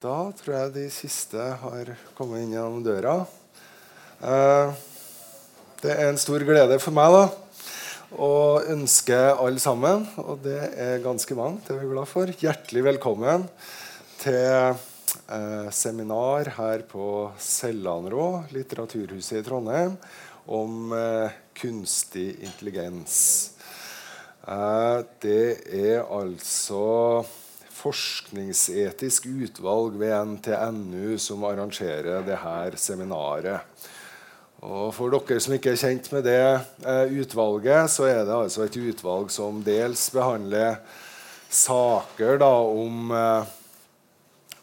Da 0.00 0.30
tror 0.32 0.54
jeg 0.54 0.70
de 0.72 0.82
siste 0.88 1.46
har 1.60 1.88
kommet 2.16 2.40
inn 2.40 2.54
gjennom 2.54 2.80
døra. 2.80 3.18
Eh, 4.24 4.70
det 5.82 5.90
er 5.92 6.06
en 6.06 6.20
stor 6.22 6.40
glede 6.48 6.78
for 6.80 6.96
meg 6.96 7.12
da, 7.12 7.26
å 8.16 8.30
ønske 8.72 9.18
alle 9.34 9.60
sammen, 9.60 10.06
og 10.24 10.40
det 10.46 10.70
er 10.72 11.02
ganske 11.04 11.36
mange, 11.36 11.60
det 11.66 11.74
er 11.74 11.82
vi 11.82 11.90
glad 11.90 12.08
for, 12.08 12.32
hjertelig 12.32 12.84
velkommen 12.86 13.44
til 14.22 14.72
eh, 14.72 15.68
seminar 15.68 16.48
her 16.56 16.86
på 16.88 17.10
Sellanrå, 17.36 18.30
Litteraturhuset 18.56 19.42
i 19.42 19.44
Trondheim, 19.50 19.98
om 20.48 20.96
eh, 20.96 21.36
kunstig 21.60 22.30
intelligens. 22.40 23.20
Det 25.20 25.44
er 25.76 26.08
altså 26.08 26.88
forskningsetisk 27.80 29.26
utvalg 29.30 29.96
ved 30.00 30.14
NTNU 30.34 31.16
som 31.20 31.44
arrangerer 31.48 32.24
dette 32.26 32.80
seminaret. 32.80 33.88
Og 34.60 34.90
For 34.92 35.12
dere 35.12 35.40
som 35.40 35.54
ikke 35.56 35.72
er 35.72 35.80
kjent 35.80 36.10
med 36.12 36.26
det 36.28 36.40
eh, 36.44 37.14
utvalget, 37.22 37.88
så 37.88 38.10
er 38.10 38.26
det 38.28 38.36
altså 38.36 38.66
et 38.66 38.76
utvalg 38.76 39.30
som 39.32 39.62
dels 39.64 40.02
behandler 40.12 40.76
saker 41.50 42.36
da, 42.42 42.50
om, 42.60 43.14
eh, 43.16 43.54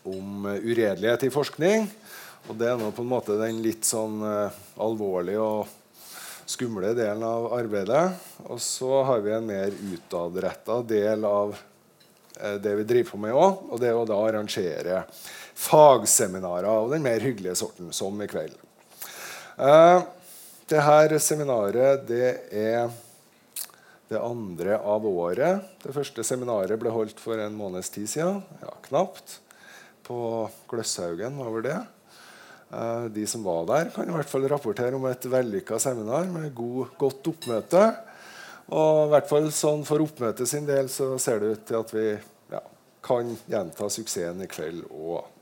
om 0.05 0.45
uredelighet 0.53 1.25
i 1.25 1.33
forskning. 1.33 1.89
Og 2.47 2.59
det 2.59 2.69
er 2.69 2.77
nå 2.77 2.91
på 2.93 3.03
en 3.03 3.09
måte 3.09 3.39
den 3.41 3.63
litt 3.65 3.89
sånn 3.89 4.21
eh, 4.21 4.61
alvorlige 4.85 5.41
og 5.41 5.73
skumle 6.47 6.93
delen 6.95 7.25
av 7.25 7.49
arbeidet. 7.57 8.05
Og 8.45 8.61
så 8.61 9.01
har 9.09 9.25
vi 9.25 9.33
en 9.33 9.49
mer 9.49 9.73
utadretta 9.95 10.77
del 10.87 11.25
av 11.27 11.57
det 12.63 12.75
vi 12.79 12.85
driver 12.87 13.11
på 13.11 13.19
med 13.21 13.35
òg. 13.35 13.65
Og 13.71 13.81
det 13.81 13.89
er 13.89 13.97
å 13.97 14.05
da 14.07 14.19
arrangere 14.21 15.03
fagseminarer 15.57 16.69
av 16.69 16.91
den 16.93 17.03
mer 17.05 17.23
hyggelige 17.23 17.57
sorten, 17.57 17.89
som 17.95 18.21
i 18.21 18.29
kveld. 18.29 18.55
Uh, 19.57 20.05
det 20.69 20.83
her 20.85 21.15
seminaret 21.23 22.05
det 22.05 22.29
er 22.53 22.91
det 24.07 24.21
andre 24.21 24.77
av 24.77 25.05
året. 25.09 25.65
Det 25.83 25.95
første 25.95 26.23
seminaret 26.23 26.79
ble 26.79 26.93
holdt 26.93 27.19
for 27.19 27.41
en 27.41 27.57
måneds 27.57 27.89
tid 27.91 28.07
siden. 28.11 28.41
Ja, 28.61 28.75
knapt. 28.87 29.39
På 30.07 30.47
Gløshaugen 30.69 31.39
var 31.41 31.51
vel 31.55 31.65
det. 31.65 31.79
Uh, 32.67 33.07
de 33.11 33.25
som 33.27 33.43
var 33.47 33.65
der, 33.67 33.89
kan 33.95 34.07
i 34.07 34.13
hvert 34.13 34.29
fall 34.29 34.45
rapportere 34.51 34.95
om 34.95 35.07
et 35.09 35.25
vellykka 35.31 35.79
seminar 35.81 36.29
med 36.31 36.53
god, 36.55 36.93
godt 36.99 37.31
oppmøte. 37.33 37.83
Og 38.67 39.05
i 39.05 39.11
hvert 39.13 39.29
fall 39.29 39.47
sånn 39.55 39.85
For 39.87 40.03
oppmøtet 40.03 40.49
sin 40.49 40.67
del 40.67 40.89
så 40.91 41.13
ser 41.21 41.39
det 41.39 41.53
ut 41.53 41.65
til 41.69 41.79
at 41.79 41.93
vi 41.95 42.07
ja, 42.51 42.61
kan 43.05 43.31
gjenta 43.47 43.89
suksessen 43.91 44.43
i 44.43 44.49
kveld 44.51 44.83
òg. 44.91 45.33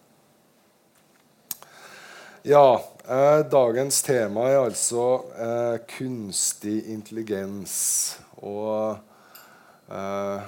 Ja, 2.46 2.78
eh, 3.10 3.40
dagens 3.50 4.04
tema 4.06 4.44
er 4.52 4.60
altså 4.68 5.06
eh, 5.34 5.80
kunstig 5.96 6.84
intelligens. 6.94 7.74
Og 8.38 8.94
eh, 9.90 10.46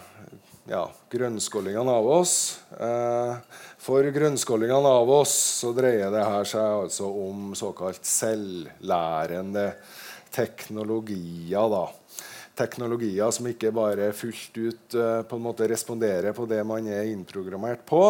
ja, 0.70 0.84
grønnskålingene 1.10 1.98
av 1.98 2.12
oss. 2.20 2.36
Eh, 2.78 3.34
for 3.82 4.06
grønnskålingene 4.14 4.94
av 5.00 5.10
oss 5.10 5.34
så 5.64 5.74
dreier 5.74 6.14
det 6.14 6.22
her 6.22 6.46
seg 6.46 6.84
altså 6.84 7.10
om 7.10 7.56
såkalt 7.58 8.06
selvlærende 8.06 9.72
teknologier. 10.38 11.66
da 11.74 11.88
teknologier 12.58 13.32
som 13.34 13.48
ikke 13.50 13.72
bare 13.76 14.10
fullt 14.18 14.58
ut 14.58 14.98
uh, 14.98 15.22
på 15.28 15.38
en 15.38 15.46
måte 15.46 15.68
responderer 15.70 16.36
på 16.36 16.48
det 16.50 16.64
man 16.68 16.90
er 16.90 17.12
innprogrammert 17.12 17.86
på, 17.88 18.04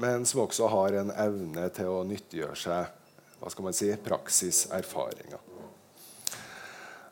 men 0.00 0.26
som 0.28 0.44
også 0.46 0.70
har 0.70 1.00
en 1.02 1.12
evne 1.14 1.68
til 1.74 1.92
å 1.92 2.02
nyttiggjøre 2.08 2.58
seg 2.58 2.96
hva 3.40 3.50
skal 3.52 3.66
man 3.66 3.76
si, 3.76 3.88
praksiserfaringer. 4.04 5.46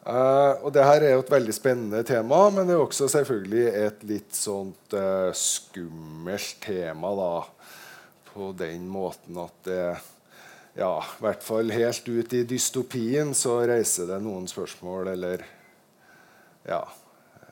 Uh, 0.09 0.55
og 0.65 0.71
det 0.73 0.85
her 0.87 1.05
er 1.05 1.17
jo 1.17 1.25
et 1.25 1.33
veldig 1.35 1.53
spennende 1.53 2.01
tema, 2.07 2.47
men 2.53 2.69
det 2.69 2.77
er 2.77 2.81
også 2.81 3.11
selvfølgelig 3.13 3.65
et 3.83 4.05
litt 4.09 4.37
sånt 4.37 4.95
uh, 4.97 5.29
skummelt 5.37 6.63
tema. 6.65 7.13
da, 7.19 7.75
På 8.31 8.53
den 8.57 8.87
måten 8.89 9.37
at 9.43 9.59
det 9.69 9.83
ja, 10.79 10.95
i 11.03 11.23
hvert 11.25 11.43
fall 11.43 11.73
helt 11.75 12.09
ut 12.09 12.35
i 12.39 12.45
dystopien 12.47 13.33
så 13.35 13.57
reiser 13.67 14.07
det 14.13 14.21
noen 14.23 14.47
spørsmål 14.47 15.11
eller 15.17 15.43
ja, 16.69 16.89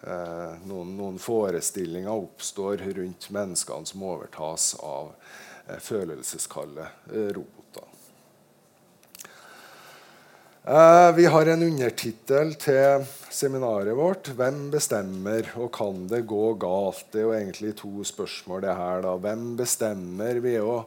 eh, 0.03 0.55
noen, 0.69 0.97
noen, 0.97 1.19
forestillinger 1.19 2.13
oppstår 2.13 2.77
rundt 2.77 3.31
menneskene 3.31 3.89
som 3.89 4.03
overtas 4.05 4.75
av 4.85 5.13
eh, 5.67 5.79
følelseskalde 5.81 6.89
eh, 7.13 7.31
roboter. 7.37 7.93
Vi 11.15 11.29
har 11.31 11.47
en 11.47 11.61
undertittel 11.63 12.49
til 12.59 13.05
seminaret 13.31 13.95
vårt. 13.95 14.33
'Hvem 14.35 14.65
bestemmer, 14.73 15.47
og 15.55 15.71
kan 15.77 16.09
det 16.11 16.25
gå 16.27 16.57
galt?' 16.59 17.07
Det 17.13 17.21
er 17.21 17.27
jo 17.29 17.35
egentlig 17.37 17.77
to 17.79 18.03
spørsmål. 18.03 18.63
det 18.63 18.75
her 18.75 19.03
da. 19.03 19.13
Hvem 19.15 19.45
bestemmer? 19.57 20.41
Vi 20.43 20.57
er 20.57 20.67
jo 20.67 20.81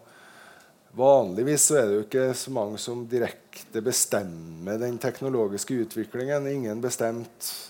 Vanligvis 0.98 1.70
er 1.72 1.86
det 1.86 1.96
jo 1.96 2.04
ikke 2.08 2.30
så 2.34 2.52
mange 2.52 2.80
som 2.82 3.04
direkte 3.06 3.82
bestemmer 3.86 4.80
den 4.82 4.98
teknologiske 4.98 5.76
utviklingen. 5.86 6.48
Ingen 6.50 6.82
bestemt 6.82 7.69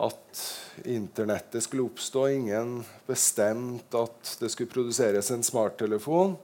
at 0.00 0.44
internettet 0.84 1.62
skulle 1.62 1.88
oppstå. 1.88 2.28
Ingen 2.28 2.78
bestemte 3.06 4.04
at 4.06 4.36
det 4.40 4.52
skulle 4.52 4.72
produseres 4.72 5.30
en 5.30 5.44
smarttelefon. 5.44 6.36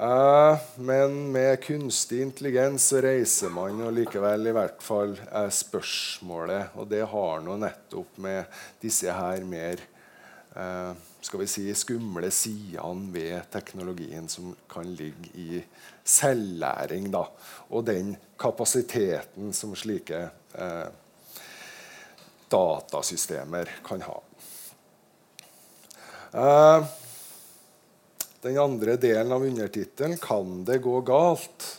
Eh, 0.00 0.58
men 0.76 1.32
med 1.32 1.62
kunstig 1.62 2.22
intelligens 2.22 2.86
så 2.92 3.02
reiser 3.04 3.52
man 3.52 3.82
jo 3.82 3.90
likevel 3.92 4.48
i 4.48 4.56
hvert 4.56 4.82
fall 4.82 5.14
eh, 5.26 5.50
spørsmålet. 5.52 6.76
Og 6.80 6.88
det 6.90 7.04
har 7.12 7.44
nå 7.44 7.58
nettopp 7.60 8.18
med 8.24 8.60
disse 8.82 9.12
her 9.12 9.44
mer 9.44 9.82
eh, 10.56 10.92
skal 11.20 11.42
vi 11.42 11.48
si, 11.50 11.66
skumle 11.76 12.30
sidene 12.32 13.12
ved 13.12 13.50
teknologien 13.52 14.28
som 14.28 14.54
kan 14.70 14.88
ligge 14.96 15.34
i 15.36 15.60
selvlæring. 16.04 17.10
Da, 17.12 17.26
og 17.68 17.84
den 17.90 18.14
kapasiteten 18.40 19.52
som 19.56 19.76
slike 19.76 20.22
eh, 20.54 20.88
datasystemer 22.50 23.70
kan 23.86 24.02
ha. 24.02 24.18
Eh, 26.32 26.84
den 28.40 28.58
andre 28.58 28.96
delen 28.96 29.32
av 29.32 29.44
undertittelen 29.44 30.18
'Kan 30.18 30.64
det 30.64 30.78
gå 30.78 31.00
galt?' 31.00 31.76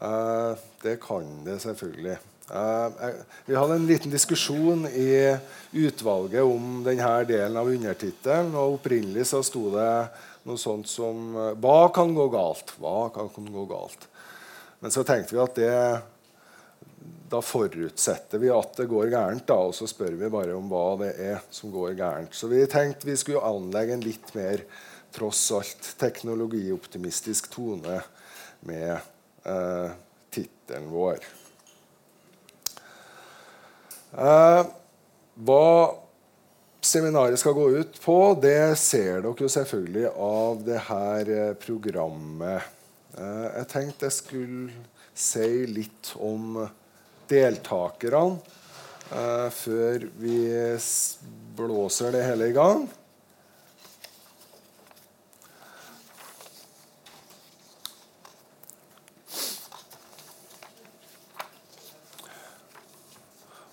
Eh, 0.00 0.54
det 0.82 1.00
kan 1.00 1.44
det 1.44 1.58
selvfølgelig. 1.58 2.18
Eh, 2.50 2.88
vi 3.46 3.54
hadde 3.54 3.74
en 3.74 3.86
liten 3.86 4.10
diskusjon 4.10 4.86
i 4.86 5.36
utvalget 5.72 6.42
om 6.42 6.84
denne 6.84 7.24
delen 7.24 7.56
av 7.56 7.66
undertittelen. 7.66 8.54
Opprinnelig 8.54 9.26
så 9.26 9.42
sto 9.42 9.70
det 9.70 10.08
noe 10.44 10.56
sånt 10.56 10.88
som 10.88 11.34
'Hva 11.34 11.92
kan 11.94 12.14
gå 12.14 12.28
galt?' 12.28 12.76
Hva 12.78 13.08
kan 13.10 13.52
gå 13.52 13.66
galt? 13.66 14.06
Men 14.80 14.90
så 14.90 15.02
tenkte 15.02 15.34
vi 15.34 15.42
at 15.42 15.54
det 15.54 16.02
da 17.28 17.40
forutsetter 17.44 18.40
vi 18.40 18.50
at 18.52 18.76
det 18.78 18.88
går 18.88 19.10
gærent, 19.12 19.46
da, 19.48 19.58
og 19.68 19.74
så 19.76 19.88
spør 19.88 20.16
vi 20.16 20.30
bare 20.32 20.56
om 20.56 20.70
hva 20.70 20.84
det 21.02 21.10
er 21.20 21.42
som 21.52 21.72
går 21.72 21.96
gærent. 21.98 22.34
Så 22.34 22.48
vi 22.50 22.62
tenkte 22.70 23.08
vi 23.08 23.16
skulle 23.20 23.44
anlegge 23.44 23.96
en 23.96 24.04
litt 24.04 24.32
mer 24.36 24.64
tross 25.14 25.42
alt 25.56 25.92
teknologioptimistisk 26.00 27.50
tone 27.52 28.00
med 28.68 28.96
eh, 29.44 29.96
tittelen 30.32 30.88
vår. 30.92 31.24
Eh, 34.16 34.62
hva 35.48 35.68
seminaret 36.80 37.40
skal 37.40 37.56
gå 37.56 37.68
ut 37.82 38.00
på, 38.02 38.18
det 38.40 38.76
ser 38.80 39.22
dere 39.24 39.44
jo 39.44 39.52
selvfølgelig 39.52 40.10
av 40.14 40.64
det 40.64 40.82
her 40.88 41.32
eh, 41.36 41.54
programmet. 41.60 42.68
Eh, 43.18 43.48
jeg 43.60 43.70
tenkte 43.72 44.08
jeg 44.08 44.16
skulle 44.16 44.84
si 45.18 45.66
litt 45.68 46.14
om 46.22 46.62
deltakerne 47.28 48.38
eh, 49.12 49.48
før 49.54 50.08
vi 50.20 50.38
blåser 51.58 52.14
det 52.14 52.24
hele 52.28 52.50
i 52.50 52.56
gang. 52.56 52.88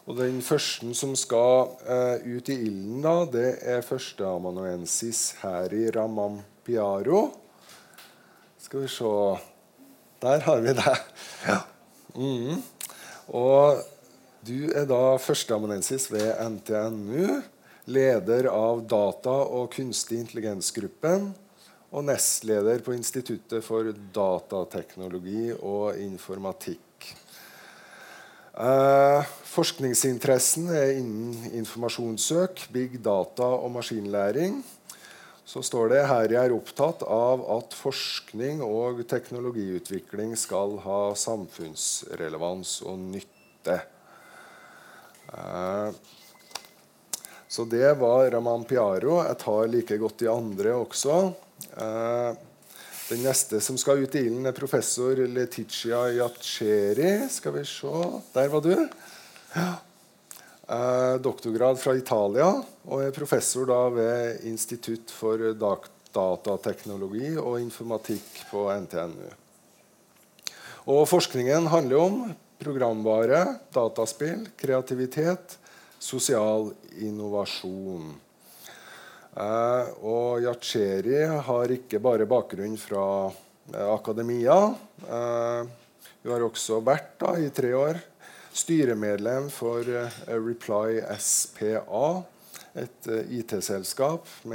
Og 0.05 0.19
Den 0.19 0.37
første 0.45 0.93
som 0.93 1.15
skal 1.17 1.71
eh, 1.89 2.21
ut 2.37 2.49
i 2.53 2.59
ilden, 2.67 3.01
da, 3.01 3.25
det 3.25 3.49
er 3.65 3.81
førsteamanuensis 3.83 5.33
i 5.41 5.89
Ramampiaro. 5.95 7.23
Skal 8.61 8.85
vi 8.85 8.87
se 8.87 9.11
Der 10.21 10.39
har 10.45 10.61
vi 10.61 10.73
det. 10.77 10.95
Ja. 11.47 11.59
Mm. 12.15 12.61
Og 13.33 13.81
du 14.45 14.69
er 14.69 14.85
da 14.89 15.15
førsteamanuensis 15.17 16.09
ved 16.13 16.29
NTNU, 16.57 17.41
leder 17.89 18.49
av 18.51 18.83
data- 18.85 19.45
og 19.45 19.71
kunstig 19.73 20.19
intelligens-gruppen, 20.21 21.31
og 21.95 22.03
nestleder 22.05 22.81
på 22.83 22.93
Instituttet 22.93 23.63
for 23.63 23.93
datateknologi 24.13 25.53
og 25.55 25.97
informatikk. 26.01 26.81
Eh, 28.55 29.33
forskningsinteressen 29.51 30.69
er 30.71 30.93
innen 30.99 31.51
informasjonssøk, 31.59 32.67
big 32.71 32.99
data 33.03 33.47
og 33.57 33.73
maskinlæring. 33.75 34.61
Så 35.45 35.61
står 35.61 35.91
det 35.93 36.01
her 36.09 36.31
jeg 36.33 36.49
er 36.49 36.55
opptatt 36.55 37.03
av 37.05 37.43
at 37.53 37.75
forskning 37.77 38.63
og 38.65 39.03
teknologiutvikling 39.09 40.33
skal 40.39 40.79
ha 40.81 41.01
samfunnsrelevans 41.21 42.79
og 42.89 42.97
nytte. 43.13 43.77
Eh, 45.29 45.89
så 47.47 47.67
det 47.69 47.93
var 48.01 48.31
Raman 48.33 48.65
Piaro. 48.65 49.21
Jeg 49.21 49.39
tar 49.45 49.69
like 49.69 50.01
godt 50.01 50.19
de 50.25 50.33
andre 50.33 50.73
også. 50.81 51.21
Eh, 51.77 52.43
den 53.05 53.21
neste 53.21 53.61
som 53.61 53.77
skal 53.77 54.01
ut 54.01 54.17
i 54.17 54.25
ilden, 54.25 54.49
er 54.49 54.57
professor 54.57 55.21
Leticia 55.29 56.07
Yacheri. 56.17 57.19
Skal 57.29 57.53
vi 57.59 57.67
se 57.69 58.05
Der 58.33 58.49
var 58.49 58.65
du. 58.65 58.73
Ja. 59.53 59.84
Eh, 60.65 61.15
doktorgrad 61.21 61.77
fra 61.77 61.93
Italia 61.93 62.47
og 62.89 63.01
er 63.05 63.11
professor 63.13 63.67
da 63.69 63.81
ved 63.93 64.45
Institutt 64.49 65.11
for 65.13 65.37
datateknologi 65.53 67.35
og 67.37 67.59
informatikk 67.61 68.39
på 68.49 68.63
NTNU. 68.73 69.27
Og 70.89 71.03
forskningen 71.09 71.69
handler 71.69 72.01
om 72.01 72.17
programvare, 72.57 73.43
dataspill, 73.73 74.47
kreativitet, 74.57 75.59
sosial 76.01 76.71
innovasjon. 76.97 78.09
Eh, 79.37 79.93
og 80.01 80.41
Yacheri 80.47 81.27
har 81.45 81.75
ikke 81.77 82.01
bare 82.01 82.25
bakgrunn 82.25 82.73
fra 82.81 83.05
eh, 83.29 83.85
akademia. 83.85 84.57
Eh, 85.05 85.73
hun 86.25 86.33
har 86.33 86.49
også 86.49 86.81
vært 86.81 87.19
da, 87.21 87.37
i 87.37 87.53
tre 87.53 87.73
år 87.77 88.01
styremedlem 88.55 89.49
for 89.51 89.83
eh, 89.89 90.11
Reply 90.31 91.01
SPA, 91.19 92.23
et 92.75 93.07
eh, 93.11 93.31
IT-selskap 93.39 94.27
som 94.35 94.53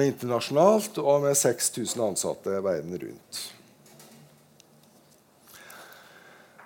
er 0.00 0.08
internasjonalt, 0.08 0.98
og 1.02 1.26
med 1.26 1.36
6000 1.36 2.04
ansatte 2.06 2.62
verden 2.64 2.96
rundt. 3.02 3.40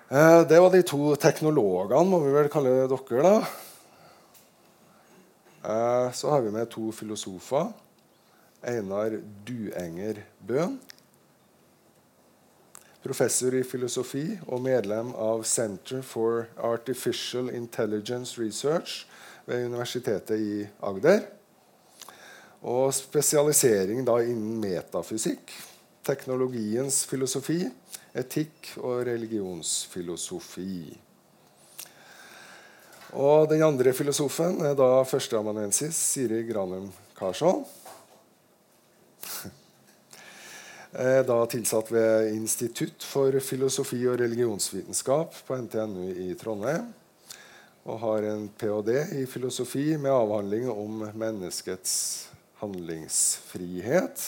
Eh, 0.07 0.41
det 0.47 0.61
var 0.63 0.71
de 0.71 0.83
to 0.87 1.15
teknologene, 1.19 2.07
må 2.07 2.21
vi 2.23 2.35
vel 2.35 2.51
kalle 2.53 2.87
dere. 2.87 3.23
da. 3.27 3.37
Så 6.15 6.29
har 6.31 6.41
vi 6.45 6.51
med 6.53 6.69
to 6.71 6.91
filosofer. 6.95 7.73
Einar 8.63 9.17
Duenger 9.45 10.21
Bøhn. 10.47 10.79
Professor 13.07 13.55
i 13.55 13.63
filosofi 13.63 14.25
og 14.51 14.59
medlem 14.65 15.13
av 15.15 15.45
Center 15.47 16.01
for 16.03 16.49
Artificial 16.59 17.47
Intelligence 17.55 18.35
Research 18.41 19.05
ved 19.47 19.69
Universitetet 19.69 20.35
i 20.43 20.65
Agder. 20.83 21.21
Og 22.67 22.91
spesialisering 22.91 24.03
da 24.03 24.17
innen 24.25 24.59
metafysikk, 24.59 25.53
teknologiens 26.03 27.05
filosofi 27.07 27.61
etikk 28.17 28.73
og 28.81 29.05
religionsfilosofi. 29.07 30.97
Og 33.15 33.47
den 33.47 33.63
andre 33.63 33.95
filosofen 33.95 34.59
er 34.67 34.75
da 34.75 34.89
førsteamanuensis 35.07 35.95
Siri 35.95 36.43
Granum 36.49 36.91
Karsson. 37.15 37.63
Er 40.86 40.86
da 40.97 41.35
tilsatt 41.45 41.91
ved 41.93 42.31
Institutt 42.33 43.03
for 43.05 43.35
filosofi 43.43 43.99
og 44.09 44.17
religionsvitenskap 44.17 45.35
på 45.45 45.57
NTNU 45.61 46.07
i 46.25 46.31
Trondheim. 46.39 46.87
Og 47.85 47.99
har 48.01 48.25
en 48.31 48.47
ph.d. 48.49 48.95
i 49.21 49.27
filosofi 49.29 49.91
med 50.01 50.09
avhandling 50.11 50.71
om 50.73 51.05
menneskets 51.13 51.93
handlingsfrihet 52.63 54.25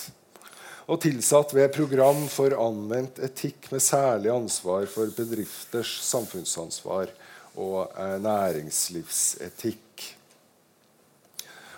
og 0.90 0.98
tilsatt 1.04 1.52
ved 1.54 1.70
Program 1.74 2.24
for 2.32 2.54
anvendt 2.58 3.20
etikk 3.22 3.68
med 3.70 3.84
særlig 3.86 4.32
ansvar 4.34 4.88
for 4.90 5.12
bedrifters 5.14 5.92
samfunnsansvar 6.08 7.12
og 7.60 7.92
eh, 7.94 8.16
næringslivsetikk. 8.24 10.06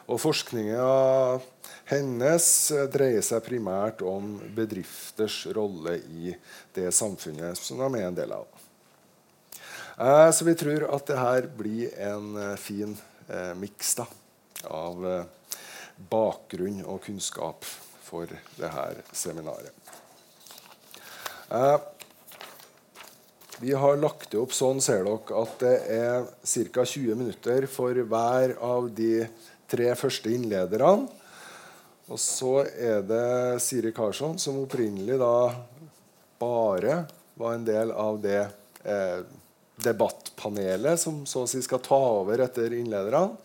Og 0.07 0.19
Forskninga 0.19 0.85
hennes 1.91 2.47
eh, 2.71 2.88
dreier 2.91 3.23
seg 3.25 3.43
primært 3.45 4.01
om 4.07 4.33
bedrifters 4.55 5.43
rolle 5.55 5.97
i 5.99 6.33
det 6.75 6.89
samfunnet 6.95 7.59
som 7.59 7.83
de 7.83 8.01
er 8.01 8.07
en 8.07 8.17
del 8.17 8.33
av. 8.35 8.47
Eh, 9.99 10.29
så 10.31 10.47
vi 10.47 10.57
tror 10.57 10.88
at 10.95 11.07
det 11.11 11.19
her 11.21 11.51
blir 11.59 11.93
en 12.01 12.57
fin 12.59 12.97
miks 13.55 13.93
av 14.67 15.05
bakgrunn 16.11 16.81
og 16.83 17.05
kunnskap 17.05 17.63
for 18.03 18.27
dette 18.57 19.05
seminaret. 19.15 19.71
Eh, 21.51 21.79
vi 23.59 23.73
har 23.73 23.97
lagt 23.97 24.31
det 24.31 24.39
opp 24.41 24.53
sånn 24.55 24.81
ser 24.81 25.03
dere, 25.05 25.41
at 25.43 25.57
det 25.61 25.73
er 25.93 26.27
ca. 26.73 26.85
20 26.88 27.17
minutter 27.19 27.67
for 27.69 27.93
hver 27.93 28.55
av 28.63 28.88
de 28.97 29.27
tre 29.71 29.91
første 29.99 30.31
innlederne. 30.33 31.09
Og 32.12 32.19
så 32.19 32.66
er 32.68 33.06
det 33.08 33.62
Siri 33.63 33.94
Karlsson, 33.96 34.36
som 34.40 34.60
opprinnelig 34.60 35.16
da 35.22 35.54
bare 36.42 37.06
var 37.40 37.56
en 37.56 37.63
del 37.63 37.94
av 37.96 38.19
det 38.19 38.42
eh, 38.84 39.22
debattpanelet 39.81 41.00
som 41.00 41.22
så 41.30 41.46
å 41.46 41.50
si 41.50 41.62
skal 41.63 41.80
ta 41.86 42.00
over 42.18 42.44
etter 42.44 42.75
innlederne. 42.75 43.38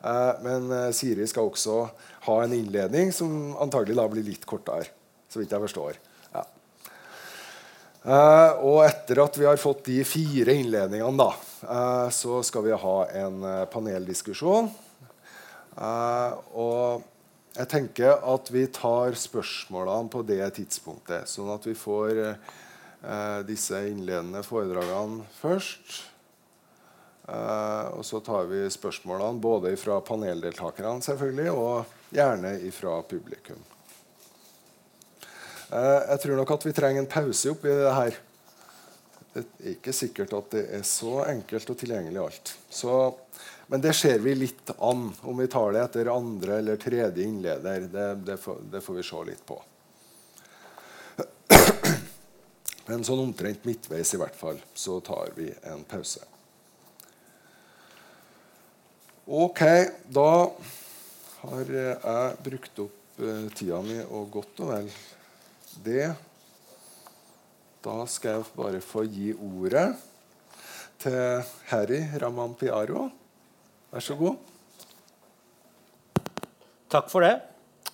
Eh, 0.00 0.32
men 0.46 0.72
eh, 0.72 0.88
Siri 0.96 1.28
skal 1.28 1.50
også 1.50 1.82
ha 2.30 2.40
en 2.40 2.56
innledning 2.56 3.12
som 3.12 3.52
antagelig 3.60 4.00
da 4.00 4.08
blir 4.08 4.24
litt 4.24 4.48
kortere. 4.48 4.88
så 5.28 5.42
vidt 5.42 5.52
jeg 5.52 5.66
forstår. 5.66 6.00
Ja. 6.32 6.46
Uh, 8.04 8.50
og 8.68 8.84
etter 8.84 9.18
at 9.20 9.36
vi 9.36 9.48
har 9.48 9.60
fått 9.60 9.84
de 9.88 9.98
fire 10.06 10.54
innledningene, 10.54 11.16
da, 11.18 12.08
så 12.14 12.40
skal 12.46 12.64
vi 12.68 12.76
ha 12.78 12.98
en 13.20 13.42
paneldiskusjon. 13.72 14.70
og 16.54 17.02
jeg 17.54 17.70
tenker 17.70 18.18
at 18.34 18.50
vi 18.50 18.64
tar 18.66 19.14
spørsmålene 19.18 20.10
på 20.10 20.24
det 20.26 20.42
tidspunktet, 20.56 21.30
sånn 21.30 21.52
at 21.54 21.68
vi 21.68 21.76
får 21.78 22.24
disse 23.46 23.78
innledende 23.90 24.40
foredragene 24.46 25.26
først. 25.38 26.00
Eh, 27.28 27.86
og 27.96 28.04
så 28.04 28.20
tar 28.20 28.48
vi 28.50 28.66
spørsmålene 28.70 29.40
både 29.40 29.72
fra 29.80 29.96
paneldeltakerne 30.04 31.00
selvfølgelig, 31.04 31.52
og 31.52 32.12
gjerne 32.12 32.52
fra 32.74 32.98
publikum. 33.08 33.62
Eh, 35.70 36.00
jeg 36.10 36.20
tror 36.24 36.40
nok 36.40 36.54
at 36.58 36.66
vi 36.68 36.76
trenger 36.76 37.04
en 37.04 37.10
pause 37.10 37.54
oppi 37.54 37.72
det 37.72 37.96
her. 37.96 38.18
Det 39.34 39.42
er 39.42 39.70
ikke 39.72 39.96
sikkert 39.96 40.36
at 40.36 40.52
det 40.52 40.66
er 40.76 40.84
så 40.86 41.24
enkelt 41.26 41.72
og 41.72 41.78
tilgjengelig 41.80 42.20
alt. 42.22 42.54
Så, 42.70 42.92
men 43.66 43.80
det 43.80 43.92
ser 43.96 44.18
vi 44.18 44.34
litt 44.36 44.70
an, 44.78 45.06
om 45.22 45.38
vi 45.38 45.46
tar 45.48 45.72
det 45.72 45.84
etter 45.84 46.10
andre 46.12 46.58
eller 46.60 46.76
tredje 46.76 47.24
innleder. 47.24 47.88
Det, 47.92 48.08
det, 48.26 48.36
får, 48.36 48.58
det 48.72 48.80
får 48.84 48.94
vi 48.94 49.06
se 49.08 49.22
litt 49.30 49.46
på. 49.46 49.62
Men 52.86 53.04
sånn 53.06 53.22
omtrent 53.22 53.64
midtveis 53.64 54.12
i 54.12 54.20
hvert 54.20 54.36
fall, 54.36 54.60
så 54.76 54.98
tar 55.00 55.32
vi 55.38 55.48
en 55.64 55.84
pause. 55.88 56.20
Ok, 59.24 59.62
da 60.12 60.30
har 61.40 61.70
jeg 61.72 62.36
brukt 62.44 62.80
opp 62.84 63.22
uh, 63.24 63.46
tida 63.56 63.80
mi 63.80 63.96
og 64.04 64.28
godt 64.34 64.60
og 64.60 64.72
vel 64.74 64.90
det. 65.86 66.10
Da 67.84 67.96
skal 68.08 68.36
jeg 68.36 68.52
bare 68.56 68.84
få 68.84 69.06
gi 69.08 69.32
ordet 69.32 69.88
til 71.00 71.40
Harry 71.72 72.02
Raman 72.20 72.52
Piaro. 72.60 73.08
Vær 73.94 74.02
så 74.02 74.14
god. 74.18 74.38
Takk 76.90 77.12
for 77.12 77.22
det. 77.22 77.36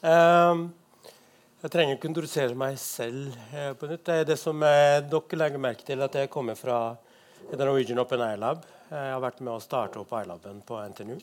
Uh, 0.01 0.71
jeg 1.61 1.73
trenger 1.75 1.99
ikke 1.99 2.09
introdusere 2.09 2.57
meg 2.57 2.79
selv 2.81 3.35
uh, 3.53 3.75
på 3.77 3.91
nytt. 3.91 4.07
Det 4.07 4.15
er 4.23 4.31
det 4.31 4.39
som 4.41 4.65
dere 4.65 5.41
legger 5.43 5.61
merke 5.61 5.85
til, 5.85 6.01
at 6.01 6.17
jeg 6.17 6.31
kommer 6.33 6.57
fra 6.57 6.79
Norwegian 7.53 8.01
Open 8.01 8.25
Air 8.25 8.41
Lab. 8.41 8.65
Jeg 8.89 9.13
har 9.13 9.21
vært 9.27 9.45
med 9.45 9.53
å 9.53 9.61
starte 9.61 10.01
opp 10.01 10.17
iLaben 10.17 10.65
på 10.65 10.81
NTNU. 10.89 11.19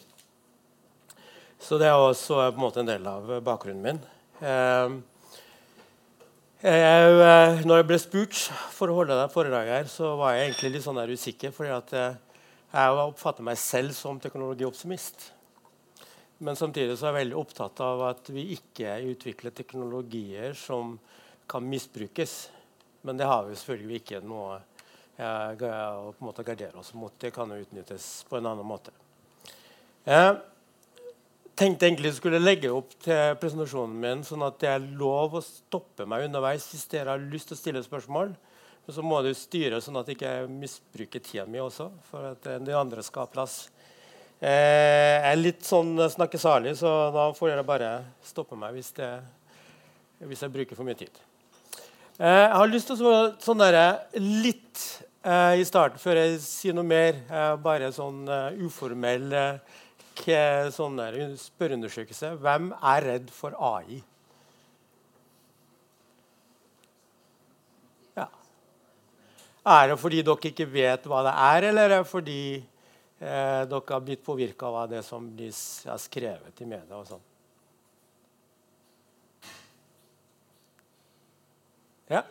Så 1.57 1.81
det 1.81 1.89
er 1.89 1.97
også 1.97 2.37
på 2.37 2.59
en 2.59 2.65
måte 2.67 2.83
en 2.83 2.91
del 2.93 3.09
av 3.09 3.33
bakgrunnen 3.49 3.81
min. 3.81 4.03
Ehm, 4.45 5.01
jeg, 6.61 7.17
eh, 7.25 7.65
når 7.65 7.81
jeg 7.81 7.89
ble 7.89 7.99
spurt 8.05 8.45
for 8.77 8.93
å 8.93 9.01
holde 9.01 9.17
det 9.17 9.33
foredraget, 9.33 9.73
her, 9.73 9.89
så 9.89 10.13
var 10.21 10.37
jeg 10.37 10.51
egentlig 10.51 10.75
litt 10.75 10.85
sånn 10.85 11.01
usikker. 11.01 11.51
fordi 11.57 11.73
at 11.73 11.97
jeg 11.97 12.15
oppfatter 12.73 13.45
meg 13.45 13.57
selv 13.57 13.95
som 13.95 14.19
teknologioptimist. 14.19 15.33
Men 16.37 16.55
samtidig 16.55 16.97
så 16.97 17.07
er 17.07 17.13
jeg 17.13 17.19
veldig 17.21 17.37
opptatt 17.39 17.79
av 17.81 18.03
at 18.11 18.29
vi 18.29 18.43
ikke 18.53 18.99
utvikler 19.09 19.55
teknologier 19.55 20.53
som 20.57 20.97
kan 21.49 21.65
misbrukes. 21.65 22.49
Men 23.01 23.17
det 23.17 23.25
har 23.25 23.47
vi 23.47 23.55
selvfølgelig 23.55 24.01
ikke 24.01 24.21
noe 24.27 24.59
å 25.17 26.11
på 26.13 26.19
en 26.21 26.27
måte 26.27 26.45
gardere 26.45 26.77
oss 26.77 26.93
mot. 26.93 27.13
Det 27.17 27.31
kan 27.33 27.49
jo 27.49 27.63
utnyttes 27.63 28.25
på 28.29 28.37
en 28.37 28.51
annen 28.51 28.67
måte. 28.67 28.93
Jeg 30.05 30.35
tenkte 31.57 31.87
egentlig 31.87 32.11
jeg 32.11 32.19
skulle 32.19 32.43
legge 32.43 32.69
opp 32.69 32.93
til 33.01 33.33
presentasjonen 33.41 33.97
min 33.97 34.21
sånn 34.27 34.45
at 34.45 34.59
det 34.61 34.69
er 34.75 34.85
lov 34.99 35.39
å 35.39 35.41
stoppe 35.43 36.05
meg 36.05 36.27
underveis 36.27 36.67
hvis 36.69 36.85
dere 36.91 37.15
har 37.15 37.31
lyst 37.33 37.49
til 37.49 37.57
å 37.57 37.61
stille 37.63 37.83
spørsmål. 37.85 38.35
Men 38.87 38.95
så 38.95 39.03
må 39.03 39.21
du 39.21 39.33
styre 39.35 39.81
sånn 39.83 39.99
at 39.99 40.09
jeg 40.09 40.17
ikke 40.17 40.33
misbruker 40.49 41.21
tida 41.23 41.45
mi 41.45 41.59
også, 41.59 41.91
for 42.07 42.31
at 42.31 42.51
de 42.63 42.75
andre 42.75 43.03
skal 43.03 43.27
ha 43.27 43.33
plass. 43.35 43.59
Eh, 44.39 45.17
jeg 45.19 45.31
er 45.33 45.41
litt 45.41 45.67
sånn 45.67 45.97
snakkesalig, 46.13 46.77
så 46.79 46.97
da 47.11 47.29
får 47.35 47.51
dere 47.51 47.67
bare 47.67 47.93
stoppe 48.23 48.57
meg 48.57 48.77
hvis, 48.77 48.93
det, 48.97 49.11
hvis 50.23 50.45
jeg 50.45 50.55
bruker 50.55 50.79
for 50.79 50.87
mye 50.87 50.97
tid. 50.97 51.19
Eh, 52.17 52.25
jeg 52.25 52.53
har 52.57 52.69
lyst 52.71 52.89
til 52.89 53.05
å 53.05 53.17
sånn 53.43 53.59
der, 53.61 53.75
litt 54.17 54.81
eh, 55.21 55.59
i 55.61 55.65
starten, 55.69 56.01
før 56.01 56.17
jeg 56.17 56.39
sier 56.41 56.73
noe 56.73 56.87
mer, 56.87 57.19
eh, 57.29 57.53
bare 57.61 57.91
sånn 57.93 58.23
uformell 58.65 59.35
sånn 60.73 60.97
spørreundersøkelse. 61.37 62.31
Hvem 62.41 62.71
er 62.73 63.05
redd 63.05 63.27
for 63.29 63.53
AI? 63.53 63.99
Ja. 68.17 68.25
Er 69.67 69.89
det 69.91 69.97
fordi 69.99 70.21
dere 70.23 70.47
ikke 70.47 70.65
vet 70.71 71.07
hva 71.11 71.25
det 71.25 71.31
er, 71.43 71.65
eller 71.73 71.89
er 71.89 71.99
det 71.99 72.07
fordi 72.07 72.41
eh, 72.55 73.63
dere 73.67 73.81
har 73.89 74.03
blitt 74.05 74.23
påvirka 74.23 74.69
av 74.69 74.85
det 74.87 75.01
som 75.03 75.25
blir 75.27 75.51
skrevet 75.51 76.61
i 76.63 76.67
media. 76.69 76.95
og 76.95 77.07
sånn. 77.09 77.25
Ja? 82.07 82.23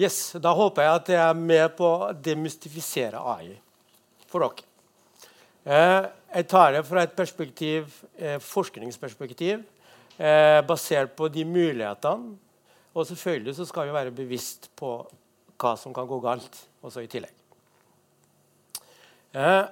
Yes, 0.00 0.32
Da 0.38 0.54
håper 0.56 0.86
jeg 0.86 0.94
at 1.00 1.12
jeg 1.12 1.20
er 1.24 1.42
med 1.42 1.74
på 1.76 1.90
å 1.90 2.12
demystifisere 2.14 3.18
AI 3.18 3.58
for 4.30 4.46
dere. 4.46 4.64
Eh, 5.66 6.06
jeg 6.38 6.48
tar 6.48 6.72
det 6.72 6.86
fra 6.86 7.02
et 7.02 7.18
perspektiv, 7.18 7.90
eh, 8.16 8.38
forskningsperspektiv 8.38 9.66
eh, 10.20 10.60
basert 10.68 11.16
på 11.16 11.32
de 11.32 11.46
mulighetene 11.48 12.36
og 12.94 13.06
selvfølgelig 13.06 13.54
så 13.54 13.66
skal 13.68 13.88
vi 13.88 13.94
være 13.94 14.14
bevisst 14.14 14.70
på 14.78 14.94
hva 15.60 15.74
som 15.78 15.94
kan 15.94 16.08
gå 16.10 16.18
galt, 16.24 16.56
også 16.82 17.04
i 17.04 17.10
tillegg. 17.10 17.34
Eh, 19.36 19.66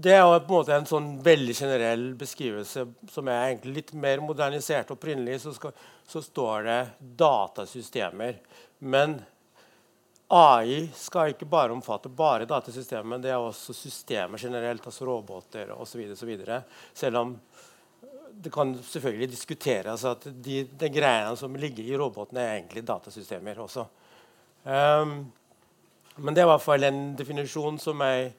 det 0.00 0.14
er 0.16 0.22
jo 0.24 0.38
på 0.38 0.40
en 0.40 0.54
måte 0.54 0.74
en 0.74 0.88
sånn 0.88 1.10
veldig 1.22 1.54
generell 1.54 2.06
beskrivelse 2.18 2.86
som 3.12 3.28
er 3.28 3.50
egentlig 3.50 3.76
litt 3.76 3.92
mer 3.92 4.22
modernisert. 4.24 4.90
Opprinnelig 4.94 5.42
så, 5.44 5.52
skal, 5.54 5.74
så 6.08 6.22
står 6.24 6.66
det 6.66 6.80
datasystemer. 7.20 8.40
Men 8.80 9.20
AI 10.34 10.86
skal 10.96 11.34
ikke 11.34 11.48
bare 11.50 11.74
omfatte 11.74 12.10
bare 12.10 12.48
datasystemer, 12.48 13.06
men 13.12 13.22
det 13.22 13.34
er 13.34 13.42
også 13.42 13.74
systemer 13.76 14.40
generelt, 14.40 14.86
altså 14.86 15.06
roboter 15.06 15.74
osv. 15.74 16.02
Selv 16.94 17.22
om 17.22 17.36
det 18.40 18.52
kan 18.52 18.72
selvfølgelig 18.84 19.30
diskuteres 19.32 20.04
at 20.08 20.24
de, 20.30 20.62
de 20.64 20.88
greiene 20.92 21.36
som 21.36 21.56
ligger 21.56 21.84
i 21.84 21.98
robotene, 21.98 22.42
er 22.42 22.58
egentlig 22.58 22.84
datasystemer 22.88 23.60
også. 23.60 23.84
Um, 24.64 25.14
men 26.20 26.36
det 26.36 26.42
er 26.42 26.48
i 26.48 26.52
hvert 26.52 26.64
fall 26.64 26.84
en 26.84 27.02
definisjon 27.16 27.78
som 27.80 28.02
jeg 28.04 28.32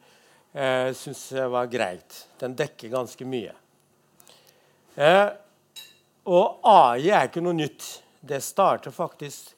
eh, 0.54 0.90
syns 0.98 1.24
var 1.50 1.70
greit. 1.72 2.18
Den 2.42 2.54
dekker 2.58 2.92
ganske 2.94 3.26
mye. 3.26 3.56
Eh, 4.96 5.28
og 6.30 6.68
AI 6.68 7.10
er 7.10 7.30
ikke 7.30 7.44
noe 7.44 7.58
nytt. 7.58 7.88
Det 8.22 8.42
starter 8.44 8.94
faktisk 8.94 9.56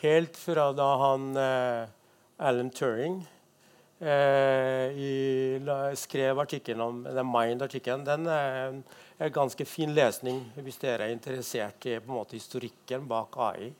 helt 0.00 0.38
fra 0.38 0.70
da 0.72 0.86
han 1.02 1.26
eh, 1.36 1.90
Alan 2.38 2.70
Turing 2.70 3.18
eh, 4.00 4.94
i, 4.94 5.60
skrev 5.98 6.40
artikkelen 6.40 6.84
om 6.84 7.02
den 7.04 7.28
Mind-artikkelen. 7.28 8.06
Den 8.06 8.30
er 8.30 8.80
er 9.18 9.34
ganske 9.34 9.64
fin 9.66 9.92
lesning 9.94 10.40
hvis 10.62 10.80
dere 10.82 11.08
er 11.08 11.14
interessert 11.14 11.86
i 11.90 11.98
måte, 12.06 12.38
historikken 12.38 13.06
bak 13.10 13.36
AI. 13.48 13.70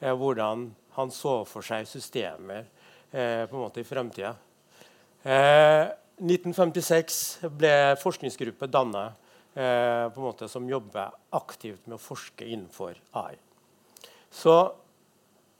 Eh, 0.00 0.14
hvordan 0.14 0.68
han 0.96 1.12
så 1.14 1.42
for 1.48 1.64
seg 1.64 1.86
systemer 1.88 2.66
eh, 3.10 3.44
på 3.46 3.56
en 3.56 3.62
måte 3.62 3.82
i 3.82 3.86
fremtida. 3.86 4.34
Eh, 5.22 5.86
1956 6.22 7.20
ble 7.58 7.72
forskningsgruppe 8.02 8.68
danna 8.70 9.06
eh, 9.54 10.46
som 10.50 10.68
jobber 10.68 11.14
aktivt 11.30 11.86
med 11.86 11.96
å 11.96 12.02
forske 12.02 12.46
innenfor 12.46 12.98
AI. 13.18 13.38
Så 14.30 14.56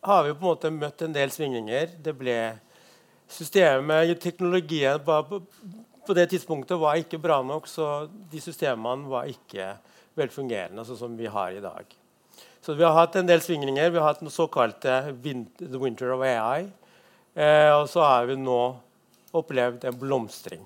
har 0.02 0.26
vi 0.26 0.35
på 0.35 0.43
en 0.43 0.50
måte 0.50 0.75
møtt 0.75 1.02
en 1.07 1.14
del 1.14 1.31
svingninger. 1.31 1.97
Det 2.02 2.14
ble 2.19 2.37
Systemet, 3.33 4.11
teknologien 4.21 4.99
på 6.06 6.14
det 6.18 6.28
tidspunktet 6.32 6.78
var 6.80 6.99
ikke 6.99 7.21
bra 7.23 7.40
nok, 7.47 7.68
så 7.71 8.06
de 8.30 8.40
systemene 8.42 9.11
var 9.11 9.30
ikke 9.30 9.75
velfungerende 10.18 10.85
sånn 10.87 10.99
som 10.99 11.18
vi 11.18 11.28
har 11.30 11.54
i 11.54 11.62
dag. 11.62 11.87
Så 12.62 12.76
vi 12.78 12.85
har 12.87 12.94
hatt 12.94 13.16
en 13.18 13.26
del 13.26 13.42
svingninger. 13.42 13.90
Vi 13.90 13.99
har 13.99 14.12
hatt 14.12 14.21
den 14.23 14.30
såkalte 14.30 15.00
The 15.23 15.78
Winter 15.82 16.12
of 16.14 16.23
AI. 16.23 16.68
Eh, 17.35 17.71
og 17.75 17.88
så 17.90 18.04
har 18.06 18.28
vi 18.28 18.37
nå 18.38 18.61
opplevd 19.35 19.87
en 19.88 19.99
blomstring. 19.99 20.62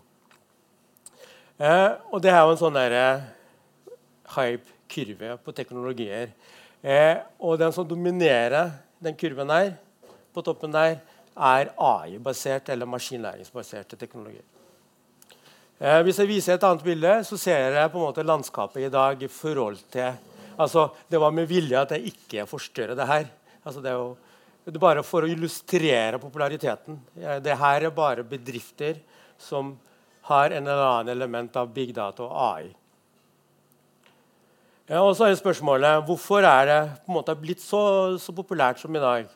Eh, 1.57 1.93
og 2.13 2.21
det 2.21 2.35
er 2.35 2.43
jo 2.43 2.53
en 2.53 2.61
sånn 2.61 2.77
eh, 2.83 3.25
hype-kurve 4.35 5.39
på 5.41 5.55
teknologier. 5.57 6.35
Eh, 6.83 7.17
og 7.41 7.57
den 7.63 7.73
som 7.73 7.89
dominerer 7.89 8.75
den 9.01 9.17
kurven 9.17 9.49
der, 9.49 9.73
på 10.37 10.45
toppen 10.45 10.75
der, 10.75 10.99
er 11.37 11.73
AI-basert 11.81 12.69
eller 12.73 12.89
maskinlæringsbaserte 12.89 13.97
teknologier. 13.97 14.45
Eh, 15.77 15.99
hvis 16.07 16.17
jeg 16.23 16.31
viser 16.31 16.57
et 16.57 16.63
annet 16.65 16.85
bilde, 16.85 17.11
så 17.29 17.37
ser 17.37 17.75
jeg 17.77 17.93
på 17.93 18.01
en 18.01 18.07
måte 18.07 18.25
landskapet 18.25 18.87
i 18.87 18.93
dag 18.93 19.21
i 19.21 19.29
forhold 19.29 19.83
til 19.93 20.15
altså, 20.57 20.89
Det 21.09 21.21
var 21.21 21.35
med 21.37 21.49
vilje 21.51 21.83
at 21.83 21.93
jeg 21.93 22.15
ikke 22.15 22.47
forstørrer 22.49 22.97
det 22.97 23.07
her. 23.07 23.27
Altså, 23.63 23.83
det, 23.85 23.91
er 23.91 23.99
jo, 24.01 24.17
det 24.65 24.75
er 24.75 24.87
bare 24.87 25.05
for 25.05 25.27
å 25.27 25.29
illustrere 25.29 26.21
populariteten. 26.23 26.97
Det 27.45 27.59
her 27.61 27.85
er 27.85 27.93
bare 27.93 28.25
bedrifter 28.25 29.03
som 29.37 29.75
har 30.31 30.51
en 30.51 30.65
eller 30.65 30.87
annen 30.87 31.13
element 31.13 31.57
av 31.61 31.69
big 31.75 31.93
data 31.95 32.25
og 32.25 32.33
AI. 32.33 32.73
Ja, 34.87 35.03
og 35.03 35.13
så 35.19 35.27
er 35.27 35.37
spørsmålet 35.37 36.07
hvorfor 36.07 36.47
er 36.47 36.67
det 36.71 36.81
på 37.05 37.11
en 37.11 37.19
måte 37.19 37.37
blitt 37.37 37.61
så, 37.61 38.17
så 38.23 38.33
populært 38.33 38.81
som 38.81 38.97
i 38.97 39.03
dag. 39.03 39.29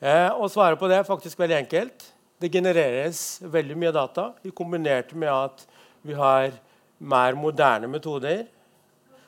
Eh, 0.00 0.28
å 0.38 0.46
svare 0.48 0.78
på 0.78 0.88
det 0.88 1.00
er 1.00 1.08
faktisk 1.08 1.40
veldig 1.40 1.58
enkelt. 1.64 2.10
Det 2.40 2.48
genereres 2.48 3.42
veldig 3.44 3.74
mye 3.76 3.92
data 3.92 4.30
kombinert 4.56 5.10
med 5.12 5.28
at 5.28 5.66
vi 6.00 6.14
har 6.16 6.54
mer 6.96 7.36
moderne 7.36 7.88
metoder 7.92 8.46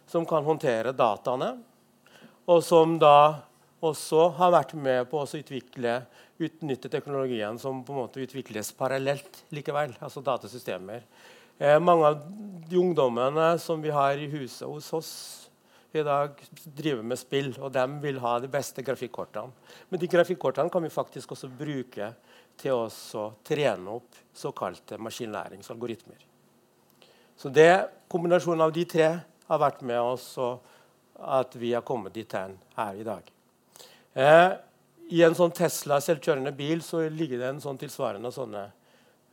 som 0.09 0.25
kan 0.29 0.45
håndtere 0.47 0.95
dataene, 0.97 1.51
og 2.49 2.63
som 2.65 2.97
da 3.01 3.45
også 3.85 4.31
har 4.39 4.55
vært 4.55 4.73
med 4.81 5.11
på 5.11 5.21
å 5.21 5.29
utvikle, 5.29 5.99
utnytte 6.41 6.89
teknologien 6.89 7.61
som 7.61 7.85
på 7.85 7.93
en 7.93 8.01
måte 8.01 8.25
utvikles 8.25 8.73
parallelt 8.79 9.43
likevel, 9.53 9.93
altså 10.01 10.25
datasystemer. 10.25 11.05
Eh, 11.59 11.77
mange 11.85 12.09
av 12.09 12.21
de 12.71 12.81
ungdommene 12.81 13.53
som 13.61 13.83
vi 13.85 13.93
har 13.93 14.17
i 14.17 14.31
huset 14.33 14.65
hos 14.65 14.89
oss 14.97 15.15
i 15.93 16.01
dag, 16.01 16.39
driver 16.65 17.05
med 17.05 17.21
spill, 17.21 17.53
og 17.61 17.75
de 17.75 17.85
vil 18.01 18.21
ha 18.25 18.39
de 18.41 18.49
beste 18.49 18.81
grafikkortene. 18.85 19.53
Men 19.91 20.01
de 20.01 20.09
grafikkortene 20.09 20.73
kan 20.73 20.85
vi 20.85 20.93
faktisk 20.93 21.37
også 21.37 21.53
bruke 21.53 22.15
til 22.61 22.85
å 22.85 23.27
trene 23.45 23.97
opp 23.97 24.19
såkalte 24.37 24.99
maskinlæringsalgoritmer. 24.99 26.27
Så 27.37 27.49
det, 27.49 27.89
Kombinasjonen 28.09 28.61
av 28.67 28.73
de 28.73 28.85
tre 28.87 29.09
har 29.49 29.61
vært 29.61 29.81
med 29.89 30.01
oss 30.01 30.27
og 30.41 30.63
at 31.23 31.57
vi 31.57 31.73
har 31.75 31.85
kommet 31.87 32.15
dit 32.15 32.33
her 32.33 32.99
i 32.99 33.07
dag. 33.07 33.33
Eh, 34.13 34.53
I 35.13 35.23
en 35.27 35.37
sånn 35.37 35.55
Tesla 35.55 36.01
selvkjørende 36.01 36.53
bil 36.57 36.83
så 36.85 37.05
ligger 37.09 37.41
det 37.41 37.49
en 37.53 37.63
sånn 37.63 37.81
tilsvarende 37.81 38.33
sånne 38.33 38.67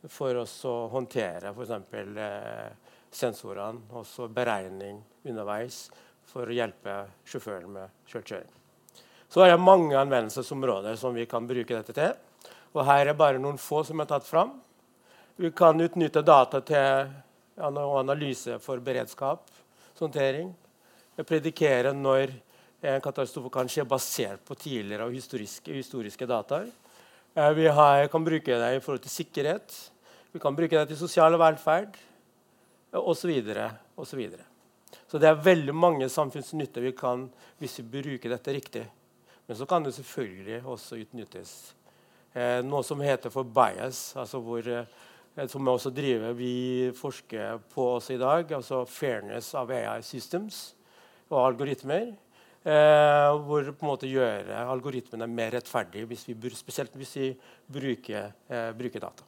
for 0.08 0.36
oss 0.40 0.54
å 0.68 0.74
håndtere 0.92 1.52
f.eks. 1.52 1.74
Eh, 1.96 2.96
sensorene, 3.10 3.88
også 3.98 4.28
beregning 4.30 5.00
underveis 5.26 5.88
for 6.30 6.46
å 6.46 6.54
hjelpe 6.54 7.02
sjåføren 7.26 7.72
med 7.74 8.02
selvkjøring. 8.08 8.50
Så 9.30 9.42
er 9.44 9.52
det 9.52 9.62
mange 9.62 9.98
anvendelsesområder 9.98 10.96
som 10.98 11.14
vi 11.14 11.26
kan 11.30 11.46
bruke 11.46 11.74
dette 11.74 11.94
til. 11.94 12.14
Og 12.74 12.84
her 12.86 13.10
er 13.10 13.18
bare 13.18 13.40
noen 13.42 13.58
få 13.58 13.82
som 13.86 14.00
er 14.02 14.08
tatt 14.10 14.26
fram. 14.26 14.52
Vi 15.40 15.50
kan 15.56 15.80
utnytte 15.80 16.22
data 16.22 16.60
til 16.62 17.10
analyse 17.60 18.58
for 18.62 18.82
beredskap, 18.84 19.48
håndtering. 19.98 20.52
Predikere 21.26 21.92
når 21.92 22.32
en 22.80 23.02
katastrofe 23.04 23.50
kan 23.52 23.68
skje 23.68 23.84
basert 23.88 24.44
på 24.46 24.56
tidligere 24.56 25.08
og 25.08 25.16
historiske, 25.16 25.72
historiske 25.74 26.28
data. 26.28 26.62
Eh, 27.34 27.50
vi 27.56 27.66
har, 27.68 28.06
kan 28.08 28.24
bruke 28.24 28.60
det 28.62 28.70
i 28.76 28.80
forhold 28.80 29.02
til 29.04 29.12
sikkerhet. 29.12 29.74
Vi 30.32 30.40
kan 30.40 30.56
bruke 30.56 30.78
det 30.78 30.88
til 30.88 31.00
sosial 31.00 31.36
velferd 31.38 31.98
osv. 32.92 33.34
Så, 34.00 34.16
videre, 34.16 34.44
så 35.10 35.18
det 35.20 35.28
er 35.28 35.44
veldig 35.44 35.74
mange 35.76 36.08
samfunnsnytter 36.08 36.88
vi 36.88 36.94
kan 36.96 37.28
hvis 37.60 37.80
vi 37.82 38.00
bruker 38.00 38.32
dette 38.32 38.56
riktig. 38.56 38.86
Men 39.46 39.58
så 39.58 39.66
kan 39.66 39.84
det 39.84 39.92
selvfølgelig 39.94 40.62
også 40.64 41.02
utnyttes 41.02 41.74
noe 42.62 42.82
som 42.86 43.00
heter 43.02 43.32
for 43.32 43.44
bias, 43.44 44.12
altså 44.16 44.38
hvor, 44.44 44.66
eh, 44.66 45.46
som 45.50 45.64
vi 45.64 45.72
også 45.72 45.90
driver, 45.94 46.34
vi 46.38 46.90
forsker 46.94 47.58
på 47.72 47.86
også 47.96 48.14
i 48.14 48.20
dag, 48.20 48.52
altså 48.52 48.84
fairness 48.86 49.54
of 49.54 49.70
AI 49.70 50.00
systems 50.06 50.74
og 51.30 51.46
algoritmer. 51.46 52.12
Eh, 52.60 53.30
hvor 53.46 53.64
på 53.72 53.86
en 53.86 53.88
måte 53.88 54.10
gjøre 54.10 54.66
algoritmene 54.68 55.26
mer 55.32 55.54
rettferdige, 55.56 56.04
hvis 56.06 56.26
vi, 56.28 56.34
spesielt 56.52 56.92
hvis 56.92 57.16
vi 57.16 57.30
bruker, 57.72 58.32
eh, 58.52 58.72
bruker 58.76 59.00
data. 59.00 59.24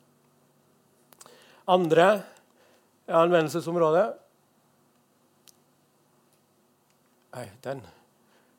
Andre 1.66 2.22
anvendelsesområde 3.08 4.12
Nei, 7.32 7.46
den. 7.64 7.78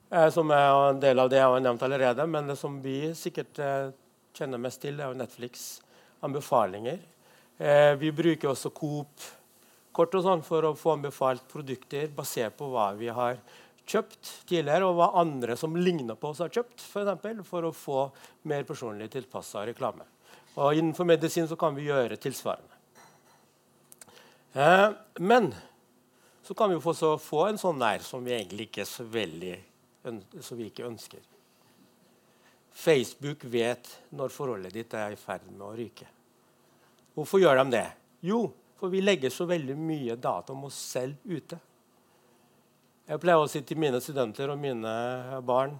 Eh, 0.09 0.29
som 0.33 0.49
er 0.49 0.89
en 0.89 1.01
del 1.01 1.19
av 1.21 1.27
det 1.29 1.37
jeg 1.37 1.49
har 1.49 1.61
nevnt 1.61 1.83
allerede. 1.85 2.25
Men 2.25 2.47
det 2.49 2.55
som 2.57 2.79
vi 2.81 3.11
sikkert 3.13 3.59
eh, 3.61 3.91
kjenner 4.33 4.61
mest 4.61 4.81
til, 4.83 4.99
er 4.99 5.11
jo 5.11 5.17
Netflix 5.17 5.81
anbefalinger. 6.23 6.99
Eh, 7.57 7.93
vi 7.99 8.11
bruker 8.15 8.51
også 8.51 8.71
Coop-kort 8.73 10.15
og 10.17 10.25
sånn 10.25 10.45
for 10.45 10.65
å 10.65 10.77
få 10.77 10.95
anbefalt 10.97 11.45
produkter 11.51 12.09
basert 12.15 12.57
på 12.57 12.69
hva 12.73 12.91
vi 12.97 13.11
har 13.13 13.37
kjøpt 13.89 14.31
tidligere, 14.49 14.87
og 14.87 14.97
hva 14.97 15.09
andre 15.21 15.57
som 15.59 15.75
ligner 15.75 16.17
på 16.19 16.31
oss, 16.31 16.41
har 16.43 16.53
kjøpt. 16.53 16.81
For, 16.81 17.03
eksempel, 17.03 17.43
for 17.47 17.67
å 17.67 17.75
få 17.75 18.05
mer 18.49 18.65
personlig 18.67 19.11
tilpassa 19.13 19.65
reklame. 19.67 20.07
Og 20.55 20.77
Innenfor 20.77 21.07
medisin 21.09 21.49
så 21.49 21.57
kan 21.59 21.75
vi 21.75 21.89
gjøre 21.89 22.19
tilsvarende. 22.21 22.71
Eh, 24.53 24.89
men 25.19 25.51
så 26.43 26.55
kan 26.57 26.71
vi 26.71 26.81
få, 26.81 26.93
få, 27.17 27.45
en 27.47 27.59
sånn 27.59 27.79
nær 27.81 28.03
som 28.05 28.23
vi 28.23 28.35
egentlig 28.35 28.69
ikke 28.69 28.87
så 28.87 29.05
veldig 29.07 29.55
som 30.43 30.57
vi 30.59 30.67
ikke 30.67 30.83
ønsker. 30.83 31.21
Facebook 32.73 33.45
vet 33.45 33.89
når 34.17 34.33
forholdet 34.33 34.73
ditt 34.73 34.93
er 34.97 35.13
i 35.13 35.19
ferd 35.19 35.45
med 35.51 35.61
å 35.65 35.73
ryke. 35.77 36.07
Hvorfor 37.13 37.41
gjør 37.43 37.61
de 37.61 37.75
det? 37.75 37.85
Jo, 38.25 38.47
for 38.79 38.91
vi 38.91 39.03
legger 39.03 39.31
så 39.31 39.45
veldig 39.47 39.75
mye 39.77 40.17
data 40.17 40.55
om 40.55 40.65
oss 40.67 40.79
selv 40.95 41.21
ute. 41.29 41.59
Jeg 43.07 43.21
pleier 43.21 43.39
å 43.43 43.49
si 43.51 43.61
til 43.67 43.79
mine 43.79 43.99
studenter 44.01 44.49
og 44.49 44.59
mine 44.59 44.91
barn 45.43 45.73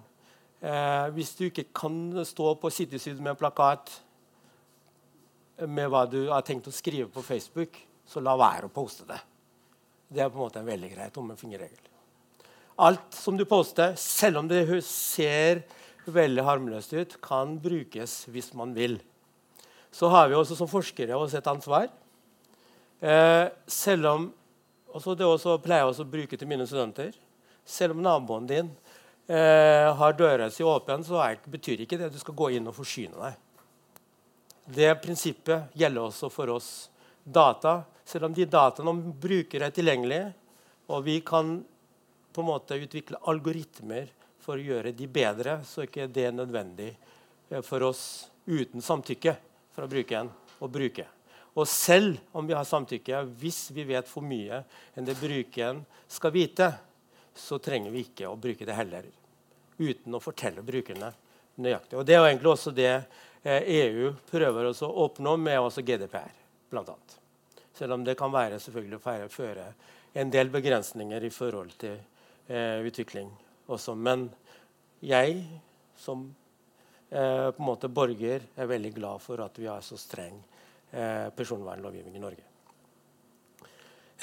eh, 0.60 1.06
Hvis 1.16 1.30
du 1.38 1.46
ikke 1.46 1.70
kan 1.72 1.96
stå 2.28 2.50
på 2.60 2.68
Citysyd 2.68 3.16
med 3.16 3.32
en 3.32 3.40
plakat 3.40 3.94
med 5.64 5.88
hva 5.88 6.02
du 6.10 6.26
har 6.28 6.44
tenkt 6.44 6.68
å 6.68 6.74
skrive 6.74 7.08
på 7.12 7.22
Facebook, 7.24 7.78
så 8.06 8.20
la 8.20 8.34
være 8.36 8.68
å 8.68 8.74
poste 8.74 9.06
det. 9.08 9.20
Det 10.10 10.22
er 10.22 10.30
på 10.30 10.38
en 10.38 10.44
måte 10.44 10.60
en 10.60 10.68
veldig 10.68 10.90
grei 10.92 11.08
tommelfingerregel. 11.14 11.90
Alt 12.84 13.14
som 13.14 13.38
du 13.38 13.44
poster, 13.46 13.94
selv 13.96 14.42
om 14.42 14.50
det 14.50 14.64
ser 14.86 15.62
veldig 16.06 16.44
harmløst 16.44 16.94
ut, 16.94 17.16
kan 17.22 17.56
brukes 17.62 18.24
hvis 18.32 18.52
man 18.56 18.74
vil. 18.76 18.98
Så 19.94 20.10
har 20.10 20.28
vi 20.28 20.36
også 20.38 20.56
som 20.58 20.70
forskere 20.70 21.16
også 21.16 21.38
et 21.38 21.50
ansvar. 21.50 21.88
Eh, 23.00 23.46
selv 23.66 24.10
om 24.10 24.32
også 24.94 25.16
Det 25.18 25.26
også 25.26 25.56
pleier 25.58 25.82
jeg 25.82 26.00
å 26.00 26.06
bruke 26.06 26.36
til 26.38 26.48
mine 26.48 26.66
studenter. 26.66 27.14
Selv 27.66 27.96
om 27.96 28.02
naboen 28.02 28.46
din 28.46 28.68
eh, 29.26 29.90
har 29.90 30.14
døra 30.14 30.46
si 30.50 30.62
åpen, 30.62 31.02
så 31.02 31.18
er, 31.24 31.40
betyr 31.50 31.82
ikke 31.82 31.98
det 31.98 32.06
at 32.06 32.14
du 32.14 32.20
skal 32.22 32.36
gå 32.38 32.52
inn 32.54 32.70
og 32.70 32.76
forsyne 32.76 33.18
deg. 33.18 33.40
Det 34.64 34.92
prinsippet 35.02 35.74
gjelder 35.74 36.06
også 36.06 36.30
for 36.30 36.54
oss 36.54 36.68
data. 37.24 37.80
Selv 38.06 38.28
om 38.28 38.36
de 38.36 38.46
dataene 38.46 38.94
om 38.94 39.02
brukere 39.18 39.66
er 39.66 39.74
tilgjengelige, 39.74 40.30
og 40.88 41.02
vi 41.08 41.18
kan 41.26 41.56
på 42.34 42.42
en 42.42 42.50
måte 42.50 42.78
utvikle 42.78 43.20
algoritmer 43.30 44.08
for 44.44 44.60
å 44.60 44.66
gjøre 44.68 44.92
de 44.92 45.08
bedre, 45.08 45.58
så 45.64 45.82
er 45.82 45.88
ikke 45.88 46.08
det 46.12 46.28
nødvendig 46.36 46.92
eh, 46.92 47.62
for 47.64 47.88
oss 47.88 48.04
uten 48.44 48.84
samtykke 48.84 49.36
fra 49.74 49.88
brukeren 49.88 50.30
å 50.60 50.68
bruke. 50.68 51.06
Og 51.54 51.68
selv 51.70 52.18
om 52.34 52.46
vi 52.46 52.56
har 52.56 52.66
samtykke, 52.66 53.22
hvis 53.40 53.68
vi 53.74 53.86
vet 53.88 54.08
for 54.10 54.26
mye 54.26 54.64
enn 54.94 55.06
det 55.06 55.16
brukeren 55.20 55.84
skal 56.10 56.34
vite, 56.34 56.72
så 57.34 57.58
trenger 57.62 57.94
vi 57.94 58.04
ikke 58.08 58.28
å 58.30 58.38
bruke 58.38 58.66
det 58.66 58.76
heller. 58.76 59.06
Uten 59.78 60.14
å 60.14 60.22
fortelle 60.22 60.62
brukerne 60.66 61.12
nøyaktig. 61.62 61.98
Og 61.98 62.06
Det 62.06 62.16
er 62.16 62.26
egentlig 62.26 62.50
også 62.50 62.74
det 62.74 62.90
EU 63.44 64.08
eh, 64.08 64.10
e 64.10 64.12
prøver 64.30 64.70
å 64.70 64.90
oppnå 65.06 65.36
med 65.38 65.60
også 65.60 65.82
GDPR, 65.86 66.34
bl.a. 66.70 66.98
Selv 67.74 67.96
om 67.96 68.04
det 68.06 68.18
kan 68.18 68.32
være 68.34 68.60
selvfølgelig 68.62 69.00
å 69.00 69.30
føre 69.30 69.70
en 70.14 70.30
del 70.30 70.50
begrensninger 70.50 71.24
i 71.26 71.32
forhold 71.34 71.74
til 71.78 71.96
eh, 72.46 72.82
utvikling 72.86 73.32
også. 73.66 73.94
Men 73.94 74.28
jeg 75.04 75.42
som 76.00 76.26
eh, 77.10 77.50
på 77.50 77.62
en 77.62 77.68
måte 77.68 77.88
borger 77.92 78.44
er 78.56 78.70
veldig 78.70 78.92
glad 78.96 79.22
for 79.24 79.42
at 79.44 79.58
vi 79.60 79.68
har 79.70 79.84
så 79.84 79.98
streng 80.00 80.36
eh, 80.90 81.30
personvernlovgivning 81.36 82.16
i 82.16 82.22
Norge. 82.22 82.44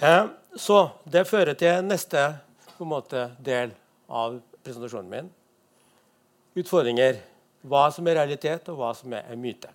Eh, 0.01 0.25
så 0.55 0.79
det 1.03 1.27
fører 1.29 1.57
til 1.57 1.83
neste 1.85 2.23
måte, 2.81 3.27
del 3.39 3.73
av 4.09 4.39
presentasjonen 4.65 5.11
min. 5.11 5.27
Utfordringer. 6.57 7.19
Hva 7.61 7.83
som 7.93 8.07
er 8.09 8.17
realitet, 8.17 8.69
og 8.71 8.79
hva 8.79 8.89
som 8.97 9.13
er, 9.13 9.27
myte. 9.37 9.69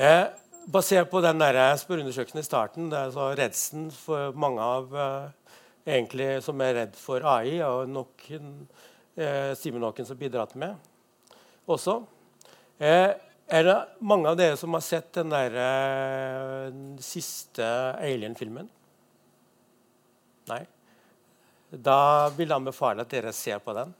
Eh, 0.00 0.30
basert 0.72 1.10
på 1.10 1.20
den 1.20 1.42
spørreundersøkelsen 1.82 2.40
i 2.40 2.46
starten, 2.46 2.88
det 2.88 2.98
er 2.98 3.12
så 3.12 3.26
redselen 3.36 3.90
for 3.92 4.32
mange 4.32 4.64
av 4.64 4.96
eh, 4.96 5.28
egentlig, 5.86 6.42
som 6.44 6.60
er 6.64 6.76
redd 6.82 6.98
for 6.98 7.24
AI, 7.26 7.60
og 7.66 7.88
nok 7.90 8.26
eh, 8.34 9.52
Simen 9.58 9.84
Håken 9.86 10.08
som 10.08 10.18
bidratt 10.20 10.56
med 10.60 10.76
også. 11.70 12.00
Eh, 12.80 13.12
er 13.50 13.66
det 13.66 13.78
mange 14.06 14.30
av 14.30 14.36
dere 14.38 14.58
som 14.58 14.74
har 14.76 14.82
sett 14.86 15.08
den 15.16 15.32
der, 15.32 15.56
uh, 15.58 16.98
siste 17.02 17.66
Alien-filmen? 17.98 18.68
Nei? 20.50 20.60
Da 21.70 22.28
vil 22.36 22.46
jeg 22.46 22.56
anbefale 22.56 23.02
at 23.02 23.10
dere 23.10 23.32
ser 23.34 23.58
på 23.62 23.74
den. 23.74 23.90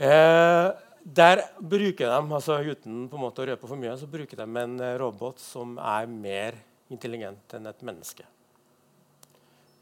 Eh, 0.00 0.68
der 1.04 1.42
bruker 1.60 2.08
de, 2.08 2.20
altså 2.34 2.58
uten 2.64 3.04
på 3.08 3.18
en 3.18 3.22
måte 3.22 3.44
å 3.44 3.48
røpe 3.50 3.68
for 3.68 3.80
mye, 3.80 3.96
så 4.00 4.08
bruker 4.10 4.40
de 4.40 4.46
en 4.60 4.78
eh, 4.80 4.96
robot 5.00 5.40
som 5.40 5.76
er 5.78 6.08
mer 6.10 6.56
intelligent 6.92 7.56
enn 7.56 7.68
et 7.70 7.84
menneske. 7.86 8.26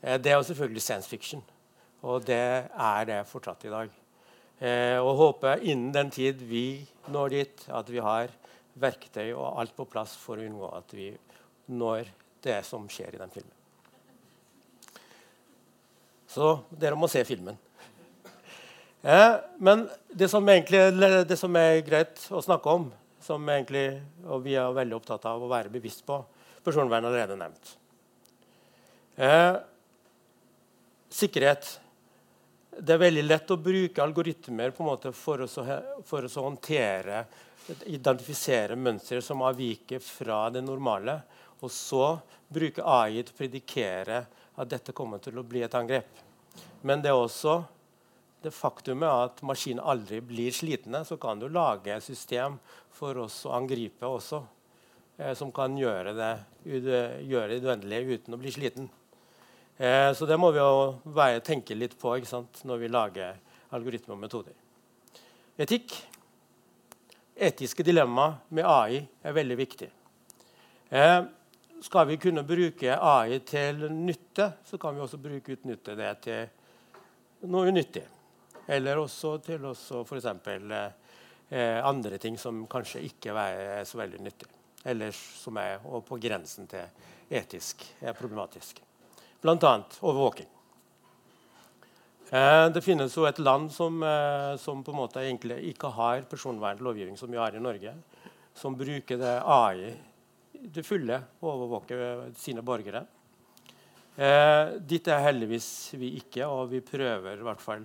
Uh, 0.02 0.18
det 0.18 0.32
er 0.32 0.38
jo 0.38 0.46
selvfølgelig 0.50 0.82
science 0.82 1.08
fiction, 1.08 1.42
og 2.02 2.26
det 2.26 2.42
er 2.66 3.08
det 3.08 3.22
fortsatt 3.30 3.64
i 3.66 3.74
dag. 3.74 3.98
Eh, 4.62 4.98
og 5.02 5.16
håper 5.18 5.64
innen 5.66 5.90
den 5.90 6.10
tid 6.14 6.42
vi 6.46 6.84
når 7.10 7.32
dit, 7.34 7.62
at 7.66 7.88
vi 7.90 7.98
har 7.98 8.30
verktøy 8.78 9.32
og 9.32 9.58
alt 9.58 9.74
på 9.74 9.88
plass 9.90 10.14
for 10.14 10.38
å 10.38 10.44
unngå 10.46 10.68
at 10.76 10.94
vi 10.94 11.08
når 11.74 12.06
det 12.44 12.60
som 12.66 12.86
skjer 12.90 13.16
i 13.16 13.18
den 13.18 13.32
filmen. 13.32 13.56
Så 16.30 16.54
dere 16.70 16.96
må 16.96 17.10
se 17.10 17.24
filmen. 17.26 17.58
Eh, 19.02 19.34
men 19.58 19.88
det 20.14 20.30
som, 20.30 20.46
egentlig, 20.46 20.84
det 21.26 21.38
som, 21.40 21.58
er 21.58 21.82
greit 21.82 22.22
å 22.30 22.44
snakke 22.44 22.70
om, 22.78 22.86
som 23.22 23.42
egentlig, 23.50 23.98
og 24.30 24.46
vi 24.46 24.54
er 24.54 24.78
veldig 24.78 25.00
opptatt 25.00 25.26
av 25.26 25.42
å 25.42 25.50
være 25.50 25.74
bevisst 25.74 26.06
på 26.06 26.22
Personvern 26.62 27.08
allerede 27.08 27.34
nevnt. 27.34 27.72
Eh, 29.18 29.56
sikkerhet 31.12 31.79
det 32.72 32.94
er 32.94 33.03
veldig 33.03 33.22
lett 33.27 33.51
å 33.53 33.61
bruke 33.61 34.01
algoritmer 34.03 34.72
for, 34.72 35.44
å, 35.44 35.64
for 36.09 36.25
å 36.25 36.44
håndtere 36.48 37.25
Identifisere 37.87 38.75
mønstre 38.75 39.20
som 39.22 39.44
avviker 39.46 40.01
fra 40.03 40.48
det 40.51 40.64
normale. 40.66 41.14
Og 41.62 41.70
så 41.70 42.16
bruke 42.51 42.83
AI 42.83 43.22
til 43.22 43.31
å 43.31 43.38
predikere 43.38 44.16
at 44.59 44.70
dette 44.72 44.94
kommer 44.96 45.22
til 45.22 45.38
å 45.38 45.44
bli 45.46 45.62
et 45.62 45.77
angrep. 45.79 46.09
Men 46.83 47.05
det 47.05 47.12
er 47.12 47.20
også 47.20 47.61
det 48.42 48.51
faktumet 48.51 49.07
at 49.29 49.44
maskinen 49.46 49.85
aldri 49.87 50.18
blir 50.27 50.51
slitne. 50.51 51.05
Så 51.07 51.20
kan 51.22 51.38
du 51.38 51.46
lage 51.46 51.94
et 51.94 52.03
system 52.03 52.59
for 52.90 53.22
oss 53.22 53.44
å 53.46 53.55
angripe 53.55 54.11
også, 54.11 54.42
eh, 55.18 55.31
som 55.38 55.55
kan 55.55 55.79
gjøre 55.79 56.16
det, 56.18 56.33
gjøre 56.66 57.61
det 57.61 57.62
uendelige 57.62 58.18
uten 58.18 58.35
å 58.35 58.42
bli 58.42 58.57
sliten. 58.59 58.90
Eh, 59.76 60.12
så 60.12 60.26
det 60.26 60.37
må 60.37 60.50
vi 60.52 60.61
jo 60.61 61.40
tenke 61.44 61.74
litt 61.74 61.96
på 61.98 62.14
når 62.68 62.78
vi 62.78 62.88
lager 62.88 63.38
algoritmer 63.72 64.14
og 64.16 64.20
metoder. 64.20 64.54
Etikk. 65.56 65.94
Etiske 67.42 67.82
dilemmaer 67.82 68.37
med 68.52 68.66
AI 68.68 69.00
er 69.00 69.32
veldig 69.32 69.56
viktig. 69.56 69.88
Eh, 70.92 71.22
skal 71.82 72.06
vi 72.06 72.18
kunne 72.20 72.44
bruke 72.44 72.94
AI 72.94 73.38
til 73.48 73.88
nytte, 73.90 74.52
så 74.64 74.78
kan 74.78 74.94
vi 74.94 75.00
også 75.02 75.18
bruke 75.18 75.56
utnytte 75.56 75.96
det 75.98 76.12
til 76.28 77.48
noe 77.48 77.72
unyttig. 77.72 78.04
Eller 78.68 79.00
også 79.00 79.38
til 79.42 79.64
f.eks. 79.72 80.28
eh, 81.50 81.80
andre 81.82 82.20
ting 82.22 82.38
som 82.38 82.66
kanskje 82.70 83.02
ikke 83.08 83.35
er 83.35 83.82
så 83.88 83.98
veldig 83.98 84.22
nyttig. 84.22 84.52
Eller 84.85 85.11
som 85.16 85.56
er 85.58 85.80
på 85.80 86.20
grensen 86.20 86.68
til 86.70 86.87
etisk 87.32 87.82
problematisk. 88.18 88.91
Bl.a. 89.42 89.74
overvåking. 90.00 90.46
Eh, 92.31 92.66
det 92.72 92.81
finnes 92.81 93.16
jo 93.16 93.26
et 93.28 93.38
land 93.42 93.72
som, 93.72 94.02
eh, 94.02 94.57
som, 94.57 94.85
på 94.85 94.94
en 94.94 95.00
måte 95.02 95.20
egentlig 95.20 95.59
ikke 95.72 95.90
har 95.92 96.22
personvernlovgivning 96.31 97.18
som 97.18 97.31
vi 97.31 97.40
har 97.40 97.55
i 97.55 97.61
Norge, 97.61 97.92
som 98.55 98.76
bruker 98.78 99.18
det 99.20 99.35
AI 99.42 99.90
til 100.72 100.87
fulle 100.87 101.18
å 101.40 101.50
overvåke 101.57 101.98
sine 102.38 102.62
borgere. 102.62 103.02
Eh, 104.16 104.78
dit 104.78 105.09
er 105.09 105.24
heldigvis 105.24 105.68
vi 105.96 106.14
ikke, 106.20 106.46
og 106.46 106.70
vi 106.70 106.83
prøver 106.85 107.40
i 107.40 107.46
hvert 107.46 107.62
fall 107.64 107.85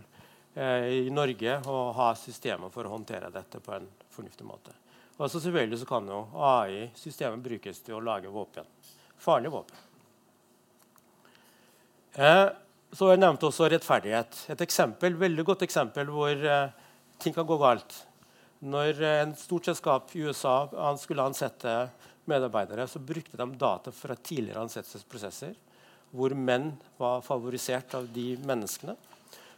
eh, 0.54 1.08
i 1.08 1.14
Norge 1.14 1.58
å 1.72 1.78
ha 1.96 2.12
systemer 2.20 2.72
for 2.74 2.86
å 2.86 2.94
håndtere 2.94 3.32
dette 3.34 3.62
på 3.64 3.74
en 3.76 3.88
fornuftig 4.14 4.48
måte. 4.48 4.76
Og 5.18 5.32
så 5.32 5.42
selvfølgelig 5.42 5.82
så 5.82 5.90
kan 5.90 6.08
jo 6.12 6.22
AI-systemet 6.38 7.44
brukes 7.44 7.80
til 7.82 7.98
å 7.98 8.04
lage 8.04 8.30
våpen. 8.30 8.68
Farlige 9.18 9.56
våpen. 9.56 9.87
Eh, 12.18 12.48
så 12.98 13.12
jeg 13.12 13.22
nevnte 13.22 13.46
også 13.46 13.68
rettferdighet. 13.70 14.40
Et 14.50 14.62
eksempel, 14.66 15.18
veldig 15.20 15.44
godt 15.46 15.66
eksempel 15.68 16.08
hvor 16.10 16.34
uh, 16.34 16.72
ting 17.22 17.36
kan 17.36 17.46
gå 17.46 17.58
galt. 17.62 17.94
Når 18.66 19.02
uh, 19.04 19.10
en 19.22 19.36
stort 19.38 19.68
selskap 19.70 20.16
i 20.18 20.24
USA 20.26 20.56
skulle 20.98 21.26
ansette 21.28 21.74
medarbeidere, 22.28 22.88
så 22.90 23.04
brukte 23.04 23.38
de 23.38 23.48
data 23.60 23.94
fra 23.94 24.16
tidligere 24.16 24.64
ansettelsesprosesser, 24.66 25.54
hvor 26.10 26.34
menn 26.34 26.72
var 26.98 27.22
favorisert 27.22 27.94
av 28.00 28.08
de 28.16 28.32
menneskene. 28.48 28.96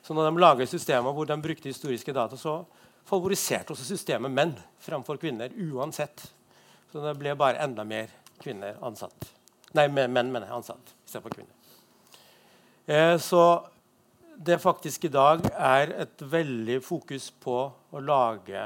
Så 0.03 0.17
når 0.17 0.27
de 0.27 0.43
laget 0.43 0.73
systemer 0.73 1.15
hvor 1.15 1.29
de 1.29 1.37
brukte 1.39 1.71
historiske 1.71 2.15
data, 2.15 2.35
så 2.35 2.57
favoriserte 3.07 3.71
også 3.75 3.87
systemet 3.87 4.33
menn 4.33 4.51
fremfor 4.83 5.21
kvinner 5.21 5.53
uansett. 5.69 6.25
Så 6.91 7.05
det 7.05 7.15
ble 7.21 7.37
bare 7.39 7.61
enda 7.63 7.87
mer 7.87 8.11
kvinner 8.41 8.81
ansatt. 8.83 9.31
Nei, 9.77 9.87
menn 9.87 10.11
mener 10.33 10.49
jeg 10.49 10.59
ansatt 10.59 10.93
istedenfor 11.05 11.37
kvinner. 11.37 11.58
Eh, 12.89 13.17
så 13.17 13.67
det 14.35 14.57
faktisk 14.57 15.03
i 15.05 15.11
dag 15.13 15.43
er 15.53 15.91
et 16.01 16.21
veldig 16.25 16.79
fokus 16.81 17.27
på 17.37 17.57
å 17.69 17.99
lage 18.01 18.63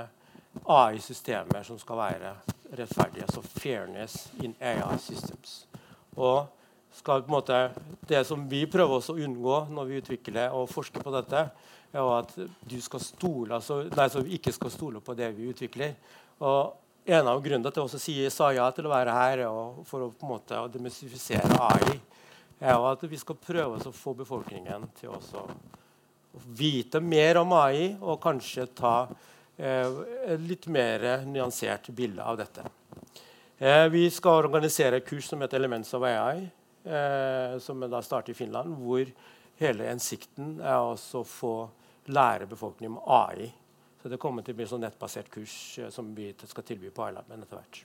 AI-systemer 0.64 1.66
som 1.68 1.80
skal 1.82 2.00
være 2.00 2.32
rettferdige. 2.72 3.26
Altså 3.28 3.44
fairness 3.44 4.16
in 4.40 4.56
AI 4.62 4.96
systems. 5.04 5.66
Og 6.16 6.48
måte, 7.28 7.72
Det 8.08 8.24
som 8.24 8.48
vi 8.48 8.64
prøver 8.66 9.02
å 9.02 9.18
unngå 9.18 9.68
når 9.70 9.86
vi 9.92 10.00
utvikler 10.00 10.56
og 10.56 10.70
forsker 10.70 11.04
på 11.04 11.12
dette, 11.12 11.50
er 11.94 12.18
at 12.18 12.32
du 12.70 12.80
skal 12.82 13.00
stole, 13.00 13.56
altså, 13.56 13.84
nei, 13.84 14.36
ikke 14.38 14.54
skal 14.54 14.72
stole 14.72 15.02
på 15.02 15.14
det 15.14 15.36
vi 15.36 15.50
utvikler. 15.52 15.96
Og 16.40 16.80
En 17.06 17.28
av 17.28 17.44
grunnene 17.44 17.64
til 17.64 17.68
at 17.68 17.76
jeg 17.76 17.84
også 17.84 18.00
sier, 18.00 18.30
sa 18.30 18.54
ja 18.56 18.72
til 18.72 18.86
å 18.88 18.90
være 18.90 19.12
her, 19.12 19.40
er 19.40 19.84
for 19.84 20.00
å 20.00 20.14
på 20.16 20.24
en 20.24 20.30
måte 20.30 20.56
demystifisere 20.72 21.60
AI, 21.60 22.00
er 22.64 22.86
at 22.88 23.04
vi 23.10 23.20
skal 23.20 23.40
prøve 23.40 23.80
å 23.80 23.96
få 23.96 24.14
befolkningen 24.24 24.88
til 25.00 25.12
å 25.12 25.44
vite 26.56 27.02
mer 27.04 27.42
om 27.42 27.52
AI 27.58 27.94
og 28.00 28.22
kanskje 28.24 28.70
ta 28.78 28.96
eh, 29.58 30.00
et 30.34 30.46
litt 30.48 30.68
mer 30.72 31.26
nyansert 31.28 31.92
bilde 31.94 32.24
av 32.24 32.40
dette. 32.40 32.66
Eh, 33.58 33.88
vi 33.94 34.08
skal 34.12 34.46
organisere 34.46 35.04
kurs 35.06 35.30
som 35.30 35.44
heter 35.44 35.60
Elements 35.60 35.94
of 35.94 36.06
AI, 36.08 36.48
eh, 36.88 37.60
som 37.60 37.84
da 37.84 38.02
starter 38.02 38.34
i 38.34 38.38
Finland, 38.38 38.78
hvor 38.80 39.12
hele 39.60 39.92
hensikten 39.92 40.56
er 40.62 40.80
å 40.80 41.24
få 41.28 41.54
lære 42.10 42.50
befolkningen 42.50 42.98
om 42.98 43.12
AI. 43.20 43.52
Så 44.02 44.10
Det 44.10 44.20
kommer 44.20 44.44
til 44.44 44.56
å 44.56 44.58
bli 44.58 44.66
et 44.66 44.80
nettbasert 44.82 45.30
kurs 45.32 45.80
som 45.94 46.10
vi 46.16 46.34
skal 46.36 46.64
tilby 46.68 46.90
på 46.92 47.06
iLab 47.08 47.30
etter 47.32 47.56
hvert. 47.56 47.84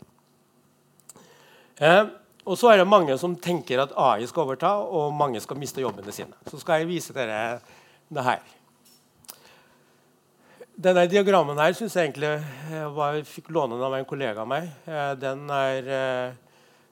Eh, 2.48 2.52
og 2.52 2.56
så 2.58 2.72
er 2.72 2.78
det 2.78 2.88
mange 2.88 3.16
som 3.18 3.36
tenker 3.36 3.78
at 3.82 3.92
AI 3.96 4.26
skal 4.26 4.46
overta, 4.46 4.78
og 4.80 5.12
mange 5.12 5.40
skal 5.40 5.58
miste 5.58 5.80
jobbene 5.80 6.12
sine. 6.12 6.34
Så 6.48 6.58
skal 6.60 6.80
jeg 6.80 6.88
vise 6.88 7.12
dere 7.12 7.60
det 8.08 8.24
her. 8.24 8.40
Denne 10.78 11.08
diagrammen 11.10 11.58
her 11.58 11.72
syns 11.74 11.96
jeg 11.96 12.08
egentlig 12.08 12.38
eh, 12.70 12.88
var, 12.94 13.14
jeg 13.18 13.26
fikk 13.26 13.50
låne 13.50 13.78
av 13.82 13.94
en 13.94 14.06
kollega 14.06 14.42
av 14.42 14.48
meg. 14.48 14.68
Eh, 14.86 15.14
den 15.18 15.48
er 15.50 15.88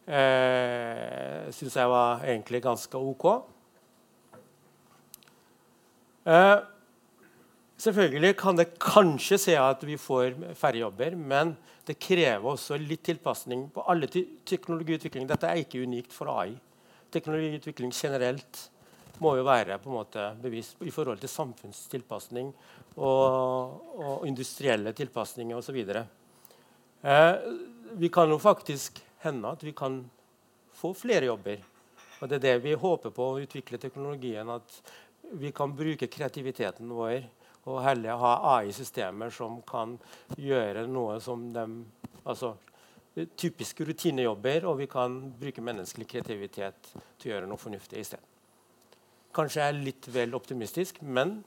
eh, 0.07 1.53
syns 1.55 1.77
jeg 1.77 1.89
var 1.89 2.25
egentlig 2.27 2.63
ganske 2.65 2.99
OK. 2.99 3.27
Eh, 6.27 6.59
selvfølgelig 7.79 8.37
kan 8.37 8.59
det 8.59 8.75
kanskje 8.83 9.39
se 9.39 9.55
at 9.57 9.87
vi 9.87 9.97
får 9.97 10.35
færre 10.59 10.83
jobber, 10.83 11.15
men 11.15 11.57
det 11.87 11.99
krever 12.03 12.49
også 12.51 12.79
litt 12.81 13.05
tilpasning 13.07 13.69
på 13.75 13.85
alle 13.87 14.09
teknologiutvikling. 14.11 15.29
Dette 15.31 15.51
er 15.51 15.63
ikke 15.63 15.85
unikt 15.87 16.15
for 16.15 16.33
AI. 16.35 16.57
Teknologiutvikling 17.15 17.93
generelt 17.95 18.65
må 19.23 19.37
jo 19.39 19.47
være 19.47 19.79
på 19.81 19.89
en 19.91 19.97
måte 19.97 20.25
bevisst 20.43 20.83
i 20.85 20.93
forhold 20.93 21.23
til 21.23 21.31
samfunnstilpasning 21.33 22.51
og, 22.97 23.79
og 24.03 24.27
industrielle 24.29 24.93
tilpasninger 24.97 25.57
osv. 25.57 25.79
Eh, 27.07 27.33
vi 27.97 28.11
kan 28.13 28.35
jo 28.35 28.41
faktisk 28.43 29.01
hende 29.23 29.55
at 29.55 29.63
vi 29.65 29.73
kan 29.77 30.03
få 30.77 30.93
flere 30.97 31.31
jobber. 31.31 31.63
Og 32.21 32.29
det 32.29 32.39
er 32.39 32.45
det 32.47 32.65
vi 32.65 32.77
håper 32.77 33.13
på 33.15 33.31
å 33.31 33.41
utvikle 33.45 33.81
teknologien. 33.81 34.49
At 34.49 34.81
vi 35.37 35.53
kan 35.55 35.75
bruke 35.77 36.11
kreativiteten 36.11 36.91
vår 36.93 37.27
og 37.67 37.83
heller 37.83 38.21
ha 38.21 38.33
AI-systemer 38.57 39.33
som 39.35 39.59
kan 39.67 39.97
gjøre 40.39 40.87
noe 40.91 41.19
som 41.23 41.51
de 41.55 41.67
altså, 42.25 42.55
Typiske 43.17 43.81
rutinejobber, 43.89 44.67
og 44.69 44.75
vi 44.77 44.87
kan 44.93 45.15
bruke 45.41 45.63
menneskelig 45.65 46.05
kreativitet 46.11 46.91
til 47.17 47.31
å 47.31 47.31
gjøre 47.31 47.47
noe 47.49 47.57
fornuftig 47.57 47.97
i 47.97 48.05
stedet. 48.05 48.27
Kanskje 49.33 49.63
jeg 49.63 49.73
er 49.73 49.79
litt 49.87 50.09
vel 50.13 50.37
optimistisk, 50.37 50.99
men 51.01 51.39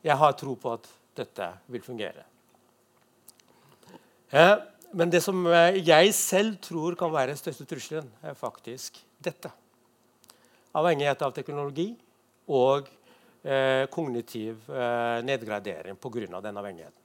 jeg 0.00 0.16
har 0.16 0.32
tro 0.40 0.54
på 0.56 0.72
at 0.78 0.88
dette 1.20 1.50
vil 1.68 1.84
fungere. 1.84 2.24
Eh, 4.32 4.54
men 4.96 5.12
det 5.12 5.20
som 5.20 5.44
jeg 5.44 6.16
selv 6.16 6.56
tror 6.64 6.96
kan 6.96 7.12
være 7.12 7.34
den 7.34 7.40
største 7.42 7.68
trusselen, 7.68 8.08
er 8.24 8.38
faktisk 8.38 8.96
dette. 9.20 9.52
Avhengighet 10.72 11.20
av 11.20 11.36
teknologi 11.36 11.90
og 12.48 12.88
eh, 13.46 13.86
kognitiv 13.92 14.70
eh, 14.70 15.22
nedgradering 15.24 15.96
pga. 15.96 16.40
den 16.40 16.56
avhengigheten. 16.56 17.02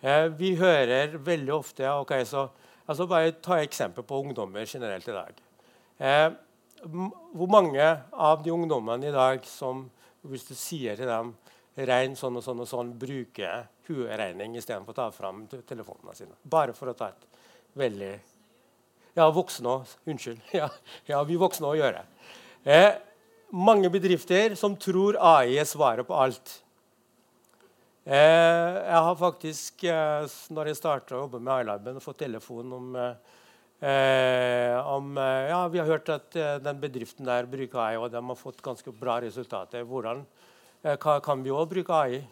Eh, 0.00 0.28
vi 0.28 0.54
hører 0.58 1.16
veldig 1.18 1.54
ofte 1.54 1.90
okay, 1.94 2.24
så, 2.24 2.48
altså 2.86 3.06
Bare 3.06 3.32
ta 3.32 3.58
et 3.58 3.68
eksempel 3.68 4.04
på 4.04 4.18
ungdommer 4.24 4.66
generelt 4.66 5.08
i 5.08 5.12
dag. 5.12 5.42
Eh, 5.98 6.30
hvor 7.32 7.50
mange 7.50 7.84
av 8.12 8.42
de 8.42 8.50
ungdommene 8.50 9.08
i 9.08 9.14
dag 9.14 9.44
som 9.46 9.86
hvis 10.26 10.46
du 10.48 10.54
sier 10.58 10.98
til 10.98 11.06
dem 11.06 11.32
regn 11.76 12.16
sånn 12.18 12.36
og 12.38 12.44
sånn 12.44 12.62
og 12.62 12.68
sånn, 12.68 12.90
bruker 12.98 13.68
hueregning 13.86 14.56
istedenfor 14.58 14.92
å 14.92 14.98
ta 14.98 15.06
fram 15.14 15.46
telefonene 15.50 16.16
sine? 16.18 16.34
Bare 16.42 16.74
for 16.76 16.90
å 16.90 16.96
ta 16.98 17.12
et 17.14 17.26
veldig 17.78 18.12
Ja, 19.12 19.26
voksne 19.28 19.68
òg. 19.68 19.96
Unnskyld. 20.08 20.40
Ja, 20.56 20.70
ja, 21.06 21.22
vi 21.28 21.36
voksne 21.36 21.68
òg 21.68 21.78
gjør 21.78 21.98
det. 21.98 22.04
Eh, 22.64 22.90
mange 23.52 23.90
bedrifter 23.92 24.56
som 24.56 24.76
tror 24.80 25.18
AI 25.20 25.58
er 25.60 25.68
svaret 25.68 26.08
på 26.08 26.16
alt. 26.16 26.58
Eh, 28.02 28.78
jeg 28.82 29.02
har 29.06 29.14
faktisk, 29.14 29.84
eh, 29.84 30.24
når 30.50 30.70
jeg 30.70 30.78
starta 30.80 31.14
å 31.14 31.22
jobbe 31.26 31.38
med 31.38 31.62
iLaben, 31.62 32.00
fått 32.00 32.18
telefon 32.24 32.72
om, 32.72 32.96
eh, 32.96 34.76
om 34.82 35.16
Ja, 35.16 35.68
vi 35.68 35.78
har 35.78 35.86
hørt 35.86 36.08
at 36.08 36.30
den 36.32 36.80
bedriften 36.80 37.24
der 37.24 37.44
bruker 37.44 37.78
AI, 37.78 37.96
og 37.96 38.10
de 38.10 38.20
har 38.20 38.34
fått 38.34 38.62
ganske 38.62 38.90
bra 38.92 39.20
resultater. 39.20 39.84
Hvordan 39.84 40.26
kan 41.20 41.42
vi 41.42 41.50
òg 41.50 41.68
bruke 41.68 41.90
AI? 41.90 42.26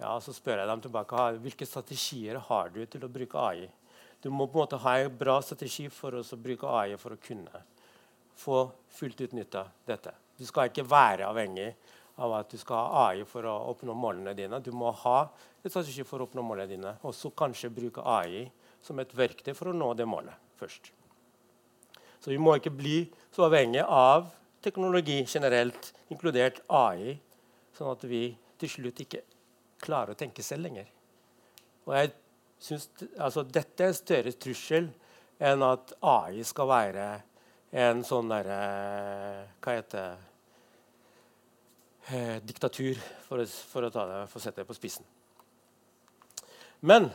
Ja, 0.00 0.18
Så 0.18 0.32
spør 0.32 0.58
jeg 0.58 0.66
dem 0.66 0.80
tilbake 0.80 1.40
hvilke 1.40 1.66
strategier 1.66 2.38
har 2.38 2.68
du 2.70 2.84
til 2.86 3.00
å 3.00 3.12
bruke 3.12 3.34
AI. 3.36 3.68
Du 4.22 4.30
må 4.30 4.50
på 4.50 4.58
en 4.58 4.66
måte 4.66 4.78
ha 4.78 4.96
en 4.96 5.16
bra 5.16 5.40
strategi 5.40 5.88
for 5.88 6.10
å 6.12 6.42
bruke 6.42 6.64
AI 6.64 6.96
for 6.96 7.10
å 7.10 7.20
kunne 7.20 7.62
få 8.36 8.70
fullt 8.88 9.20
utnytta 9.20 9.66
dette. 9.86 10.27
Du 10.38 10.46
skal 10.46 10.70
ikke 10.70 10.86
være 10.86 11.26
avhengig 11.28 11.72
av 12.18 12.34
at 12.40 12.50
du 12.50 12.58
skal 12.58 12.78
ha 12.78 13.06
AI 13.08 13.24
for 13.26 13.46
å 13.46 13.54
oppnå 13.72 13.94
målene 13.94 14.34
dine. 14.38 14.60
Du 14.62 14.70
må 14.74 14.90
ha 15.04 15.18
et 15.62 15.70
strategi 15.70 16.06
for 16.06 16.20
å 16.20 16.28
oppnå 16.28 16.42
målene 16.46 16.70
dine, 16.70 16.94
og 17.06 17.14
så 17.14 17.30
kanskje 17.34 17.72
bruke 17.74 18.02
AI 18.06 18.46
som 18.82 18.98
et 19.02 19.14
verktøy 19.14 19.54
for 19.54 19.70
å 19.70 19.76
nå 19.76 19.92
det 19.98 20.06
målet 20.08 20.34
først. 20.58 20.92
Så 22.18 22.32
vi 22.32 22.38
må 22.42 22.56
ikke 22.58 22.74
bli 22.74 23.00
så 23.34 23.46
avhengig 23.46 23.84
av 23.84 24.30
teknologi 24.64 25.20
generelt, 25.26 25.92
inkludert 26.10 26.62
AI, 26.74 27.14
sånn 27.76 27.92
at 27.92 28.06
vi 28.10 28.22
til 28.58 28.72
slutt 28.72 29.02
ikke 29.04 29.22
klarer 29.82 30.14
å 30.14 30.18
tenke 30.18 30.42
selv 30.42 30.66
lenger. 30.66 30.88
Og 31.86 31.94
jeg 31.94 32.10
synes, 32.58 32.88
altså, 33.16 33.44
Dette 33.46 33.84
er 33.84 33.92
en 33.92 33.96
større 33.96 34.34
trussel 34.34 34.90
enn 35.38 35.62
at 35.62 35.94
AI 36.02 36.42
skal 36.46 36.70
være 36.70 37.06
en 37.70 38.00
sånn 38.06 38.30
derre 38.30 38.58
Hva 39.60 39.74
heter 39.76 39.98
det 39.98 40.28
eh, 42.08 42.36
diktatur, 42.44 43.00
for 43.26 43.42
å, 43.42 43.46
for 43.46 43.88
å 43.88 43.90
det, 43.92 44.20
for 44.32 44.40
sette 44.42 44.62
det 44.62 44.68
på 44.68 44.76
spissen. 44.76 45.04
Men 46.80 47.10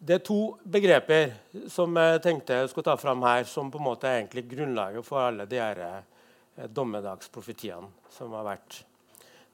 det 0.00 0.16
er 0.16 0.22
to 0.24 0.56
begreper 0.64 1.34
som 1.70 1.96
jeg 2.00 2.22
tenkte 2.24 2.56
jeg 2.62 2.70
skulle 2.72 2.88
ta 2.88 2.96
fram 3.00 3.22
her, 3.26 3.44
som 3.48 3.70
på 3.72 3.80
en 3.80 3.88
måte 3.90 4.08
er 4.08 4.20
egentlig 4.20 4.46
grunnlaget 4.50 5.06
for 5.06 5.22
alle 5.26 5.46
de 5.48 5.60
her, 5.60 5.80
eh, 5.86 6.68
dommedagsprofetiene 6.68 7.88
som 8.12 8.32
har 8.36 8.46
vært. 8.48 8.82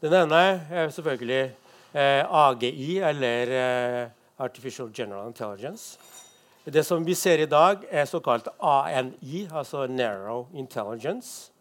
Den 0.03 0.15
ene 0.15 0.43
er 0.71 0.93
selvfølgelig 0.93 1.43
eh, 1.95 2.23
AGI, 2.23 2.99
eller 3.11 3.53
eh, 3.57 4.15
Artificial 4.39 4.91
General 4.95 5.27
Intelligence. 5.27 5.99
Det 6.67 6.83
som 6.85 7.05
vi 7.05 7.15
ser 7.15 7.39
i 7.39 7.47
dag, 7.47 7.85
er 7.95 8.09
såkalt 8.11 8.49
ANI, 8.59 9.45
altså 9.55 9.85
Narrow 9.87 10.49
Intelligence. 10.51 11.53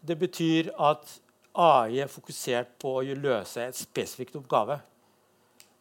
Det 0.00 0.14
betyr 0.14 0.68
at 0.78 1.16
AI 1.58 1.98
er 2.04 2.12
fokusert 2.12 2.76
på 2.78 2.92
å 3.00 3.16
løse 3.18 3.64
et 3.64 3.74
spesifikt 3.74 4.36
oppgave. 4.38 4.76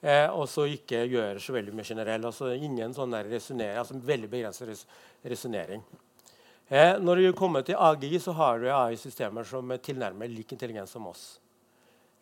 Eh, 0.01 0.25
og 0.33 0.47
så 0.49 0.65
ikke 0.65 1.03
gjøre 1.11 1.37
så 1.37 1.53
veldig 1.53 1.75
mye 1.77 1.85
generell. 1.91 2.25
altså 2.25 2.49
Ingen 2.55 2.95
sånn 2.97 3.13
altså 3.13 3.99
veldig 4.09 4.31
begrenset 4.33 4.71
res 4.71 4.81
resonnering. 5.21 5.85
Eh, 6.69 6.97
når 6.97 7.21
du 7.21 7.29
kommer 7.37 7.61
til 7.61 7.77
AGI, 7.77 8.17
så 8.17 8.33
har 8.33 8.57
du 8.57 8.65
AI-systemer 8.73 9.45
som 9.45 9.69
er 9.69 9.77
tilnærmet 9.77 10.33
lik 10.33 10.57
intelligens 10.57 10.89
som 10.97 11.05
oss. 11.05 11.37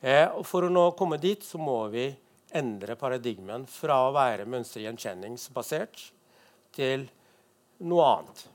Eh, 0.01 0.27
og 0.27 0.43
for 0.43 0.67
å 0.67 0.73
nå 0.75 0.89
komme 0.99 1.23
dit 1.23 1.39
så 1.39 1.55
må 1.55 1.85
vi 1.95 2.09
endre 2.51 2.99
paradigmen 2.99 3.63
fra 3.63 4.09
å 4.09 4.13
være 4.15 4.43
mønstergjenkjenningsbasert 4.43 6.16
til 6.77 7.05
noe 7.89 8.07
annet. 8.13 8.47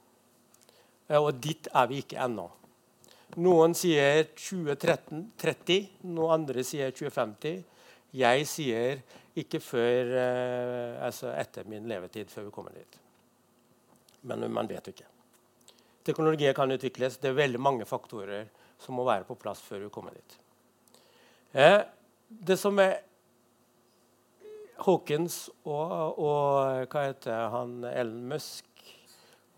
Eh, 1.09 1.19
og 1.21 1.35
dit 1.43 1.69
er 1.73 1.89
vi 1.91 2.03
ikke 2.03 2.21
ennå. 2.25 2.49
Noen 3.43 3.73
sier 3.77 4.27
2030, 4.37 5.79
noen 6.05 6.35
andre 6.41 6.65
sier 6.69 6.93
2050. 6.93 7.63
Jeg 8.13 8.49
sier 8.49 9.01
ikke 9.41 9.63
før 9.65 10.11
eh, 10.21 10.99
altså 11.07 11.33
etter 11.33 11.69
min 11.71 11.89
levetid, 11.89 12.29
før 12.33 12.51
vi 12.51 12.55
kommer 12.55 12.77
dit. 12.77 12.99
Men 14.29 14.45
man 14.53 14.69
vet 14.69 14.93
ikke. 14.93 15.09
Teknologier 16.05 16.55
kan 16.55 16.71
utvikles. 16.75 17.17
Det 17.23 17.31
er 17.31 17.39
veldig 17.39 17.63
mange 17.63 17.87
faktorer 17.89 18.51
som 18.83 18.99
må 18.99 19.07
være 19.07 19.27
på 19.27 19.39
plass 19.39 19.63
før 19.65 19.87
vi 19.87 19.93
kommer 19.95 20.15
dit. 20.19 20.37
Eh, 21.53 21.81
det 22.29 22.59
som 22.61 22.79
er 22.83 23.01
Hawkins 24.83 25.47
og, 25.65 26.19
og 26.19 26.91
hva 26.91 27.07
heter 27.09 27.49
han, 27.53 27.81
Ellen 27.89 28.29
Musk 28.31 28.67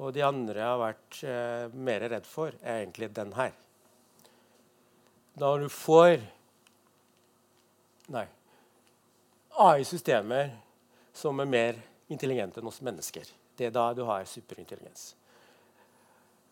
og 0.02 0.14
de 0.14 0.24
andre 0.26 0.64
har 0.64 0.80
vært 0.80 1.20
eh, 1.22 1.74
mer 1.74 2.06
redd 2.10 2.26
for, 2.26 2.54
er 2.62 2.82
egentlig 2.82 3.12
den 3.14 3.30
her. 3.36 3.52
Da 5.38 5.50
du 5.58 5.68
får 5.70 6.18
Nei. 8.14 8.26
AI-systemer 9.64 10.50
som 11.16 11.38
er 11.40 11.48
mer 11.48 11.78
intelligente 12.12 12.60
enn 12.60 12.68
oss 12.68 12.82
mennesker. 12.84 13.30
Det 13.56 13.70
er 13.70 13.72
da 13.72 13.86
du 13.96 14.02
har 14.04 14.26
superintelligens. 14.28 15.14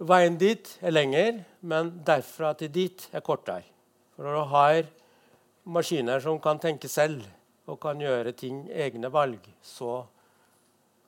Veien 0.02 0.38
dit 0.40 0.70
er 0.80 0.94
lenger, 0.94 1.42
men 1.60 1.90
derfra 2.06 2.54
til 2.56 2.70
dit 2.72 3.04
er 3.12 3.24
kortere. 3.26 3.66
For 4.14 4.24
når 4.24 4.38
du 4.38 4.54
har 4.54 4.80
maskiner 5.76 6.22
som 6.24 6.40
kan 6.42 6.62
tenke 6.62 6.88
selv 6.88 7.26
og 7.72 7.80
kan 7.80 8.00
gjøre 8.00 8.34
ting 8.36 8.66
egne 8.68 9.08
valg, 9.12 9.46
så 9.64 10.02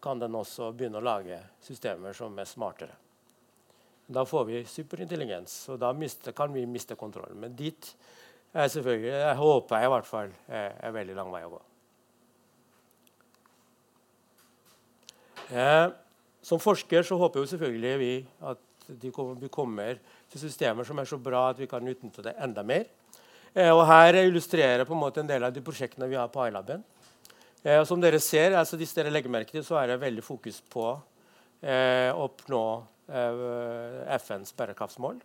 kan 0.05 0.21
den 0.21 0.37
også 0.37 0.71
begynne 0.77 1.01
å 1.01 1.05
lage 1.05 1.39
systemer 1.65 2.17
som 2.17 2.37
er 2.41 2.49
smartere. 2.49 2.97
Da 4.07 4.25
får 4.29 4.45
vi 4.51 4.65
superintelligens, 4.69 5.53
og 5.73 5.79
da 5.81 5.93
mister, 5.97 6.35
kan 6.37 6.53
vi 6.53 6.67
miste 6.69 6.97
kontrollen. 7.01 7.39
Men 7.41 7.55
dit 7.57 7.89
er 8.53 8.69
selvfølgelig, 8.69 9.13
jeg 9.13 9.39
håper 9.41 9.81
jeg 9.81 9.89
i 9.89 9.93
hvert 9.95 10.09
fall 10.09 10.35
er, 10.49 10.91
veldig 10.93 11.17
lang 11.17 11.33
vei 11.33 11.41
å 11.47 11.55
gå. 11.55 11.63
Eh, 15.55 15.87
som 16.45 16.61
forsker 16.61 17.05
så 17.05 17.17
håper 17.21 17.41
jo 17.41 17.49
selvfølgelig 17.49 17.97
vi 18.01 18.13
at 18.51 18.61
vi 19.01 19.49
kommer 19.53 19.97
til 20.31 20.43
systemer 20.43 20.85
som 20.85 21.01
er 21.01 21.09
så 21.09 21.17
bra 21.21 21.47
at 21.51 21.61
vi 21.61 21.69
kan 21.69 21.89
utnytte 21.89 22.25
det 22.25 22.37
enda 22.45 22.65
mer. 22.67 22.85
Eh, 23.55 23.71
og 23.71 23.85
Her 23.87 24.17
illustrerer 24.25 24.83
på 24.87 24.97
en 24.97 25.03
måte 25.05 25.23
en 25.23 25.29
del 25.31 25.45
av 25.47 25.53
de 25.55 25.63
prosjektene 25.63 26.09
vi 26.11 26.19
har 26.19 26.31
på 26.33 26.43
iLaben. 26.49 26.83
Eh, 27.63 27.83
som 27.87 28.01
dere 28.03 28.19
ser, 28.21 28.57
altså 28.59 28.77
Hvis 28.77 28.95
dere 28.97 29.13
legger 29.15 29.31
merke 29.31 29.55
til, 29.55 29.63
så 29.65 29.79
er 29.79 29.93
det 29.93 30.01
veldig 30.03 30.25
fokus 30.25 30.61
på 30.61 30.89
å 30.91 30.95
oppnå 32.21 32.65
eh, 33.09 34.17
FNs 34.19 34.53
bærekraftsmål. 34.53 35.23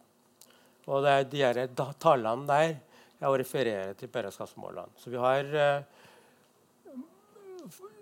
Og 0.88 1.02
det 1.04 1.12
er 1.12 1.26
de 1.28 1.42
her 1.44 1.58
tallene 2.00 2.48
der 2.48 2.70
jeg 3.20 3.40
refererer 3.42 3.98
til 4.00 4.08
bærekraftsmålene. 4.14 4.94
Så 4.96 5.10
vi 5.12 5.20
har 5.20 5.50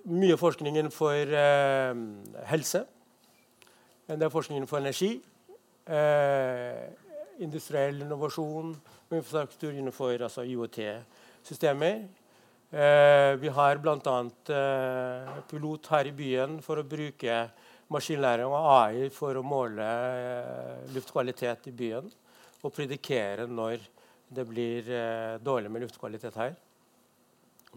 mye 0.06 0.38
forskning 0.38 0.78
innenfor 0.78 1.34
helse. 2.52 2.84
Det 4.06 4.22
er 4.22 4.30
forskning 4.30 4.62
innenfor 4.62 4.84
energi. 4.84 5.16
Industriell 7.42 8.06
innovasjon, 8.06 8.76
infrastruktur 9.16 9.72
innenfor 9.74 10.24
altså 10.28 10.44
IOT-systemer. 10.44 12.04
Eh, 12.72 13.34
vi 13.40 13.52
har 13.56 13.80
bl.a. 13.80 14.18
Eh, 14.58 15.34
pilot 15.50 15.88
her 15.94 16.10
i 16.10 16.16
byen 16.16 16.60
for 16.66 16.82
å 16.82 16.88
bruke 16.88 17.40
maskinlæring 17.94 18.52
og 18.52 18.70
AI 18.74 19.10
for 19.16 19.40
å 19.40 19.46
måle 19.48 19.88
eh, 19.88 20.88
luftkvalitet 20.96 21.70
i 21.72 21.76
byen 21.80 22.10
og 22.62 22.74
predikere 22.76 23.48
når 23.48 23.86
det 24.28 24.48
blir 24.50 24.92
eh, 24.92 25.36
dårlig 25.40 25.72
med 25.72 25.88
luftkvalitet 25.88 26.36
her 26.42 26.58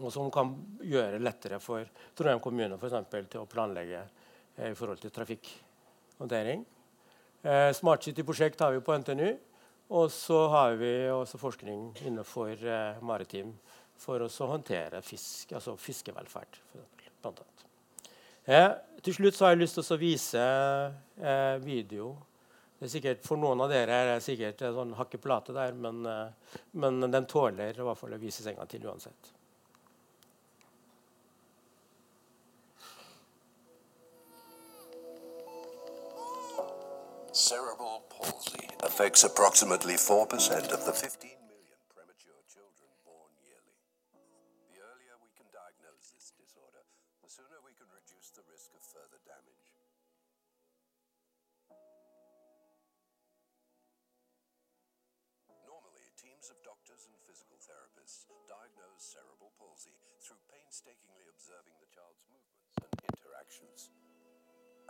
og 0.01 0.11
som 0.13 0.29
kan 0.33 0.53
gjøre 0.87 1.17
det 1.17 1.25
lettere 1.25 1.59
for 1.61 1.85
Trondheim 2.15 2.41
kommune 2.43 2.77
for 2.79 2.89
eksempel, 2.89 3.27
til 3.29 3.43
å 3.43 3.49
planlegge 3.49 4.01
eh, 4.01 4.71
i 4.71 4.77
forhold 4.77 5.01
til 5.01 5.13
trafikkhåndtering. 5.13 6.63
Eh, 7.41 7.69
Smart 7.77 8.05
City-prosjekt 8.05 8.61
har 8.63 8.75
vi 8.75 8.83
på 8.85 8.95
NTNU. 8.97 9.29
Og 9.91 10.11
så 10.11 10.47
har 10.47 10.77
vi 10.79 10.91
også 11.11 11.39
forskning 11.39 11.89
innenfor 12.07 12.55
eh, 12.63 12.99
maritim 13.03 13.51
for 13.99 14.23
å 14.23 14.29
håndtere 14.47 15.01
fisk, 15.03 15.51
altså 15.57 15.75
fiskevelferd. 15.77 16.59
For 16.71 17.41
eh, 18.47 18.69
til 19.03 19.17
slutt 19.17 19.39
har 19.43 19.51
jeg 19.53 19.61
lyst 19.61 19.77
til 19.77 19.91
å 19.91 19.99
vise 19.99 20.45
eh, 21.19 21.57
video. 21.65 22.13
Det 22.79 22.87
er 22.87 22.93
sikkert, 22.95 23.27
for 23.27 23.37
noen 23.37 23.61
av 23.61 23.69
dere 23.69 23.97
er 23.99 24.07
det 24.13 24.23
sikkert 24.25 24.63
en 24.65 24.77
sånn 24.79 24.95
hakkeplate 24.97 25.53
der, 25.53 25.75
men, 25.77 26.01
eh, 26.07 26.55
men 26.81 27.03
den 27.11 27.27
tåler 27.29 27.75
i 27.75 27.85
hvert 27.85 27.99
fall 27.99 28.15
å 28.15 28.21
vises 28.21 28.47
en 28.47 28.57
gang 28.57 28.71
til 28.71 28.87
uansett. 28.87 29.35
Cerebral 37.31 38.01
affects 38.85 39.25
approximately 39.25 39.97
4% 39.97 40.29
of 40.69 40.81
the 40.85 40.93
15 40.93 41.49
million 41.49 41.79
premature 41.89 42.41
children 42.45 42.89
born 43.01 43.33
yearly. 43.41 43.77
The 44.69 44.77
earlier 44.77 45.17
we 45.25 45.33
can 45.33 45.49
diagnose 45.49 46.13
this 46.13 46.29
disorder, 46.37 46.85
the 47.25 47.31
sooner 47.33 47.57
we 47.65 47.73
can 47.73 47.89
reduce 47.89 48.29
the 48.37 48.45
risk 48.45 48.69
of 48.77 48.83
further 48.85 49.17
damage. 49.25 49.73
Normally, 55.65 56.05
teams 56.19 56.53
of 56.53 56.61
doctors 56.61 57.09
and 57.09 57.17
physical 57.25 57.57
therapists 57.57 58.29
diagnose 58.45 59.01
cerebral 59.01 59.55
palsy 59.57 59.97
through 60.21 60.41
painstakingly 60.51 61.25
observing 61.25 61.73
the 61.81 61.89
child's 61.89 62.21
movements 62.29 62.77
and 62.85 62.93
interactions 63.09 63.89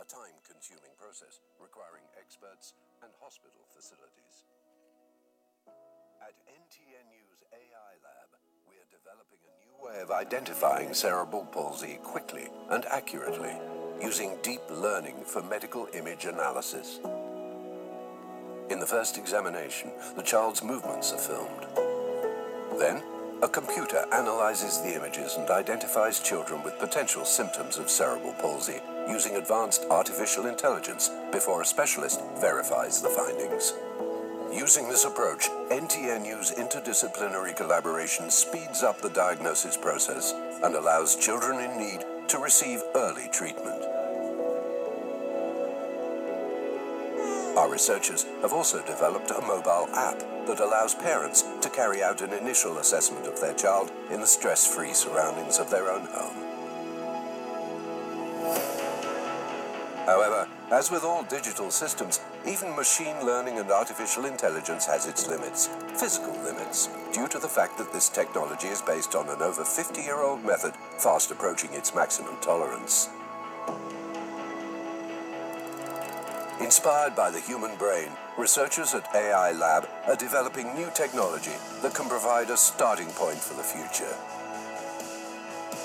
a 0.00 0.04
time-consuming 0.04 0.94
process 0.98 1.40
requiring 1.60 2.04
experts 2.18 2.74
and 3.02 3.10
hospital 3.20 3.60
facilities. 3.74 4.46
At 6.22 6.34
NTNU's 6.48 7.42
AI 7.52 7.94
lab, 8.00 8.30
we 8.68 8.76
are 8.76 8.88
developing 8.90 9.42
a 9.44 9.54
new 9.60 9.74
way 9.84 10.00
of 10.00 10.10
identifying 10.10 10.94
cerebral 10.94 11.44
palsy 11.46 11.98
quickly 12.02 12.48
and 12.70 12.84
accurately, 12.86 13.54
using 14.00 14.38
deep 14.42 14.62
learning 14.70 15.24
for 15.26 15.42
medical 15.42 15.88
image 15.94 16.24
analysis. 16.24 17.00
In 18.70 18.78
the 18.78 18.86
first 18.86 19.18
examination, 19.18 19.90
the 20.16 20.22
child's 20.22 20.62
movements 20.62 21.12
are 21.12 21.18
filmed. 21.18 21.66
Then, 22.78 23.02
a 23.42 23.48
computer 23.48 24.06
analyzes 24.12 24.80
the 24.80 24.94
images 24.94 25.36
and 25.36 25.50
identifies 25.50 26.20
children 26.20 26.62
with 26.62 26.78
potential 26.78 27.24
symptoms 27.24 27.76
of 27.76 27.90
cerebral 27.90 28.32
palsy 28.34 28.80
using 29.08 29.36
advanced 29.36 29.86
artificial 29.90 30.46
intelligence 30.46 31.10
before 31.30 31.62
a 31.62 31.66
specialist 31.66 32.20
verifies 32.40 33.00
the 33.00 33.08
findings. 33.08 33.74
Using 34.52 34.88
this 34.88 35.04
approach, 35.04 35.48
NTNU's 35.70 36.52
interdisciplinary 36.52 37.56
collaboration 37.56 38.30
speeds 38.30 38.82
up 38.82 39.00
the 39.00 39.10
diagnosis 39.10 39.76
process 39.76 40.34
and 40.62 40.74
allows 40.74 41.16
children 41.16 41.58
in 41.60 41.78
need 41.78 42.04
to 42.28 42.38
receive 42.38 42.82
early 42.94 43.28
treatment. 43.32 43.82
Our 47.56 47.70
researchers 47.70 48.26
have 48.42 48.52
also 48.52 48.84
developed 48.84 49.30
a 49.30 49.40
mobile 49.40 49.88
app 49.94 50.18
that 50.46 50.60
allows 50.60 50.94
parents 50.94 51.44
to 51.60 51.70
carry 51.70 52.02
out 52.02 52.20
an 52.20 52.32
initial 52.32 52.78
assessment 52.78 53.26
of 53.26 53.40
their 53.40 53.54
child 53.54 53.90
in 54.10 54.20
the 54.20 54.26
stress 54.26 54.66
free 54.66 54.92
surroundings 54.92 55.58
of 55.58 55.70
their 55.70 55.90
own 55.90 56.06
home. 56.06 56.51
However, 60.06 60.48
as 60.72 60.90
with 60.90 61.04
all 61.04 61.22
digital 61.22 61.70
systems, 61.70 62.20
even 62.46 62.74
machine 62.74 63.24
learning 63.24 63.58
and 63.58 63.70
artificial 63.70 64.24
intelligence 64.24 64.84
has 64.86 65.06
its 65.06 65.28
limits, 65.28 65.68
physical 65.94 66.32
limits, 66.42 66.88
due 67.12 67.28
to 67.28 67.38
the 67.38 67.48
fact 67.48 67.78
that 67.78 67.92
this 67.92 68.08
technology 68.08 68.66
is 68.66 68.82
based 68.82 69.14
on 69.14 69.28
an 69.28 69.40
over 69.40 69.64
50 69.64 70.00
year 70.02 70.20
old 70.20 70.44
method 70.44 70.74
fast 70.98 71.30
approaching 71.30 71.72
its 71.72 71.94
maximum 71.94 72.36
tolerance. 72.40 73.10
Inspired 76.60 77.14
by 77.14 77.30
the 77.30 77.40
human 77.40 77.76
brain, 77.76 78.08
researchers 78.36 78.94
at 78.94 79.14
AI 79.14 79.52
Lab 79.52 79.88
are 80.06 80.16
developing 80.16 80.74
new 80.74 80.90
technology 80.94 81.54
that 81.80 81.94
can 81.94 82.08
provide 82.08 82.50
a 82.50 82.56
starting 82.56 83.08
point 83.08 83.38
for 83.38 83.54
the 83.54 83.62
future. 83.62 84.16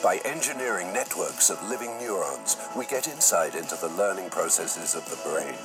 By 0.04 0.18
engineering 0.26 0.94
networks 0.94 1.50
of 1.50 1.62
living 1.68 1.98
neurons, 1.98 2.56
we 2.78 2.86
get 2.86 3.08
insight 3.08 3.56
into 3.56 3.76
the 3.76 3.90
learning 3.90 4.30
processes 4.30 4.94
of 4.94 5.04
the 5.10 5.18
brain. 5.28 5.56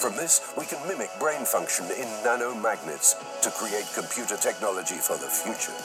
From 0.00 0.16
this, 0.16 0.52
we 0.58 0.66
can 0.66 0.84
mimic 0.88 1.10
brain 1.20 1.44
function 1.44 1.86
in 1.86 2.08
nanomagnets 2.26 3.14
to 3.42 3.50
create 3.52 3.86
computer 3.94 4.36
technology 4.36 4.96
for 4.96 5.16
the 5.16 5.28
future. 5.30 5.78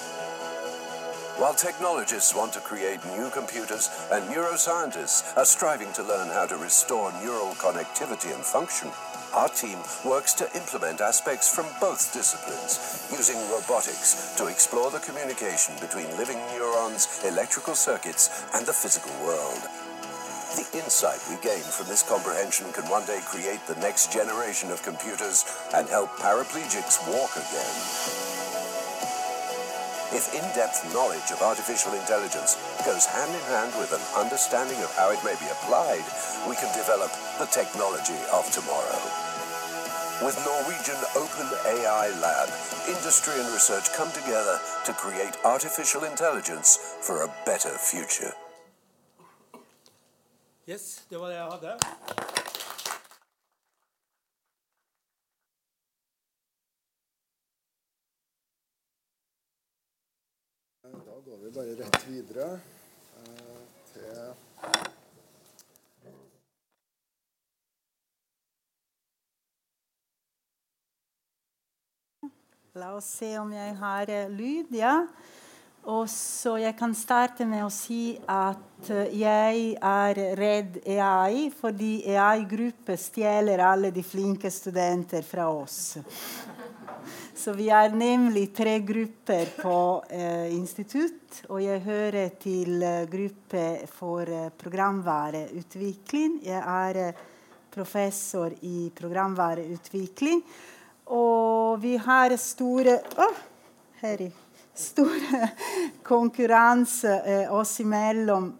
While 1.37 1.53
technologists 1.53 2.33
want 2.33 2.51
to 2.53 2.59
create 2.61 2.99
new 3.15 3.29
computers 3.29 3.91
and 4.11 4.27
neuroscientists 4.27 5.37
are 5.37 5.45
striving 5.45 5.93
to 5.93 6.03
learn 6.03 6.29
how 6.29 6.47
to 6.47 6.57
restore 6.57 7.13
neural 7.21 7.53
connectivity 7.61 8.33
and 8.33 8.43
function, 8.43 8.89
our 9.33 9.49
team 9.49 9.77
works 10.05 10.33
to 10.33 10.49
implement 10.55 11.01
aspects 11.01 11.53
from 11.53 11.65
both 11.79 12.13
disciplines, 12.13 13.07
using 13.11 13.37
robotics 13.49 14.35
to 14.37 14.47
explore 14.47 14.89
the 14.91 14.99
communication 14.99 15.75
between 15.79 16.09
living 16.17 16.39
neurons, 16.53 17.21
electrical 17.25 17.75
circuits, 17.75 18.45
and 18.53 18.65
the 18.65 18.73
physical 18.73 19.11
world. 19.25 19.61
The 20.55 20.65
insight 20.81 21.21
we 21.29 21.37
gain 21.43 21.61
from 21.61 21.87
this 21.87 22.01
comprehension 22.01 22.73
can 22.73 22.89
one 22.89 23.05
day 23.05 23.19
create 23.25 23.61
the 23.67 23.79
next 23.81 24.11
generation 24.11 24.71
of 24.71 24.81
computers 24.81 25.45
and 25.75 25.87
help 25.87 26.09
paraplegics 26.17 26.97
walk 27.07 27.35
again. 27.37 28.38
If 30.11 30.33
in 30.33 30.41
depth 30.57 30.91
knowledge 30.91 31.29
of 31.29 31.41
artificial 31.41 31.93
intelligence 31.93 32.57
goes 32.83 33.05
hand 33.05 33.29
in 33.29 33.45
hand 33.53 33.73
with 33.77 33.93
an 33.93 34.01
understanding 34.17 34.81
of 34.81 34.89
how 34.95 35.11
it 35.11 35.21
may 35.23 35.37
be 35.37 35.45
applied, 35.53 36.01
we 36.49 36.55
can 36.55 36.73
develop 36.73 37.11
the 37.37 37.45
technology 37.45 38.17
of 38.33 38.49
tomorrow. 38.49 38.97
With 40.25 40.35
Norwegian 40.41 40.97
Open 41.13 41.47
AI 41.61 42.09
Lab, 42.19 42.49
industry 42.89 43.37
and 43.37 43.53
research 43.53 43.93
come 43.93 44.11
together 44.11 44.59
to 44.85 44.93
create 44.93 45.37
artificial 45.45 46.03
intelligence 46.03 46.97
for 47.01 47.21
a 47.21 47.33
better 47.45 47.77
future. 47.77 48.33
Yes, 50.65 51.01
det 51.09 51.17
var 51.17 51.27
det 51.27 51.35
jeg. 51.35 52.38
Vi 61.49 61.55
bare 61.55 61.75
rett 61.75 62.07
videre 62.07 62.45
eh, 62.53 63.61
til 63.89 64.05
La 72.77 72.91
oss 72.93 73.07
se 73.17 73.31
om 73.39 73.49
jeg 73.53 73.73
har 73.79 74.11
eh, 74.13 74.29
lyd. 74.29 74.69
Ja. 74.77 74.93
Og 75.89 76.05
så 76.11 76.59
Jeg 76.61 76.75
kan 76.77 76.93
starte 76.93 77.47
med 77.49 77.65
å 77.65 77.73
si 77.73 78.13
at 78.29 78.91
eh, 78.93 79.09
jeg 79.17 79.73
er 79.81 80.23
redd 80.37 80.81
AI 80.85 81.49
fordi 81.49 81.95
AI-gruppe 82.13 82.93
stjeler 82.93 83.65
alle 83.65 83.89
de 83.95 84.05
flinke 84.05 84.53
studenter 84.53 85.25
fra 85.25 85.49
oss. 85.49 85.97
Så 87.39 87.53
vi 87.55 87.69
er 87.71 87.93
nemlig 87.95 88.49
tre 88.51 88.73
grupper 88.83 89.53
på 89.61 89.75
eh, 90.11 90.49
institutt, 90.51 91.37
og 91.47 91.61
jeg 91.63 91.79
hører 91.85 92.33
til 92.35 92.83
eh, 92.83 93.05
gruppe 93.07 93.61
for 93.95 94.27
eh, 94.27 94.49
programvareutvikling. 94.59 96.41
Jeg 96.43 96.59
er 96.59 96.99
eh, 97.05 97.21
professor 97.71 98.51
i 98.67 98.89
programvareutvikling. 98.91 100.41
Og 101.15 101.79
vi 101.79 101.95
har 101.95 102.35
store 102.35 102.97
oh, 103.23 103.39
Harry, 104.01 104.27
store 104.75 105.47
konkurranse 106.11 107.21
eh, 107.23 107.53
oss 107.55 107.77
imellom 107.79 108.51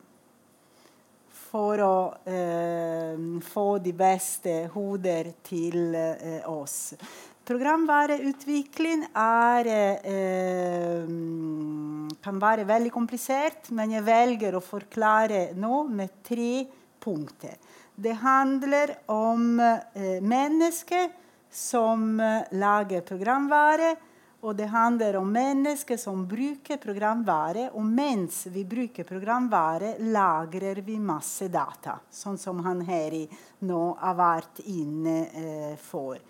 for 1.50 1.82
å 1.82 1.96
eh, 2.30 3.20
få 3.44 3.68
de 3.84 3.94
beste 3.98 4.56
hoder 4.72 5.34
til 5.44 5.96
eh, 5.98 6.48
oss. 6.48 6.94
Programvareutvikling 7.50 9.08
er, 9.18 9.68
eh, 10.06 11.06
kan 12.22 12.38
være 12.38 12.64
veldig 12.64 12.92
komplisert, 12.94 13.72
men 13.72 13.90
jeg 13.90 14.06
velger 14.06 14.54
å 14.54 14.62
forklare 14.62 15.56
nå 15.56 15.80
med 15.90 16.10
tre 16.22 16.68
punkter. 17.02 17.56
Det 17.96 18.14
handler 18.22 18.94
om 19.08 19.60
eh, 19.60 20.22
mennesker 20.22 21.10
som 21.50 22.20
eh, 22.20 22.44
lager 22.52 23.02
programvare. 23.02 23.96
Og 24.42 24.56
det 24.56 24.70
handler 24.72 25.18
om 25.18 25.32
mennesker 25.34 25.98
som 25.98 26.22
bruker 26.28 26.78
programvare. 26.78 27.72
Og 27.74 27.84
mens 27.84 28.46
vi 28.54 28.64
bruker 28.64 29.04
programvare, 29.04 29.96
lagrer 30.00 30.84
vi 30.86 31.00
masse 31.00 31.50
data. 31.50 31.98
Sånn 32.12 32.38
som 32.38 32.62
han 32.64 32.86
her 32.88 33.18
nå 33.66 33.98
har 34.00 34.16
vært 34.16 34.62
inne 34.70 35.18
eh, 35.34 35.76
for. 35.82 36.22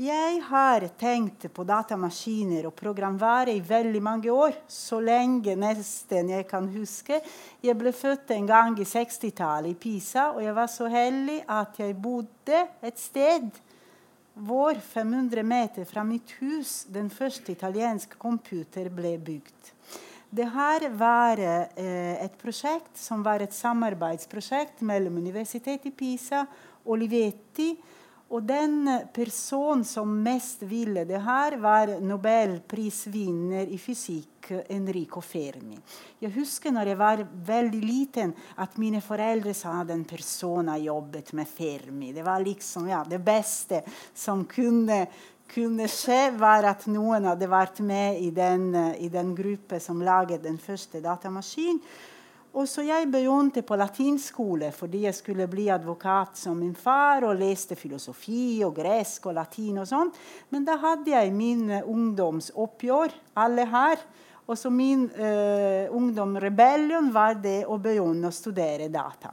Jeg 0.00 0.38
har 0.48 0.86
tenkt 0.96 1.44
på 1.52 1.64
datamaskiner 1.68 2.64
og 2.64 2.72
programvare 2.72 3.52
i 3.52 3.60
veldig 3.60 4.00
mange 4.00 4.32
år. 4.32 4.54
Så 4.64 5.02
lenge 5.04 5.52
nesten 5.52 6.30
jeg 6.32 6.46
kan 6.48 6.64
huske. 6.72 7.18
Jeg 7.60 7.76
ble 7.76 7.92
født 7.92 8.32
en 8.32 8.48
gang 8.48 8.78
i 8.80 8.86
60-tallet 8.88 9.74
i 9.74 9.76
Pisa, 9.76 10.30
og 10.32 10.40
jeg 10.40 10.56
var 10.56 10.72
så 10.72 10.88
heldig 10.88 11.42
at 11.44 11.76
jeg 11.84 11.98
bodde 12.00 12.62
et 12.80 13.04
sted 13.04 13.52
hvor 14.32 14.80
500 14.80 15.44
meter 15.44 15.84
fra 15.84 16.08
mitt 16.08 16.38
hus 16.40 16.86
den 16.88 17.12
første 17.12 17.52
italienske 17.52 18.16
computer 18.16 18.88
ble 18.88 19.18
bygd. 19.20 19.72
Det 20.32 20.48
her 20.48 20.88
var 20.96 21.36
eh, 21.36 22.16
et 22.16 22.40
prosjekt 22.40 22.96
som 22.96 23.20
var 23.20 23.44
et 23.44 23.52
samarbeidsprosjekt 23.52 24.80
mellom 24.88 25.20
Universitetet 25.20 25.92
i 25.92 25.92
Pisa 25.92 26.46
og 26.46 26.94
Olivetti. 26.96 27.74
Og 28.32 28.40
den 28.48 28.86
personen 29.12 29.84
som 29.84 30.08
mest 30.24 30.62
ville 30.64 31.04
det 31.04 31.20
her, 31.20 31.58
var 31.60 31.90
nobelprisvinner 32.00 33.68
i 33.68 33.76
fysikk 33.76 34.48
Enrico 34.72 35.20
Fermi. 35.20 35.76
Jeg 36.22 36.32
husker 36.34 36.72
når 36.72 36.90
jeg 36.90 37.00
var 37.00 37.24
veldig 37.46 37.82
liten, 37.84 38.32
at 38.56 38.78
mine 38.80 39.02
foreldre 39.04 39.52
sa 39.54 39.74
at 39.82 39.90
den 39.92 40.06
personen 40.08 40.80
jobbet 40.80 41.34
med 41.36 41.50
Fermi. 41.50 42.14
Det 42.16 42.24
var 42.24 42.40
liksom 42.40 42.88
ja, 42.88 43.02
det 43.04 43.20
beste 43.20 43.82
som 44.14 44.46
kunne, 44.48 45.04
kunne 45.52 45.90
skje, 45.92 46.32
var 46.40 46.70
at 46.72 46.88
noen 46.88 47.28
hadde 47.28 47.50
vært 47.52 47.84
med 47.84 48.22
i 48.24 48.32
den, 48.32 48.72
i 48.96 49.12
den 49.12 49.36
gruppen 49.36 49.84
som 49.84 50.00
laget 50.00 50.40
den 50.46 50.56
første 50.56 51.04
datamaskinen. 51.04 51.84
Og 52.52 52.66
så 52.68 52.82
jeg 52.84 53.08
begynte 53.08 53.62
på 53.64 53.76
latinskole 53.80 54.68
fordi 54.76 55.06
jeg 55.06 55.16
skulle 55.16 55.48
bli 55.48 55.70
advokat 55.72 56.36
som 56.36 56.58
min 56.60 56.74
far 56.76 57.24
og 57.24 57.38
leste 57.40 57.78
filosofi 57.80 58.60
og 58.66 58.74
gresk 58.76 59.30
og 59.30 59.38
latin 59.38 59.80
og 59.80 59.88
sånn. 59.88 60.10
Men 60.52 60.66
da 60.68 60.76
hadde 60.82 61.14
jeg 61.14 61.32
min 61.32 61.64
ungdomsoppgjør, 61.80 63.14
alle 63.40 63.64
her. 63.72 64.02
Og 64.44 64.58
så 64.58 64.72
min 64.74 65.06
eh, 65.16 65.88
ungdomsrebellion 65.94 67.08
var 67.14 67.38
det 67.40 67.62
å 67.64 67.78
begynne 67.80 68.28
å 68.28 68.34
studere 68.34 68.90
data. 68.92 69.32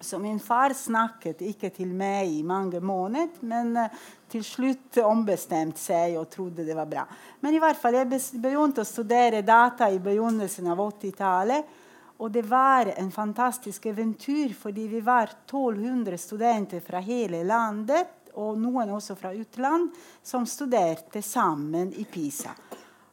Så 0.00 0.16
min 0.18 0.38
far 0.40 0.72
snakket 0.72 1.42
ikke 1.44 1.68
til 1.74 1.90
meg 1.92 2.30
i 2.32 2.40
mange 2.46 2.80
måneder, 2.80 3.42
men 3.44 3.74
eh, 3.76 3.98
til 4.32 4.46
slutt 4.46 5.02
ombestemte 5.04 5.82
seg 5.82 6.16
og 6.16 6.30
trodde 6.32 6.64
det 6.64 6.78
var 6.78 6.88
bra. 6.88 7.04
Men 7.44 7.52
i 7.52 7.60
hvert 7.60 7.76
fall, 7.76 7.98
jeg 7.98 8.08
begynte 8.40 8.80
å 8.80 8.88
studere 8.88 9.42
data 9.44 9.90
i 9.92 10.00
begynnelsen 10.00 10.72
av 10.72 10.80
80-tallet. 10.86 11.76
Og 12.20 12.28
det 12.32 12.42
var 12.48 12.90
en 13.00 13.10
fantastisk 13.12 13.86
eventyr, 13.88 14.52
fordi 14.52 14.86
vi 14.92 15.00
var 15.00 15.30
1200 15.46 16.18
studenter 16.20 16.82
fra 16.84 17.00
hele 17.00 17.40
landet, 17.48 18.10
og 18.36 18.58
noen 18.60 18.92
også 18.92 19.16
fra 19.18 19.32
utland, 19.34 19.88
som 20.22 20.44
studerte 20.46 21.22
sammen 21.24 21.94
i 21.96 22.04
PISA. 22.04 22.52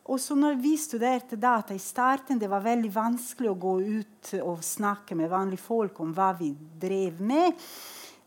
Og 0.07 0.19
når 0.39 0.59
vi 0.59 0.75
studerte 0.79 1.35
data 1.35 1.75
i 1.75 1.79
starten, 1.79 2.39
det 2.39 2.47
var 2.51 2.63
veldig 2.63 2.91
vanskelig 2.93 3.49
å 3.51 3.59
gå 3.59 3.73
ut 3.81 4.33
og 4.39 4.63
snakke 4.63 5.15
med 5.19 5.31
vanlige 5.31 5.63
folk 5.63 5.99
om 6.03 6.13
hva 6.15 6.33
vi 6.37 6.53
drev 6.79 7.19
med. 7.19 7.57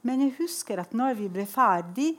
Men 0.04 0.26
jeg 0.26 0.36
husker 0.40 0.80
at 0.80 0.92
når 0.96 1.16
vi 1.16 1.28
ble 1.32 1.46
ferdig, 1.48 2.10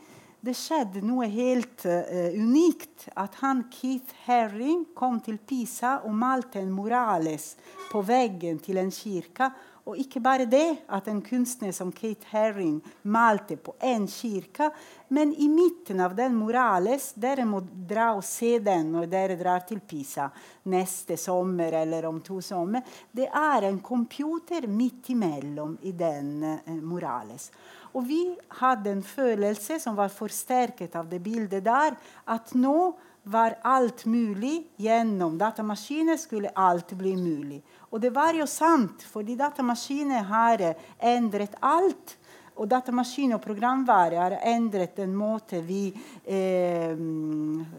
det 0.41 0.55
skjedde 0.57 1.03
noe 1.05 1.27
helt 1.29 1.85
uh, 1.85 2.31
unikt. 2.33 3.09
At 3.15 3.37
han 3.41 3.65
Keith 3.73 4.25
Herring 4.25 4.87
kom 4.97 5.19
til 5.21 5.37
Pisa 5.37 5.99
og 6.05 6.15
malte 6.17 6.61
en 6.61 6.73
Morales 6.73 7.53
på 7.91 8.01
veggen 8.05 8.61
til 8.63 8.81
en 8.81 8.91
kirke. 8.93 9.51
Og 9.89 9.97
ikke 9.97 10.21
bare 10.21 10.45
det, 10.45 10.83
at 10.93 11.07
en 11.09 11.23
kunstner 11.25 11.71
som 11.73 11.89
Kate 11.91 12.27
Herring 12.29 12.77
malte 13.09 13.57
på 13.57 13.73
én 13.81 14.05
kirke, 14.05 14.69
men 15.09 15.33
i 15.33 15.47
midten 15.49 15.99
av 16.05 16.13
den 16.15 16.35
Morales 16.37 17.09
Dere 17.17 17.47
må 17.49 17.63
dra 17.65 18.11
og 18.13 18.21
se 18.23 18.59
den 18.61 18.91
når 18.93 19.09
dere 19.09 19.39
drar 19.39 19.65
til 19.65 19.81
Pisa 19.81 20.29
neste 20.69 21.17
sommer 21.17 21.73
eller 21.81 22.05
om 22.05 22.21
to 22.21 22.37
sommer. 22.45 22.85
Det 23.11 23.25
er 23.25 23.67
en 23.67 23.81
computer 23.81 24.69
midt 24.69 25.09
imellom 25.15 25.77
i 25.81 25.95
den 25.97 26.33
uh, 26.45 26.77
Morales. 26.77 27.49
Og 27.93 28.05
vi 28.07 28.21
hadde 28.61 28.93
en 28.93 29.03
følelse 29.03 29.79
som 29.83 29.97
var 29.97 30.13
forsterket 30.13 30.95
av 30.95 31.09
det 31.11 31.19
bildet 31.23 31.65
der, 31.65 31.97
at 32.25 32.53
nå 32.55 32.93
var 33.23 33.57
alt 33.67 34.05
mulig. 34.09 34.63
Gjennom 34.81 35.37
datamaskiner 35.37 36.17
skulle 36.17 36.53
alt 36.55 36.95
bli 36.97 37.13
mulig. 37.19 37.61
Og 37.91 38.01
det 38.01 38.13
var 38.15 38.33
jo 38.37 38.47
sant, 38.49 39.03
fordi 39.03 39.35
datamaskiner 39.39 40.25
har 40.31 40.65
endret 40.97 41.59
alt. 41.59 42.17
Og 42.61 42.67
datamaskin 42.69 43.31
og 43.33 43.41
programvare 43.41 44.19
har 44.19 44.33
endret 44.51 44.97
den 44.99 45.13
måte 45.17 45.61
vi 45.65 45.85
eh, 46.27 46.93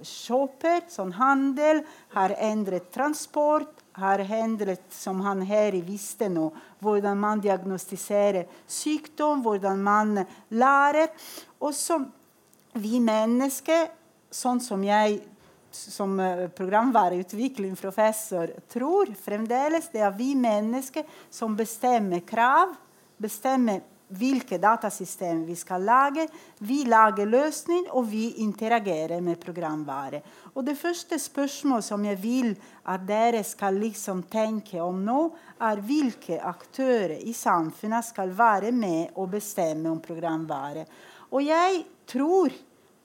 shopper, 0.02 0.86
sånn 0.90 1.12
handel, 1.18 1.82
har 2.16 2.34
endret 2.40 2.88
transport, 2.94 3.82
har 3.93 4.18
endret, 4.18 4.84
som 4.90 5.20
han 5.20 5.43
her 5.47 5.76
visste 5.84 6.28
nå, 6.32 6.49
hvordan 6.80 7.18
man 7.18 7.43
diagnostiserer 7.45 8.47
sykdom, 8.66 9.43
hvordan 9.45 9.82
man 9.82 10.24
lærer. 10.49 11.12
Og 11.61 11.74
så 11.76 12.01
vi 12.72 13.01
mennesker, 13.05 13.90
sånn 14.32 14.62
som 14.64 14.84
jeg 14.84 15.20
som 15.72 16.18
programvareutvikling 16.57 17.72
programvareutviklingsprofessor 17.72 18.51
tror 18.68 19.12
fremdeles, 19.16 19.88
det 19.93 20.03
er 20.05 20.12
vi 20.16 20.34
mennesker 20.36 21.07
som 21.32 21.57
bestemmer 21.57 22.20
krav, 22.28 22.74
bestemmer 23.16 23.80
hvilke 24.18 24.58
datasystem 24.60 25.44
vi 25.46 25.56
skal 25.56 25.84
lage. 25.86 26.26
Vi 26.58 26.82
lager 26.88 27.28
løsning, 27.28 27.88
og 27.90 28.06
vi 28.10 28.28
interagerer 28.44 29.20
med 29.20 29.40
programvare. 29.40 30.22
Og 30.54 30.64
Det 30.64 30.76
første 30.78 31.18
spørsmålet 31.18 31.84
som 31.84 32.04
jeg 32.04 32.22
vil 32.22 32.52
at 32.84 33.06
dere 33.06 33.42
skal 33.44 33.78
liksom 33.80 34.22
tenke 34.30 34.80
om 34.82 35.00
nå, 35.04 35.20
er 35.60 35.80
hvilke 35.80 36.40
aktører 36.40 37.18
i 37.22 37.32
samfunnet 37.32 38.04
skal 38.04 38.36
være 38.36 38.72
med 38.72 39.16
og 39.16 39.30
bestemme 39.30 39.90
om 39.90 40.00
programvare. 40.00 40.86
Og 41.32 41.44
jeg 41.46 41.84
tror, 42.06 42.52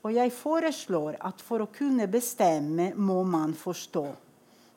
og 0.03 0.13
jeg 0.13 0.31
foreslår, 0.31 1.17
at 1.21 1.41
for 1.41 1.63
å 1.63 1.71
kunne 1.73 2.07
bestemme 2.11 2.93
må 2.95 3.23
man 3.23 3.53
forstå. 3.55 4.26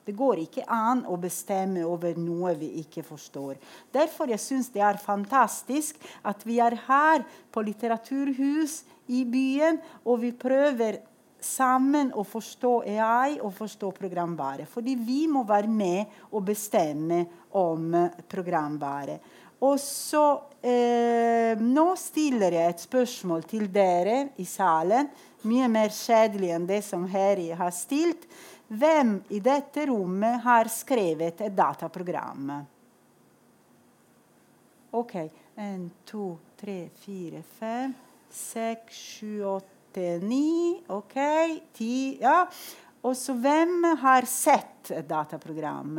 Det 0.04 0.14
går 0.16 0.44
ikke 0.44 0.64
an 0.70 1.04
å 1.08 1.18
bestemme 1.20 1.84
over 1.86 2.16
noe 2.18 2.54
vi 2.58 2.72
ikke 2.82 3.04
forstår. 3.06 3.58
Derfor 3.92 4.32
jeg 4.32 4.42
syns 4.42 4.70
det 4.74 4.82
er 4.84 5.00
fantastisk 5.02 6.00
at 6.26 6.42
vi 6.48 6.58
er 6.62 6.78
her 6.86 7.26
på 7.52 7.64
Litteraturhus 7.66 8.82
i 9.10 9.24
byen, 9.28 9.80
og 10.06 10.22
vi 10.24 10.32
prøver 10.36 11.02
sammen 11.40 12.12
å 12.12 12.24
forstå 12.26 12.72
AI 12.92 13.38
og 13.40 13.52
forstå 13.56 13.90
programvare. 13.96 14.66
Fordi 14.68 14.96
vi 15.00 15.24
må 15.30 15.44
være 15.48 15.70
med 15.72 16.20
og 16.30 16.44
bestemme 16.50 17.24
om 17.56 17.94
programvare. 18.30 19.18
Og 19.60 19.76
så 19.82 20.24
eh, 20.64 21.58
Nå 21.60 21.90
stiller 22.00 22.54
jeg 22.56 22.74
et 22.74 22.84
spørsmål 22.86 23.44
til 23.48 23.66
dere 23.72 24.30
i 24.40 24.46
salen. 24.48 25.10
Mye 25.48 25.68
mer 25.72 25.92
kjedelig 25.92 26.54
enn 26.54 26.68
det 26.68 26.80
som 26.86 27.06
Harry 27.12 27.50
har 27.56 27.72
stilt. 27.76 28.26
Hvem 28.70 29.16
i 29.34 29.40
dette 29.42 29.82
rommet 29.90 30.44
har 30.44 30.68
skrevet 30.70 31.40
et 31.42 31.54
dataprogram? 31.54 32.52
OK. 34.94 35.14
En, 35.58 35.88
to, 36.06 36.36
tre, 36.60 36.84
fire, 37.02 37.42
fem, 37.58 37.94
seks, 38.30 38.94
sju, 38.94 39.40
åtte, 39.56 40.20
ni. 40.22 40.78
OK. 40.86 41.18
Ti. 41.74 42.18
Ja. 42.22 42.44
Og 43.02 43.16
så 43.18 43.34
hvem 43.34 43.88
har 44.04 44.28
sett 44.30 44.92
et 44.94 45.08
dataprogram? 45.08 45.98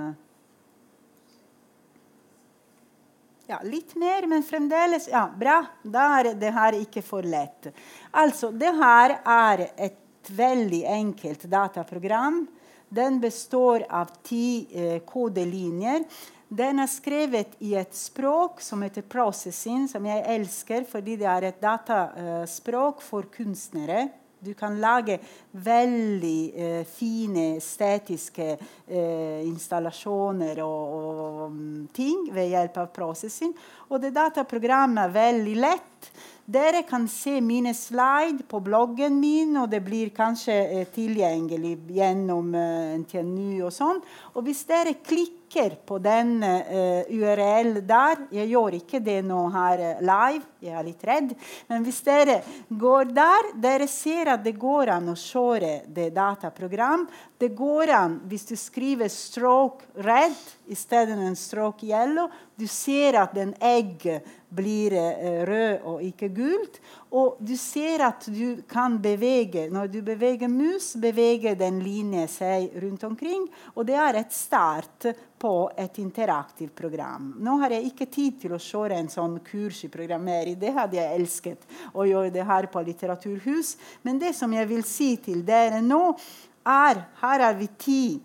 Ja, 3.52 3.60
litt 3.68 3.98
mer, 4.00 4.30
men 4.32 4.48
fremdeles 4.48 5.10
Ja, 5.12 5.26
bra. 5.28 5.60
Da 5.84 6.08
er 6.22 6.32
det 6.40 6.56
her 6.56 6.80
ikke 6.80 7.04
for 7.04 7.28
lett. 7.28 7.68
Altså, 8.16 8.54
det 8.56 8.72
her 8.80 9.18
er 9.20 9.68
et 9.76 10.32
veldig 10.32 10.86
enkelt 10.88 11.44
dataprogram 11.52 12.46
den 12.92 13.20
består 13.24 13.86
av 13.90 14.12
ti 14.24 14.68
eh, 14.76 15.00
kodelinjer. 15.08 16.04
Den 16.52 16.84
er 16.84 16.90
skrevet 16.92 17.54
i 17.64 17.78
et 17.80 17.96
språk 17.96 18.60
som 18.60 18.82
heter 18.84 19.06
'processing', 19.08 19.88
som 19.88 20.06
jeg 20.06 20.26
elsker 20.28 20.84
fordi 20.84 21.16
det 21.16 21.28
er 21.28 21.48
et 21.48 21.62
dataspråk 21.62 22.98
eh, 23.00 23.08
for 23.08 23.24
kunstnere. 23.32 24.10
Du 24.44 24.54
kan 24.54 24.80
lage 24.82 25.20
veldig 25.52 26.52
eh, 26.56 26.84
fine, 26.90 27.58
estetiske 27.62 28.48
eh, 28.50 29.46
installasjoner 29.46 30.60
og, 30.66 30.96
og, 30.98 31.52
mm, 31.52 31.88
ting 31.94 32.26
ved 32.34 32.50
hjelp 32.50 32.80
av 32.82 32.88
processing. 32.96 33.54
Og 33.88 34.02
det 34.02 34.12
dataprogrammet 34.16 35.04
er 35.06 35.14
veldig 35.14 35.56
lett. 35.62 36.12
Dere 36.46 36.82
kan 36.84 37.08
se 37.08 37.42
mine 37.42 37.74
slide 37.74 38.44
på 38.50 38.60
bloggen 38.66 39.20
min, 39.22 39.54
og 39.62 39.70
det 39.70 39.84
blir 39.86 40.10
kanskje 40.16 40.56
eh, 40.58 40.88
tilgjengelig 40.90 41.76
gjennom 41.94 42.56
eh, 42.58 42.96
NTNU 43.04 43.62
og 43.68 43.74
sånn. 43.76 44.02
Og 44.34 44.48
hvis 44.48 44.64
dere 44.66 44.98
klikker 45.06 45.78
på 45.86 45.98
den 46.00 46.38
uh, 46.40 47.04
URL 47.12 47.82
der 47.84 48.22
Jeg 48.32 48.48
gjør 48.54 48.78
ikke 48.78 49.02
det 49.04 49.18
nå 49.28 49.42
her 49.52 49.82
live, 50.00 50.46
jeg 50.64 50.78
er 50.80 50.86
litt 50.88 51.04
redd. 51.04 51.34
Men 51.68 51.84
hvis 51.84 52.00
dere 52.06 52.38
går 52.70 53.12
der, 53.12 53.50
dere 53.60 53.88
ser 53.92 54.32
at 54.32 54.46
det 54.46 54.54
går 54.56 54.94
an 54.96 55.12
å 55.12 55.18
kjøre 55.20 55.90
det 55.92 56.14
dataprogram. 56.16 57.04
Det 57.36 57.52
går 57.58 57.92
an 57.98 58.16
hvis 58.32 58.48
du 58.48 58.56
skriver 58.56 59.12
'stroke 59.12 59.84
red' 60.00 60.56
istedenfor 60.72 61.36
'stroke 61.36 61.84
yellow'. 61.84 62.32
Du 62.56 62.68
ser 62.68 63.20
at 63.20 63.36
den 63.36 63.52
egg 63.60 64.08
blir 64.52 64.94
eh, 64.94 65.42
rød 65.48 65.86
og 65.88 66.04
ikke 66.04 66.30
gult. 66.36 66.80
Og 67.16 67.40
du 67.44 67.54
ser 67.60 68.04
at 68.06 68.28
du 68.32 68.62
kan 68.70 68.98
bevege 69.02 69.68
Når 69.72 69.88
du 69.92 70.02
beveger 70.02 70.48
mus, 70.48 70.94
beveger 70.96 71.56
den 71.60 71.82
linje 71.84 72.28
seg 72.32 72.76
rundt 72.84 73.04
omkring. 73.04 73.48
Og 73.76 73.86
det 73.88 73.96
er 73.96 74.20
et 74.20 74.34
start 74.34 75.12
på 75.42 75.72
et 75.78 75.98
interaktivt 76.00 76.76
program. 76.76 77.34
Nå 77.40 77.58
har 77.64 77.76
jeg 77.76 77.90
ikke 77.90 78.10
tid 78.12 78.40
til 78.44 78.56
å 78.56 78.62
se 78.62 78.84
en 78.96 79.10
sånn 79.10 79.40
kurs 79.46 79.84
i 79.86 79.92
programmering. 79.92 80.60
Det 80.60 80.74
hadde 80.76 81.00
jeg 81.00 81.20
elsket 81.20 81.66
å 81.94 82.06
gjøre 82.06 82.34
det 82.34 82.46
her 82.46 82.68
på 82.72 82.84
Litteraturhus. 82.86 83.76
Men 84.04 84.20
det 84.22 84.36
som 84.38 84.54
jeg 84.54 84.70
vil 84.70 84.84
si 84.88 85.16
til 85.18 85.46
dere 85.46 85.82
nå, 85.82 86.16
er 86.62 87.08
Her 87.18 87.40
har 87.42 87.56
vi 87.58 87.68
ti 87.78 88.22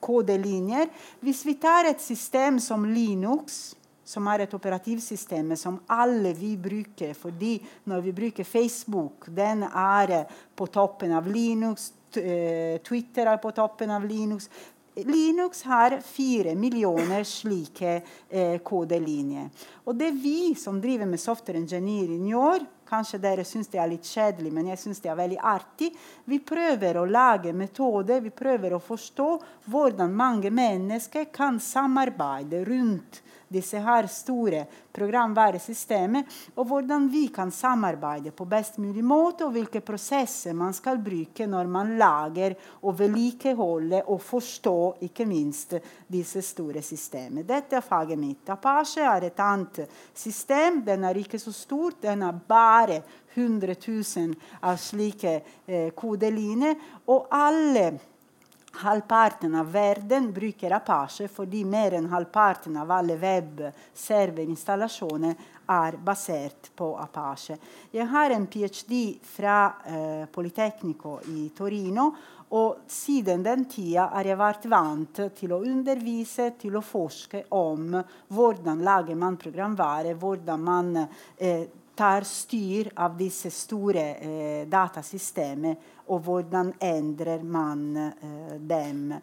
kodelinjer. 0.00 0.88
Hvis 1.20 1.44
vi 1.44 1.54
tar 1.60 1.88
et 1.90 2.00
system 2.00 2.60
som 2.62 2.84
Linux, 2.88 3.76
som 4.06 4.28
er 4.30 4.44
et 4.44 4.54
operativsystem 4.54 5.50
som 5.58 5.80
alle 5.90 6.32
vi 6.38 6.54
bruker, 6.56 7.14
fordi 7.18 7.56
når 7.90 8.04
vi 8.04 8.14
bruker 8.14 8.46
Facebook, 8.46 9.26
den 9.34 9.66
er 9.66 10.22
på 10.56 10.68
toppen 10.70 11.12
av 11.16 11.26
Linux, 11.26 11.90
eh, 12.16 12.78
Twitter 12.86 13.26
er 13.26 13.42
på 13.42 13.50
toppen 13.56 13.90
av 13.90 14.06
Linux. 14.06 14.48
Linux 15.04 15.62
har 15.62 15.98
fire 16.00 16.54
millioner 16.54 17.26
slike 17.26 17.98
eh, 18.30 18.56
kodelinjer. 18.64 19.50
Og 19.84 19.98
det 19.98 20.14
vi 20.14 20.54
som 20.54 20.80
driver 20.80 21.10
med 21.10 21.20
software 21.20 21.60
engineering 21.60 22.30
gjør, 22.30 22.64
Kanskje 22.86 23.18
dere 23.18 23.42
syns 23.42 23.66
det 23.72 23.80
er 23.82 23.90
litt 23.90 24.06
kjedelig, 24.06 24.52
men 24.54 24.68
jeg 24.70 24.78
syns 24.78 25.00
det 25.02 25.10
er 25.10 25.18
veldig 25.18 25.38
artig. 25.42 25.88
Vi 26.30 26.38
prøver 26.38 27.00
å 27.00 27.08
lage 27.10 27.50
metoder, 27.56 28.20
vi 28.22 28.30
prøver 28.30 28.76
å 28.76 28.82
forstå 28.82 29.30
hvordan 29.66 30.14
mange 30.14 30.52
mennesker 30.54 31.26
kan 31.34 31.58
samarbeide 31.58 32.62
rundt 32.68 33.24
disse 33.52 33.80
her 33.82 34.08
store 34.10 34.64
programværesystemene 34.96 36.22
og 36.56 36.66
hvordan 36.68 37.06
vi 37.12 37.26
kan 37.34 37.50
samarbeide 37.54 38.32
på 38.36 38.46
best 38.48 38.78
mulig 38.82 39.04
måte, 39.04 39.46
og 39.46 39.54
hvilke 39.54 39.82
prosesser 39.84 40.56
man 40.56 40.74
skal 40.76 40.98
bruke 41.04 41.46
når 41.46 41.70
man 41.70 41.94
lager 42.00 42.56
og 42.82 42.98
vedlikeholder 42.98 44.08
og 44.10 44.22
forstår 44.22 45.04
ikke 45.06 45.26
minst 45.28 45.76
disse 46.08 46.42
store 46.42 46.82
systemene. 46.82 47.46
Dette 47.46 47.78
er 47.78 47.84
faget 47.84 48.18
mitt. 48.18 48.48
Apache 48.50 49.04
er 49.04 49.28
et 49.28 49.40
annet 49.42 49.84
system. 50.14 50.82
Den 50.86 51.04
er 51.04 51.18
ikke 51.20 51.38
så 51.38 51.52
stort. 51.52 52.02
Den 52.02 52.22
er 52.22 52.42
bare 52.48 53.00
100 53.36 53.76
000 53.86 54.34
av 54.62 54.78
slike 54.80 55.40
eh, 55.66 55.90
kodelinjer. 55.96 56.76
Og 57.12 57.28
alle 57.30 57.90
Halvparten 58.76 59.54
av 59.54 59.72
verden 59.72 60.32
bruker 60.32 60.70
Apache 60.76 61.28
fordi 61.32 61.64
mer 61.64 61.94
enn 61.96 62.10
halvparten 62.12 62.76
av 62.76 62.90
alle 62.92 63.16
web-serverinstallasjoner 63.16 65.34
er 65.72 65.96
basert 66.04 66.68
på 66.76 66.98
Apache. 67.00 67.56
Jeg 67.90 68.06
har 68.12 68.30
en 68.34 68.46
ph.d. 68.46 69.18
fra 69.24 69.74
eh, 69.84 70.26
Politecnico 70.28 71.20
i 71.32 71.50
Torino. 71.56 72.14
Og 72.54 72.76
siden 72.86 73.42
den 73.42 73.64
tida 73.66 74.06
har 74.12 74.22
jeg 74.28 74.38
vært 74.38 74.66
vant 74.70 75.18
til 75.34 75.52
å 75.56 75.64
undervise, 75.66 76.52
til 76.60 76.76
å 76.78 76.82
forske 76.84 77.42
om 77.58 77.96
hvordan 78.28 78.84
lager 78.86 79.18
man 79.18 79.36
programvare, 79.40 80.14
hvordan 80.14 80.60
man 80.62 80.96
eh, 81.00 81.66
tar 81.96 82.24
styr 82.28 82.90
av 82.94 83.16
disse 83.16 83.50
store 83.50 84.06
eh, 84.20 84.62
datasystemene, 84.68 85.76
og 86.12 86.22
hvordan 86.28 86.74
endrer 86.84 87.42
man 87.42 87.86
eh, 87.96 88.54
dem. 88.60 89.14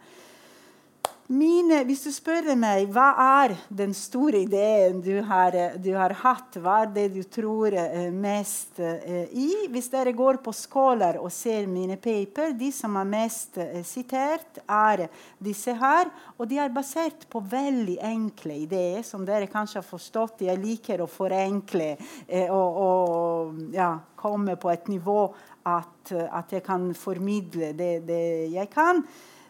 Mine, 1.34 1.80
hvis 1.88 2.04
du 2.06 2.12
spør 2.14 2.52
meg 2.60 2.92
hva 2.94 3.08
er 3.42 3.54
den 3.74 3.94
store 3.98 4.44
ideen 4.44 5.00
du 5.02 5.16
har, 5.26 5.56
du 5.82 5.90
har 5.96 6.14
hatt, 6.20 6.60
hva 6.62 6.84
er 6.84 6.92
det 6.94 7.06
du 7.16 7.24
tror 7.26 7.74
uh, 7.74 8.12
mest 8.14 8.78
uh, 8.84 9.24
i 9.32 9.66
Hvis 9.72 9.90
dere 9.94 10.14
går 10.14 10.42
på 10.46 10.54
skåler 10.54 11.18
og 11.18 11.32
ser 11.34 11.66
mine 11.72 11.98
paper, 11.98 12.54
de 12.60 12.70
som 12.76 13.00
er 13.02 13.10
mest 13.10 13.58
uh, 13.58 13.80
sitert, 13.88 14.62
er 14.68 15.08
disse 15.42 15.74
her. 15.80 16.12
Og 16.38 16.46
de 16.52 16.62
er 16.62 16.76
basert 16.76 17.26
på 17.32 17.42
veldig 17.42 17.98
enkle 18.14 18.60
ideer, 18.68 19.02
som 19.02 19.26
dere 19.26 19.50
kanskje 19.50 19.82
har 19.82 19.90
forstått. 19.90 20.46
Jeg 20.46 20.62
liker 20.62 21.02
å 21.02 21.10
forenkle 21.10 21.96
og, 22.44 22.82
og 22.86 23.74
ja, 23.74 23.94
komme 24.20 24.60
på 24.60 24.70
et 24.76 24.92
nivå 24.92 25.22
at, 25.66 26.14
at 26.14 26.58
jeg 26.60 26.66
kan 26.66 26.92
formidle 26.98 27.74
det, 27.78 27.94
det 28.06 28.26
jeg 28.54 28.70
kan. 28.74 29.02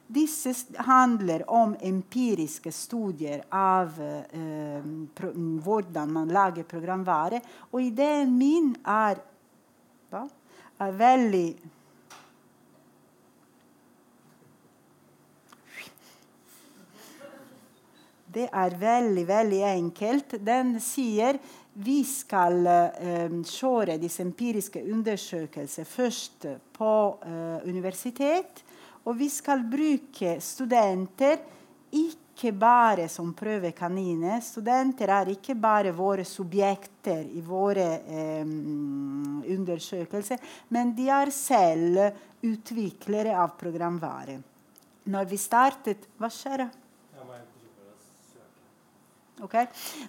Disse 0.08 0.52
handler 0.84 1.46
om 1.50 1.76
empiriske 1.80 2.72
studier 2.76 3.46
av 3.50 3.96
eh, 4.02 4.84
pro, 5.16 5.32
hvordan 5.64 6.12
man 6.12 6.34
lager 6.34 6.68
programvare. 6.68 7.40
Og 7.72 7.82
ideen 7.82 8.36
min 8.38 8.74
er, 8.84 9.22
hva? 10.12 10.28
er 10.84 11.00
veldig 11.00 11.48
Det 18.34 18.48
er 18.50 18.74
veldig, 18.82 19.24
veldig 19.30 19.60
enkelt. 19.68 20.32
Den 20.42 20.80
sier 20.82 21.38
vi 21.86 22.00
skal 22.02 22.66
eh, 22.66 23.36
kjøre 23.46 24.00
disse 24.02 24.24
empiriske 24.26 24.82
undersøkelser 24.90 25.86
først 25.86 26.48
på 26.74 26.94
eh, 27.22 27.68
universitet 27.70 28.64
og 29.04 29.18
vi 29.20 29.28
skal 29.32 29.66
bruke 29.68 30.38
studenter 30.44 31.42
ikke 31.94 32.52
bare 32.58 33.08
som 33.12 33.34
prøvekaniner. 33.38 34.40
Studenter 34.42 35.12
er 35.14 35.34
ikke 35.36 35.56
bare 35.60 35.94
våre 35.96 36.26
subjekter 36.26 37.28
i 37.36 37.44
våre 37.46 37.88
eh, 38.02 38.54
undersøkelser, 39.54 40.40
men 40.74 40.96
de 40.98 41.10
er 41.14 41.34
selv 41.36 42.00
utviklere 42.44 43.36
av 43.38 43.54
programvare. 43.60 44.40
Når 45.04 45.28
vi 45.28 45.38
startet 45.38 46.08
Hva 46.18 46.32
skjer? 46.32 46.70
Okay. 49.44 49.66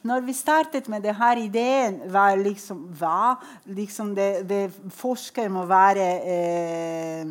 Når 0.07 0.21
vi 0.21 0.33
startet 0.37 0.87
med 0.93 1.03
denne 1.03 1.31
ideen, 1.43 1.97
var 2.13 2.37
liksom 2.39 2.85
hva? 3.01 3.35
Liksom 3.67 4.13
det, 4.15 4.45
det 4.47 4.69
forsker 4.95 5.49
må 5.51 5.65
være 5.67 6.07
eh, 6.23 7.25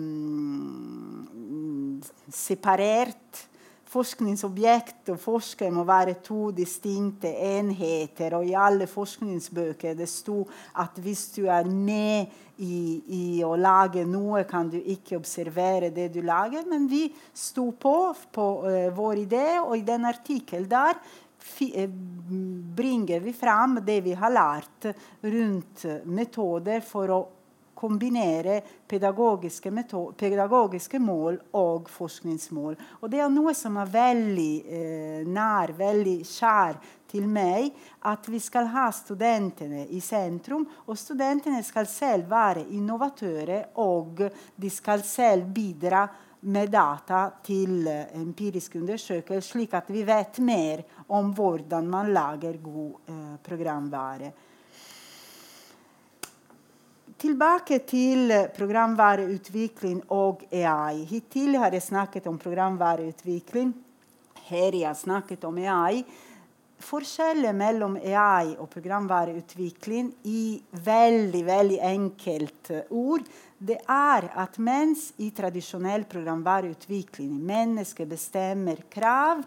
separert. 2.32 3.48
Forskningsobjekt 3.94 5.12
og 5.14 5.20
forsker 5.22 5.70
må 5.70 5.84
være 5.86 6.16
to 6.26 6.48
distinkte 6.56 7.30
enheter. 7.30 8.34
Og 8.40 8.48
i 8.50 8.56
alle 8.58 8.88
forskningsbøker 8.90 9.94
det 10.00 10.08
sto 10.10 10.40
at 10.82 10.98
hvis 11.04 11.28
du 11.36 11.44
er 11.46 11.70
med 11.70 12.32
i, 12.58 12.78
i, 13.06 13.26
å 13.46 13.54
lage 13.58 14.06
noe, 14.10 14.44
kan 14.50 14.70
du 14.70 14.80
ikke 14.80 15.20
observere 15.20 15.92
det 15.94 16.10
du 16.16 16.24
lager. 16.26 16.66
Men 16.70 16.88
vi 16.90 17.06
sto 17.34 17.70
på 17.78 17.96
på 18.34 18.48
uh, 18.66 18.90
vår 18.96 19.26
idé, 19.28 19.46
og 19.62 19.78
i 19.78 19.86
den 19.86 20.10
artikkelen 20.10 20.70
der 20.70 20.98
eh, 21.62 21.90
bringer 21.90 23.22
vi 23.22 23.34
fram 23.34 23.78
det 23.86 24.02
vi 24.06 24.18
har 24.18 24.34
lært 24.34 24.90
rundt 25.22 25.86
metoder 26.06 26.82
for 26.82 27.14
å 27.14 27.22
kombinere 27.84 28.62
pedagogiske, 28.88 29.72
pedagogiske, 30.18 31.00
mål 31.04 31.40
og 31.60 31.92
forskningsmål. 31.92 32.78
Og 33.02 33.12
det 33.12 33.20
er 33.20 33.32
noe 33.34 33.54
som 33.58 33.78
er 33.82 33.94
veldig 33.94 34.52
eh, 34.64 35.22
nær, 35.28 35.76
veldig 35.78 36.18
kjær 36.28 36.80
til 37.14 37.28
meg, 37.30 37.74
at 38.10 38.28
vi 38.32 38.40
skal 38.42 38.72
ha 38.74 38.88
studentene 38.96 39.86
i 39.94 40.02
sentrum. 40.02 40.66
Og 40.88 40.98
studentene 40.98 41.62
skal 41.64 41.90
selv 41.92 42.32
være 42.32 42.68
innovatører, 42.74 43.74
og 43.84 44.24
de 44.56 44.72
skal 44.72 45.04
selv 45.06 45.52
bidra 45.54 46.08
med 46.44 46.74
data 46.74 47.30
til 47.44 47.88
empirisk 47.88 48.24
empiriske 48.44 48.80
undersøkelser, 48.80 49.52
slik 49.52 49.74
at 49.74 49.90
vi 49.92 50.04
vet 50.04 50.40
mer 50.40 50.84
om 51.08 51.32
hvordan 51.34 51.88
man 51.88 52.12
lager 52.14 52.58
god 52.62 53.10
eh, 53.10 53.36
programvare. 53.44 54.32
Tilbake 57.24 57.78
til 57.88 58.34
programvareutvikling 58.52 60.02
og 60.12 60.42
AI. 60.52 61.06
Hittil 61.08 61.56
har 61.56 61.72
jeg 61.72 61.86
snakket 61.86 62.26
om 62.28 62.36
programvareutvikling. 62.36 63.70
Her 64.50 64.76
jeg 64.76 64.90
har 64.90 64.98
snakket 65.00 65.46
om 65.48 65.56
AI. 65.56 66.02
Forskjellen 66.84 67.56
mellom 67.56 67.96
AI 67.96 68.58
og 68.58 68.68
programvareutvikling 68.74 70.10
i 70.28 70.60
veldig 70.84 71.46
veldig 71.48 71.78
enkelt 71.94 72.72
ord 72.90 73.24
det 73.56 73.78
er 73.88 74.28
at 74.44 74.60
mens 74.60 75.14
i 75.24 75.30
tradisjonell 75.32 76.04
programvareutvikling 76.12 77.38
mennesket 77.40 78.10
bestemmer 78.18 78.84
krav, 78.92 79.46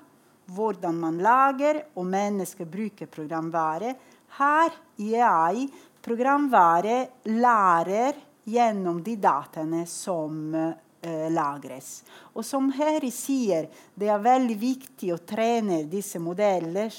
hvordan 0.49 0.97
man 0.97 1.21
lager, 1.21 1.83
og 1.93 2.09
mennesket 2.09 2.73
bruker 2.73 3.13
programvare, 3.13 3.93
her 4.39 4.73
i 4.97 5.13
AI 5.21 5.69
programvare 6.07 7.01
lærer 7.35 8.15
gjennom 8.47 9.03
de 9.03 9.17
dataene 9.19 9.83
som 9.91 10.55
eh, 10.55 11.27
lagres. 11.35 12.05
Og 12.39 12.47
som 12.47 12.71
Harry 12.79 13.11
sier, 13.11 13.67
det 13.95 14.13
er 14.13 14.23
veldig 14.23 14.57
viktig 14.61 15.11
å 15.15 15.23
trene 15.27 15.83
disse 15.91 16.23
modeller 16.23 16.95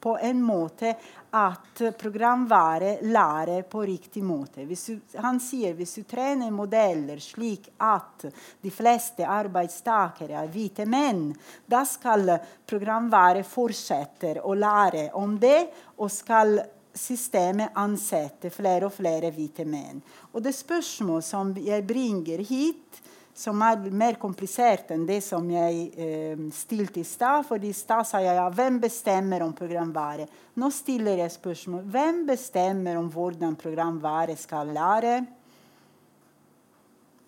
på 0.00 0.14
en 0.22 0.38
måte 0.42 0.94
at 1.36 1.82
programvare 1.98 2.96
lærer 3.02 3.66
på 3.68 3.82
riktig 3.84 4.22
måte. 4.24 4.64
Du, 4.64 4.96
han 5.20 5.42
sier 5.42 5.74
hvis 5.76 5.98
du 5.98 6.06
trener 6.08 6.54
modeller 6.54 7.20
slik 7.20 7.68
at 7.76 8.24
de 8.62 8.72
fleste 8.72 9.26
arbeidstakere 9.28 10.38
er 10.40 10.50
hvite 10.54 10.86
menn, 10.88 11.28
da 11.66 11.84
skal 11.84 12.32
programvare 12.66 13.44
fortsette 13.44 14.38
å 14.40 14.56
lære 14.56 15.10
om 15.20 15.36
det 15.42 15.66
og 15.98 16.08
skal 16.14 16.56
systemet 16.96 17.76
ansetter 17.78 18.52
flere 18.52 18.88
og 18.88 18.94
flere 18.94 19.30
hvite 19.34 19.64
menn. 19.68 20.02
Og 20.34 20.42
det 20.42 20.54
spørsmål 20.56 21.22
som 21.24 21.54
jeg 21.58 21.86
bringer 21.86 22.42
hit, 22.46 23.00
som 23.40 23.62
er 23.64 23.86
mer 23.94 24.18
komplisert 24.20 24.90
enn 24.92 25.06
det 25.08 25.20
som 25.24 25.46
jeg 25.48 25.84
eh, 25.96 26.40
stilte 26.52 27.00
i 27.00 27.06
stad. 27.06 27.46
For 27.48 27.62
i 27.62 27.72
stad 27.76 28.04
sa 28.08 28.20
jeg 28.22 28.36
ja, 28.36 28.48
hvem 28.52 28.80
bestemmer 28.82 29.44
om 29.46 29.54
programvare? 29.56 30.26
Nå 30.60 30.70
stiller 30.74 31.22
jeg 31.22 31.36
spørsmål 31.38 31.86
hvem 31.88 32.24
bestemmer 32.28 32.98
om 33.00 33.08
hvordan 33.12 33.56
programvare 33.60 34.36
skal 34.36 34.74
lære? 34.76 35.20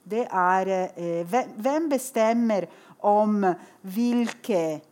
Det 0.02 0.26
er 0.26 0.72
eh, 0.98 1.36
Hvem 1.62 1.88
bestemmer 1.92 2.66
om 3.06 3.44
hvilke 3.82 4.82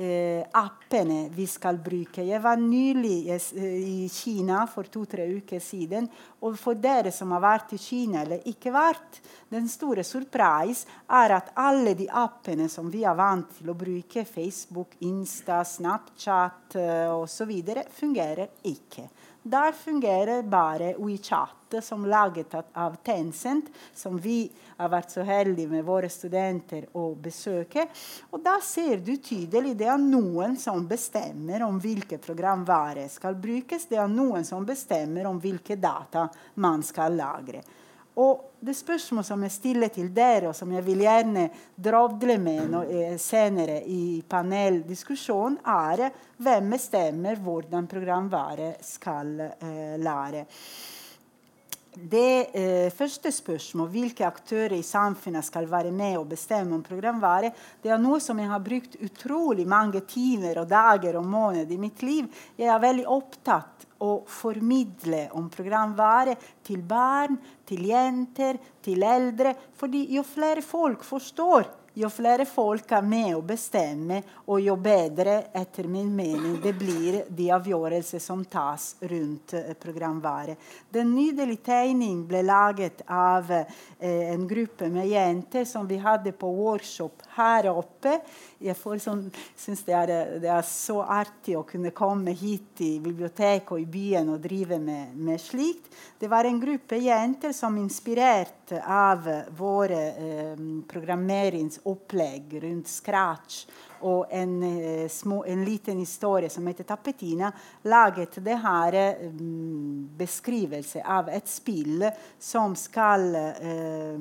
eh, 0.00 0.40
appene 0.56 1.28
vi 1.34 1.46
skal 1.46 1.78
bruke. 1.82 2.24
Jeg 2.24 2.40
var 2.42 2.60
nylig 2.60 3.18
i 3.60 4.08
Kina 4.12 4.64
for 4.70 4.88
to-tre 4.88 5.26
uker 5.36 5.60
siden. 5.60 6.08
Og 6.40 6.56
for 6.58 6.78
dere 6.80 7.12
som 7.12 7.34
har 7.36 7.42
vært 7.44 7.74
i 7.76 7.80
Kina 7.80 8.22
eller 8.24 8.46
ikke 8.48 8.72
vært, 8.72 9.20
den 9.52 9.68
store 9.68 10.04
surprise 10.06 10.88
er 11.10 11.36
at 11.36 11.52
alle 11.60 11.92
de 11.98 12.08
appene 12.08 12.68
som 12.72 12.88
vi 12.90 13.04
er 13.04 13.18
vant 13.18 13.50
til 13.58 13.72
å 13.72 13.76
bruke, 13.76 14.24
Facebook, 14.24 14.96
Insta, 15.04 15.60
Snapchat 15.66 16.78
uh, 16.80 17.18
osv., 17.20 17.52
fungerer 17.92 18.48
ikke. 18.70 19.08
Der 19.42 19.72
fungerer 19.72 20.42
bare 20.42 20.94
WeChat, 20.98 21.82
som 21.82 22.06
laget 22.06 22.54
av 22.72 22.96
Tencent, 23.02 23.70
som 23.94 24.18
vi 24.18 24.50
har 24.76 24.90
vært 24.92 25.14
så 25.14 25.24
heldige 25.24 25.70
med 25.70 25.86
våre 25.86 26.10
studenter 26.12 26.84
å 26.92 27.14
besøke. 27.16 27.86
Og 28.34 28.42
da 28.44 28.58
ser 28.60 29.00
du 29.00 29.14
tydelig 29.16 29.72
det 29.80 29.88
er 29.88 30.02
noen 30.02 30.58
som 30.60 30.84
bestemmer 30.88 31.64
om 31.64 31.80
hvilke 31.80 32.18
programvare 32.20 33.08
skal 33.08 33.38
brukes. 33.40 33.88
Det 33.88 33.96
er 33.96 34.12
noen 34.12 34.44
som 34.44 34.66
bestemmer 34.68 35.30
om 35.30 35.40
hvilke 35.40 35.78
data 35.80 36.28
man 36.60 36.84
skal 36.84 37.16
lagre. 37.16 37.64
Og 38.18 38.46
det 38.60 38.74
spørsmålet 38.74 39.28
som 39.28 39.42
jeg 39.46 39.54
stiller 39.54 39.92
til 39.94 40.10
dere, 40.12 40.50
og 40.50 40.56
som 40.56 40.72
jeg 40.74 40.84
vil 40.84 41.04
gjerne 41.06 41.46
drodle 41.78 42.36
med 42.42 42.74
eh, 42.82 43.16
senere 43.20 43.80
i 43.86 44.20
paneldiskusjonen, 44.28 45.60
er 45.64 46.08
hvem 46.42 46.72
bestemmer 46.74 47.38
hvordan 47.40 47.86
programvare 47.90 48.74
skal 48.84 49.36
eh, 49.46 49.94
lære. 50.02 50.44
Det 51.90 52.50
eh, 52.54 52.92
første 52.94 53.32
spørsmålet, 53.34 53.92
hvilke 53.94 54.26
aktører 54.26 54.76
i 54.76 54.86
samfunnet 54.86 55.46
skal 55.46 55.66
være 55.70 55.90
med 55.90 56.20
og 56.20 56.28
bestemme 56.30 56.76
om 56.76 56.84
programvare, 56.86 57.50
det 57.82 57.90
er 57.90 57.98
noe 57.98 58.20
som 58.22 58.38
jeg 58.38 58.50
har 58.50 58.62
brukt 58.62 58.94
utrolig 59.02 59.66
mange 59.66 60.02
timer 60.06 60.62
og 60.62 60.68
dager 60.70 61.18
og 61.18 61.26
måneder 61.26 61.74
i 61.74 61.80
mitt 61.80 62.02
liv. 62.06 62.28
Jeg 62.58 62.70
er 62.70 62.82
veldig 62.82 63.08
opptatt 63.10 63.79
å 64.00 64.22
formidle 64.26 65.26
om 65.36 65.50
programvare 65.52 66.36
til 66.66 66.82
barn, 66.82 67.36
til 67.68 67.86
jenter, 67.90 68.58
til 68.82 69.02
eldre. 69.02 69.54
fordi 69.76 70.06
jo 70.14 70.22
flere 70.22 70.62
folk 70.62 71.04
forstår 71.04 71.79
jo 72.00 72.08
flere 72.12 72.46
folk 72.48 72.92
er 72.96 73.04
med 73.04 73.34
å 73.36 73.42
bestemme, 73.44 74.20
og 74.48 74.60
jo 74.64 74.76
bedre, 74.80 75.50
etter 75.56 75.88
min 75.90 76.08
mening, 76.16 76.56
det 76.62 76.72
blir 76.78 77.20
de 77.28 77.50
avgjørelser 77.52 78.22
som 78.22 78.44
tas 78.48 78.94
rundt 79.10 79.54
eh, 79.58 79.74
programvare. 79.80 80.56
Den 80.92 81.12
nydelige 81.14 81.66
tegning 81.70 82.22
ble 82.28 82.42
laget 82.46 83.02
av 83.06 83.50
eh, 83.52 83.66
en 84.00 84.46
gruppe 84.48 84.88
med 84.92 85.10
jenter 85.10 85.66
som 85.68 85.88
vi 85.88 86.00
hadde 86.00 86.32
på 86.32 86.50
workshop 86.60 87.26
her 87.36 87.70
oppe. 87.72 88.18
Jeg 88.60 88.76
sånn, 88.80 89.26
syns 89.56 89.84
det, 89.86 90.00
det, 90.40 90.48
er 90.48 90.64
så 90.66 91.00
artig 91.04 91.56
å 91.58 91.66
kunne 91.68 91.92
komme 91.96 92.34
hit 92.36 92.80
i 92.84 92.94
biblioteket 93.02 93.74
og 93.76 93.82
i 93.82 93.88
byen 93.88 94.32
og 94.34 94.42
drive 94.44 94.80
med, 94.80 95.14
med 95.16 95.40
slikt. 95.40 95.92
Det 96.20 96.28
var 96.30 96.48
en 96.48 96.60
gruppe 96.60 96.98
jenter 97.00 97.54
som 97.56 97.78
av 98.78 99.28
våre 99.56 100.00
eh, 100.08 100.56
programmeringsopplegg 100.88 102.58
rundt 102.62 102.88
scratch 102.88 103.64
og 104.00 104.26
en, 104.30 104.62
eh, 104.62 105.08
små, 105.08 105.44
en, 105.44 105.64
liten 105.64 105.98
historie 105.98 106.50
som 106.50 106.66
heter 106.66 106.84
'Tappetina', 106.84 107.52
laget 107.82 108.44
det 108.44 108.56
her 108.56 108.94
eh, 108.94 109.30
beskrivelse 110.16 111.02
av 111.04 111.28
et 111.28 111.48
spill 111.48 112.10
som 112.38 112.76
skal 112.76 113.34
eh, 113.34 114.18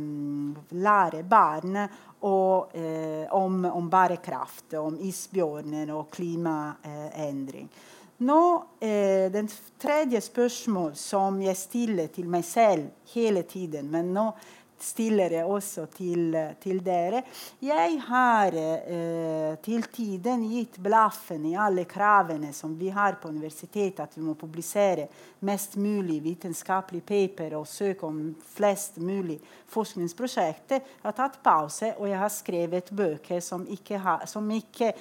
lære 0.69 1.23
barn 1.23 1.87
og, 2.19 2.75
eh, 2.75 3.27
om, 3.31 3.65
om, 3.65 3.89
bærekraft, 3.89 4.73
om 4.73 4.97
isbjørner 4.99 5.93
og 5.95 6.09
klimaendring. 6.11 7.69
Nå, 8.21 8.63
eh, 8.79 9.31
Den 9.31 9.47
tredje 9.77 10.21
spørsmål 10.21 10.95
som 10.95 11.37
jeg 11.41 11.55
stiller 11.55 12.07
til 12.11 12.27
meg 12.27 12.43
selv 12.43 12.89
hele 13.13 13.45
tiden, 13.47 13.87
men 13.87 14.09
nå 14.11 14.25
stiller 14.79 15.31
jeg 15.31 15.47
også 15.47 15.85
til, 15.93 16.35
til 16.59 16.81
dere. 16.83 17.21
Jeg 17.63 17.95
har 18.09 18.57
eh, 18.59 19.55
til 19.63 19.87
tiden 19.87 20.43
gitt 20.51 20.81
blaffen 20.83 21.47
i 21.47 21.55
alle 21.55 21.87
kravene 21.87 22.51
som 22.55 22.75
vi 22.75 22.91
har 22.91 23.21
på 23.21 23.31
universitetet, 23.31 24.03
at 24.03 24.19
vi 24.19 24.27
må 24.27 24.35
publisere 24.35 25.07
mest 25.47 25.79
mulig 25.79 26.19
vitenskapelig 26.23 27.05
paper 27.07 27.55
og 27.55 27.67
søke 27.71 28.07
om 28.07 28.21
flest 28.55 28.99
mulig 28.99 29.39
forskningsprosjekter. 29.71 30.83
Jeg 30.83 31.07
har 31.07 31.15
tatt 31.23 31.39
pause, 31.43 31.95
og 31.95 32.11
jeg 32.11 32.19
har 32.19 32.35
skrevet 32.35 32.91
bøker 32.91 33.39
som 33.39 33.63
ikke, 33.63 34.03
har, 34.03 34.27
som 34.27 34.51
ikke 34.51 34.91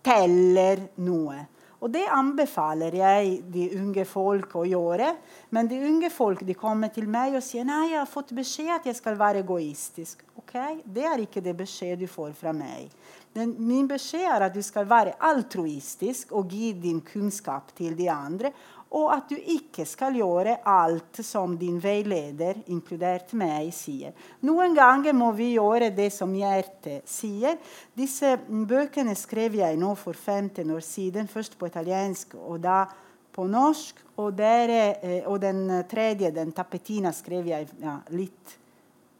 teller 0.00 0.88
noe. 1.04 1.44
Og 1.82 1.90
det 1.90 2.04
anbefaler 2.14 2.94
jeg 2.94 3.38
de 3.50 3.64
unge 3.80 4.04
folk 4.06 4.54
å 4.54 4.62
gjøre. 4.68 5.08
Men 5.50 5.70
de 5.70 5.80
unge 5.82 6.12
folk 6.14 6.44
de 6.46 6.54
kommer 6.54 6.92
til 6.94 7.08
meg 7.10 7.34
og 7.34 7.42
sier 7.42 7.66
nei, 7.66 7.88
jeg 7.90 7.98
har 7.98 8.10
fått 8.10 8.30
beskjed 8.36 8.70
at 8.76 8.86
jeg 8.86 8.98
skal 9.00 9.18
være 9.18 9.42
egoistisk. 9.42 10.22
Ok, 10.38 10.54
Det 10.84 11.04
er 11.08 11.24
ikke 11.24 11.42
det 11.42 11.56
beskjed 11.58 11.98
du 11.98 12.06
får 12.06 12.32
fra 12.38 12.52
meg. 12.54 12.92
Den, 13.34 13.56
min 13.58 13.88
beskjed 13.88 14.28
er 14.28 14.46
at 14.46 14.54
du 14.54 14.62
skal 14.62 14.86
være 14.86 15.16
altruistisk 15.18 16.32
og 16.36 16.52
gi 16.52 16.72
din 16.76 17.00
kunnskap 17.00 17.74
til 17.74 17.96
de 17.98 18.10
andre 18.12 18.52
og 18.92 19.08
at 19.14 19.30
du 19.30 19.36
ikke 19.36 19.86
skal 19.88 20.16
gjøre 20.18 20.58
alt 20.68 21.22
som 21.24 21.54
din 21.56 21.78
veileder, 21.80 22.60
inkludert 22.72 23.32
meg, 23.38 23.70
sier. 23.72 24.12
Noen 24.44 24.76
ganger 24.76 25.16
må 25.16 25.30
vi 25.36 25.54
gjøre 25.54 25.88
det 25.96 26.10
som 26.12 26.34
hjertet 26.36 27.08
sier. 27.08 27.56
Disse 27.96 28.34
bøkene 28.46 29.16
skrev 29.16 29.56
jeg 29.62 29.80
nå 29.80 29.94
for 29.96 30.12
15 30.12 30.68
år 30.76 30.84
siden, 30.84 31.30
først 31.30 31.56
på 31.58 31.70
italiensk 31.72 32.36
og 32.36 32.60
da 32.66 32.84
på 33.32 33.48
norsk. 33.48 34.04
Og, 34.20 34.34
der, 34.36 34.68
eh, 35.00 35.22
og 35.24 35.40
den 35.40 35.64
tredje, 35.88 36.30
den 36.30 36.52
'Tapetina', 36.52 37.12
skrev 37.16 37.46
jeg 37.48 37.68
ja, 37.80 37.96
litt, 38.12 38.58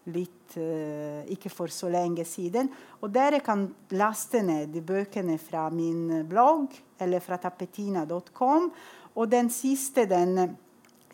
litt 0.04 0.56
uh, 0.56 1.22
ikke 1.30 1.48
for 1.48 1.72
så 1.72 1.88
lenge 1.88 2.24
siden. 2.28 2.68
Og 3.00 3.12
dere 3.14 3.40
kan 3.40 3.64
laste 3.96 4.42
ned 4.42 4.72
de 4.74 4.82
bøkene 4.84 5.38
fra 5.38 5.68
min 5.70 6.26
blogg 6.28 6.74
eller 7.00 7.22
fra 7.24 7.38
tapetina.com. 7.40 8.70
Og 9.14 9.28
den 9.30 9.50
siste, 9.52 10.06
den, 10.08 10.56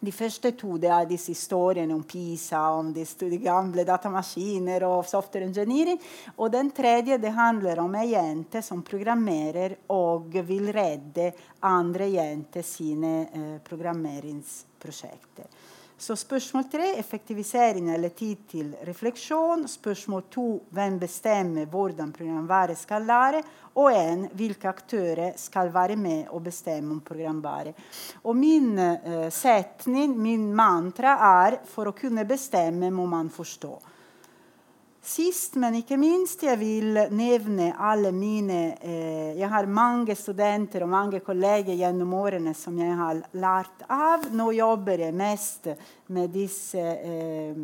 de 0.01 0.13
første 0.15 0.53
to 0.59 0.77
det 0.79 0.91
er 0.95 1.09
disse 1.11 1.35
historiene 1.35 1.95
om 1.97 2.05
PISA, 2.07 2.61
om 2.79 2.93
de, 2.95 3.05
gamle 3.43 3.85
datamaskiner 3.87 4.87
og 4.87 5.07
software 5.11 5.49
engineering. 5.49 5.99
Og 6.37 6.53
den 6.55 6.71
tredje 6.71 7.19
det 7.19 7.35
handler 7.35 7.83
om 7.83 7.97
ei 7.99 8.13
jente 8.13 8.63
som 8.63 8.85
programmerer 8.87 9.75
og 9.95 10.39
vil 10.47 10.71
redde 10.75 11.33
andre 11.67 12.07
jenter 12.15 12.63
sine 12.67 13.15
eh, 13.27 13.57
programmeringsprosjekter. 13.67 15.51
Så 15.99 16.15
spørsmål 16.15 16.69
tre 16.71 16.93
effektivisering 16.95 17.89
eller 17.91 18.13
tid 18.15 18.45
til 18.47 18.69
refleksjon. 18.87 19.65
Spørsmål 19.67 20.29
to 20.31 20.45
hvem 20.71 21.01
bestemmer 21.03 21.67
hvordan 21.67 22.13
programværet 22.15 22.79
skal 22.79 23.03
lære. 23.03 23.41
Og 23.83 23.91
en 23.91 24.23
hvilke 24.39 24.71
aktører 24.71 25.35
skal 25.37 25.73
være 25.75 25.97
med 25.99 26.31
og 26.31 26.45
bestemme 26.47 26.95
om 26.95 27.01
programværet? 27.03 27.75
Og 28.23 28.39
min 28.39 28.79
uh, 28.79 29.27
setning, 29.35 30.15
min 30.15 30.53
mantra, 30.55 31.17
er 31.43 31.59
for 31.67 31.91
å 31.91 31.97
kunne 31.99 32.23
bestemme 32.31 32.95
må 32.95 33.07
man 33.11 33.27
forstå. 33.35 33.75
Sist, 35.09 35.55
men 35.57 35.79
ikke 35.79 35.97
minst, 35.97 36.43
jeg 36.45 36.59
vil 36.61 36.99
nevne 37.17 37.71
alle 37.81 38.11
mine 38.13 38.59
eh, 38.77 39.31
Jeg 39.39 39.49
har 39.49 39.69
mange 39.73 40.13
studenter 40.19 40.83
og 40.85 40.91
mange 40.93 41.23
kolleger 41.25 41.79
gjennom 41.79 42.13
årene 42.19 42.53
som 42.53 42.77
jeg 42.77 42.93
har 42.99 43.23
lært 43.41 43.87
av. 43.89 44.27
Nå 44.37 44.51
jobber 44.53 45.01
jeg 45.07 45.17
mest 45.17 45.71
med 46.13 46.29
disse 46.35 46.83
eh, 46.83 47.57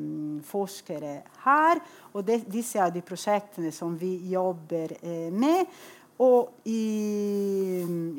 forskere 0.48 1.18
her. 1.44 1.82
Og 2.14 2.24
det, 2.24 2.46
disse 2.48 2.80
er 2.80 2.94
de 2.94 3.02
prosjektene 3.04 3.74
som 3.76 3.92
vi 4.00 4.14
jobber 4.32 4.96
eh, 5.02 5.28
med. 5.28 5.68
Og 6.24 6.64
i, 6.70 6.80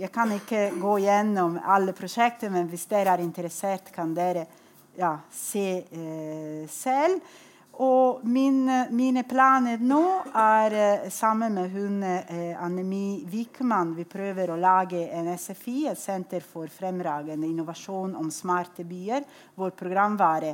jeg 0.03 0.11
kan 0.13 0.35
ikke 0.37 0.67
gå 0.77 0.99
gjennom 1.07 1.57
alle 1.65 1.97
prosjekter, 1.97 2.53
men 2.53 2.69
hvis 2.69 2.85
dere 2.93 3.17
er 3.17 3.25
interessert, 3.25 3.89
kan 3.95 4.13
dere 4.13 4.45
ja, 4.99 5.15
se 5.33 5.67
eh, 5.81 6.69
selv. 6.69 7.25
Og 7.83 8.21
min, 8.23 8.69
mine 8.95 9.25
planer 9.27 9.81
nå 9.83 10.03
er 10.31 10.75
eh, 10.79 11.07
sammen 11.11 11.57
med 11.57 11.73
hun 11.73 11.97
eh, 12.07 12.53
Annemi 12.55 13.25
Wikman 13.27 13.91
Vi 13.97 14.05
prøver 14.07 14.53
å 14.53 14.59
lage 14.59 15.01
en 15.11 15.27
SFI, 15.35 15.89
et 15.91 15.99
senter 15.99 16.45
for 16.45 16.71
fremragende 16.71 17.49
innovasjon 17.49 18.15
om 18.15 18.31
smarte 18.31 18.85
byer, 18.87 19.27
hvor 19.59 19.75
programvare 19.75 20.53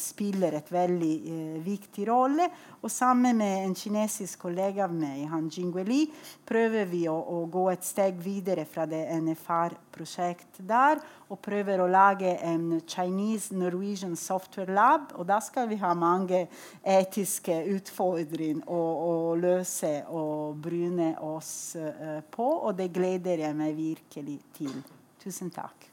spiller 0.00 0.56
et 0.58 0.70
veldig 0.72 1.14
eh, 1.32 1.56
viktig 1.64 2.06
rolle. 2.08 2.48
Og 2.82 2.90
sammen 2.92 3.38
med 3.40 3.64
en 3.66 3.74
kinesisk 3.76 4.46
kollega 4.46 4.86
av 4.86 4.94
meg, 4.94 5.24
han 5.30 5.48
Jingweli, 5.52 6.06
prøver 6.48 6.88
vi 6.90 7.04
å, 7.10 7.16
å, 7.16 7.42
gå 7.50 7.66
et 7.72 7.86
steg 7.86 8.20
videre 8.22 8.64
fra 8.68 8.86
det 8.88 9.04
NFR-prosjektet 9.18 10.62
der, 10.68 11.02
og 11.28 11.40
prøver 11.44 11.82
å 11.82 11.90
lage 11.90 12.36
en 12.46 12.80
Chinese 12.88 13.56
Norwegian 13.56 14.16
Software 14.16 14.72
Lab. 14.72 15.12
Og 15.18 15.28
da 15.28 15.40
skal 15.44 15.68
vi 15.70 15.80
ha 15.82 15.92
mange 15.98 16.46
etiske 16.82 17.60
utfordringer 17.74 18.68
å, 18.68 18.78
å 18.78 19.36
løse 19.38 19.92
og 20.14 20.58
bryne 20.62 21.14
oss 21.24 21.52
eh, 21.78 22.20
på, 22.30 22.48
og 22.48 22.78
det 22.78 22.92
gleder 22.94 23.46
jeg 23.48 23.58
meg 23.58 23.76
virkelig 23.78 24.40
til. 24.58 24.82
Tusen 25.22 25.52
takk. 25.52 25.87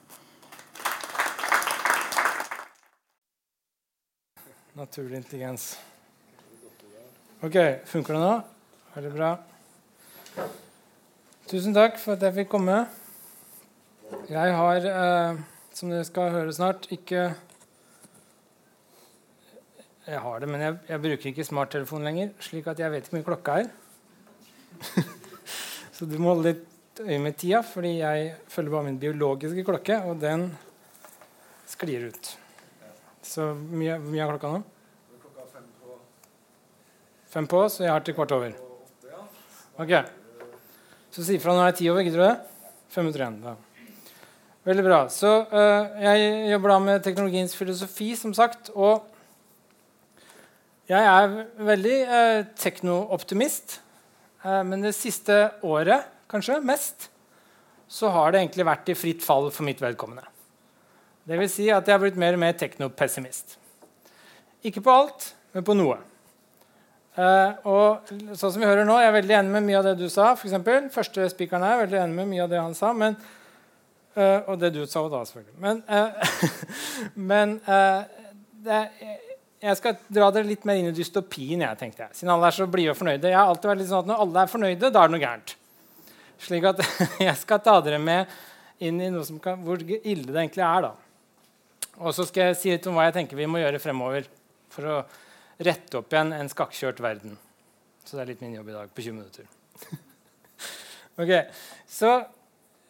Naturlig 4.76 5.18
intelligens. 5.22 5.78
Ok, 7.44 7.56
funker 7.88 8.16
det 8.16 8.22
nå? 8.22 8.34
Veldig 8.96 9.12
bra. 9.16 9.32
Tusen 11.48 11.76
takk 11.76 12.00
for 12.02 12.16
at 12.16 12.26
jeg 12.26 12.36
fikk 12.42 12.52
komme. 12.52 12.82
Jeg 14.30 14.56
har, 14.60 14.86
eh, 14.86 15.42
som 15.74 15.90
dere 15.90 16.06
skal 16.08 16.32
høre 16.32 16.54
snart, 16.54 16.88
ikke 16.92 17.36
Jeg 20.06 20.20
har 20.22 20.40
det, 20.40 20.48
men 20.48 20.62
jeg, 20.62 20.78
jeg 20.88 21.02
bruker 21.02 21.30
ikke 21.32 21.44
smarttelefon 21.44 22.04
lenger, 22.06 22.30
slik 22.40 22.68
at 22.68 22.78
jeg 22.78 22.92
vet 22.94 23.08
ikke 23.08 23.24
hvor 23.24 23.24
klokka 23.32 23.56
er. 23.64 23.72
Så 25.98 26.06
du 26.06 26.20
må 26.20 26.36
holde 26.36 26.52
litt 26.52 27.02
øye 27.02 27.18
med 27.24 27.40
tida, 27.42 27.64
fordi 27.66 28.04
jeg 28.04 28.36
følger 28.46 28.76
bare 28.76 28.86
min 28.86 29.00
biologiske 29.02 29.66
klokke, 29.66 30.04
og 30.06 30.22
den 30.22 30.52
sklir 31.66 32.06
ut. 32.14 32.36
Så 33.26 33.50
mye, 33.58 33.98
mye 34.04 34.22
er 34.22 34.30
klokka 34.36 34.52
nå? 34.54 34.62
Klokka 35.24 35.48
Fem 35.50 35.66
på, 35.82 35.98
Fem 37.34 37.48
på, 37.50 37.64
så 37.74 37.88
jeg 37.88 37.92
har 37.92 38.06
til 38.06 38.16
kvart 38.18 38.36
over. 38.38 38.54
Ok. 39.82 39.92
Så 41.12 41.24
si 41.26 41.40
fra 41.42 41.56
når 41.56 41.66
det 41.66 41.72
er 41.74 41.80
ti 41.80 41.88
over. 41.92 42.06
Gidder 42.06 42.22
du 42.22 42.26
det? 42.28 42.36
Fem 42.94 43.04
minutter 43.08 43.24
igjen. 43.26 43.42
Da. 43.44 43.56
Veldig 44.66 44.86
bra. 44.86 45.00
Så 45.14 45.32
uh, 45.52 45.98
Jeg 46.02 46.52
jobber 46.54 46.74
da 46.74 46.78
med 46.86 47.04
teknologiens 47.04 47.56
filosofi, 47.58 48.14
som 48.20 48.34
sagt. 48.38 48.72
Og 48.76 49.04
jeg 50.90 51.02
er 51.02 51.36
veldig 51.72 51.98
uh, 52.12 52.46
teknooptimist. 52.62 53.80
Uh, 54.46 54.62
men 54.70 54.86
det 54.86 54.96
siste 54.96 55.42
året, 55.66 56.08
kanskje 56.32 56.62
mest, 56.64 57.10
så 57.88 58.14
har 58.14 58.32
det 58.32 58.44
egentlig 58.44 58.70
vært 58.70 58.94
i 58.94 58.98
fritt 58.98 59.26
fall 59.26 59.52
for 59.52 59.68
mitt 59.68 59.84
vedkommende. 59.84 60.24
Vil 61.26 61.48
si 61.50 61.70
at 61.74 61.88
jeg 61.88 61.96
har 61.96 62.02
blitt 62.02 62.20
mer 62.22 62.36
og 62.38 62.42
mer 62.44 62.58
teknopessimist. 62.58 63.58
Ikke 64.66 64.84
på 64.86 64.94
alt, 64.94 65.32
men 65.54 65.66
på 65.66 65.74
noe. 65.78 65.98
Uh, 67.16 67.56
og 67.72 68.10
sånn 68.36 68.52
som 68.52 68.60
vi 68.60 68.68
hører 68.68 68.84
nå, 68.84 68.98
Jeg 69.00 69.08
er 69.08 69.14
veldig 69.16 69.36
enig 69.38 69.52
med 69.54 69.64
mye 69.70 69.78
av 69.80 69.86
det 69.88 69.96
du 70.02 70.10
sa. 70.12 70.34
For 70.36 70.50
eksempel. 70.50 70.90
Første 70.94 71.28
spikeren 71.32 71.64
er 71.64 71.86
veldig 71.86 72.02
enig 72.02 72.18
med 72.18 72.32
mye 72.34 72.44
av 72.44 72.52
det 72.52 72.60
han 72.60 72.76
sa. 72.78 72.92
Men, 72.94 73.16
uh, 74.18 74.42
og 74.52 74.60
det 74.60 74.74
du 74.76 74.82
sa 74.84 75.06
da, 75.10 75.22
selvfølgelig. 75.30 75.56
Men, 75.64 75.80
uh, 75.88 76.42
men 77.32 77.56
det, 78.66 78.82
jeg 79.64 79.80
skal 79.80 79.96
dra 80.12 80.28
dere 80.36 80.50
litt 80.50 80.68
mer 80.68 80.82
inn 80.82 80.92
i 80.92 80.98
dystopien. 80.98 81.64
jeg, 81.64 81.80
tenkte 81.80 82.04
jeg. 82.06 82.18
Siden 82.20 82.34
alle 82.36 82.52
er 82.52 82.58
så 82.58 82.68
blide 82.70 82.94
og 82.94 83.00
fornøyde. 83.00 83.32
Jeg 83.32 83.40
har 83.40 83.54
alltid 83.54 83.72
vært 83.72 83.82
litt 83.82 83.92
sånn 83.94 84.04
at 84.04 84.12
Når 84.12 84.26
alle 84.26 84.44
er 84.44 84.52
fornøyde, 84.52 84.92
da 84.92 85.02
er 85.06 85.10
det 85.10 85.16
noe 85.16 85.24
gærent. 85.24 85.56
Slik 86.46 86.68
at 86.74 86.84
jeg 87.30 87.38
skal 87.40 87.64
ta 87.64 87.80
dere 87.86 88.02
med 88.02 88.36
inn 88.84 89.00
i 89.00 89.10
noe 89.14 89.24
som 89.24 89.40
kan, 89.40 89.62
hvor 89.64 89.80
ille 89.80 90.28
det 90.28 90.36
egentlig 90.36 90.66
er. 90.68 90.90
da. 90.90 91.05
Og 92.02 92.12
så 92.16 92.26
skal 92.28 92.50
jeg 92.50 92.60
si 92.60 92.74
litt 92.74 92.88
om 92.90 92.98
hva 92.98 93.08
jeg 93.08 93.16
tenker 93.20 93.40
vi 93.40 93.48
må 93.48 93.62
gjøre 93.62 93.80
fremover 93.80 94.28
for 94.74 94.90
å 94.90 94.96
rette 95.64 96.00
opp 96.00 96.12
igjen 96.12 96.34
en 96.36 96.52
skakkjørt 96.52 97.00
verden. 97.04 97.38
Så 98.06 98.18
det 98.18 98.26
er 98.26 98.32
litt 98.34 98.42
min 98.44 98.58
jobb 98.58 98.72
i 98.72 98.76
dag 98.76 98.92
på 98.92 99.06
20 99.06 99.16
minutter. 99.16 99.48
ok, 101.22 101.32
Så 101.88 102.12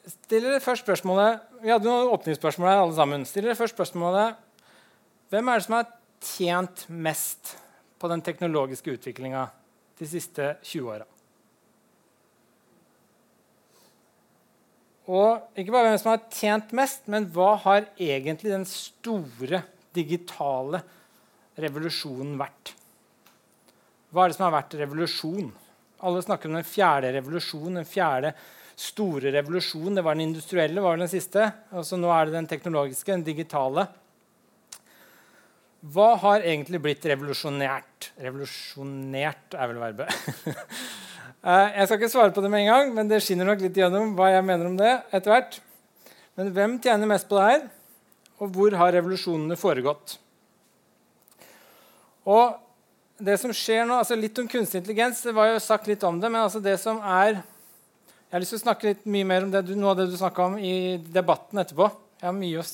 stiller 0.06 0.52
dere 0.54 0.62
først 0.62 0.86
spørsmålet 0.86 1.62
Vi 1.64 1.72
hadde 1.74 1.90
noen 1.90 2.12
åpningsspørsmål 2.14 2.70
her, 2.70 2.82
alle 2.84 2.98
sammen. 2.98 3.26
Stiller 3.26 3.52
dere 3.52 3.60
først 3.62 3.78
spørsmålet 3.78 4.42
Hvem 5.34 5.50
er 5.50 5.60
det 5.62 5.66
som 5.66 5.78
har 5.80 5.92
tjent 6.26 6.86
mest 6.90 7.56
på 8.02 8.10
den 8.12 8.22
teknologiske 8.26 8.98
utviklinga 8.98 9.48
de 10.00 10.10
siste 10.10 10.56
20 10.62 10.94
åra? 10.98 11.08
Og 15.06 15.60
ikke 15.60 15.74
bare 15.74 15.92
hvem 15.92 16.00
som 16.02 16.14
har 16.16 16.24
tjent 16.34 16.72
mest, 16.78 17.06
men 17.12 17.28
hva 17.34 17.54
har 17.62 17.86
egentlig 18.02 18.54
den 18.54 18.66
store 18.70 19.62
digitale 19.96 20.82
revolusjonen 21.62 22.34
vært? 22.40 22.74
Hva 24.10 24.26
er 24.26 24.32
det 24.32 24.38
som 24.38 24.48
har 24.48 24.56
vært 24.58 24.78
revolusjon? 24.80 25.52
Alle 26.06 26.24
snakker 26.26 26.50
om 26.50 26.58
den 26.58 26.68
fjerde 26.68 27.14
revolusjonen, 27.18 27.82
den 27.82 27.90
fjerde 27.90 28.34
store 28.76 29.32
revolusjonen. 29.36 30.00
Det 30.00 30.04
var 30.06 30.18
den 30.18 30.30
industrielle, 30.30 30.84
var 30.84 31.00
den 31.00 31.12
siste. 31.12 31.48
Og 31.76 31.86
så 31.88 32.00
nå 32.00 32.10
er 32.12 32.28
det 32.28 32.38
den 32.40 32.50
teknologiske, 32.50 33.12
den 33.14 33.26
digitale. 33.28 33.88
Hva 35.86 36.16
har 36.24 36.42
egentlig 36.42 36.82
blitt 36.82 37.06
revolusjonert? 37.12 38.12
Revolusjonert 38.26 39.54
er 39.54 39.70
vel 39.70 39.82
verbet. 39.84 40.32
Eh, 41.46 41.76
jeg 41.78 41.86
skal 41.86 42.00
ikke 42.00 42.10
svare 42.10 42.34
på 42.34 42.42
det 42.42 42.50
med 42.50 42.64
en 42.64 42.72
gang, 42.72 42.88
men 42.96 43.10
det 43.10 43.20
skinner 43.22 43.46
nok 43.46 43.60
litt 43.62 43.76
gjennom 43.78 44.16
hva 44.18 44.32
jeg 44.34 44.46
mener 44.48 44.66
om 44.66 44.78
det 44.80 44.92
etter 45.14 45.30
hvert. 45.30 45.58
Men 46.40 46.48
hvem 46.56 46.78
tjener 46.82 47.10
mest 47.12 47.28
på 47.30 47.38
det 47.38 47.44
her, 47.46 47.68
og 48.42 48.56
hvor 48.56 48.74
har 48.80 48.96
revolusjonene 48.96 49.58
foregått? 49.60 50.16
Og 52.26 52.58
det 53.22 53.38
som 53.38 53.54
skjer 53.54 53.86
nå, 53.86 54.00
altså 54.02 54.18
Litt 54.18 54.42
om 54.42 54.48
kunstig 54.50 54.82
intelligens. 54.82 55.22
det 55.22 55.36
var 55.38 55.52
jo 55.52 55.62
sagt 55.62 55.86
litt 55.88 56.02
om 56.04 56.18
det, 56.20 56.32
men 56.34 56.42
altså 56.42 56.60
det 56.60 56.80
som 56.82 56.98
er 57.00 57.38
Jeg 57.38 58.34
har 58.34 58.42
lyst 58.42 58.56
til 58.56 58.60
å 58.60 58.66
snakke 58.66 58.88
litt 58.90 59.06
mye 59.06 59.28
mer 59.30 59.46
om 59.46 59.52
det, 59.54 59.62
noe 59.78 59.94
av 59.94 60.00
det 60.02 60.10
du 60.10 60.18
snakka 60.18 60.50
om 60.50 60.58
i 60.58 60.98
debatten 60.98 61.62
etterpå. 61.62 61.92
Jeg 62.20 62.26
har 62.26 62.34
mye 62.36 62.64
å 62.64 62.66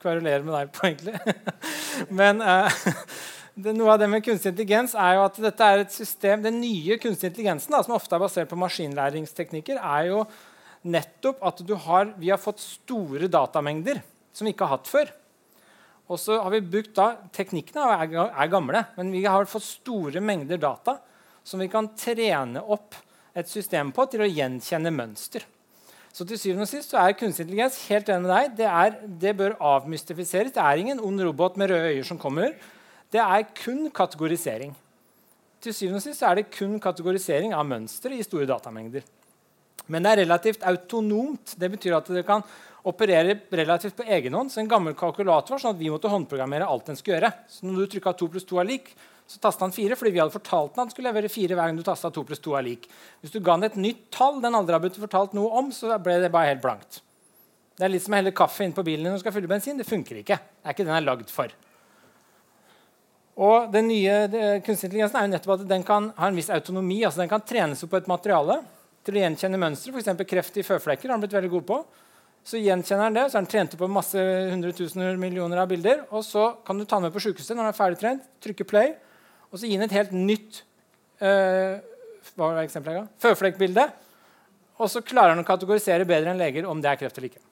kverulere 0.00 0.40
med 0.42 0.56
deg 0.56 0.72
på, 0.72 0.88
egentlig. 0.88 1.36
men 2.22 2.40
uh, 2.40 2.80
det, 3.64 3.74
noe 3.76 3.94
av 3.94 4.00
det 4.00 4.08
med 4.10 4.24
kunstig 4.24 4.52
intelligens 4.52 4.94
er 4.98 5.16
jo 5.16 5.24
at 5.26 5.38
dette 5.44 5.66
er 5.66 5.82
et 5.84 5.94
system, 5.94 6.42
Den 6.42 6.60
nye 6.62 6.98
kunstig 7.00 7.30
intelligensen, 7.30 7.74
da, 7.74 7.82
som 7.84 7.96
ofte 7.96 8.16
er 8.16 8.22
basert 8.22 8.50
på 8.50 8.58
maskinlæringsteknikker, 8.60 9.80
er 9.80 10.10
jo 10.10 10.24
nettopp 10.90 11.42
at 11.44 11.60
har, 11.86 12.14
vi 12.16 12.30
har 12.32 12.40
fått 12.40 12.62
store 12.62 13.28
datamengder 13.28 14.00
som 14.32 14.46
vi 14.46 14.54
ikke 14.54 14.68
har 14.68 14.78
hatt 14.78 14.90
før. 14.90 15.12
Og 16.10 16.18
så 16.18 16.40
har 16.42 16.50
vi 16.54 16.64
brukt 16.64 16.94
da, 16.96 17.12
Teknikkene 17.34 17.86
er, 17.94 18.16
er 18.30 18.50
gamle, 18.50 18.82
men 18.96 19.12
vi 19.14 19.22
har 19.28 19.46
fått 19.50 19.66
store 19.66 20.22
mengder 20.24 20.58
data 20.58 20.96
som 21.46 21.62
vi 21.62 21.68
kan 21.70 21.92
trene 21.98 22.62
opp 22.62 22.96
et 23.36 23.48
system 23.48 23.92
på 23.94 24.06
til 24.10 24.24
å 24.24 24.28
gjenkjenne 24.28 24.90
mønster. 24.94 25.44
Så 26.10 26.26
til 26.26 26.40
syvende 26.40 26.66
og 26.66 26.70
sist 26.70 26.96
er 26.98 27.14
kunstig 27.14 27.44
intelligens 27.46 27.78
helt 27.86 28.08
enig 28.10 28.26
med 28.26 28.32
deg. 28.34 28.54
Det, 28.58 28.66
er, 28.66 28.96
det, 29.22 29.34
bør 29.38 29.54
avmystifiseres. 29.76 30.54
Det 30.56 30.62
er 30.62 30.82
ingen 30.82 31.02
ond 31.06 31.22
robot 31.22 31.58
med 31.60 31.70
røde 31.70 31.92
øyer 31.94 32.08
som 32.08 32.18
kommer. 32.18 32.56
Det 33.10 33.18
er 33.18 33.46
kun 33.58 33.88
kategorisering. 33.90 34.74
Til 35.60 35.74
syvende 35.74 35.98
og 35.98 36.04
sist 36.04 36.22
er 36.24 36.38
det 36.38 36.50
kun 36.54 36.78
kategorisering 36.80 37.52
av 37.56 37.66
mønstre 37.68 38.14
i 38.16 38.24
store 38.24 38.46
datamengder. 38.48 39.02
Men 39.90 40.04
det 40.04 40.12
er 40.12 40.22
relativt 40.22 40.62
autonomt. 40.68 41.56
Det 41.58 41.70
betyr 41.72 41.96
at 41.98 42.10
det 42.14 42.22
kan 42.28 42.44
operere 42.86 43.34
relativt 43.50 43.98
på 43.98 44.06
egen 44.06 44.36
hånd. 44.38 44.52
Så 44.52 44.62
en 44.62 44.70
gammel 44.70 44.94
kalkulator 44.96 45.56
var 45.56 45.62
sånn 45.62 45.74
at 45.74 45.80
vi 45.82 45.90
måtte 45.90 46.10
håndprogrammere 46.12 46.68
alt 46.70 46.86
den 46.86 46.98
skulle 46.98 47.18
gjøre. 47.18 47.32
Så 47.50 47.66
når 47.66 47.82
du 47.82 47.94
trykka 47.96 48.14
2 48.22 48.30
pluss 48.30 48.46
2 48.48 48.60
er 48.62 48.70
lik, 48.70 48.92
så 49.30 49.42
tasta 49.42 49.66
han 49.66 49.74
4 49.74 49.98
fordi 49.98 50.14
vi 50.14 50.22
hadde 50.22 50.34
fortalt 50.34 50.74
den 50.74 50.82
at 50.82 50.88
den 50.88 50.94
skulle 50.94 51.10
levere 51.10 51.30
4 51.30 51.54
hver 51.58 51.70
gang 51.70 51.76
du 51.78 51.86
tasta 51.86 52.10
2 52.14 52.24
pluss 52.26 52.42
2 52.46 52.54
er 52.58 52.66
lik. 52.66 52.86
Hvis 53.22 53.34
du 53.34 53.40
ga 53.42 53.56
den 53.58 53.68
et 53.68 53.78
nytt 53.78 54.06
tall 54.14 54.38
den 54.42 54.58
aldri 54.58 54.74
har 54.74 54.82
blitt 54.82 54.98
fortalt 55.02 55.34
noe 55.38 55.50
om, 55.58 55.74
så 55.74 55.98
ble 56.02 56.20
det 56.22 56.30
bare 56.34 56.54
helt 56.54 56.62
blankt. 56.62 57.02
Det 57.74 57.86
er 57.86 57.92
litt 57.92 58.06
som 58.06 58.14
å 58.14 58.20
helle 58.20 58.34
kaffe 58.36 58.62
inn 58.62 58.76
på 58.76 58.86
bilen 58.86 59.06
når 59.08 59.18
du 59.18 59.24
skal 59.24 59.34
fylle 59.34 59.50
bensin. 59.50 59.78
Det 59.78 59.88
funker 59.88 60.22
ikke. 60.22 60.38
Det 60.38 60.66
er 60.70 60.78
ikke 60.78 60.86
den 60.86 60.96
er 60.96 61.06
lagd 61.06 61.30
for. 61.34 61.50
Og 63.40 63.70
den 63.72 63.88
nye 63.88 64.16
kunstig 64.64 64.90
intelligensen 64.90 65.16
er 65.16 65.24
jo 65.24 65.32
nettopp 65.32 65.54
at 65.54 65.68
den 65.70 65.84
kan 65.86 66.10
ha 66.18 66.28
en 66.28 66.36
viss 66.36 66.50
autonomi. 66.52 66.98
altså 67.06 67.22
Den 67.22 67.30
kan 67.32 67.44
trenes 67.46 67.80
opp 67.84 67.94
på 67.94 68.00
et 68.02 68.10
materiale 68.10 68.58
til 69.06 69.16
å 69.16 69.22
gjenkjenne 69.22 69.60
mønstre. 69.60 69.94
F.eks. 69.96 70.24
kreft 70.28 70.58
i 70.60 70.64
føflekker 70.66 71.08
har 71.08 71.16
den 71.16 71.24
blitt 71.24 71.36
veldig 71.38 71.52
god 71.54 71.66
på. 71.70 71.78
Så 72.44 72.60
gjenkjenner 72.60 73.08
den 73.08 73.16
det, 73.16 73.26
så 73.28 73.38
er 73.38 73.44
den 73.44 73.52
trent 73.52 73.76
opp 73.76 73.82
på 73.84 73.88
masse 73.92 74.24
hundretusener 74.50 75.16
millioner 75.20 75.62
av 75.62 75.70
bilder. 75.72 76.04
Og 76.12 76.24
så 76.24 76.50
kan 76.66 76.76
du 76.76 76.84
ta 76.84 76.98
den 76.98 77.08
med 77.08 77.16
på 77.16 77.22
sykehuset 77.24 77.56
når 77.56 77.66
den 77.66 77.72
er 77.72 77.78
ferdig 77.78 78.00
trent, 78.00 78.26
trykke 78.44 78.66
play, 78.68 78.92
og 79.50 79.60
så 79.60 79.68
gi 79.68 79.76
den 79.76 79.88
et 79.88 79.96
helt 79.96 80.12
nytt 80.14 80.60
øh, 81.24 81.80
hva 82.34 82.50
var 82.52 82.60
eksempelet 82.62 83.08
føflekkbilde. 83.20 83.86
Og 84.80 84.88
så 84.88 85.04
klarer 85.04 85.34
den 85.34 85.44
å 85.44 85.48
kategorisere 85.48 86.08
bedre 86.08 86.32
enn 86.32 86.40
leger 86.40 86.68
om 86.68 86.80
det 86.80 86.92
er 86.92 87.00
kreft 87.00 87.18
eller 87.18 87.32
ikke. 87.32 87.44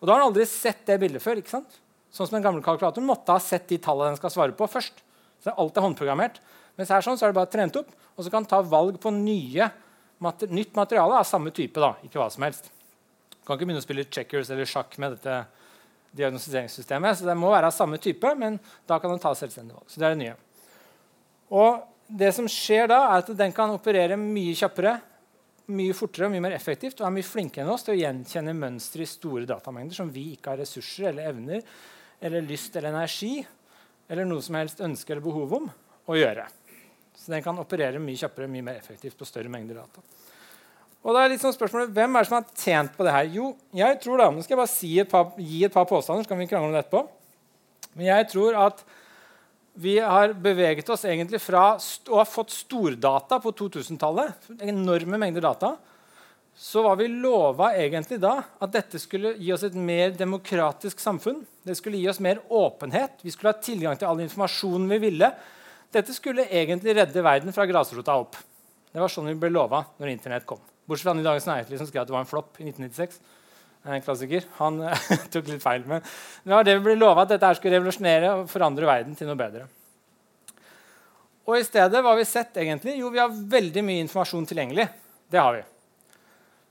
Og 0.00 0.06
da 0.06 0.14
har 0.14 0.22
den 0.22 0.28
aldri 0.32 0.46
sett 0.50 0.82
det 0.86 0.98
bildet 1.02 1.22
før. 1.22 1.38
ikke 1.38 1.54
sant? 1.54 1.78
Sånn 2.12 2.28
som 2.28 2.36
Den 2.36 2.44
gamle 2.44 2.62
kalkulatoren 2.62 3.06
måtte 3.06 3.34
ha 3.34 3.42
sett 3.42 3.70
de 3.70 3.78
tallene 3.82 4.12
den 4.12 4.20
skal 4.20 4.34
svare 4.34 4.54
på, 4.54 4.66
først. 4.70 5.02
Så 5.42 5.54
alt 5.58 5.78
er 5.78 5.84
håndprogrammert. 5.84 6.38
Mens 6.78 6.92
her 6.94 7.04
sånn, 7.04 7.18
så 7.18 7.26
er 7.26 7.32
det 7.32 7.38
bare 7.40 7.50
trent 7.52 7.76
opp, 7.80 7.90
og 8.14 8.24
så 8.24 8.30
kan 8.30 8.44
man 8.44 8.50
ta 8.50 8.62
valg 8.64 8.98
på 9.02 9.12
nye, 9.14 9.68
nytt 10.48 10.78
materiale 10.78 11.18
av 11.18 11.26
samme 11.28 11.52
type. 11.54 11.80
da, 11.80 11.94
ikke 12.06 12.20
hva 12.20 12.30
som 12.32 12.46
helst. 12.46 12.70
Du 13.32 13.42
kan 13.42 13.56
ikke 13.56 13.66
begynne 13.66 13.82
å 13.82 13.84
spille 13.84 14.06
checkers 14.06 14.50
eller 14.54 14.68
sjakk 14.68 14.96
med 15.02 15.16
dette 15.16 15.42
diagnostiseringssystemet. 16.16 17.18
Så 17.18 17.26
det 17.26 17.36
må 17.36 17.50
være 17.52 17.68
av 17.72 17.76
samme 17.76 17.98
type, 17.98 18.34
men 18.38 18.58
da 18.86 19.00
kan 19.02 19.10
den 19.10 19.22
ta 19.22 19.34
selvstendig 19.36 19.74
valg. 19.74 19.88
Så 19.90 20.00
det 20.00 20.08
er 20.08 20.14
det 20.14 20.22
nye. 20.22 20.36
Og 21.52 21.82
det 22.06 22.30
som 22.36 22.48
skjer 22.50 22.90
da, 22.92 23.00
er 23.10 23.24
at 23.24 23.32
den 23.36 23.54
kan 23.56 23.72
operere 23.74 24.18
mye 24.20 24.54
kjappere, 24.56 24.98
mye 25.72 25.94
fortere 25.96 26.28
og 26.28 26.34
mye 26.34 26.44
mer 26.44 26.56
effektivt 26.56 27.00
og 27.00 27.06
er 27.06 27.14
mye 27.14 27.26
flinkere 27.26 27.64
enn 27.64 27.72
oss 27.72 27.84
til 27.86 27.94
å 27.94 28.00
gjenkjenne 28.00 28.54
mønstre 28.58 29.04
i 29.04 29.08
store 29.08 29.46
datamengder 29.48 29.96
som 29.96 30.10
vi 30.12 30.32
ikke 30.34 30.52
har 30.52 30.60
ressurser 30.60 31.12
eller 31.12 31.30
evner 31.30 31.62
eller 32.22 32.44
lyst 32.44 32.74
eller 32.76 32.90
energi 32.90 33.36
eller 34.10 34.28
noe 34.28 34.42
som 34.44 34.58
helst 34.58 34.82
ønske 34.84 35.14
eller 35.14 35.24
behov 35.24 35.54
om 35.60 35.70
å 36.10 36.18
gjøre. 36.18 36.46
Så 37.16 37.30
den 37.32 37.44
kan 37.44 37.58
operere 37.62 38.00
mye 38.02 38.18
kjappere 38.18 38.50
mye 38.50 38.66
mer 38.66 38.80
effektivt 38.80 39.18
på 39.18 39.28
større 39.28 39.52
mengder 39.52 39.78
data. 39.78 40.02
Og 41.02 41.14
da 41.14 41.24
er 41.24 41.32
litt 41.32 41.42
sånn 41.42 41.54
spørsmålet, 41.54 41.90
Hvem 41.94 42.16
er 42.16 42.22
det 42.24 42.30
som 42.30 42.38
har 42.38 42.50
tjent 42.54 42.96
på 42.96 43.06
det 43.06 43.14
her? 43.14 43.30
Jo, 43.34 43.52
jeg 43.74 43.98
tror 44.02 44.22
da, 44.22 44.30
Nå 44.30 44.42
skal 44.42 44.54
jeg 44.54 44.62
bare 44.62 44.70
si 44.70 44.90
et 45.02 45.10
par, 45.10 45.32
gi 45.38 45.64
et 45.66 45.74
par 45.74 45.86
påstander, 45.90 46.24
så 46.24 46.30
kan 46.30 46.38
vi 46.38 46.48
krangle 46.50 46.70
om 46.70 46.76
det 46.76 46.84
etterpå. 46.84 47.02
Men 47.96 48.08
jeg 48.08 48.28
tror 48.32 48.58
at 48.68 48.84
vi 49.82 49.96
har 50.04 50.34
beveget 50.36 50.90
oss 50.92 51.06
egentlig 51.08 51.40
fra 51.40 51.72
å 51.74 52.18
ha 52.18 52.26
fått 52.28 52.52
stordata 52.54 53.38
på 53.40 53.54
2000-tallet, 53.56 54.50
enorme 54.68 55.18
mengder 55.20 55.44
data, 55.44 55.74
så 56.54 56.82
var 56.84 56.96
vi 56.96 57.08
lova 57.08 57.72
egentlig 57.74 58.18
da 58.20 58.34
at 58.60 58.72
dette 58.74 59.00
skulle 59.00 59.34
gi 59.40 59.52
oss 59.54 59.64
et 59.66 59.76
mer 59.76 60.12
demokratisk 60.16 61.00
samfunn. 61.00 61.40
Det 61.64 61.74
skulle 61.78 61.98
gi 61.98 62.08
oss 62.10 62.20
mer 62.20 62.42
åpenhet. 62.52 63.22
Vi 63.24 63.32
skulle 63.32 63.54
ha 63.54 63.62
tilgang 63.62 63.98
til 63.98 64.08
all 64.10 64.20
informasjonen 64.24 64.90
vi 64.92 65.00
ville. 65.08 65.32
Dette 65.92 66.14
skulle 66.16 66.46
egentlig 66.48 66.94
redde 66.96 67.24
verden 67.24 67.56
fra 67.56 67.66
grasrota 67.68 68.18
opp. 68.20 68.36
Det 68.92 69.00
var 69.00 69.12
sånn 69.12 69.30
vi 69.32 69.38
ble 69.40 69.52
lova 69.52 69.82
når 69.98 70.12
Internett 70.12 70.46
kom. 70.48 70.60
Bortsett 70.84 71.06
fra 71.06 71.14
han 71.14 71.22
i 71.22 71.26
Dagens 71.26 71.48
Næringsliv 71.48 71.80
som 71.80 71.88
skrev 71.88 72.04
at 72.04 72.10
det 72.10 72.16
var 72.16 72.24
en 72.24 72.30
flopp 72.30 72.60
i 72.60 72.68
1996. 72.68 73.20
En 73.82 74.04
klassiker. 74.04 74.46
Han 74.60 74.80
tok 75.32 75.48
litt 75.48 75.64
feil. 75.64 75.86
Men 75.88 76.04
det 76.04 76.54
var 76.54 76.68
det 76.68 76.76
vi 76.78 76.86
ble 76.90 76.98
lova, 77.00 77.24
at 77.24 77.32
dette 77.32 77.54
skulle 77.58 77.80
revolusjonere 77.80 78.34
og 78.36 78.50
forandre 78.52 78.88
verden 78.88 79.16
til 79.18 79.30
noe 79.30 79.40
bedre. 79.40 79.66
Og 81.48 81.58
i 81.58 81.66
stedet, 81.66 81.98
hva 81.98 82.12
har 82.12 82.20
vi 82.20 82.28
sett 82.28 82.60
egentlig? 82.62 83.00
Jo, 83.00 83.10
vi 83.10 83.18
har 83.18 83.32
veldig 83.32 83.82
mye 83.82 84.04
informasjon 84.04 84.46
tilgjengelig. 84.52 84.86
Det 85.32 85.40
har 85.40 85.56
vi. 85.56 85.64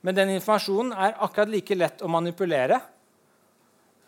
Men 0.01 0.17
den 0.17 0.33
informasjonen 0.37 0.95
er 0.97 1.19
akkurat 1.21 1.51
like 1.51 1.77
lett 1.77 2.01
å 2.01 2.09
manipulere. 2.09 2.79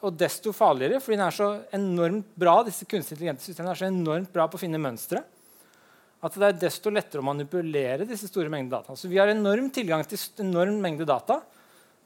Og 0.03 0.15
desto 0.19 0.51
farligere, 0.55 0.99
fordi 0.99 1.19
den 1.19 1.27
er 1.27 1.35
så 1.35 1.49
enormt 1.75 2.33
bra, 2.35 2.57
disse 2.65 2.87
kunstig 2.89 3.15
intelligente 3.15 3.45
systemene 3.45 3.75
er 3.75 3.81
så 3.83 3.87
enormt 3.87 4.33
bra 4.33 4.49
på 4.49 4.59
å 4.59 4.63
finne 4.63 4.81
mønstre 4.81 5.23
at 6.23 6.37
det 6.39 6.47
er 6.47 6.59
desto 6.69 6.91
lettere 6.93 7.19
å 7.19 7.27
manipulere 7.27 8.07
disse 8.07 8.29
store 8.29 8.51
mengdene 8.51 8.77
data. 8.77 8.95
Så 8.95 9.09
vi 9.11 9.19
har 9.19 9.27
enorm 9.31 9.67
tilgang 9.75 10.05
til 10.07 10.21
enorm 10.39 10.77
mengde 10.83 11.07
data. 11.07 11.41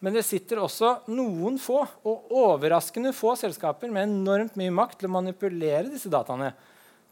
Men 0.02 0.14
det 0.14 0.24
sitter 0.26 0.62
også 0.62 0.92
noen 1.10 1.58
få 1.62 1.80
og 2.06 2.34
overraskende 2.38 3.14
få 3.18 3.36
selskaper 3.38 3.94
med 3.94 4.10
enormt 4.10 4.58
mye 4.58 4.74
makt 4.74 5.00
til 5.02 5.10
å 5.10 5.16
manipulere 5.16 5.90
disse 5.90 6.10
dataene 6.14 6.52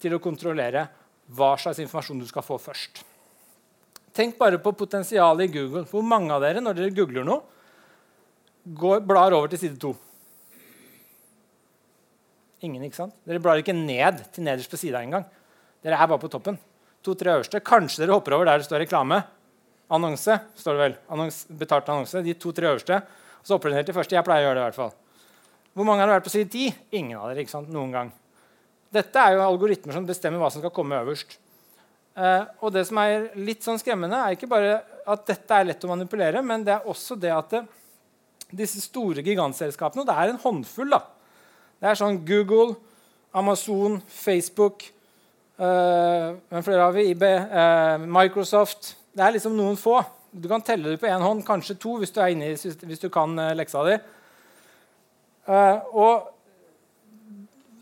til 0.01 0.17
å 0.17 0.21
kontrollere 0.21 0.85
hva 1.33 1.55
slags 1.61 1.81
informasjon 1.81 2.21
du 2.21 2.27
skal 2.29 2.45
få 2.45 2.57
først. 2.61 3.01
Tenk 4.15 4.37
bare 4.39 4.61
på 4.63 4.71
potensialet 4.71 5.49
i 5.49 5.53
Google. 5.57 5.83
Hvor 5.89 6.03
mange 6.05 6.31
av 6.31 6.43
dere 6.43 6.63
når 6.63 6.77
dere 6.77 6.95
googler 6.95 7.25
noe, 7.27 7.41
går, 8.65 9.01
blar 9.05 9.35
over 9.35 9.51
til 9.51 9.59
side 9.65 9.79
2? 9.81 9.91
Ingen, 12.65 12.85
ikke 12.87 13.01
sant? 13.01 13.15
Dere 13.27 13.41
blar 13.43 13.59
ikke 13.59 13.75
ned 13.75 14.23
til 14.33 14.45
nederst 14.47 14.71
på 14.71 14.79
sida 14.79 15.03
engang. 15.03 15.27
Dere 15.83 15.99
er 15.99 16.09
bare 16.09 16.21
på 16.21 16.31
toppen. 16.31 16.57
To-tre 17.05 17.35
øverste. 17.35 17.61
Kanskje 17.61 18.05
dere 18.05 18.15
hopper 18.15 18.37
over 18.37 18.47
der 18.47 18.63
det 18.63 18.69
står 18.69 18.85
reklame. 18.85 19.19
Annonse. 19.93 20.39
står 20.57 20.77
det 20.77 20.81
vel. 20.81 20.95
Annons, 21.13 21.43
betalt 21.51 21.91
annonse. 21.91 22.23
De 22.25 22.33
to-tre 22.39 22.71
øverste. 22.71 23.01
Så 23.43 23.57
hopper 23.57 23.69
dere 23.69 23.83
ned 23.83 23.91
til 23.91 23.97
første. 23.99 24.15
Jeg 24.15 24.25
pleier 24.25 24.47
å 24.47 24.49
gjøre 24.49 24.57
det 24.57 24.63
i 24.63 24.69
hvert 24.69 24.79
fall. 24.79 24.93
Hvor 25.75 25.85
mange 25.85 26.01
har 26.01 26.15
vært 26.15 26.25
på 26.25 26.33
side 26.33 26.47
10? 26.49 26.79
Ingen 26.95 27.19
av 27.19 27.27
dere. 27.29 27.43
ikke 27.43 27.53
sant? 27.53 27.69
Noen 27.69 27.91
gang. 27.93 28.13
Dette 28.95 29.19
er 29.19 29.35
jo 29.35 29.43
algoritmer 29.43 29.93
som 29.93 30.07
bestemmer 30.07 30.39
hva 30.41 30.49
som 30.49 30.63
skal 30.63 30.73
komme 30.73 30.97
øverst. 31.03 31.35
Uh, 32.15 32.45
og 32.63 32.71
det 32.71 32.85
som 32.87 32.99
er 33.01 33.25
litt 33.35 33.65
sånn 33.65 33.79
skremmende, 33.81 34.15
er 34.15 34.37
ikke 34.37 34.47
bare 34.47 34.77
at 35.11 35.25
dette 35.27 35.51
er 35.51 35.67
lett 35.67 35.83
å 35.83 35.89
manipulere, 35.91 36.39
men 36.45 36.61
det 36.63 36.71
er 36.77 36.87
også 36.87 37.17
det 37.19 37.31
at 37.35 37.51
det, 37.51 37.65
disse 38.55 38.79
store 38.79 39.23
gigantselskapene 39.25 40.03
Og 40.03 40.07
det 40.07 40.15
er 40.15 40.31
en 40.31 40.39
håndfull. 40.39 40.93
da. 40.93 41.01
Det 41.81 41.89
er 41.89 41.97
sånn 41.99 42.21
Google, 42.23 42.77
Amazon, 43.35 43.97
Facebook 44.07 44.85
uh, 45.59 46.37
Hvem 46.47 46.63
flere 46.63 46.85
har 46.85 46.93
vi? 46.95 47.09
IB, 47.11 47.25
uh, 47.25 48.05
Microsoft 48.05 48.93
Det 49.11 49.25
er 49.25 49.35
liksom 49.35 49.57
noen 49.57 49.75
få. 49.79 49.97
Du 50.31 50.47
kan 50.51 50.63
telle 50.63 50.93
det 50.93 51.01
på 51.01 51.09
én 51.11 51.25
hånd, 51.25 51.43
kanskje 51.47 51.75
to, 51.81 51.97
hvis 51.99 52.15
du, 52.15 52.21
er 52.23 52.31
inne 52.31 52.53
i, 52.53 52.55
hvis 52.55 53.03
du 53.03 53.09
kan 53.11 53.35
leksa 53.55 53.83
di. 53.87 53.99
og 55.95 56.31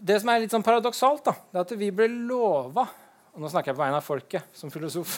det 0.06 0.20
som 0.22 0.30
er 0.30 0.44
litt 0.44 0.54
sånn 0.54 0.66
paradoksalt, 0.66 1.24
da, 1.26 1.34
det 1.50 1.58
er 1.58 1.66
at 1.66 1.74
vi 1.80 1.90
ble 1.96 2.06
lova 2.30 2.86
og 3.34 3.42
Nå 3.42 3.50
snakker 3.50 3.72
jeg 3.72 3.78
på 3.78 3.82
vegne 3.82 3.98
av 3.98 4.06
folket 4.06 4.50
som 4.54 4.72
filosof. 4.74 5.18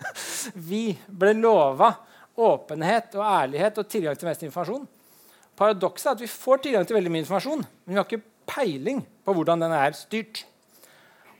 vi 0.70 0.86
ble 1.06 1.34
lova 1.36 1.90
åpenhet 2.40 3.12
og 3.18 3.26
ærlighet 3.28 3.80
og 3.82 3.90
tilgang 3.92 4.16
til 4.16 4.30
mest 4.30 4.44
informasjon. 4.46 4.86
Paradokset 5.58 6.08
er 6.08 6.16
at 6.16 6.22
vi 6.24 6.30
får 6.32 6.62
tilgang 6.64 6.86
til 6.88 6.96
veldig 6.96 7.12
mye 7.12 7.24
informasjon, 7.26 7.60
men 7.60 7.92
vi 7.92 8.00
har 8.00 8.08
ikke 8.08 8.24
peiling 8.48 9.02
på 9.24 9.34
hvordan 9.36 9.66
den 9.66 9.74
er 9.76 9.92
styrt. 9.96 10.46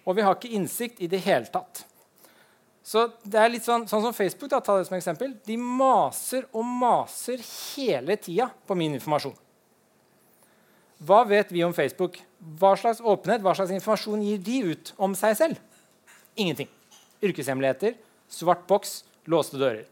Og 0.05 0.19
vi 0.19 0.27
har 0.27 0.37
ikke 0.37 0.53
innsikt 0.53 1.01
i 1.01 1.09
det 1.09 1.23
hele 1.25 1.49
tatt. 1.49 1.87
Så 2.83 3.07
det 3.23 3.39
er 3.39 3.51
litt 3.55 3.65
sånn, 3.65 3.87
sånn 3.89 4.03
som 4.05 4.15
Facebook. 4.15 4.51
Da, 4.51 4.61
ta 4.61 4.77
det 4.77 4.89
som 4.89 4.99
eksempel. 4.99 5.37
De 5.47 5.57
maser 5.57 6.49
og 6.51 6.67
maser 6.67 7.41
hele 7.47 8.19
tida 8.21 8.51
på 8.67 8.77
min 8.77 8.99
informasjon. 8.99 9.37
Hva 11.03 11.23
vet 11.27 11.51
vi 11.55 11.63
om 11.65 11.75
Facebook? 11.75 12.19
Hva 12.59 12.75
slags 12.79 13.01
åpenhet, 13.01 13.43
hva 13.43 13.55
slags 13.57 13.73
informasjon 13.75 14.23
gir 14.27 14.43
de 14.43 14.59
ut 14.75 14.93
om 15.03 15.15
seg 15.19 15.39
selv? 15.39 15.63
Ingenting. 16.35 16.69
Yrkeshemmeligheter, 17.23 17.97
svart 18.33 18.67
boks, 18.69 19.03
låste 19.31 19.61
dører. 19.61 19.85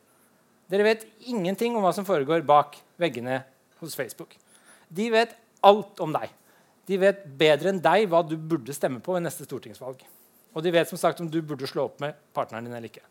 Dere 0.71 0.87
vet 0.87 1.07
ingenting 1.27 1.75
om 1.77 1.85
hva 1.85 1.93
som 1.95 2.07
foregår 2.07 2.45
bak 2.47 2.79
veggene 3.01 3.43
hos 3.81 3.97
Facebook. 3.99 4.37
De 4.89 5.09
vet 5.13 5.35
alt 5.67 6.01
om 6.03 6.13
deg. 6.15 6.31
De 6.87 6.99
vet 6.99 7.25
bedre 7.39 7.73
enn 7.73 7.83
deg 7.83 8.09
hva 8.11 8.23
du 8.27 8.37
burde 8.37 8.75
stemme 8.75 9.03
på 9.03 9.15
ved 9.15 9.25
neste 9.27 9.47
stortingsvalg. 9.47 10.01
Og 10.55 10.65
de 10.65 10.73
vet 10.75 10.89
som 10.91 10.99
sagt 10.99 11.21
om 11.23 11.29
du 11.31 11.41
burde 11.43 11.69
slå 11.71 11.87
opp 11.87 12.01
med 12.03 12.17
partneren 12.35 12.67
din 12.67 12.75
eller 12.75 12.91
ikke. 12.91 13.05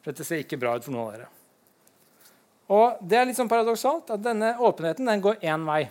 For 0.00 0.12
dette 0.12 0.26
ser 0.26 0.42
ikke 0.42 0.58
bra 0.60 0.74
ut 0.76 0.84
for 0.84 0.94
noen 0.94 1.06
av 1.06 1.14
dere. 1.14 1.30
Og 2.70 3.00
det 3.02 3.18
er 3.18 3.26
litt 3.26 3.38
sånn 3.38 3.50
paradoksalt 3.50 4.12
at 4.14 4.22
denne 4.22 4.52
åpenheten 4.62 5.08
den 5.08 5.24
går 5.24 5.40
én 5.42 5.64
vei. 5.66 5.82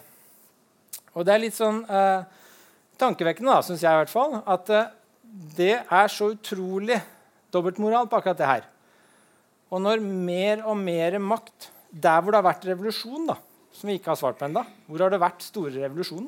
Og 1.18 1.26
det 1.28 1.34
er 1.34 1.41
litt 1.43 1.57
sånn 1.57 1.82
eh, 1.89 2.22
tankevekkende, 3.01 3.51
da, 3.51 3.66
syns 3.66 3.84
jeg 3.84 3.93
i 3.93 4.01
hvert 4.03 4.14
fall, 4.14 4.38
at 4.45 4.72
eh, 4.74 4.93
det 5.57 5.75
er 5.84 6.11
så 6.11 6.32
utrolig 6.34 6.99
dobbeltmoral 7.53 8.09
på 8.09 8.19
akkurat 8.19 8.39
det 8.39 8.49
her. 8.49 8.67
Og 9.69 9.82
når 9.84 10.01
mer 10.01 10.63
og 10.65 10.77
mer 10.77 11.19
makt 11.21 11.71
Der 11.89 12.21
hvor 12.21 12.30
det 12.30 12.38
har 12.38 12.45
vært 12.45 12.65
revolusjon, 12.69 13.23
da, 13.25 13.34
som 13.73 13.89
vi 13.89 13.95
ikke 13.97 14.11
har 14.11 14.17
svart 14.19 14.38
på 14.38 14.45
ennå, 14.45 14.61
hvor 14.86 15.01
har 15.01 15.09
det 15.09 15.17
vært 15.23 15.41
store 15.41 15.71
revolusjonen? 15.73 16.27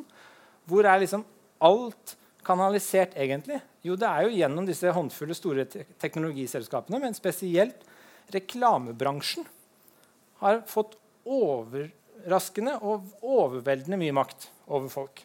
Hvor 0.65 0.87
er 0.89 1.03
liksom 1.03 1.21
alt 1.61 2.15
kanalisert 2.41 3.13
egentlig? 3.13 3.59
Jo, 3.85 3.93
det 3.93 4.09
er 4.09 4.25
jo 4.25 4.33
gjennom 4.39 4.65
disse 4.65 4.89
håndfulle 4.89 5.37
store 5.37 5.67
te 5.69 5.83
teknologiselskapene, 6.01 6.97
men 6.97 7.13
spesielt 7.13 7.85
reklamebransjen 8.33 9.45
har 10.41 10.63
fått 10.65 10.97
overraskende 11.29 12.79
og 12.81 13.05
overveldende 13.21 14.01
mye 14.01 14.17
makt 14.17 14.49
over 14.65 14.89
folk. 14.89 15.21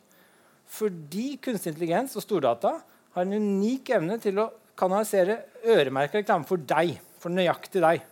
Fordi 0.68 1.39
kunstig 1.41 1.72
intelligens 1.72 2.16
og 2.20 2.27
stordata 2.27 2.77
har 3.17 3.25
en 3.25 3.33
unik 3.41 3.91
evne 3.97 4.19
til 4.21 4.37
å 4.43 4.51
kanalisere 4.77 5.39
øremerka 5.64 6.21
reklame 6.21 6.45
for 6.49 6.61
deg. 6.61 6.99
For 7.23 7.33
nøyaktig 7.33 7.81
deg. 7.81 8.03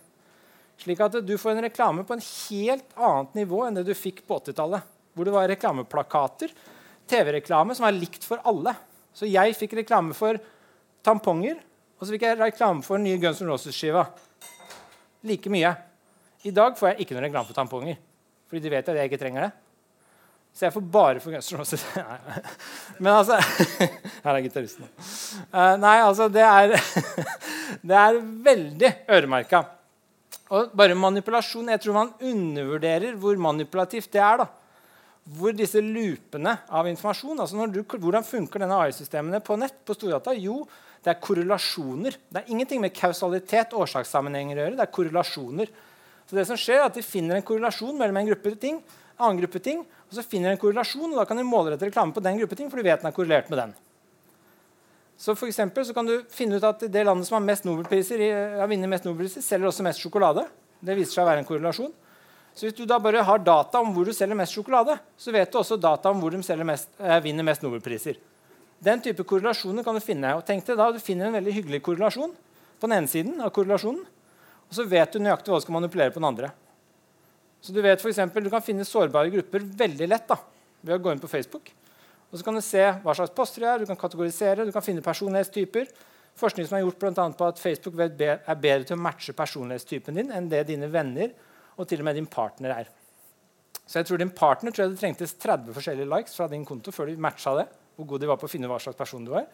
Slik 0.81 1.01
at 1.05 1.19
du 1.23 1.35
får 1.39 1.53
en 1.53 1.65
reklame 1.67 2.03
på 2.07 2.15
en 2.17 2.23
helt 2.25 2.95
annet 2.97 3.37
nivå 3.37 3.61
enn 3.63 3.77
det 3.77 3.85
du 3.87 3.93
fikk 3.95 4.23
på 4.25 4.39
80-tallet. 4.41 4.83
Hvor 5.15 5.27
det 5.27 5.35
var 5.35 5.47
reklameplakater, 5.47 6.51
TV-reklame 7.07 7.77
som 7.77 7.85
var 7.85 7.95
likt 7.95 8.25
for 8.27 8.41
alle. 8.49 8.73
Så 9.15 9.29
jeg 9.29 9.55
fikk 9.55 9.77
reklame 9.79 10.17
for 10.17 10.41
tamponger, 11.05 11.61
og 11.95 12.03
så 12.03 12.15
fikk 12.15 12.25
jeg 12.25 12.39
reklame 12.41 12.83
for 12.83 12.97
den 12.97 13.05
nye 13.07 13.21
Guns 13.21 13.39
N' 13.39 13.47
Roses-skiva. 13.47 14.03
Like 15.29 15.53
mye. 15.53 15.71
I 16.45 16.51
dag 16.53 16.75
får 16.77 16.91
jeg 16.91 17.05
ikke 17.05 17.15
noe 17.15 17.27
reklame 17.29 17.47
for 17.47 17.57
tamponger. 17.57 18.01
Fordi 18.49 18.65
de 18.65 18.73
vet 18.73 18.89
at 18.91 18.99
jeg 18.99 19.13
ikke 19.13 19.21
trenger 19.21 19.47
det. 19.47 19.53
Så 20.55 20.63
jeg 20.69 20.71
får 20.71 20.83
bare 20.87 21.19
for 21.19 21.35
Guns 21.35 21.49
N' 21.51 21.59
Roses. 21.59 21.81
Men 23.03 23.11
altså 23.11 23.35
Her 24.23 24.37
er 24.37 24.43
gitaristen. 24.45 24.87
Uh, 25.51 25.73
nei, 25.81 25.97
altså 25.99 26.29
Det 26.31 26.43
er, 26.47 26.75
det 27.89 27.97
er 27.99 28.19
veldig 28.45 28.91
øremerka. 29.17 29.65
Og 30.55 30.71
bare 30.77 30.95
manipulasjon 30.95 31.73
Jeg 31.73 31.81
tror 31.83 31.97
man 31.97 32.13
undervurderer 32.23 33.17
hvor 33.19 33.35
manipulativt 33.35 34.13
det 34.13 34.21
er. 34.23 34.45
da. 34.45 34.47
Hvor 35.35 35.55
disse 35.57 35.81
loopene 35.81 36.53
av 36.69 36.87
informasjon 36.87 37.41
altså 37.43 37.67
du, 37.67 37.81
Hvordan 37.83 38.23
funker 38.23 38.63
denne 38.63 38.77
AI-systemene 38.85 39.41
på 39.43 39.57
nett? 39.59 39.81
på 39.83 39.97
Stordata? 39.97 40.35
Jo, 40.37 40.61
det 41.03 41.11
er 41.11 41.19
korrelasjoner. 41.21 42.15
Det 42.29 42.43
er 42.43 42.53
ingenting 42.53 42.79
med 42.81 42.95
kausalitet 42.95 43.75
årsakssammenhenger 43.75 44.55
å 44.55 44.63
gjøre. 44.63 44.77
det 44.79 44.85
er 44.85 44.95
korrelasjoner. 44.95 45.73
Så 46.29 46.39
det 46.39 46.47
som 46.47 46.57
skjer 46.57 46.79
er 46.79 46.87
at 46.87 46.95
De 46.95 47.03
finner 47.05 47.35
en 47.35 47.45
korrelasjon 47.45 47.97
mellom 47.97 48.21
en 48.21 48.31
gruppe 48.31 48.55
ting, 48.61 48.79
annen 49.19 49.41
gruppe 49.41 49.59
ting, 49.59 49.83
og 50.15 50.23
så 50.23 50.29
finner 50.31 50.53
du 50.53 50.55
en 50.55 50.61
korrelasjon, 50.61 51.11
og 51.11 51.19
da 51.19 51.25
kan 51.27 51.35
du 51.35 51.43
målrette 51.43 51.89
reklame 51.89 52.15
på 52.15 52.23
den 52.23 52.37
gruppe 52.39 52.55
ting, 52.55 52.69
for 52.71 52.79
du 52.79 52.87
vet 52.87 53.01
den 53.01 53.09
er 53.09 53.15
korrelert 53.15 53.49
med 53.51 53.59
den. 53.59 53.73
Så 55.19 55.35
for 55.35 55.51
så 55.51 55.93
kan 55.95 56.05
du 56.07 56.23
finne 56.29 56.55
ut 56.55 56.63
at 56.63 56.79
Det 56.79 57.03
landet 57.03 57.27
som 57.27 57.35
har 57.35 57.43
mest 57.43 57.63
Nobelpriser, 57.63 58.19
har 58.59 58.67
vunnet 58.67 58.89
mest 58.89 59.03
Nobelpriser, 59.03 59.41
selger 59.41 59.67
også 59.67 59.83
mest 59.83 59.99
sjokolade. 59.99 60.45
Det 60.79 60.95
viser 60.95 61.13
seg 61.13 61.23
å 61.23 61.29
være 61.29 61.39
en 61.43 61.47
korrelasjon. 61.47 61.91
Så 62.55 62.65
Hvis 62.65 62.75
du 62.75 62.85
da 62.85 62.99
bare 62.99 63.23
har 63.23 63.39
data 63.39 63.79
om 63.79 63.93
hvor 63.93 64.05
du 64.05 64.13
selger 64.13 64.35
mest 64.35 64.55
sjokolade, 64.55 64.97
så 65.17 65.31
vet 65.31 65.51
du 65.51 65.57
også 65.57 65.79
data 65.79 66.09
om 66.09 66.19
hvor 66.19 66.31
de 66.31 66.63
mest, 66.63 66.89
eh, 66.99 67.19
vinner 67.19 67.43
mest 67.43 67.61
Nobelpriser. 67.61 68.15
Den 68.79 69.01
type 69.01 69.23
korrelasjoner 69.23 69.83
kan 69.83 69.95
du 69.95 69.99
finne. 69.99 70.35
og 70.35 70.45
tenk 70.45 70.65
deg 70.65 70.77
da, 70.77 70.91
Du 70.91 70.99
finner 70.99 71.27
en 71.27 71.33
veldig 71.33 71.53
hyggelig 71.53 71.81
korrelasjon 71.81 72.31
på 72.79 72.87
den 72.87 72.97
ene 72.97 73.07
siden 73.07 73.41
av 73.41 73.51
korrelasjonen, 73.51 74.05
og 74.69 74.71
så 74.71 74.87
vet 74.87 75.11
du 75.11 75.19
nøyaktig 75.19 75.47
hva 75.47 75.59
du 75.59 75.61
skal 75.61 75.73
manipulere 75.73 76.11
på 76.11 76.19
den 76.19 76.25
andre. 76.25 76.51
Så 77.65 77.73
Du 77.73 77.81
vet 77.81 78.01
for 78.01 78.11
eksempel, 78.11 78.43
du 78.45 78.51
kan 78.53 78.61
finne 78.61 78.85
sårbare 78.85 79.31
grupper 79.33 79.63
veldig 79.79 80.07
lett 80.11 80.27
da, 80.29 80.37
ved 80.85 80.99
å 80.99 81.01
gå 81.01 81.13
inn 81.15 81.21
på 81.21 81.29
Facebook. 81.31 81.71
Og 82.29 82.37
så 82.37 82.45
kan 82.45 82.53
Du 82.53 82.61
se 82.61 82.83
hva 83.01 83.15
slags 83.17 83.33
poster 83.33 83.63
de 83.63 83.71
er, 83.71 83.79
du 83.79 83.89
kan 83.89 83.97
kategorisere, 83.97 84.65
du 84.65 84.71
kan 84.75 84.85
finne 84.85 85.01
personlighetstyper. 85.01 85.89
Forskning 86.37 86.67
som 86.67 86.77
er 86.77 86.83
gjort 86.83 86.99
blant 86.99 87.17
annet 87.23 87.37
på 87.39 87.47
at 87.47 87.61
Facebook 87.61 87.97
er 87.97 88.11
bedre 88.59 88.83
til 88.83 88.97
å 88.97 89.01
matche 89.01 89.33
personlighetstypen 89.33 90.19
din 90.19 90.33
enn 90.35 90.49
det 90.51 90.65
dine 90.67 90.91
venner 90.91 91.31
og 91.79 91.87
til 91.87 92.03
og 92.03 92.09
med 92.09 92.19
din 92.19 92.27
partner 92.27 92.75
er. 92.75 92.91
Så 93.85 94.01
jeg 94.01 94.09
tror 94.09 94.19
din 94.19 94.33
partner 94.35 94.73
tror 94.73 94.85
jeg 94.85 94.93
det 94.93 95.01
trengtes 95.01 95.35
30 95.39 95.73
forskjellige 95.77 96.09
likes 96.11 96.35
fra 96.35 96.49
din 96.51 96.65
konto 96.67 96.91
før 96.91 97.09
de 97.09 97.17
matcha 97.17 97.55
det. 97.55 97.67
hvor 97.95 98.05
god 98.05 98.19
de 98.19 98.27
var 98.27 98.35
på 98.35 98.43
å 98.43 98.51
finne 98.51 98.67
hva 98.67 98.77
slags 98.83 98.97
person 98.97 99.23
du 99.23 99.31
var. 99.31 99.45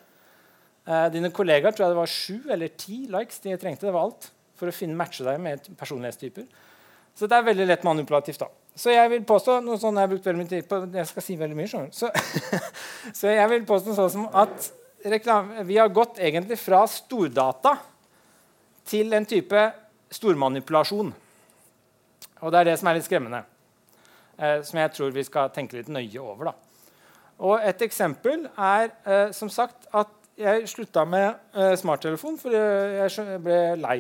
Eh, 0.88 1.08
dine 1.14 1.30
kollegaer 1.30 1.76
tror 1.76 1.86
jeg 1.86 1.94
det 1.94 2.00
var 2.00 2.10
sju 2.10 2.50
eller 2.50 2.68
ti 2.74 3.06
likes 3.06 3.40
de 3.40 3.54
trengte. 3.58 3.86
det 3.86 3.94
var 3.94 4.08
alt 4.08 4.32
for 4.58 4.68
å 4.68 4.74
finne 4.74 4.98
matche 4.98 5.24
deg 5.24 5.38
med 5.40 5.70
personlighetstyper. 5.78 6.48
Så 7.16 7.28
det 7.28 7.38
er 7.38 7.48
veldig 7.48 7.68
lett 7.68 7.84
manipulativt. 7.84 8.40
da. 8.40 8.48
Så 8.76 8.94
jeg 8.94 9.10
vil 9.12 9.24
påstå 9.28 9.60
noe 9.66 9.78
sånn 9.80 9.98
jeg 10.00 10.08
har 10.08 10.12
brukt 10.14 10.26
veldig 10.26 10.42
mye 10.42 10.52
tid 10.52 10.68
på, 10.70 10.80
jeg 10.96 11.10
skal 11.10 11.26
si 11.26 11.36
veldig 11.40 11.58
mye, 11.58 11.82
så, 11.92 12.12
så 13.20 13.34
jeg 13.34 13.50
vil 13.52 13.66
påstå 13.68 13.96
sånn 13.98 14.14
som 14.14 14.30
at 14.32 14.72
reklam- 15.04 15.52
vi 15.68 15.78
har 15.78 15.92
gått 15.92 16.22
egentlig 16.24 16.58
fra 16.62 16.86
stordata 16.88 17.76
til 18.88 19.14
en 19.14 19.26
type 19.28 19.66
stormanipulasjon. 20.12 21.12
Og 22.42 22.52
det 22.52 22.60
er 22.60 22.72
det 22.72 22.78
som 22.80 22.90
er 22.90 22.98
litt 22.98 23.08
skremmende. 23.08 23.44
Eh, 24.38 24.62
som 24.66 24.80
jeg 24.80 24.94
tror 24.96 25.12
vi 25.14 25.24
skal 25.28 25.52
tenke 25.54 25.78
litt 25.78 25.92
nøye 25.92 26.22
over. 26.22 26.52
Da. 26.52 26.54
Og 27.42 27.62
et 27.66 27.84
eksempel 27.86 28.48
er 28.56 28.90
eh, 29.06 29.30
som 29.36 29.50
sagt 29.50 29.88
at 29.94 30.10
jeg 30.42 30.70
slutta 30.70 31.04
med 31.06 31.36
eh, 31.54 31.76
smarttelefon 31.78 32.40
fordi 32.42 32.58
jeg 32.58 33.42
ble 33.44 33.60
lei. 33.82 34.00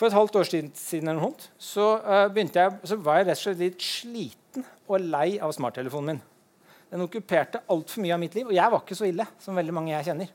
For 0.00 0.08
et 0.08 0.16
halvt 0.16 0.36
år 0.40 0.46
siden, 0.48 1.08
eller 1.10 1.18
noe, 1.20 1.48
så, 1.60 2.00
eh, 2.00 2.26
begynte 2.32 2.56
jeg, 2.56 2.76
så 2.88 2.96
var 2.96 3.18
jeg 3.18 3.26
rett 3.26 3.36
og 3.36 3.42
slett 3.42 3.58
litt 3.60 3.82
sliten 3.84 4.64
og 4.88 5.00
lei 5.04 5.38
av 5.38 5.52
smarttelefonen 5.52 6.06
min. 6.06 6.22
Den 6.90 7.04
okkuperte 7.04 7.60
altfor 7.68 8.00
mye 8.00 8.14
av 8.14 8.22
mitt 8.22 8.34
liv, 8.34 8.46
og 8.46 8.56
jeg 8.56 8.72
var 8.72 8.80
ikke 8.80 8.96
så 8.96 9.04
ille 9.10 9.26
som 9.38 9.54
veldig 9.54 9.74
mange 9.76 9.92
jeg 9.92 10.06
kjenner. 10.08 10.30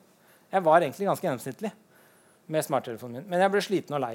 Jeg 0.53 0.63
var 0.67 0.85
egentlig 0.85 1.09
ganske 1.09 1.25
gjennomsnittlig 1.25 1.71
med 2.45 2.67
smarttelefonen 2.67 3.17
min, 3.17 3.27
men 3.27 3.41
jeg 3.41 3.55
ble 3.55 3.63
sliten 3.65 3.97
og 3.97 4.03
lei. 4.05 4.13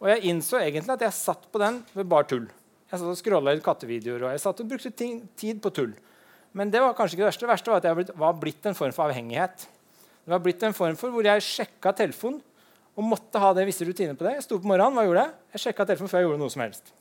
Og 0.00 0.08
jeg 0.08 0.32
innså 0.32 0.62
egentlig 0.64 0.96
at 0.96 1.04
jeg 1.04 1.12
satt 1.12 1.44
på 1.52 1.60
den 1.60 1.84
ved 1.92 2.08
bare 2.08 2.30
tull. 2.32 2.48
Jeg 2.88 2.96
satt 2.96 3.12
og 3.12 3.20
scrolla 3.20 3.52
i 3.52 3.60
kattevideoer 3.60 4.24
og 4.24 4.32
jeg 4.32 4.40
satt 4.40 4.64
og 4.64 4.72
brukte 4.72 4.96
ting, 4.96 5.28
tid 5.36 5.60
på 5.60 5.74
tull. 5.76 5.92
Men 6.56 6.72
det 6.72 6.80
var 6.80 6.96
kanskje 6.96 7.18
ikke 7.18 7.26
det 7.26 7.30
verste. 7.34 7.44
Det 7.44 7.52
verste 7.52 7.70
var 7.70 7.84
at 7.84 7.88
jeg 7.90 8.16
var 8.16 8.36
blitt 8.40 8.64
en 8.64 8.74
form 8.78 8.96
for 8.96 9.10
avhengighet. 9.10 9.68
Det 10.24 10.32
var 10.32 10.40
blitt 10.40 10.64
en 10.64 10.76
form 10.76 10.96
for 10.96 11.12
hvor 11.12 11.28
jeg 11.28 11.44
sjekka 11.44 11.92
telefonen 11.92 12.40
og 12.96 13.04
måtte 13.04 13.40
ha 13.40 13.52
det 13.56 13.66
visse 13.68 13.84
rutiner 13.84 14.16
på 14.16 14.24
det. 14.24 14.38
Jeg 14.38 14.46
sto 14.46 14.58
på 14.60 14.68
morgenen, 14.70 14.96
hva 14.96 15.04
gjorde 15.04 15.24
jeg? 15.26 15.34
Jeg 15.54 15.64
sjekka 15.66 15.86
telefonen 15.88 16.12
før 16.12 16.22
jeg 16.22 16.28
gjorde 16.28 16.42
noe 16.42 16.52
som 16.54 16.62
helst. 16.64 16.92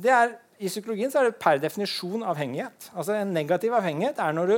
Det 0.00 0.12
er, 0.14 0.32
I 0.58 0.70
psykologien 0.70 1.12
så 1.12 1.20
er 1.20 1.28
det 1.30 1.38
per 1.42 1.60
definisjon 1.62 2.24
avhengighet. 2.26 2.90
Altså 2.94 3.14
En 3.18 3.34
negativ 3.34 3.74
avhengighet 3.78 4.18
er 4.22 4.34
når 4.34 4.50
du 4.50 4.56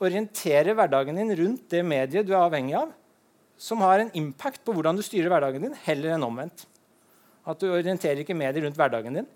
orienterer 0.00 0.74
hverdagen 0.74 1.20
din 1.20 1.34
rundt 1.38 1.70
det 1.70 1.84
mediet 1.86 2.26
du 2.26 2.32
er 2.34 2.42
avhengig 2.42 2.74
av, 2.80 2.90
som 3.60 3.82
har 3.84 4.00
en 4.00 4.12
impact 4.16 4.62
på 4.64 4.72
hvordan 4.72 4.96
du 4.96 5.04
styrer 5.04 5.28
hverdagen 5.30 5.66
din, 5.66 5.76
heller 5.84 6.16
enn 6.16 6.24
omvendt. 6.24 6.64
At 7.46 7.60
du 7.60 7.68
orienterer 7.68 8.22
ikke 8.22 8.36
mediet 8.36 8.64
rundt 8.64 8.78
hverdagen 8.78 9.20
din, 9.20 9.26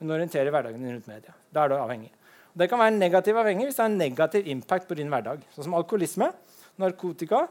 men 0.00 0.14
orienterer 0.16 0.50
hverdagen 0.54 0.80
din 0.80 0.96
rundt 0.96 1.10
mediet. 1.10 1.34
Da 1.52 1.64
er 1.64 1.72
du 1.72 1.76
avhengig. 1.76 2.10
Og 2.54 2.62
det 2.62 2.70
kan 2.70 2.80
være 2.80 2.94
en 2.94 3.02
negativ 3.02 3.38
avhengig 3.38 3.68
hvis 3.68 3.76
det 3.78 3.84
har 3.84 3.92
en 3.92 4.00
negativ 4.00 4.48
impact 4.50 4.88
på 4.88 4.96
din 4.98 5.12
hverdag. 5.12 5.44
Sånn 5.54 5.68
som 5.68 5.76
alkoholisme, 5.76 6.30
narkotika, 6.80 7.44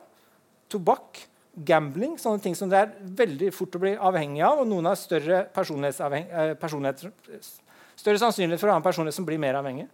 tobakk, 0.72 1.22
gambling. 1.56 2.18
Sånne 2.18 2.42
ting 2.42 2.56
som 2.58 2.70
det 2.72 2.80
er 2.80 2.94
veldig 3.24 3.52
fort 3.54 3.76
å 3.78 3.82
bli 3.84 3.94
avhengig 3.96 4.44
av, 4.46 4.64
og 4.64 4.70
noen 4.70 4.90
har 4.90 5.00
større, 5.00 5.44
personlighetsavheng- 5.54 6.32
eh, 6.32 6.54
personlighet, 6.60 7.06
større 7.96 8.22
sannsynlighet 8.22 8.60
for 8.60 8.70
å 8.70 8.76
ha 8.76 8.82
en 8.82 8.86
personlighet 8.86 9.20
som 9.20 9.26
blir 9.26 9.42
mer 9.42 9.60
avhengig. 9.60 9.88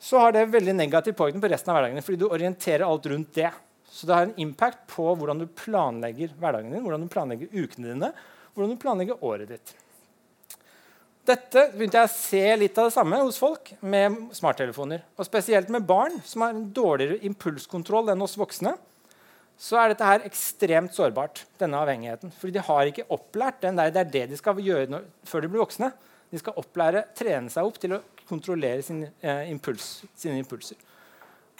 Så 0.00 0.18
har 0.18 0.32
det 0.32 0.46
veldig 0.50 0.74
negativ 0.74 1.12
påvirkning 1.12 1.42
på 1.42 1.50
resten 1.52 1.70
av 1.70 1.76
hverdagen 1.76 2.02
fordi 2.02 2.18
du 2.18 2.28
orienterer 2.28 2.86
alt 2.86 3.06
rundt 3.06 3.34
det. 3.34 3.52
Så 3.90 4.06
det 4.06 4.14
har 4.14 4.22
en 4.22 4.38
impact 4.40 4.86
på 4.88 5.04
hvordan 5.18 5.38
du 5.38 5.46
planlegger 5.46 6.32
hverdagen 6.40 6.72
din, 6.72 6.82
hvordan 6.82 7.04
du 7.04 7.12
planlegger 7.12 7.52
ukene 7.52 7.92
dine, 7.92 8.12
hvordan 8.54 8.74
du 8.74 8.80
planlegger 8.80 9.24
året 9.26 9.48
ditt. 9.48 9.74
Dette 11.26 11.66
begynte 11.74 12.00
jeg 12.00 12.08
å 12.08 12.14
se 12.14 12.44
litt 12.56 12.78
av 12.80 12.88
det 12.88 12.94
samme 12.94 13.18
hos 13.20 13.38
folk 13.38 13.74
med 13.84 14.30
smarttelefoner. 14.34 15.02
Og 15.18 15.26
spesielt 15.28 15.68
med 15.68 15.84
barn 15.86 16.16
som 16.24 16.42
har 16.42 16.54
en 16.54 16.64
dårligere 16.74 17.20
impulskontroll 17.28 18.08
enn 18.10 18.24
oss 18.24 18.38
voksne. 18.40 18.72
Så 19.60 19.76
er 19.76 19.92
dette 19.92 20.06
her 20.06 20.22
ekstremt 20.24 20.94
sårbart, 20.96 21.42
denne 21.60 21.80
avhengigheten. 21.82 22.32
Fordi 22.32 22.54
de 22.54 22.62
har 22.64 22.88
ikke 22.88 23.08
opplært 23.12 23.60
den 23.60 23.76
der, 23.76 23.90
Det 23.90 24.00
er 24.00 24.12
det 24.12 24.30
de 24.30 24.36
skal 24.36 24.56
gjøre 24.56 24.88
når, 24.88 25.04
før 25.24 25.40
de 25.40 25.48
blir 25.48 25.60
voksne. 25.60 25.92
De 26.30 26.38
skal 26.38 26.56
opplære, 26.56 27.04
trene 27.14 27.50
seg 27.50 27.66
opp 27.66 27.76
til 27.78 27.92
å 27.92 28.00
kontrollere 28.28 28.82
sin, 28.82 29.08
eh, 29.20 29.50
impuls, 29.50 30.04
sine 30.16 30.38
impulser. 30.38 30.76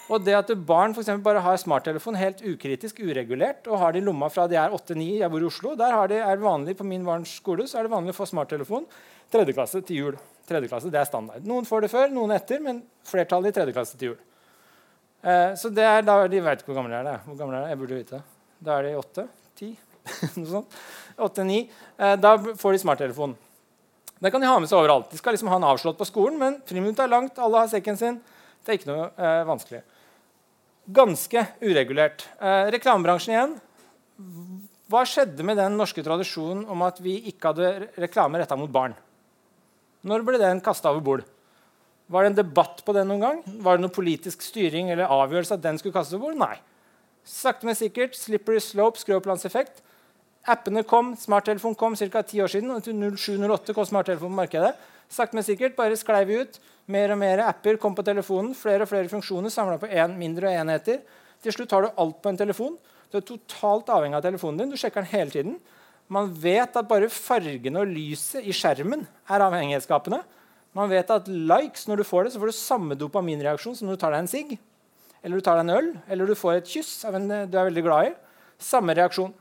Og 0.09 0.23
det 0.25 0.33
at 0.33 0.49
barn 0.65 0.95
for 0.95 1.03
bare 1.23 1.39
har 1.39 1.57
smarttelefon 1.57 2.15
helt 2.15 2.41
ukritisk, 2.41 2.99
uregulert, 2.99 3.67
og 3.67 3.77
har 3.79 3.91
det 3.91 4.01
i 4.01 4.05
lomma 4.05 4.29
fra 4.29 4.47
de 4.47 4.55
er 4.55 4.71
8-9 4.71 5.19
Jeg 5.19 5.29
bor 5.29 5.39
i 5.39 5.45
Oslo. 5.45 5.75
Der 5.75 5.91
har 5.91 6.07
de, 6.07 6.15
er 6.15 6.37
vanlig 6.37 6.77
På 6.77 6.83
min 6.83 7.05
barns 7.05 7.29
skole 7.29 7.67
så 7.67 7.79
er 7.79 7.83
det 7.83 7.91
vanlig 7.91 8.15
å 8.15 8.17
få 8.17 8.25
smarttelefon 8.25 8.87
tredje 9.31 9.53
klasse 9.53 9.81
til 9.85 9.95
jul. 9.95 10.17
Tredje 10.47 10.67
klasse, 10.67 10.91
det 10.91 10.99
er 10.99 11.07
standard. 11.07 11.45
Noen 11.47 11.65
får 11.65 11.85
det 11.85 11.91
før, 11.93 12.09
noen 12.09 12.31
etter, 12.35 12.59
men 12.59 12.81
flertallet 13.07 13.53
i 13.53 13.55
tredje 13.59 13.75
klasse 13.77 13.97
til 13.97 14.11
jul. 14.11 14.19
Eh, 15.21 15.53
så 15.59 15.69
det 15.73 15.83
er 15.85 16.01
da, 16.07 16.15
De 16.31 16.39
vet 16.41 16.61
ikke 16.63 16.71
hvor 16.73 16.79
gamle 16.81 16.97
det 17.05 17.13
er. 17.15 17.21
Hvor 17.27 17.37
gamle 17.39 17.59
er 17.59 17.65
det? 17.67 17.73
Jeg 17.75 17.79
burde 17.83 17.99
vite. 18.01 18.21
Da 18.61 18.79
er 18.79 18.87
de 18.89 18.95
åtte? 18.99 19.27
Ti? 19.59 19.71
Noe 20.39 20.49
sånt. 20.49 20.75
Åtte-ni. 21.21 21.59
Eh, 21.97 22.15
da 22.21 22.35
får 22.57 22.75
de 22.77 22.81
smarttelefon. 22.83 23.35
Det 24.21 24.29
kan 24.33 24.41
de 24.43 24.49
ha 24.49 24.57
med 24.61 24.69
seg 24.69 24.77
overalt. 24.81 25.09
De 25.11 25.17
skal 25.17 25.33
liksom 25.33 25.49
ha 25.49 25.57
den 25.57 25.65
avslått 25.69 25.97
på 25.97 26.05
skolen, 26.09 26.37
men 26.41 26.59
friminuttet 26.69 27.05
er 27.07 27.09
langt, 27.13 27.39
alle 27.41 27.63
har 27.63 27.69
sekken 27.71 27.97
sin. 27.97 28.19
Det 28.61 28.69
er 28.73 28.77
ikke 28.79 28.89
noe 28.91 29.07
eh, 29.17 29.41
vanskelig. 29.49 29.79
Ganske 30.93 31.41
uregulert. 31.65 32.25
Eh, 32.41 32.67
reklamebransjen 32.75 33.33
igjen. 33.33 33.55
Hva 34.91 35.01
skjedde 35.07 35.45
med 35.47 35.57
den 35.57 35.77
norske 35.79 36.03
tradisjonen 36.05 36.65
om 36.69 36.81
at 36.85 36.97
vi 37.01 37.15
ikke 37.31 37.49
hadde 37.53 37.69
re- 37.85 37.89
reklame 38.05 38.41
retta 38.41 38.57
mot 38.59 38.69
barn? 38.73 38.93
Når 40.05 40.25
ble 40.27 40.39
den 40.41 40.61
kasta 40.65 40.91
over 40.93 41.05
bord? 41.05 41.25
Var 42.11 42.25
det 42.25 42.31
en 42.33 42.41
debatt 42.41 42.81
på 42.83 42.93
den 42.95 43.07
noen 43.07 43.23
gang? 43.23 43.37
Var 43.63 43.77
det 43.77 43.85
noe 43.85 43.93
politisk 43.95 44.43
styring 44.43 44.89
eller 44.91 45.11
avgjørelse 45.11 45.55
at 45.55 45.63
den 45.63 45.79
skulle 45.79 45.95
kastes 45.95 46.17
over? 46.19 46.35
Nei. 46.35 46.57
Sakte, 47.23 47.67
men 47.69 47.77
sikkert. 47.77 48.17
Slippery 48.19 48.59
slope, 48.63 48.99
skråplanseffekt. 48.99 49.79
Appene 50.49 50.83
kom, 50.87 51.13
smarttelefon 51.15 51.77
kom 51.77 51.95
ca. 51.95 52.23
ti 52.23 52.41
år 52.41 52.51
siden. 52.51 52.71
og 52.71 52.83
Til 52.83 52.97
0708 52.97 53.75
kom 53.77 53.87
smarttelefon 53.87 54.33
på 54.33 54.41
markedet. 54.41 54.73
Sakte, 55.11 55.37
men 55.37 55.47
sikkert 55.47 55.77
bare 55.77 55.95
sklei 55.99 56.25
vi 56.27 56.41
ut. 56.41 56.59
Mer 56.91 57.13
og 57.13 57.21
mer 57.21 57.45
apper 57.45 57.79
kom 57.79 57.95
på 57.95 58.03
telefonen. 58.03 58.55
Flere 58.57 58.83
og 58.83 58.91
flere 58.91 59.11
funksjoner 59.11 59.53
samla 59.53 59.77
på 59.79 59.87
én 59.87 60.17
mindre 60.17 60.51
enheter. 60.51 60.99
Til 61.41 61.55
slutt 61.55 61.71
har 61.71 61.85
du 61.85 62.01
alt 62.01 62.19
på 62.21 62.31
en 62.31 62.41
telefon. 62.41 62.75
Du 63.11 63.19
er 63.19 63.27
totalt 63.27 63.89
avhengig 63.91 64.19
av 64.19 64.25
telefonen 64.25 64.63
din. 64.63 64.73
Du 64.73 64.79
sjekker 64.79 65.05
den 65.05 65.13
hele 65.13 65.31
tiden. 65.31 65.57
Man 66.11 66.31
vet 66.43 66.75
at 66.75 66.89
bare 66.89 67.07
fargene 67.07 67.85
og 67.85 67.91
lyset 67.91 68.43
i 68.43 68.55
skjermen 68.55 69.05
er 69.31 69.43
avhengighetsskapende. 69.45 70.23
Man 70.77 70.91
vet 70.91 71.09
at 71.11 71.27
likes, 71.27 71.87
når 71.89 72.01
du 72.01 72.07
får 72.07 72.25
det, 72.25 72.33
så 72.33 72.39
får 72.39 72.51
du 72.51 72.55
samme 72.55 72.95
dopaminreaksjon 72.99 73.75
som 73.75 73.89
når 73.89 73.97
du 73.97 74.03
tar 74.03 74.13
deg 74.15 74.23
en 74.23 74.31
sigg, 74.31 74.53
eller 75.21 75.37
du 75.41 75.45
tar 75.45 75.59
deg 75.59 75.67
en 75.67 75.75
øl, 75.75 75.89
eller 76.07 76.31
du 76.31 76.37
får 76.37 76.61
et 76.61 76.71
kyss 76.77 76.93
av 77.09 77.17
en 77.17 77.27
du 77.27 77.57
er 77.57 77.67
veldig 77.67 77.83
glad 77.85 78.09
i. 78.09 78.13
Samme 78.61 78.95
reaksjon. 78.97 79.33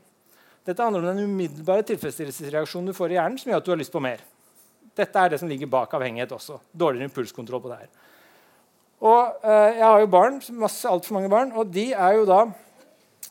Dette 0.66 0.84
handler 0.84 1.04
om 1.04 1.14
den 1.14 1.30
umiddelbare 1.30 1.86
tilfredsstillelsesreaksjonen 1.88 2.90
du 2.90 2.96
får 2.96 3.14
i 3.14 3.18
hjernen, 3.18 3.38
som 3.40 3.52
gjør 3.52 3.62
at 3.62 3.68
du 3.68 3.72
har 3.72 3.80
lyst 3.80 3.94
på 3.94 4.02
mer. 4.04 4.24
Dette 4.96 5.22
er 5.22 5.32
det 5.32 5.38
som 5.40 5.48
ligger 5.48 5.70
bak 5.70 5.92
avhengighet 5.96 6.32
også. 6.36 6.58
Dårligere 6.76 7.08
impulskontroll 7.08 7.62
på 7.64 7.70
det 7.70 7.78
her. 7.84 7.92
Og 9.00 9.46
eh, 9.46 9.78
Jeg 9.78 9.86
har 9.86 10.02
jo 10.02 10.10
barn, 10.12 10.40
masse, 10.60 10.82
altfor 10.88 11.16
mange 11.16 11.30
barn, 11.32 11.54
og 11.56 11.70
de 11.72 11.86
er 11.94 12.18
jo 12.18 12.26
da 12.28 12.42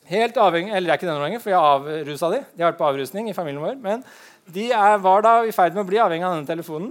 helt 0.10 0.40
avhengig 0.42 0.74
Eller 0.74 0.88
det 0.88 0.94
er 0.96 0.98
ikke 0.98 1.10
det 1.10 1.14
nå 1.20 1.26
lenger, 1.28 1.44
for 1.44 1.54
jeg 1.54 1.60
har 1.62 1.84
avrusa 1.84 2.32
de. 2.34 2.40
De 2.56 2.64
har 2.64 2.72
vært 2.72 2.80
på 2.80 2.88
avrusning 2.88 3.30
i 3.30 3.36
familien 3.38 3.62
vår. 3.62 3.78
Men 3.84 4.02
de 4.50 4.72
er, 4.74 4.98
var 5.04 5.22
da 5.26 5.36
i 5.46 5.54
ferd 5.54 5.78
med 5.78 5.84
å 5.84 5.90
bli 5.92 6.02
avhengig 6.02 6.26
av 6.26 6.40
denne 6.40 6.50
telefonen. 6.50 6.90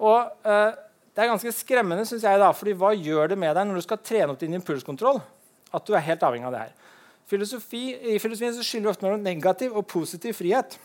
Og 0.00 0.48
eh, 0.48 0.78
det 1.12 1.24
er 1.24 1.28
ganske 1.28 1.52
skremmende, 1.52 2.06
synes 2.08 2.24
jeg, 2.24 2.40
da, 2.40 2.48
fordi 2.56 2.74
hva 2.78 2.94
gjør 2.96 3.34
det 3.34 3.38
med 3.40 3.52
deg 3.56 3.68
når 3.68 3.80
du 3.80 3.84
skal 3.84 4.00
trene 4.00 4.32
opp 4.32 4.40
din 4.40 4.56
impulskontroll? 4.56 5.20
At 5.72 5.84
du 5.88 5.92
er 5.96 6.04
helt 6.06 6.24
avhengig 6.24 6.48
av 6.48 6.54
det 6.54 6.64
her. 6.64 6.72
Filosofi, 7.28 7.82
I 8.14 8.18
filosofien 8.20 8.54
så 8.56 8.64
skiller 8.64 8.88
vi 8.88 8.92
ofte 8.92 9.06
mellom 9.06 9.22
negativ 9.24 9.76
og 9.76 9.86
positiv 9.88 10.36
frihet. 10.36 10.76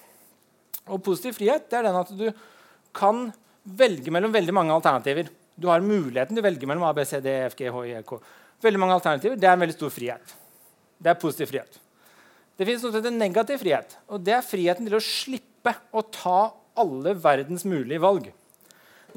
Og 0.88 1.02
positiv 1.04 1.36
frihet 1.40 1.68
det 1.72 1.80
er 1.80 1.88
den 1.88 2.00
at 2.00 2.12
du 2.16 2.28
kan 2.96 3.28
velge 3.68 4.14
mellom 4.14 4.32
veldig 4.36 4.56
mange 4.56 4.76
alternativer. 4.76 5.32
Du 5.58 5.68
har 5.72 5.84
muligheten 5.84 6.36
til 6.36 6.44
å 6.44 6.48
velge 6.48 6.70
mellom 6.70 6.86
A, 6.88 6.94
B, 6.96 7.04
C, 7.08 7.20
D, 7.24 7.34
E, 7.34 7.48
F, 7.50 7.58
G, 7.58 7.72
H, 7.74 7.82
I, 7.88 7.96
E, 8.00 8.04
K. 8.08 8.20
Veldig 8.64 8.82
mange 8.82 8.96
alternativer. 8.96 9.40
Det 9.40 9.50
er 9.50 9.58
en 9.58 9.64
veldig 9.64 9.76
stor 9.76 9.92
frihet. 9.94 10.36
Det 10.98 11.12
er 11.12 11.20
positiv 11.20 11.52
frihet. 11.52 11.80
Det 12.58 12.66
finnes 12.66 12.84
noe 12.84 12.92
som 12.94 13.00
heter 13.02 13.14
negativ 13.14 13.62
frihet. 13.62 13.98
og 14.10 14.24
Det 14.26 14.34
er 14.34 14.46
friheten 14.46 14.88
til 14.88 14.98
å 14.98 15.04
slippe 15.04 15.76
å 15.94 16.04
ta 16.14 16.40
alle 16.78 17.14
verdens 17.22 17.66
mulige 17.68 18.02
valg. 18.02 18.32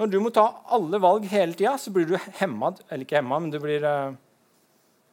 Når 0.01 0.09
du 0.09 0.16
må 0.24 0.32
ta 0.32 0.46
alle 0.72 0.96
valg 1.03 1.26
hele 1.28 1.53
tida, 1.53 1.74
så 1.76 1.92
blir 1.92 2.09
du 2.09 2.16
hemma. 2.40 2.72
Eller 2.88 3.05
ikke 3.05 3.18
hemma, 3.18 3.36
men 3.36 3.53
du 3.53 3.59
blir 3.61 3.84
uh, 3.84 4.14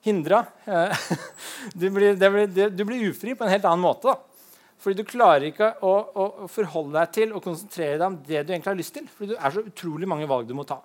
hindra. 0.07 0.45
du, 1.75 1.89
blir, 1.91 2.15
blir, 2.15 2.69
du 2.71 2.83
blir 2.88 3.09
ufri 3.09 3.35
på 3.35 3.43
en 3.43 3.51
helt 3.51 3.67
annen 3.67 3.83
måte. 3.83 4.13
Da. 4.13 4.38
Fordi 4.79 5.01
du 5.01 5.09
klarer 5.09 5.49
ikke 5.49 5.71
å, 5.83 5.91
å, 5.91 6.27
forholde 6.53 6.95
deg 6.99 7.15
til 7.15 7.33
og 7.33 7.43
konsentrere 7.43 7.97
deg 7.97 8.05
om 8.07 8.15
det 8.27 8.45
du 8.45 8.53
egentlig 8.53 8.71
har 8.71 8.79
lyst 8.79 8.95
til. 8.95 9.09
Fordi 9.11 9.33
det 9.33 9.41
er 9.41 9.55
så 9.57 9.65
utrolig 9.65 10.07
mange 10.07 10.29
valg 10.29 10.47
du 10.47 10.55
må 10.55 10.63
ta. 10.69 10.79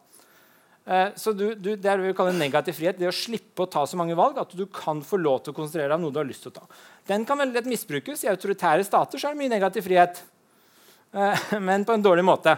Eh, 0.82 1.12
så 1.14 1.30
du, 1.36 1.53
du, 1.55 1.74
Det 1.76 1.86
er 1.86 2.00
det 2.00 2.09
vi 2.09 2.16
kaller 2.16 2.34
negativ 2.34 2.80
frihet. 2.80 2.98
Det 2.98 3.11
å 3.11 3.14
slippe 3.14 3.66
å 3.66 3.70
ta 3.70 3.84
så 3.86 4.00
mange 4.00 4.16
valg 4.18 4.40
at 4.42 4.57
du 4.59 4.64
kan 4.66 5.05
få 5.07 5.20
lov 5.20 5.44
til 5.44 5.55
å 5.55 5.61
konsentrere 5.61 5.92
deg 5.92 6.00
om 6.00 6.09
noe 6.09 6.16
du 6.16 6.22
har 6.22 6.28
lyst 6.28 6.46
til 6.48 6.55
å 6.55 6.59
ta. 6.59 6.82
Den 7.12 7.28
kan 7.28 7.38
veldig 7.38 7.61
lett 7.61 7.70
misbrukes. 7.70 8.24
I 8.24 8.32
autoritære 8.32 8.88
stater 8.88 9.20
så 9.20 9.28
er 9.28 9.36
det 9.36 9.44
mye 9.44 9.55
negativ 9.55 9.86
frihet, 9.86 10.22
eh, 11.12 11.48
men 11.68 11.86
på 11.86 11.94
en 11.94 12.09
dårlig 12.09 12.26
måte. 12.26 12.57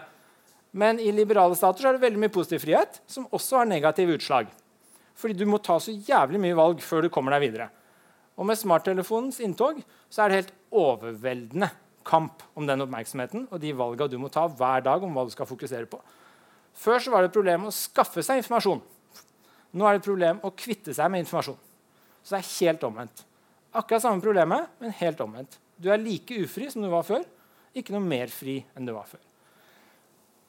Men 0.74 0.98
i 0.98 1.12
liberale 1.14 1.54
stater 1.54 1.86
er 1.86 1.96
det 1.96 2.02
veldig 2.02 2.20
mye 2.24 2.34
positiv 2.34 2.64
frihet, 2.64 2.98
som 3.06 3.28
også 3.30 3.60
har 3.60 3.70
negative 3.70 4.16
utslag. 4.18 4.48
Fordi 5.14 5.36
du 5.38 5.46
må 5.46 5.60
ta 5.62 5.76
så 5.78 5.94
jævlig 5.94 6.40
mye 6.42 6.56
valg 6.58 6.82
før 6.82 7.06
du 7.06 7.12
kommer 7.14 7.36
deg 7.36 7.46
videre. 7.46 7.68
Og 8.34 8.48
med 8.48 8.58
smarttelefonens 8.58 9.38
inntog 9.44 9.78
så 10.10 10.24
er 10.24 10.30
det 10.30 10.40
helt 10.40 10.54
overveldende 10.74 11.68
kamp 12.04 12.42
om 12.58 12.66
den 12.66 12.82
oppmerksomheten 12.84 13.46
og 13.48 13.60
de 13.62 13.70
valgene 13.76 14.10
du 14.10 14.18
må 14.20 14.30
ta 14.32 14.48
hver 14.50 14.82
dag 14.84 15.04
om 15.06 15.14
hva 15.14 15.24
du 15.28 15.30
skal 15.32 15.48
fokusere 15.48 15.86
på. 15.90 16.00
Før 16.74 16.98
så 16.98 17.12
var 17.14 17.22
det 17.22 17.30
et 17.30 17.36
problem 17.36 17.68
å 17.68 17.74
skaffe 17.74 18.24
seg 18.26 18.40
informasjon. 18.42 18.82
Nå 19.74 19.86
er 19.86 19.94
det 19.94 20.02
et 20.02 20.08
problem 20.08 20.40
å 20.42 20.52
kvitte 20.58 20.94
seg 20.94 21.10
med 21.10 21.22
informasjon. 21.22 21.60
Så 22.24 22.34
det 22.34 22.40
er 22.40 22.50
helt 22.50 22.88
omvendt. 22.88 23.22
Akkurat 23.74 24.02
samme 24.02 24.22
problemet, 24.22 24.74
men 24.82 24.94
helt 24.98 25.22
omvendt. 25.22 25.58
Du 25.78 25.90
er 25.90 26.02
like 26.02 26.34
ufri 26.42 26.68
som 26.70 26.82
du 26.82 26.90
var 26.90 27.06
før. 27.06 27.22
Ikke 27.74 27.94
noe 27.94 28.02
mer 28.02 28.30
fri 28.30 28.60
enn 28.74 28.86
du 28.86 28.94
var 28.94 29.06
før. 29.10 29.22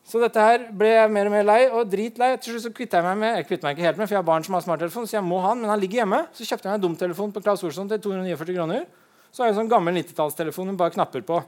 Så 0.05 0.19
dette 0.21 0.37
her 0.37 0.67
ble 0.77 0.91
jeg 0.91 1.09
mer 1.09 1.27
og 1.27 1.33
mer 1.33 1.45
lei 1.47 1.61
og 1.65 1.87
dritlei. 1.89 2.35
Til 2.37 2.53
slutt 2.53 2.67
så 2.67 2.71
kvittet 2.77 2.99
jeg 2.99 3.05
meg 3.07 3.17
med 3.23 3.39
jeg 3.39 3.47
kvittet 3.49 3.65
meg 3.65 3.73
ikke 3.73 3.87
helt 3.87 3.97
med, 3.97 4.05
for 4.05 4.13
jeg 4.13 4.21
har 4.21 4.27
barn 4.27 4.43
som 4.45 4.53
har 4.53 4.61
smarttelefon, 4.61 5.07
så 5.09 5.17
jeg 5.17 5.25
må 5.25 5.39
ha 5.41 5.55
den, 5.55 5.63
men 5.65 5.73
han 5.73 5.81
ligger 5.81 6.03
hjemme. 6.03 6.19
Så 6.35 6.45
kjøpte 6.45 6.67
jeg 6.67 6.75
meg 6.75 6.77
en 6.77 6.83
dumtelefon 6.83 7.33
på 7.33 7.41
Claes 7.41 7.63
Olsson 7.65 7.89
til 7.89 8.03
249 8.03 8.53
kroner. 8.53 8.85
Så 9.33 9.41
har 9.41 9.49
jeg 9.49 9.55
en 9.55 9.61
sånn 9.63 9.71
gammel 9.71 9.97
90-tallstelefon 9.97 10.69
med 10.69 10.77
bare 10.79 10.93
knapper 10.93 11.25
på. 11.25 11.39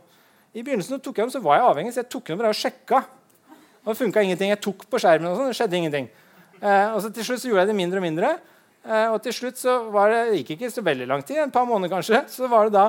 I 0.58 0.64
begynnelsen 0.66 0.98
tok 1.06 1.22
jeg 1.22 1.28
dem, 1.28 1.34
så 1.36 1.42
var 1.46 1.60
jeg 1.60 1.68
avhengig, 1.68 1.94
så 1.94 2.02
jeg 2.02 2.10
tok 2.16 2.32
dem 2.32 2.42
bare 2.42 2.50
og 2.56 2.58
sjekka. 2.58 3.04
Og 3.86 3.92
det 3.92 3.98
funka 4.00 4.24
ingenting. 4.26 4.50
Jeg 4.56 4.62
tok 4.66 4.88
på 4.90 5.02
skjermen, 5.04 5.30
og 5.30 5.38
sånn, 5.38 5.52
det 5.54 5.60
skjedde 5.60 5.78
ingenting. 5.78 6.10
Eh, 6.58 6.88
og 6.96 6.98
så 7.04 7.14
Til 7.14 7.28
slutt 7.30 7.44
så 7.44 7.52
gjorde 7.52 7.68
jeg 7.68 7.72
det 7.72 7.78
mindre 7.78 8.02
og 8.02 8.08
mindre. 8.08 8.32
Eh, 8.88 9.08
og 9.14 9.22
til 9.22 9.36
slutt 9.38 9.62
så 9.62 9.78
var 9.94 10.12
det, 10.12 10.24
det 10.32 10.42
gikk 10.42 10.56
ikke 10.58 10.72
så 10.74 10.84
veldig 10.84 11.08
lang 11.14 11.22
tid, 11.22 11.44
en 11.44 11.54
par 11.54 11.68
måneder 11.70 11.94
kanskje, 11.94 12.24
så 12.34 12.50
var 12.50 12.68
det 12.68 12.76
da 12.80 12.88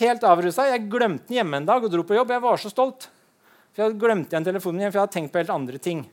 helt 0.00 0.24
avrusa. 0.26 0.70
Jeg 0.72 0.88
glemte 0.90 1.28
den 1.28 1.42
hjemme 1.42 1.60
en 1.60 1.68
dag 1.68 1.84
og 1.84 1.92
dro 1.92 2.06
på 2.06 2.16
jobb. 2.16 2.32
Jeg 2.34 2.42
var 2.48 2.62
så 2.62 2.72
stolt. 2.72 3.10
For 3.74 3.82
jeg 3.82 3.90
hadde 3.90 4.02
glemt 4.04 4.30
igjen 4.30 4.46
telefonen 4.46 4.78
min, 4.78 4.90
for 4.92 5.00
jeg 5.00 5.04
hadde 5.08 5.16
tenkt 5.16 5.32
på 5.34 5.40
helt 5.42 5.50
andre 5.50 5.80
ting. 5.82 6.04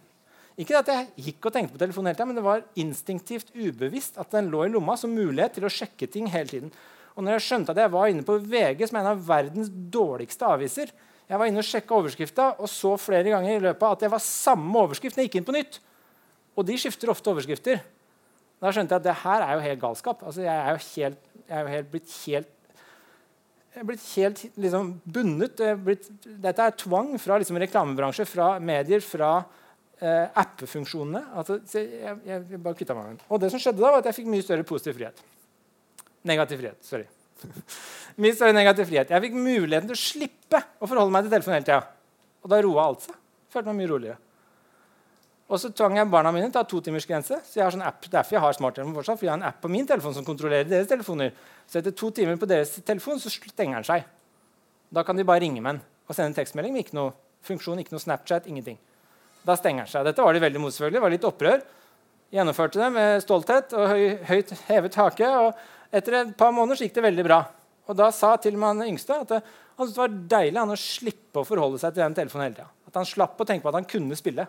Ikke 0.60 0.80
at 0.80 0.90
jeg 0.90 1.28
gikk 1.28 1.46
og 1.46 1.54
tenkte 1.54 1.76
på 1.76 1.82
telefonen 1.82 2.10
hele 2.10 2.18
tiden, 2.18 2.32
men 2.32 2.40
det 2.40 2.46
var 2.48 2.64
instinktivt 2.82 3.54
ubevisst 3.54 4.18
at 4.22 4.34
den 4.34 4.50
lå 4.52 4.66
i 4.66 4.72
lomma 4.74 4.98
som 5.00 5.14
mulighet 5.14 5.60
til 5.60 5.68
å 5.68 5.72
sjekke 5.72 6.10
ting 6.10 6.26
hele 6.34 6.50
tiden. 6.50 6.74
Og 7.14 7.24
når 7.24 7.38
jeg 7.38 7.46
skjønte 7.46 7.76
at 7.76 7.82
jeg 7.84 7.94
var 7.94 8.10
inne 8.10 8.26
på 8.26 8.40
VG, 8.42 8.82
som 8.90 8.98
er 8.98 9.06
en 9.06 9.12
av 9.14 9.24
verdens 9.28 9.72
dårligste 9.72 10.48
aviser 10.48 10.94
Jeg 11.32 11.40
var 11.40 11.48
inne 11.48 11.62
og 11.62 11.68
sjekka 11.68 11.96
overskrifta 11.96 12.46
og 12.60 12.68
så 12.68 12.90
flere 13.00 13.32
ganger 13.32 13.56
i 13.56 13.64
løpet 13.64 13.86
at 13.88 14.02
det 14.04 14.10
var 14.12 14.24
samme 14.24 14.82
overskrift 14.82 15.16
jeg 15.16 15.30
gikk 15.30 15.38
inn 15.40 15.46
på 15.48 15.56
nytt. 15.56 15.78
Og 16.60 16.66
de 16.68 16.76
skifter 16.82 17.12
ofte 17.14 17.32
overskrifter. 17.32 17.80
Da 18.60 18.74
skjønte 18.74 18.98
jeg 18.98 19.00
at 19.00 19.06
det 19.06 19.20
her 19.22 19.46
er 19.46 19.54
jo 19.56 19.64
helt 19.64 19.80
galskap. 19.80 20.26
Altså, 20.28 20.44
jeg 20.44 20.52
er 20.52 20.76
jo 20.76 20.82
helt, 20.90 21.30
jeg 21.46 21.56
er 21.56 21.62
jo 21.64 21.72
helt 21.78 21.94
blitt 21.94 22.18
helt 22.26 22.52
jeg 23.72 23.80
er 23.80 23.88
blitt 23.88 24.04
helt 24.18 24.42
liksom, 24.60 24.90
bundet. 25.16 25.62
Dette 26.44 26.66
er 26.66 26.74
tvang 26.76 27.14
fra 27.22 27.38
liksom, 27.40 27.60
reklamebransje, 27.62 28.26
fra 28.28 28.50
medier, 28.60 29.00
fra 29.06 29.30
eh, 30.02 30.28
appefunksjonene. 30.42 31.22
Altså, 31.40 31.62
jeg, 31.72 32.18
jeg, 32.28 32.60
bare 32.60 32.76
kvitta 32.76 32.98
meg 32.98 33.06
med 33.06 33.14
den. 33.16 33.30
Og 33.32 33.40
det 33.40 33.52
som 33.54 33.62
skjedde 33.64 33.80
da, 33.80 33.94
var 33.94 34.04
at 34.04 34.10
jeg 34.12 34.20
fikk 34.20 34.28
mye 34.34 34.44
større 34.44 34.68
positiv 34.68 34.98
frihet. 35.00 35.24
Negativ 36.28 36.60
frihet. 36.60 36.84
Sorry. 36.84 37.08
mye 38.22 38.36
større 38.36 38.58
negativ 38.58 38.92
frihet. 38.92 39.16
Jeg 39.16 39.26
fikk 39.28 39.40
muligheten 39.40 39.88
til 39.88 39.96
å 39.96 40.04
slippe 40.04 40.62
å 40.82 40.92
forholde 40.92 41.16
meg 41.16 41.26
til 41.26 41.36
telefonen 41.38 41.62
hele 41.62 41.70
tida. 41.70 41.80
Og 42.44 42.52
da 42.52 42.62
roa 42.68 42.90
alt 42.92 43.08
seg. 43.08 43.16
Følte 43.56 43.72
meg 43.72 43.80
mye 43.80 43.94
roligere. 43.94 44.20
Og 45.52 45.60
så 45.60 45.68
tvang 45.76 45.98
jeg 46.00 46.08
barna 46.08 46.32
mine 46.32 46.48
til 46.48 46.62
å 46.62 46.64
ha 46.64 46.68
totimersgrense. 46.72 47.42
Så 47.44 47.60
jeg 47.60 47.66
har 47.66 47.74
sånn 47.76 47.84
app, 47.84 48.06
derfor 48.08 48.38
jeg 48.38 48.44
har 48.46 48.56
smarttelefon 48.56 48.96
fortsatt, 48.96 49.20
for 49.20 49.28
jeg 49.28 49.34
har 49.34 49.40
en 49.42 49.50
app 49.50 49.58
på 49.60 49.72
min 49.72 49.88
telefon 49.88 50.16
som 50.16 50.24
kontrollerer 50.28 50.70
deres 50.70 50.88
telefoner. 50.88 51.34
Så 51.68 51.82
etter 51.82 51.96
to 51.98 52.08
timer 52.16 52.40
på 52.40 52.48
deres 52.48 52.72
telefon 52.88 53.20
så 53.20 53.32
stenger 53.34 53.82
den 53.82 53.88
seg. 53.90 54.06
Da 54.96 55.04
kan 55.08 55.20
de 55.20 55.28
bare 55.28 55.44
ringe 55.44 55.60
med 55.60 55.76
den 55.76 55.84
og 56.08 56.16
sende 56.16 56.32
en 56.32 56.38
tekstmelding 56.40 56.74
med 56.76 56.86
ikke 56.86 56.96
noe 56.98 57.12
funksjon, 57.48 57.80
ikke 57.84 57.94
noe 57.96 58.04
Snapchat, 58.04 58.48
ingenting. 58.48 58.80
Da 59.44 59.58
stenger 59.60 59.86
den 59.86 59.92
seg. 59.92 60.08
Dette 60.08 60.24
var 60.24 60.36
de 60.36 60.44
veldig 60.44 60.62
mot, 60.64 60.74
selvfølgelig. 60.76 60.98
Det 60.98 61.04
var 61.04 61.14
litt 61.16 61.28
opprør. 61.28 61.66
Gjennomførte 62.32 62.80
det 62.80 62.90
med 62.96 63.24
stolthet 63.24 63.76
og 63.76 63.92
høy, 63.92 64.04
høyt 64.30 64.56
hevet 64.70 65.00
hake. 65.02 65.34
Og 65.48 65.96
etter 66.00 66.20
et 66.22 66.34
par 66.40 66.56
måneder 66.56 66.80
så 66.80 66.88
gikk 66.88 66.96
det 66.96 67.06
veldig 67.10 67.28
bra. 67.28 67.42
Og 67.92 67.98
da 68.00 68.08
sa 68.16 68.38
til 68.40 68.56
og 68.56 68.64
med 68.64 68.72
han 68.72 68.94
yngste 68.94 69.20
at 69.20 69.36
det, 69.36 69.42
han 69.76 69.88
syntes 69.88 69.98
det 69.98 70.04
var 70.04 70.18
deilig 70.38 70.62
han 70.62 70.72
å 70.72 70.80
slippe 70.80 71.42
å 71.42 71.48
forholde 71.48 71.80
seg 71.82 71.96
til 71.96 72.06
den 72.06 72.16
telefonen 72.16 72.48
hele 72.48 72.60
tida. 72.60 72.70
At 72.88 73.00
han 73.02 73.08
slapp 73.08 73.40
å 73.40 73.48
tenke 73.48 73.66
på 73.66 73.72
at 73.72 73.80
han 73.82 73.90
kunne 73.90 74.20
spille. 74.20 74.48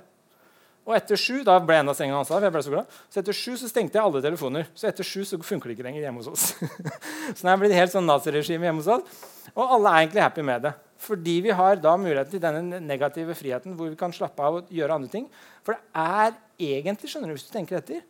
Og 0.82 0.94
etter 0.96 1.18
sju 1.20 1.44
da 1.46 1.54
ble 1.62 1.76
enda 1.78 1.94
sengen 1.94 2.16
hans 2.16 2.30
av. 2.34 2.42
jeg 2.42 2.52
ble 2.54 2.62
Så 2.62 2.72
glad. 2.72 2.86
Så 3.08 3.20
etter 3.20 3.36
sju 3.36 3.56
så 3.56 3.68
stengte 3.70 3.98
jeg 3.98 4.04
alle 4.04 4.22
telefoner. 4.22 4.66
Så 4.74 4.88
etter 4.88 5.06
sju 5.06 5.22
så 5.24 5.38
funker 5.38 5.70
det 5.70 5.76
ikke 5.76 5.86
lenger 5.86 6.02
hjemme 6.02 6.22
hos 6.24 6.30
oss. 6.32 6.46
så 7.36 7.44
nå 7.46 7.52
er 7.52 7.54
det 7.54 7.60
blitt 7.62 7.76
helt 7.78 7.94
sånn 7.94 8.08
naziregime 8.08 8.66
hjemme 8.66 8.82
hos 8.82 8.90
oss. 8.96 9.20
Og 9.52 9.62
alle 9.62 9.92
er 9.92 10.00
egentlig 10.02 10.24
happy 10.24 10.46
med 10.46 10.66
det. 10.66 10.72
Fordi 11.02 11.36
vi 11.42 11.54
har 11.54 11.78
da 11.82 11.94
muligheten 11.98 12.34
til 12.34 12.42
denne 12.42 12.80
negative 12.82 13.34
friheten 13.38 13.76
hvor 13.78 13.90
vi 13.90 13.98
kan 13.98 14.14
slappe 14.14 14.42
av 14.42 14.58
og 14.60 14.74
gjøre 14.74 14.98
andre 14.98 15.12
ting. 15.12 15.28
For 15.62 15.76
det 15.78 16.02
er 16.02 16.34
egentlig, 16.74 17.10
skjønner 17.10 17.30
du, 17.30 17.36
hvis 17.38 17.46
du 17.46 17.54
tenker 17.54 17.78
etter, 17.78 18.02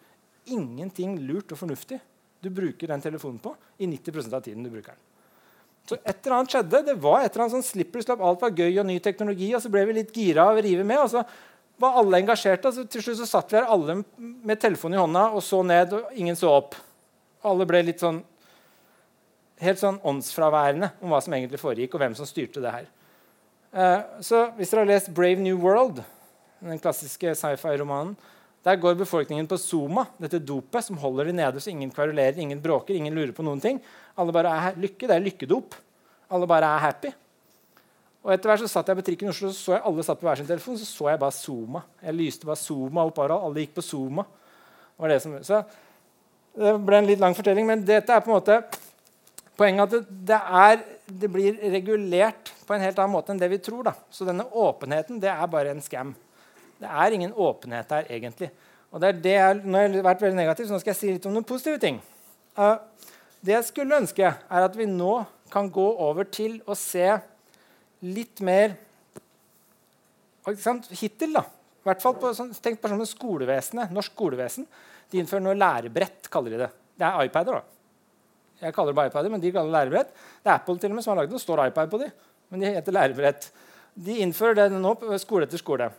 ingenting 0.48 1.18
lurt 1.28 1.52
og 1.52 1.60
fornuftig 1.60 2.00
du 2.42 2.50
bruker 2.50 2.90
den 2.90 3.04
telefonen 3.04 3.38
på 3.38 3.54
i 3.78 3.86
90% 3.86 4.34
av 4.34 4.42
tiden 4.42 4.64
du 4.64 4.72
bruker 4.72 4.96
den. 4.96 5.02
Så 5.86 5.98
et 5.98 6.18
eller 6.24 6.36
annet 6.36 6.54
skjedde. 6.54 6.80
Det 6.86 6.94
var 7.02 7.22
et 7.22 7.32
eller 7.32 7.44
annet 7.44 7.56
sånn 7.56 7.66
slipper 7.66 8.04
slapp, 8.04 8.20
Alt 8.22 8.42
var 8.42 8.54
gøy 8.54 8.80
og 8.80 8.86
ny 8.86 8.98
teknologi, 9.02 9.48
og 9.54 9.62
så 9.62 9.70
ble 9.72 9.82
vi 9.88 9.96
litt 9.96 10.12
gira 10.14 10.46
og 10.50 10.60
rive 10.62 10.84
med. 10.86 11.00
og 11.02 11.10
så 11.10 11.24
var 11.82 11.98
alle 12.00 12.22
engasjerte. 12.22 12.70
Altså, 12.70 12.86
til 12.88 13.04
slutt 13.04 13.20
så 13.20 13.28
satt 13.28 13.52
vi 13.52 13.58
her 13.58 13.70
alle 13.70 14.00
med 14.18 14.60
telefonen 14.62 14.98
i 14.98 15.02
hånda 15.02 15.28
og 15.34 15.42
så 15.44 15.62
ned, 15.66 15.94
og 15.98 16.18
ingen 16.18 16.38
så 16.38 16.52
opp. 16.54 16.76
Alle 17.46 17.66
ble 17.68 17.82
litt 17.88 18.02
sånn 18.02 18.22
helt 19.62 19.78
sånn 19.78 20.00
åndsfraværende 20.02 20.88
om 21.02 21.12
hva 21.12 21.20
som 21.22 21.34
egentlig 21.36 21.60
foregikk, 21.62 21.94
og 21.94 22.02
hvem 22.02 22.16
som 22.18 22.26
styrte 22.26 22.62
det 22.62 22.74
her. 22.74 22.88
Uh, 23.72 24.00
så 24.24 24.48
hvis 24.56 24.72
dere 24.72 24.82
har 24.82 24.90
lest 24.90 25.12
'Brave 25.14 25.40
New 25.40 25.58
World', 25.62 26.02
den 26.62 26.82
klassiske 26.82 27.34
sci-fi-romanen, 27.38 28.16
der 28.62 28.78
går 28.78 28.94
befolkningen 28.94 29.48
på 29.50 29.58
Zuma, 29.58 30.06
dette 30.22 30.38
dopet 30.38 30.84
som 30.86 30.98
holder 31.02 31.30
de 31.30 31.32
nede 31.32 31.60
så 31.60 31.70
ingen 31.70 31.90
kverulerer, 31.90 32.38
ingen 32.38 32.60
bråker, 32.62 32.94
ingen 32.94 33.14
lurer 33.14 33.32
på 33.34 33.42
noen 33.42 33.60
ting. 33.60 33.80
Alle 34.16 34.32
bare 34.32 34.50
er 34.50 34.78
lykke, 34.78 35.08
Det 35.08 35.16
er 35.16 35.24
lykkedop. 35.24 35.74
Alle 36.30 36.46
bare 36.46 36.64
er 36.64 36.78
happy. 36.78 37.10
Og 38.22 38.30
etter 38.30 38.52
hvert 38.52 38.62
så 38.62 38.70
satt 38.70 38.90
jeg 38.90 38.98
på 39.00 39.04
trikken 39.06 39.30
i 39.30 39.32
Oslo 39.32 39.50
så 39.50 39.58
så 39.58 39.74
jeg 39.74 39.82
alle 39.88 40.04
satt 40.06 40.20
på 40.20 40.28
hver 40.28 40.38
sin 40.38 40.46
telefon. 40.46 40.78
Så 40.78 40.86
så 40.86 41.08
jeg 41.10 41.18
bare 41.18 41.34
Zooma. 41.34 41.82
Jeg 42.02 42.14
lyste 42.14 42.46
bare 42.46 42.60
Zooma 42.60 43.06
opp 43.08 43.18
overalt. 43.18 43.48
Alle 43.48 43.64
gikk 43.64 43.74
på 43.80 43.84
Zooma. 43.86 44.24
Det 45.02 45.10
det 45.10 45.22
som, 45.24 45.34
det 46.54 46.72
ble 46.86 46.98
en 47.00 47.08
litt 47.08 47.22
lang 47.22 47.34
fortelling, 47.34 47.66
men 47.66 47.82
dette 47.82 48.12
er 48.12 48.22
på 48.22 48.30
en 48.30 48.36
måte 48.36 48.58
poenget 49.58 49.94
at 49.96 50.10
det, 50.28 50.38
er, 50.38 50.82
det 51.08 51.30
blir 51.32 51.56
regulert 51.72 52.52
på 52.66 52.76
en 52.76 52.84
helt 52.84 53.00
annen 53.00 53.14
måte 53.16 53.32
enn 53.34 53.40
det 53.40 53.50
vi 53.50 53.58
tror. 53.58 53.88
Da. 53.88 53.96
Så 54.12 54.28
denne 54.28 54.46
åpenheten 54.46 55.18
det 55.22 55.32
er 55.32 55.50
bare 55.50 55.74
en 55.74 55.82
scam. 55.82 56.14
Det 56.78 56.90
er 56.90 57.16
ingen 57.16 57.34
åpenhet 57.34 57.90
her 57.94 58.06
egentlig. 58.10 58.52
Og 58.92 59.00
det 59.00 59.08
er 59.08 59.20
det 59.24 59.34
jeg, 59.34 59.60
nå 59.64 59.78
har 59.78 59.88
jeg 59.88 60.04
vært 60.04 60.22
veldig 60.22 60.38
negativ, 60.38 60.68
så 60.68 60.76
nå 60.76 60.82
skal 60.82 60.92
jeg 60.92 61.00
si 61.00 61.12
litt 61.14 61.26
om 61.28 61.34
noen 61.34 61.48
positive 61.48 61.80
ting. 61.80 62.00
Uh, 62.58 62.76
det 63.42 63.56
jeg 63.56 63.68
skulle 63.70 63.98
ønske, 64.02 64.28
er 64.28 64.66
at 64.66 64.76
vi 64.76 64.86
nå 64.86 65.22
kan 65.52 65.70
gå 65.72 65.86
over 66.04 66.28
til 66.28 66.58
å 66.68 66.76
se 66.78 67.08
litt 68.02 68.42
mer 68.44 68.78
Hittil, 70.42 71.36
da. 71.36 71.44
I 71.82 71.86
hvert 71.86 72.02
fall 72.02 72.16
på, 72.18 72.32
sånn, 72.34 72.48
tenk 72.62 72.80
på 72.82 72.90
sånn 72.90 73.06
skolevesenet, 73.06 73.92
Norsk 73.94 74.14
skolevesen. 74.14 74.66
De 75.10 75.20
innfører 75.20 75.44
noe 75.44 75.54
lærebrett, 75.54 76.26
kaller 76.32 76.54
de 76.54 76.64
det. 76.64 76.68
Det 76.98 77.06
er 77.06 77.28
iPader. 77.28 77.60
da. 77.60 77.72
Jeg 78.62 78.74
kaller 78.74 78.90
det 78.90 78.98
bare 78.98 79.10
iPader, 79.10 79.30
men 79.30 79.42
de 79.42 79.52
kaller 79.54 79.70
det 79.70 79.76
lærebrett. 79.76 80.10
Det 80.42 80.50
er 80.50 80.54
Apple 80.54 80.78
til 80.82 80.90
og 80.90 80.98
med 80.98 81.04
som 81.04 81.12
har 81.12 81.20
lagd 81.20 81.30
det. 81.30 81.38
Det 81.38 81.44
står 81.44 81.62
iPad 81.68 81.92
på 81.92 82.00
dem, 82.02 82.10
men 82.50 82.62
de 82.62 82.72
heter 82.74 82.96
lærebrett. 82.96 83.48
De 83.94 84.18
innfører 84.24 84.58
det 84.64 84.66
nå 84.74 84.94
på 84.98 85.18
skole 85.22 85.46
etter 85.46 85.62
skole. 85.62 85.90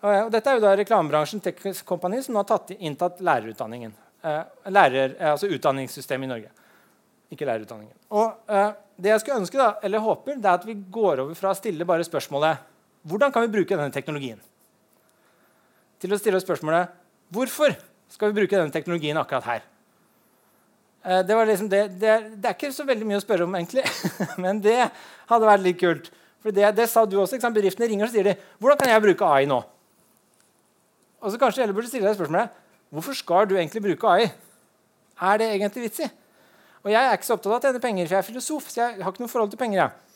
Og 0.00 0.30
dette 0.32 0.50
er 0.50 0.56
jo 0.56 0.64
da 0.64 0.76
reklamebransjen 0.78 1.42
Teknisk 1.44 1.84
Kompani 1.88 2.22
som 2.24 2.34
nå 2.34 2.44
har 2.44 2.48
tatt, 2.48 2.72
inntatt 2.78 3.18
lærerutdanningen. 3.24 3.92
Eh, 4.22 4.42
lærer, 4.72 5.16
eh, 5.18 5.32
altså 5.32 5.50
utdanningssystemet 5.50 6.28
i 6.28 6.30
Norge. 6.30 6.50
Ikke 7.30 7.46
lærerutdanningen. 7.46 7.94
Og 8.10 8.50
eh, 8.50 8.72
det 9.00 9.12
jeg 9.12 9.22
skulle 9.22 9.40
ønske, 9.40 9.58
da, 9.58 9.72
eller 9.86 10.02
håper, 10.02 10.36
det 10.36 10.48
er 10.48 10.58
at 10.58 10.66
vi 10.66 10.76
går 10.92 11.24
over 11.24 11.36
fra 11.38 11.52
å 11.54 11.58
stille 11.58 11.86
bare 11.88 12.06
spørsmålet 12.06 12.66
hvordan 13.08 13.32
kan 13.32 13.46
vi 13.46 13.52
bruke 13.54 13.76
denne 13.76 13.94
teknologien, 13.94 14.40
til 16.00 16.12
å 16.12 16.18
stille 16.20 16.36
oss 16.36 16.44
spørsmålet 16.44 16.90
hvorfor 17.32 17.72
skal 18.10 18.30
vi 18.30 18.42
bruke 18.42 18.56
denne 18.56 18.74
teknologien 18.74 19.16
akkurat 19.20 19.46
her. 19.46 19.66
Eh, 21.04 21.22
det, 21.24 21.36
liksom 21.52 21.70
det, 21.72 21.82
det, 22.00 22.16
det, 22.36 22.44
er 22.44 22.56
ikke 22.56 22.72
så 22.76 22.84
veldig 22.88 23.08
mye 23.08 23.20
å 23.20 23.24
spørre 23.24 23.46
om, 23.46 23.54
egentlig, 23.56 23.86
men 24.42 24.60
det 24.64 24.78
hadde 25.30 25.48
vært 25.48 25.64
litt 25.64 25.80
kult. 25.80 26.10
For 26.40 26.56
det, 26.56 26.88
sa 26.88 27.04
du 27.04 27.18
også. 27.20 27.36
Bedriftene 27.52 27.88
ringer 27.88 28.08
og 28.08 28.12
sier 28.14 28.24
de, 28.24 28.32
'Hvordan 28.58 28.78
kan 28.80 28.88
jeg 28.88 29.02
bruke 29.04 29.26
AI 29.28 29.44
nå?' 29.48 29.60
Og 31.20 31.32
så 31.32 31.36
kanskje 31.36 31.60
heller 31.60 31.76
burde 31.76 31.88
stille 31.90 32.08
deg 32.08 32.16
spørsmålet 32.16 32.48
hvorfor 32.90 33.14
skal 33.14 33.44
du 33.46 33.58
egentlig 33.58 33.82
bruke 33.84 34.08
AI. 34.08 34.30
Er 35.20 35.36
det 35.36 35.50
egentlig 35.52 35.82
vits 35.84 36.00
i? 36.00 36.08
Og 36.84 36.92
jeg 36.92 37.00
er 37.00 37.16
ikke 37.16 37.28
så 37.28 37.36
opptatt 37.36 37.52
av 37.52 37.58
å 37.58 37.64
tjene 37.64 37.82
penger, 37.82 38.06
for 38.06 38.16
jeg 38.16 38.22
er 38.22 38.28
filosof. 38.28 38.70
så 38.70 38.80
jeg 38.80 39.02
har 39.02 39.12
ikke 39.12 39.24
noe 39.24 39.32
forhold 39.32 39.50
til 39.52 39.60
penger. 39.60 39.82
Jeg. 39.82 40.10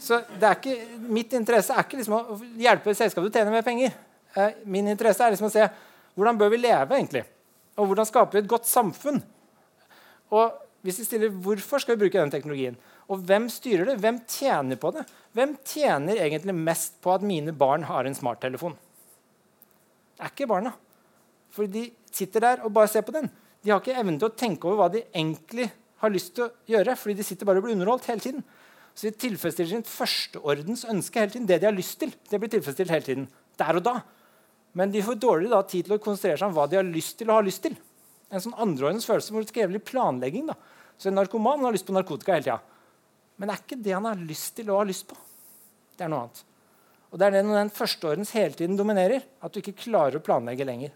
Så 0.00 0.18
ikke, 0.40 0.76
Mitt 1.12 1.34
interesse 1.36 1.74
er 1.74 1.84
ikke 1.84 2.00
liksom 2.00 2.16
å 2.16 2.38
hjelpe 2.58 2.94
selskapet 2.96 3.30
til 3.30 3.40
å 3.40 3.44
tjene 3.44 3.54
mer 3.54 3.66
penger. 3.66 3.94
Eh, 4.34 4.62
min 4.64 4.88
interesse 4.90 5.22
er 5.24 5.34
liksom 5.34 5.50
å 5.50 5.54
se 5.54 5.66
hvordan 6.16 6.38
bør 6.40 6.50
vi 6.52 6.62
leve 6.62 6.96
egentlig? 6.96 7.22
Og 7.78 7.90
hvordan 7.90 8.08
skaper 8.08 8.38
vi 8.38 8.42
et 8.42 8.50
godt 8.50 8.66
samfunn? 8.68 9.20
Og 10.34 10.58
hvis 10.84 11.00
vi 11.02 11.06
stiller 11.06 11.34
hvorfor 11.44 11.82
skal 11.82 11.96
vi 11.96 12.04
bruke 12.04 12.18
den 12.18 12.32
teknologien, 12.32 12.78
og 13.10 13.24
hvem 13.26 13.48
styrer 13.50 13.88
det, 13.88 13.98
hvem 14.02 14.20
tjener 14.30 14.78
på 14.78 14.92
det? 14.94 15.02
Hvem 15.34 15.56
tjener 15.66 16.20
egentlig 16.22 16.54
mest 16.54 17.00
på 17.02 17.12
at 17.14 17.26
mine 17.26 17.54
barn 17.56 17.84
har 17.88 18.06
en 18.06 18.14
smarttelefon? 18.14 18.76
Det 20.14 20.26
er 20.26 20.32
ikke 20.34 20.50
barna. 20.50 20.72
For 21.50 21.66
de 21.66 21.88
sitter 22.14 22.44
der 22.44 22.62
og 22.66 22.72
bare 22.74 22.90
ser 22.90 23.02
på 23.06 23.14
den. 23.14 23.26
De 23.62 23.72
har 23.72 23.82
ikke 23.82 23.98
evnen 23.98 24.18
til 24.20 24.30
å 24.30 24.36
tenke 24.38 24.68
over 24.68 24.78
hva 24.84 24.88
de 24.94 25.02
egentlig 25.08 25.66
har 26.00 26.12
lyst 26.12 26.34
til 26.36 26.46
å 26.46 26.52
gjøre, 26.70 26.96
fordi 26.96 27.18
de 27.18 27.26
sitter 27.26 27.48
bare 27.48 27.60
og 27.60 27.66
blir 27.66 27.76
underholdt 27.76 28.08
hele 28.10 28.24
tiden. 28.24 28.44
Så 28.94 29.08
de 29.08 29.12
tilfredsstiller 29.22 29.76
sin 29.76 29.86
førsteordens 29.86 30.86
ønske 30.90 31.20
hele 31.22 31.34
tiden. 31.34 31.48
Det 31.48 31.60
de 31.60 31.68
har 31.68 31.76
lyst 31.76 32.00
til, 32.00 32.14
det 32.30 32.40
blir 32.40 32.50
tilfredsstilt 32.52 32.92
hele 32.92 33.06
tiden. 33.06 33.28
Der 33.60 33.78
og 33.78 33.84
da. 33.86 34.00
Men 34.76 34.92
de 34.94 35.02
får 35.04 35.18
dårligere 35.20 35.56
da, 35.56 35.66
tid 35.66 35.86
til 35.86 35.96
å 35.96 36.02
konsentrere 36.02 36.40
seg 36.40 36.50
om 36.50 36.56
hva 36.56 36.66
de 36.70 36.78
har 36.78 36.86
lyst 36.86 37.18
til 37.20 37.30
å 37.30 37.38
ha 37.38 37.44
lyst 37.44 37.64
til. 37.66 37.76
En 38.30 38.42
sånn 38.42 38.58
andreordens 38.62 39.08
følelse 39.08 39.34
det 39.42 39.54
krever 39.56 39.82
planlegging. 39.82 40.50
da. 40.50 40.56
Så 40.98 41.08
en 41.10 41.18
narkoman 41.18 41.64
har 41.64 41.74
lyst 41.74 41.88
på 41.88 41.96
narkotika 41.96 42.36
hele 42.36 42.46
tida. 42.46 42.60
Men 43.36 43.48
det 43.48 43.56
er 43.56 43.64
ikke 43.64 43.82
det 43.82 43.96
han 43.96 44.06
har 44.06 44.20
lyst 44.28 44.54
til 44.58 44.70
å 44.70 44.78
ha 44.78 44.86
lyst 44.86 45.08
på. 45.08 45.16
Det 45.96 46.04
er 46.04 46.12
noe 46.12 46.26
annet. 46.26 46.42
Og 47.10 47.18
det 47.18 47.26
er 47.26 47.34
det 47.34 47.44
når 47.46 47.56
den 47.58 47.72
førsteordens 47.74 48.34
hele 48.36 48.54
tiden 48.54 48.76
dominerer, 48.78 49.24
at 49.42 49.52
du 49.52 49.58
ikke 49.62 49.80
klarer 49.80 50.20
å 50.20 50.24
planlegge 50.24 50.66
lenger. 50.68 50.92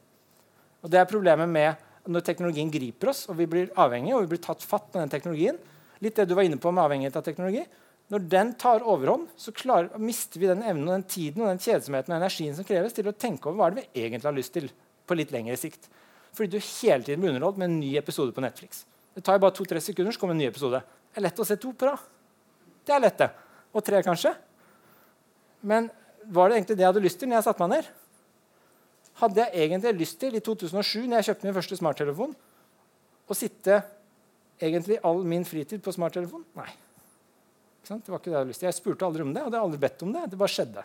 Og 0.84 0.92
det 0.92 1.00
er 1.00 1.10
problemet 1.10 1.48
med 1.50 1.80
når 2.10 2.24
teknologien 2.26 2.70
griper 2.72 3.10
oss, 3.12 3.24
og 3.30 3.38
vi 3.38 3.46
blir 3.50 3.72
avhengige, 3.80 4.16
og 4.16 4.26
vi 4.26 4.34
blir 4.34 4.42
tatt 4.44 4.64
fatt 4.64 4.90
med 4.92 5.04
den 5.04 5.12
teknologien. 5.14 5.58
Litt 6.04 6.18
det 6.18 6.26
du 6.28 6.34
var 6.36 6.44
inne 6.44 6.60
på 6.60 6.72
med 6.74 6.84
avhengighet 6.84 7.16
av 7.16 7.24
teknologi. 7.24 7.64
Når 8.12 8.24
den 8.28 8.50
tar 8.60 8.84
overhånd, 8.84 9.30
så 9.40 9.54
klarer, 9.56 9.94
mister 9.96 10.42
vi 10.42 10.50
den 10.50 10.64
evnen 10.66 10.90
og 10.90 10.98
den 10.98 11.06
tiden 11.08 11.44
og 11.44 11.48
den 11.48 11.62
kjedsomheten 11.64 12.12
og 12.12 12.18
energien 12.18 12.56
som 12.56 12.66
kreves 12.68 12.96
til 12.96 13.08
å 13.08 13.14
tenke 13.16 13.48
over 13.48 13.60
hva 13.60 13.70
det 13.72 13.80
vi 13.80 14.04
egentlig 14.04 14.28
har 14.28 14.36
lyst 14.36 14.52
til 14.56 14.68
på 15.08 15.16
litt 15.16 15.32
lengre 15.32 15.56
sikt. 15.60 15.88
Fordi 16.36 16.52
du 16.52 16.58
hele 16.58 17.06
tiden 17.06 17.22
blir 17.22 17.32
underholdt 17.32 17.62
med 17.62 17.70
en 17.70 17.78
ny 17.80 17.94
episode 18.00 18.34
på 18.36 18.44
Netflix. 18.44 18.84
Det 19.14 19.24
tar 19.24 19.40
bare 19.40 19.54
to-tre 19.56 19.80
sekunder, 19.80 20.12
så 20.12 20.20
kommer 20.20 20.36
en 20.36 20.42
ny 20.42 20.50
episode. 20.50 20.82
Det 20.84 21.22
er 21.22 21.28
lett 21.28 21.40
å 21.40 21.46
se 21.48 21.56
to 21.62 21.72
på 21.72 21.88
rad. 21.88 22.04
Det 22.84 22.92
er 22.92 23.04
lett, 23.06 23.20
det. 23.22 23.30
Og 23.72 23.84
tre, 23.86 24.02
kanskje. 24.04 24.34
Men 25.64 25.88
var 26.34 26.50
det 26.50 26.58
egentlig 26.58 26.76
det 26.76 26.84
jeg 26.84 26.92
hadde 26.92 27.04
lyst 27.06 27.22
til 27.22 27.30
når 27.30 27.40
jeg 27.40 27.46
satte 27.48 27.64
meg 27.64 27.78
ned? 27.78 27.92
Hadde 29.24 29.44
jeg 29.44 29.66
egentlig 29.66 29.94
lyst 30.04 30.18
til 30.20 30.36
i 30.36 30.42
2007, 30.44 31.04
når 31.08 31.20
jeg 31.20 31.30
kjøpte 31.30 31.48
min 31.48 31.56
første 31.56 31.78
smarttelefon, 31.80 32.34
å 33.24 33.36
sitte 33.36 33.78
egentlig 34.60 34.98
all 35.06 35.22
min 35.24 35.46
fritid 35.48 35.80
på 35.84 35.94
smarttelefon? 35.94 36.44
Nei. 36.58 36.68
Det 37.84 38.08
var 38.08 38.20
ikke 38.20 38.30
det 38.30 38.32
Jeg 38.32 38.38
hadde 38.38 38.52
lyst 38.52 38.62
til. 38.62 38.68
Jeg 38.68 38.76
spurte 38.78 39.06
aldri 39.06 39.24
om 39.24 39.32
det, 39.32 39.42
og 39.42 39.48
jeg 39.48 39.52
hadde 39.52 39.64
aldri 39.66 39.80
bedt 39.80 40.04
om 40.04 40.12
det. 40.14 40.28
Det 40.32 40.40
bare 40.40 40.52
skjedde. 40.52 40.84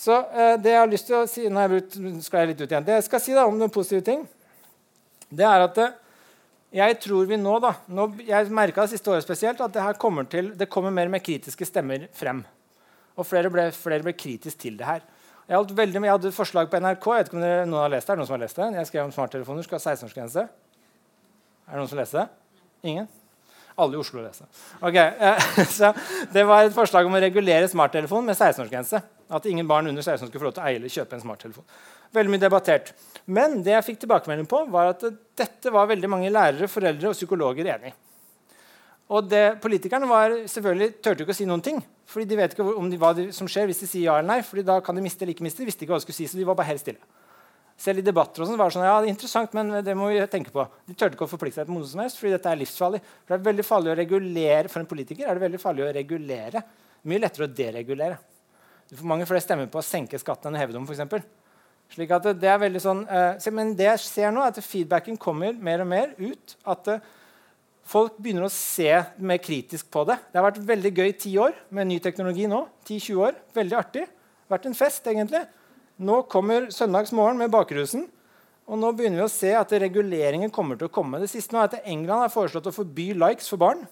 Så 0.00 0.14
eh, 0.30 0.54
det 0.62 0.74
jeg 0.74 0.80
har 0.80 0.90
lyst 0.90 1.08
til 1.10 1.16
å 1.18 1.24
si 1.28 1.48
Nå 1.50 1.64
skal 2.22 2.44
jeg 2.44 2.52
litt 2.52 2.62
ut 2.62 2.68
igjen. 2.68 2.86
Det 2.86 3.00
jeg 3.00 3.06
skal 3.08 3.22
si 3.22 3.34
da, 3.34 3.46
om 3.48 3.58
noen 3.58 3.72
positive 3.74 4.04
ting, 4.06 4.22
det 5.30 5.46
er 5.46 5.66
at 5.66 5.80
eh, 5.82 5.96
jeg 6.80 7.00
tror 7.02 7.26
vi 7.26 7.38
nå, 7.40 7.56
da, 7.62 7.72
nå 7.90 8.06
Jeg 8.22 8.50
merka 8.54 8.84
det 8.86 8.94
siste 8.94 9.10
året 9.10 9.26
spesielt 9.26 9.58
at 9.62 9.74
det 9.74 9.82
her 9.82 9.98
kommer 9.98 10.28
til, 10.30 10.52
det 10.54 10.70
kommer 10.70 10.94
mer 10.94 11.10
med 11.10 11.24
kritiske 11.26 11.66
stemmer 11.66 12.06
frem. 12.14 12.44
Og 13.18 13.26
flere 13.26 13.50
ble, 13.50 13.66
flere 13.74 14.06
ble 14.06 14.14
kritisk 14.14 14.62
til 14.62 14.78
det 14.78 14.86
her. 14.86 15.02
Jeg, 15.50 15.58
holdt 15.58 15.72
veldig, 15.74 15.98
jeg 16.06 16.14
hadde 16.14 16.28
et 16.30 16.34
forslag 16.36 16.68
på 16.70 16.78
NRK. 16.78 17.06
jeg 17.10 17.24
vet 17.24 17.28
ikke 17.28 17.34
om 17.34 17.42
dere, 17.42 17.62
noen 17.66 17.82
har 17.82 17.90
lest 17.90 18.06
det. 18.06 18.12
Er 18.12 18.14
det 18.14 18.22
noen 18.22 18.28
som 18.28 18.36
har 18.36 18.42
lest 18.44 18.58
det? 18.60 18.66
Jeg 18.78 18.86
skrev 18.86 19.06
om 19.08 19.14
smarttelefoner 19.16 19.64
skal 19.66 19.80
ha 19.80 19.94
16-årsgrense. 19.96 20.44
Er 20.46 21.72
det 21.72 21.80
noen 21.80 21.90
som 21.90 21.98
leste 21.98 22.20
det? 22.20 22.52
Ingen? 22.86 23.08
Alle 23.82 23.96
i 23.96 23.98
Oslo 23.98 24.22
leser. 24.22 24.46
okay, 24.78 25.10
eh, 25.26 25.64
så 25.66 25.90
Det 26.30 26.44
var 26.46 26.68
et 26.68 26.76
forslag 26.76 27.08
om 27.08 27.16
å 27.18 27.22
regulere 27.22 27.66
smarttelefon 27.72 28.30
med 28.30 28.38
16-årsgrense. 28.38 29.00
At 29.26 29.48
ingen 29.50 29.66
barn 29.66 29.90
under 29.90 30.06
16 30.06 30.28
skulle 30.28 30.44
få 30.44 30.48
lov 30.52 30.54
til 30.54 30.62
å 30.62 30.68
eie 30.68 30.78
eller 30.78 30.94
kjøpe 30.94 31.18
en 31.18 31.24
smarttelefon. 31.24 31.66
Veldig 32.14 32.34
mye 32.36 32.44
debattert. 32.46 32.94
Men 33.26 33.58
det 33.66 33.74
jeg 33.74 33.88
fikk 33.88 34.04
tilbakemelding 34.04 34.46
på, 34.50 34.62
var 34.70 34.92
at 34.94 35.02
dette 35.42 35.74
var 35.74 35.90
veldig 35.90 36.12
mange 36.14 36.30
lærere, 36.30 36.70
foreldre 36.70 37.10
og 37.10 37.18
psykologer 37.18 37.74
enig 37.74 37.90
i. 37.90 37.96
Og 39.10 39.26
det, 39.26 39.44
Politikerne 39.62 40.06
var 40.06 40.34
selvfølgelig 40.50 40.92
tørte 41.02 41.24
ikke 41.24 41.34
å 41.34 41.40
si 41.40 41.48
noen 41.48 41.64
ting. 41.64 41.80
fordi 42.10 42.26
de 42.26 42.36
vet 42.38 42.52
ikke 42.54 42.64
de, 42.90 42.98
hva 42.98 43.12
de, 43.14 43.24
som 43.32 43.46
skjer 43.46 43.68
hvis 43.70 43.82
de 43.82 43.86
sier 43.86 44.08
ja 44.08 44.18
eller 44.18 44.28
nei. 44.28 44.42
fordi 44.42 44.64
da 44.66 44.80
kan 44.82 44.94
de 44.94 45.02
miste 45.02 45.22
eller 45.22 45.34
ikke 45.34 45.46
miste. 45.46 45.62
De 45.62 45.66
visste 45.68 45.84
ikke 45.84 45.94
hva 45.94 46.00
de 46.00 46.06
skulle 46.06 46.18
si, 46.18 46.26
så 46.26 46.38
de 46.38 46.46
var 46.46 46.58
bare 46.58 46.70
helt 46.72 46.82
stille. 46.82 47.02
Selv 47.80 48.02
i 48.02 48.04
debatter 48.04 48.42
og 48.42 48.48
sånt, 48.50 48.58
var 48.60 48.68
det 48.68 48.76
sånn, 48.76 48.84
ja, 48.84 48.96
det 49.00 49.08
er 49.08 49.14
interessant, 49.14 49.54
men 49.56 49.70
det 49.86 49.94
må 49.96 50.10
vi 50.10 50.18
tenke 50.28 50.52
på. 50.52 50.66
De 50.84 50.92
tørte 50.92 51.16
ikke 51.16 51.24
å 51.24 51.30
forplikte 51.30 51.62
seg 51.62 51.68
til 51.68 51.78
noe 51.78 51.86
som 51.88 52.02
helst, 52.02 52.18
fordi 52.20 52.34
dette 52.34 52.50
er 52.50 52.58
livsfarlig. 52.60 53.00
For 53.22 53.32
det 53.32 53.38
er 53.38 53.46
veldig 53.46 53.64
farlig 53.64 53.92
å 53.92 53.94
regulere, 54.02 54.68
For 54.68 54.82
en 54.82 54.90
politiker 54.90 55.30
er 55.30 55.38
det 55.38 55.46
veldig 55.46 55.62
farlig 55.62 55.86
å 55.86 55.92
regulere. 55.96 56.62
Mye 57.08 57.22
lettere 57.22 57.46
å 57.46 57.54
deregulere. 57.62 58.18
Du 58.90 58.98
får 58.98 59.08
mange 59.08 59.28
flere 59.30 59.40
stemmer 59.40 59.70
på 59.70 59.80
å 59.80 59.86
senke 59.86 60.18
skatten 60.20 60.50
enn 60.50 60.58
å 60.58 60.60
heve 60.60 60.76
dem. 60.76 60.84
For 60.84 60.98
eksempel. 60.98 61.24
Slik 61.90 62.12
at 62.14 62.28
det 62.38 62.50
er 62.50 62.60
veldig 62.62 62.82
sånn, 62.82 63.00
uh, 63.08 63.48
men 63.54 63.72
det 63.78 63.88
jeg 63.88 64.02
ser 64.04 64.34
nå, 64.34 64.44
er 64.44 64.52
at 64.52 64.60
feedbacken 64.62 65.16
kommer 65.18 65.56
mer 65.56 65.82
og 65.82 65.88
mer 65.90 66.12
ut. 66.20 66.54
At 66.68 66.90
eh, 66.92 67.08
folk 67.90 68.18
begynner 68.22 68.46
å 68.46 68.52
se 68.52 68.88
mer 69.18 69.40
kritisk 69.42 69.90
på 69.92 70.04
det. 70.08 70.16
Det 70.30 70.38
har 70.38 70.46
vært 70.46 70.62
veldig 70.68 70.92
gøy 70.94 71.08
i 71.10 71.18
ti 71.24 71.34
år 71.42 71.56
med 71.74 71.90
ny 71.90 71.98
teknologi 72.02 72.46
nå. 72.50 72.62
10-20 72.86 73.22
år. 73.26 73.38
Veldig 73.56 73.78
artig. 73.78 74.06
Vært 74.50 74.68
en 74.70 74.78
fest, 74.78 75.06
egentlig. 75.10 75.42
Nå 76.00 76.22
kommer 76.30 76.70
søndagsmorgen 76.74 77.40
med 77.40 77.52
bakrusen. 77.52 78.06
Og 78.70 78.78
nå 78.78 78.92
begynner 78.94 79.24
vi 79.24 79.26
å 79.26 79.32
se 79.32 79.50
at 79.58 79.72
reguleringen 79.82 80.52
kommer 80.54 80.78
til 80.78 80.86
å 80.86 80.94
komme. 80.94 81.18
Det 81.18 81.30
siste 81.32 81.54
nå 81.54 81.62
er 81.62 81.72
at 81.72 81.88
England 81.90 82.28
har 82.28 82.32
foreslått 82.32 82.68
å 82.70 82.74
forby 82.74 83.10
likes 83.18 83.50
for 83.50 83.60
barn. 83.60 83.82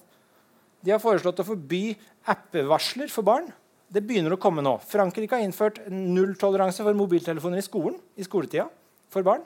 De 0.79 0.93
har 0.93 1.01
foreslått 1.03 1.41
å 1.43 1.47
forby 1.47 1.97
appevarsler 2.31 3.11
for 3.11 3.27
barn. 3.27 3.49
Det 3.91 4.03
begynner 4.05 4.35
å 4.35 4.39
komme 4.39 4.63
nå. 4.63 4.77
Frankrike 4.87 5.35
har 5.35 5.43
innført 5.43 5.81
nulltoleranse 5.91 6.85
for 6.85 6.95
mobiltelefoner 6.95 7.59
i 7.59 7.65
skolen 7.65 7.97
i 8.15 8.23
skoletida 8.23 8.69
for 9.11 9.25
barn. 9.27 9.43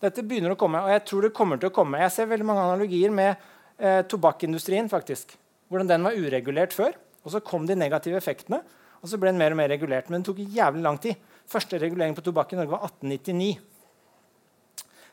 Dette 0.00 0.24
begynner 0.24 0.52
å 0.52 0.58
komme, 0.60 0.80
og 0.84 0.92
jeg 0.92 1.04
tror 1.08 1.26
det 1.26 1.34
kommer 1.36 1.60
til 1.60 1.70
å 1.70 1.74
komme. 1.74 2.00
Jeg 2.04 2.14
ser 2.14 2.30
veldig 2.30 2.46
mange 2.46 2.64
analogier 2.64 3.12
med 3.12 3.40
eh, 3.78 4.02
tobakkindustrien, 4.08 4.88
faktisk. 4.92 5.36
Hvordan 5.70 5.90
den 5.90 6.06
var 6.06 6.16
uregulert 6.16 6.74
før. 6.76 6.96
Og 7.26 7.32
så 7.34 7.42
kom 7.42 7.66
de 7.66 7.76
negative 7.78 8.18
effektene. 8.20 8.62
Og 9.02 9.10
så 9.10 9.18
ble 9.20 9.32
den 9.32 9.40
mer 9.40 9.54
og 9.54 9.60
mer 9.60 9.70
regulert. 9.72 10.10
Men 10.10 10.22
det 10.22 10.30
tok 10.30 10.42
jævlig 10.42 10.84
lang 10.84 10.98
tid. 11.02 11.18
Første 11.50 11.78
regulering 11.78 12.16
på 12.16 12.24
tobakk 12.26 12.54
i 12.54 12.58
Norge 12.58 12.74
var 12.74 12.86
1899. 12.88 13.56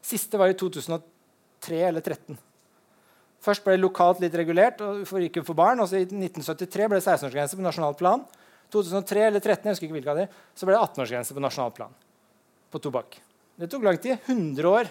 Siste 0.03 0.39
var 0.39 0.51
i 0.51 0.57
2003 0.59 1.83
eller 1.89 2.03
2013. 2.03 2.39
Først 3.43 3.63
ble 3.65 3.75
det 3.75 3.83
lokalt 3.83 4.21
litt 4.23 4.35
regulert 4.39 4.79
og 4.83 5.03
for 5.07 5.23
ikke 5.23 5.43
for 5.43 5.57
barn. 5.57 5.81
og 5.83 5.89
så 5.91 5.99
I 5.99 6.07
1973 6.07 6.87
ble 6.87 6.99
det 6.99 7.05
16-årsgrense 7.05 7.59
på 7.59 7.65
nasjonalt 7.65 7.99
plan. 7.99 8.23
2003 8.71 9.25
eller 9.27 9.43
2013, 9.43 9.67
jeg 9.67 9.75
husker 9.75 9.87
ikke 9.87 9.97
hvilke 9.99 10.13
av 10.13 10.19
de, 10.21 10.27
så 10.57 10.65
ble 10.65 10.73
det 10.73 10.81
18-årsgrense 10.81 11.35
på 11.35 11.43
nasjonalt 11.43 11.75
plan 11.77 11.97
på 12.73 12.81
tobakk. 12.81 13.19
Det 13.59 13.67
tok 13.69 13.83
lang 13.85 13.99
tid. 14.01 14.17
100 14.25 14.69
år. 14.69 14.89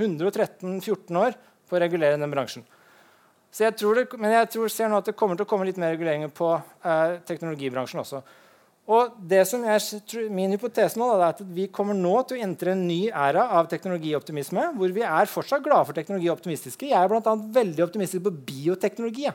113-14 0.00 1.18
år 1.20 1.34
på 1.68 1.76
å 1.76 1.80
regulere 1.82 2.16
den 2.16 2.32
bransjen. 2.32 2.64
Jeg 3.58 3.74
det, 3.74 4.04
men 4.14 4.30
jeg 4.30 4.48
tror, 4.52 4.68
ser 4.70 4.90
nå 4.90 5.00
at 5.00 5.08
det 5.10 5.16
kommer 5.18 5.34
til 5.34 5.42
å 5.42 5.50
komme 5.50 5.66
litt 5.66 5.78
mer 5.80 5.96
reguleringer 5.96 6.30
på 6.30 6.52
eh, 6.54 7.16
teknologibransjen 7.26 8.02
også. 8.02 8.20
Og 8.90 9.14
det 9.30 9.42
som 9.46 9.62
er 9.66 9.82
Min 10.34 10.54
hypotese 10.54 10.98
nå 10.98 11.06
er 11.14 11.24
at 11.28 11.42
vi 11.54 11.68
kommer 11.70 11.94
nå 11.94 12.14
til 12.26 12.38
å 12.38 12.46
entre 12.46 12.74
en 12.74 12.86
ny 12.88 13.10
æra 13.10 13.48
av 13.58 13.68
teknologioptimisme, 13.70 14.70
hvor 14.78 14.94
vi 14.94 15.04
er 15.06 15.30
fortsatt 15.30 15.62
glade 15.66 15.88
for 15.88 15.98
teknologi 15.98 16.30
og 16.30 16.38
optimistiske. 16.38 16.88
Jeg 16.90 16.98
er 16.98 17.10
bl.a. 17.10 17.34
veldig 17.58 17.84
optimistisk 17.86 18.24
på 18.26 18.34
bioteknologi. 18.50 19.30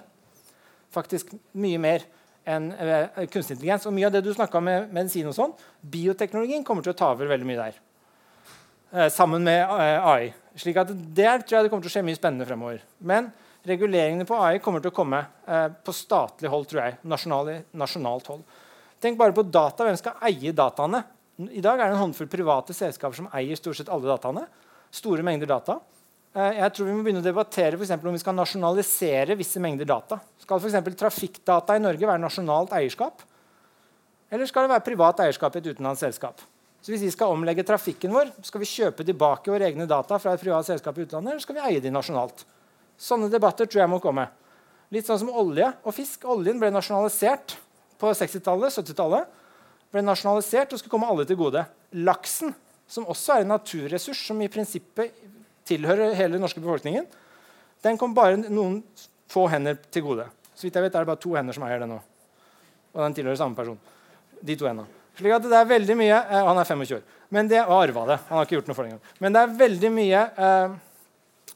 Faktisk 0.96 1.36
mye 1.60 1.80
mer 1.82 2.08
enn 2.46 2.70
uh, 2.76 3.24
kunstig 3.32 3.56
intelligens. 3.56 3.88
Og 3.88 3.96
mye 3.96 4.10
av 4.10 4.16
det 4.16 4.24
du 4.26 4.34
snakka 4.36 4.60
om 4.60 4.68
med 4.68 4.92
medisin 4.96 5.30
og 5.32 5.38
sånn, 5.38 5.56
bioteknologien 5.82 6.66
kommer 6.68 6.86
til 6.86 6.96
å 6.96 7.00
ta 7.00 7.14
over 7.16 7.32
veldig 7.32 7.48
mye 7.48 7.62
der. 7.62 7.80
Eh, 8.96 9.10
sammen 9.12 9.44
med 9.44 9.64
uh, 9.66 10.12
AI. 10.12 10.34
Slik 10.60 10.78
at 10.80 10.92
Der 11.16 11.42
tror 11.44 11.58
jeg 11.58 11.66
det 11.66 11.72
kommer 11.74 11.88
til 11.88 11.92
å 11.92 11.96
skje 11.98 12.06
mye 12.08 12.20
spennende 12.20 12.48
fremover. 12.48 12.84
Men 13.00 13.32
reguleringene 13.66 14.28
på 14.28 14.38
AI 14.40 14.60
kommer 14.64 14.84
til 14.84 14.94
å 14.94 14.96
komme 14.96 15.24
på 15.86 15.94
statlig 15.96 16.50
hold, 16.52 16.68
tror 16.70 16.82
jeg. 16.84 16.98
Nasjonal, 17.10 17.52
nasjonalt 17.74 18.30
hold. 18.30 18.44
Tenk 19.02 19.18
bare 19.20 19.36
på 19.36 19.44
data. 19.46 19.86
Hvem 19.86 19.98
skal 20.00 20.22
eie 20.30 20.54
dataene? 20.56 21.04
I 21.52 21.64
dag 21.64 21.80
er 21.80 21.90
det 21.90 21.98
en 21.98 22.04
håndfull 22.06 22.30
private 22.32 22.74
selskaper 22.76 23.18
som 23.18 23.28
eier 23.36 23.60
stort 23.60 23.80
sett 23.80 23.92
alle 23.92 24.08
dataene. 24.08 24.46
Store 24.96 25.26
mengder 25.26 25.50
data. 25.50 25.80
Eh, 26.36 26.62
jeg 26.62 26.74
tror 26.76 26.88
Vi 26.88 26.96
må 26.96 27.04
begynne 27.04 27.24
å 27.24 27.26
debattere 27.26 27.78
for 27.80 28.08
om 28.08 28.16
vi 28.16 28.24
skal 28.24 28.36
nasjonalisere 28.36 29.38
visse 29.40 29.60
mengder 29.60 29.88
data. 29.88 30.20
Skal 30.40 30.60
f.eks. 30.60 30.96
trafikkdata 30.96 31.76
i 31.76 31.84
Norge 31.84 32.08
være 32.08 32.24
nasjonalt 32.24 32.76
eierskap? 32.76 33.24
Eller 34.32 34.48
skal 34.48 34.66
det 34.66 34.74
være 34.74 34.88
privat 34.88 35.20
eierskap 35.24 35.56
i 35.56 35.60
et 35.62 35.72
utenlandsk 35.74 36.08
selskap? 36.08 36.42
Så 36.82 36.92
Hvis 36.92 37.02
vi 37.02 37.12
skal 37.12 37.34
omlegge 37.34 37.64
trafikken 37.66 38.14
vår, 38.14 38.30
skal 38.46 38.62
vi 38.62 38.70
kjøpe 38.70 39.04
tilbake 39.04 39.50
våre 39.50 39.66
egne 39.66 39.88
data 39.90 40.20
fra 40.22 40.36
et 40.36 40.42
privat 40.42 40.68
selskap 40.68 40.98
i 40.98 41.06
utlandet, 41.06 41.32
eller 41.32 41.42
skal 41.42 41.56
vi 41.56 41.64
eie 41.66 41.82
de 41.82 41.90
nasjonalt? 41.90 42.46
Sånne 42.98 43.30
debatter 43.32 43.68
tror 43.68 43.84
jeg 43.84 43.92
må 43.92 44.00
komme. 44.04 44.28
Litt 44.94 45.08
sånn 45.08 45.20
som 45.22 45.32
olje 45.34 45.68
og 45.84 45.96
fisk. 45.96 46.28
Oljen 46.30 46.60
ble 46.62 46.70
nasjonalisert 46.74 47.58
på 48.00 48.12
60-tallet, 48.12 48.76
70-tallet 48.76 49.42
ble 49.96 50.04
nasjonalisert 50.04 50.74
og 50.74 50.82
skulle 50.82 50.94
komme 50.94 51.10
alle 51.10 51.26
til 51.28 51.40
gode. 51.40 51.64
Laksen, 52.06 52.54
som 52.88 53.08
også 53.10 53.38
er 53.38 53.46
en 53.46 53.54
naturressurs 53.56 54.26
som 54.28 54.42
i 54.44 54.50
prinsippet 54.52 55.16
tilhører 55.66 56.14
hele 56.18 56.36
den 56.36 56.44
norske 56.44 56.62
befolkningen, 56.62 57.08
den 57.86 58.00
kom 58.02 58.14
bare 58.18 58.38
noen 58.44 58.82
få 59.32 59.48
hender 59.50 59.78
til 59.94 60.06
gode. 60.06 60.28
Så 60.56 60.68
vidt 60.68 60.78
jeg 60.78 60.86
vet 60.86 60.96
er 60.96 61.06
det 61.06 61.12
bare 61.12 61.22
to 61.22 61.34
hender 61.36 61.56
som 61.56 61.66
eier 61.68 61.82
den 61.82 61.96
nå. 61.96 62.00
Og 62.96 63.02
den 63.04 63.18
tilhører 63.18 63.40
samme 63.40 63.58
person. 63.58 63.80
De 64.46 64.56
to 64.56 64.68
hendene. 64.70 64.88
Slik 65.16 65.32
at 65.36 65.46
det 65.48 65.58
er 65.58 65.68
veldig 65.70 65.96
mye, 65.98 66.16
eh, 66.16 66.46
Han 66.46 66.58
er 66.58 66.68
25 66.68 66.98
år. 66.98 67.04
Men 67.30 67.48
det, 67.48 67.62
og 67.66 67.76
arva 67.82 68.06
det. 68.08 68.20
Han 68.30 68.38
har 68.38 68.46
ikke 68.46 68.58
gjort 68.60 68.68
noe 68.68 68.76
for 68.76 68.84
det 68.84 68.92
engang. 68.92 69.14
Men 69.20 69.34
det 69.34 69.42
er 69.42 69.56
veldig 69.60 69.92
mye, 69.92 70.22
eh, 70.38 70.70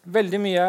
veldig 0.06 0.40
mye 0.40 0.66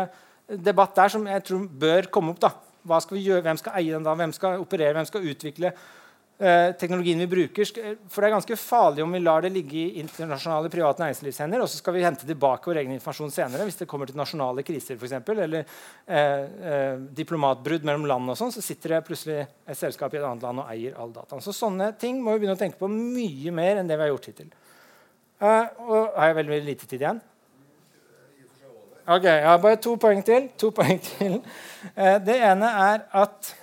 debatt 0.59 0.97
der 0.97 1.13
som 1.13 1.27
jeg 1.29 1.47
tror 1.47 1.71
bør 1.87 2.11
komme 2.13 2.35
opp. 2.35 2.43
da. 2.43 2.53
Hva 2.87 3.01
skal 3.03 3.19
vi 3.19 3.27
gjøre? 3.29 3.45
Hvem 3.45 3.59
skal 3.61 3.81
eie 3.81 3.95
den 3.95 4.07
da? 4.07 4.15
Hvem 4.17 4.33
skal 4.35 4.63
operere? 4.63 4.97
Hvem 4.97 5.09
skal 5.09 5.27
utvikle 5.31 5.71
eh, 5.71 6.71
teknologien 6.81 7.21
vi 7.21 7.29
bruker? 7.29 7.69
For 8.09 8.23
det 8.25 8.31
er 8.31 8.35
ganske 8.35 8.57
farlig 8.57 9.05
om 9.05 9.13
vi 9.13 9.21
lar 9.21 9.45
det 9.45 9.53
ligge 9.53 9.77
i 9.77 10.01
internasjonale 10.01 10.73
private 10.73 11.05
næringslivshender, 11.05 11.61
og 11.61 11.69
så 11.69 11.83
skal 11.83 11.97
vi 11.97 12.07
hente 12.07 12.29
tilbake 12.29 12.71
vår 12.71 12.81
egen 12.83 12.97
informasjon 12.97 13.35
senere 13.35 13.69
hvis 13.69 13.83
det 13.83 13.89
kommer 13.91 14.09
til 14.09 14.19
nasjonale 14.21 14.65
kriser 14.67 14.97
for 14.97 15.11
eksempel, 15.11 15.45
eller 15.45 15.67
eh, 15.67 16.47
eh, 16.73 17.05
diplomatbrudd 17.21 17.85
mellom 17.89 18.09
land. 18.09 18.33
og 18.33 18.41
sånn, 18.41 18.55
Så 18.57 18.65
sitter 18.65 18.97
det 18.97 19.05
plutselig 19.09 19.43
et 19.45 19.79
selskap 19.79 20.17
i 20.17 20.23
et 20.23 20.27
annet 20.27 20.49
land 20.49 20.65
og 20.65 20.73
eier 20.73 20.97
all 20.97 21.13
dataen. 21.15 21.45
Så 21.45 21.57
sånne 21.57 21.93
ting 22.01 22.23
må 22.25 22.35
vi 22.35 22.45
begynne 22.45 22.57
å 22.57 22.65
tenke 22.65 22.81
på 22.81 22.89
mye 22.91 23.55
mer 23.55 23.83
enn 23.83 23.91
det 23.91 24.01
vi 24.01 24.09
har 24.09 24.15
gjort 24.15 24.33
hittil. 24.33 24.51
Uh, 25.41 25.65
og 25.89 26.17
har 26.21 26.29
jeg 26.29 26.37
veldig, 26.37 26.53
veldig 26.53 26.69
lite 26.69 26.89
tid 26.89 27.01
igjen? 27.01 27.21
Ok, 29.07 29.25
Jeg 29.25 29.47
har 29.47 29.59
bare 29.59 29.79
to 29.81 29.97
poeng 29.97 30.21
til. 30.25 30.49
To 30.61 30.71
poeng 30.77 31.01
til. 31.05 31.41
Eh, 31.95 32.19
det 32.25 32.37
ene 32.37 32.69
er 32.91 33.07
at 33.23 33.55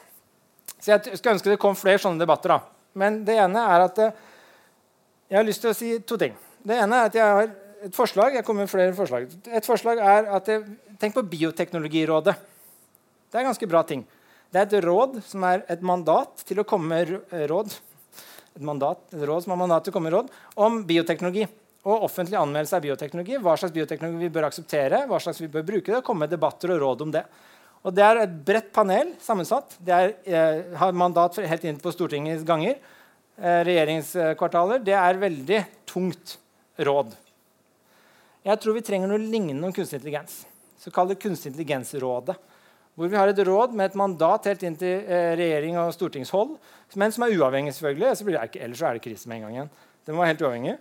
så 0.77 0.93
Jeg 0.93 1.17
skulle 1.19 1.35
ønske 1.35 1.51
det 1.51 1.59
kom 1.59 1.75
flere 1.75 1.99
sånne 1.99 2.21
debatter. 2.21 2.55
da. 2.55 2.59
Men 2.97 3.23
det 3.25 3.37
ene 3.37 3.63
er 3.75 3.85
at 3.85 3.97
eh, 3.99 4.11
jeg 5.29 5.37
har 5.39 5.47
lyst 5.47 5.61
til 5.61 5.73
å 5.73 5.77
si 5.77 5.93
to 6.07 6.17
ting. 6.17 6.35
Det 6.63 6.77
ene 6.77 7.01
er 7.01 7.09
at 7.09 7.15
jeg 7.17 7.23
har 7.37 7.49
et 7.87 7.95
forslag. 7.95 8.37
Jeg 8.37 8.45
kommer 8.47 8.65
med 8.65 8.71
flere 8.71 8.95
forslag. 8.95 9.27
Et 9.51 9.65
forslag 9.65 9.99
er 9.99 10.29
at 10.37 10.47
jeg, 10.47 10.63
Tenk 10.97 11.13
på 11.13 11.21
Bioteknologirådet. 11.29 12.33
Det 13.29 13.37
er 13.37 13.45
ganske 13.45 13.67
bra 13.69 13.83
ting. 13.85 14.01
Det 14.49 14.61
er 14.61 14.65
et 14.65 14.85
råd 14.85 15.19
som 15.27 15.43
er 15.45 15.61
et 15.69 15.83
mandat 15.85 16.41
til 16.47 16.63
å 16.63 16.65
komme 16.65 16.89
med 16.89 17.35
råd 17.51 17.75
et, 18.57 18.65
mandat, 18.65 19.03
et 19.13 19.21
råd 19.27 19.45
som 19.45 19.53
har 19.53 19.61
mandat 19.61 19.85
til 19.85 19.93
å 19.93 19.97
komme 19.97 20.09
med 20.09 20.15
råd 20.17 20.31
om 20.65 20.79
bioteknologi. 20.87 21.45
Og 21.87 22.03
offentlig 22.09 22.35
anmeldelse 22.35 22.75
av 22.75 22.83
bioteknologi. 22.83 23.37
Hva 23.39 23.55
slags 23.59 23.75
bioteknologi 23.75 24.25
vi 24.27 24.33
bør 24.35 24.49
akseptere, 24.49 25.05
hva 25.07 25.19
slags 25.23 25.39
vi 25.39 25.51
bør 25.51 25.63
bruke 25.67 25.91
det, 25.91 26.01
og 26.01 26.07
komme 26.07 26.25
med 26.25 26.33
debatter 26.35 26.73
og 26.75 26.81
råd 26.83 27.05
om 27.05 27.13
det. 27.15 27.23
Og 27.87 27.93
Det 27.95 28.03
er 28.03 28.19
et 28.23 28.33
bredt 28.45 28.73
panel 28.75 29.13
sammensatt. 29.23 29.77
Det 29.79 29.93
er, 29.93 30.15
eh, 30.25 30.75
har 30.75 30.91
mandat 30.91 31.35
helt 31.35 31.63
inn 31.63 31.79
på 31.79 31.93
Stortingets 31.93 32.43
ganger. 32.43 32.75
Eh, 33.39 33.63
regjeringskvartaler. 33.63 34.83
Det 34.83 34.93
er 34.93 35.21
veldig 35.21 35.65
tungt 35.85 36.37
råd. 36.79 37.13
Jeg 38.43 38.59
tror 38.59 38.73
vi 38.73 38.81
trenger 38.81 39.07
noe 39.07 39.21
lignende 39.21 39.63
om 39.63 39.73
kunstig 39.73 40.01
intelligens. 40.01 40.45
Så 40.79 40.91
kall 40.91 41.07
det 41.07 41.19
Kunstig 41.19 41.53
intelligensrådet. 41.53 42.35
Hvor 42.97 43.09
vi 43.09 43.15
har 43.15 43.27
et 43.29 43.45
råd 43.45 43.73
med 43.73 43.91
et 43.91 43.95
mandat 43.95 44.45
helt 44.49 44.63
inn 44.63 44.75
til 44.75 45.03
eh, 45.05 45.35
regjering 45.37 45.77
og 45.77 45.93
stortingshold, 45.93 46.55
men 46.95 47.11
som 47.11 47.23
er 47.23 47.35
uavhengig. 47.37 47.73
selvfølgelig. 47.77 48.15
Så 48.17 48.25
det, 48.25 48.61
ellers 48.61 48.81
er 48.81 48.93
det 48.93 49.03
krise 49.03 49.27
med 49.27 49.37
en 49.37 49.43
gang 49.43 49.53
igjen. 49.53 49.69
Det 50.03 50.15
må 50.15 50.23
være 50.23 50.33
helt 50.33 50.41
uavhengig. 50.41 50.77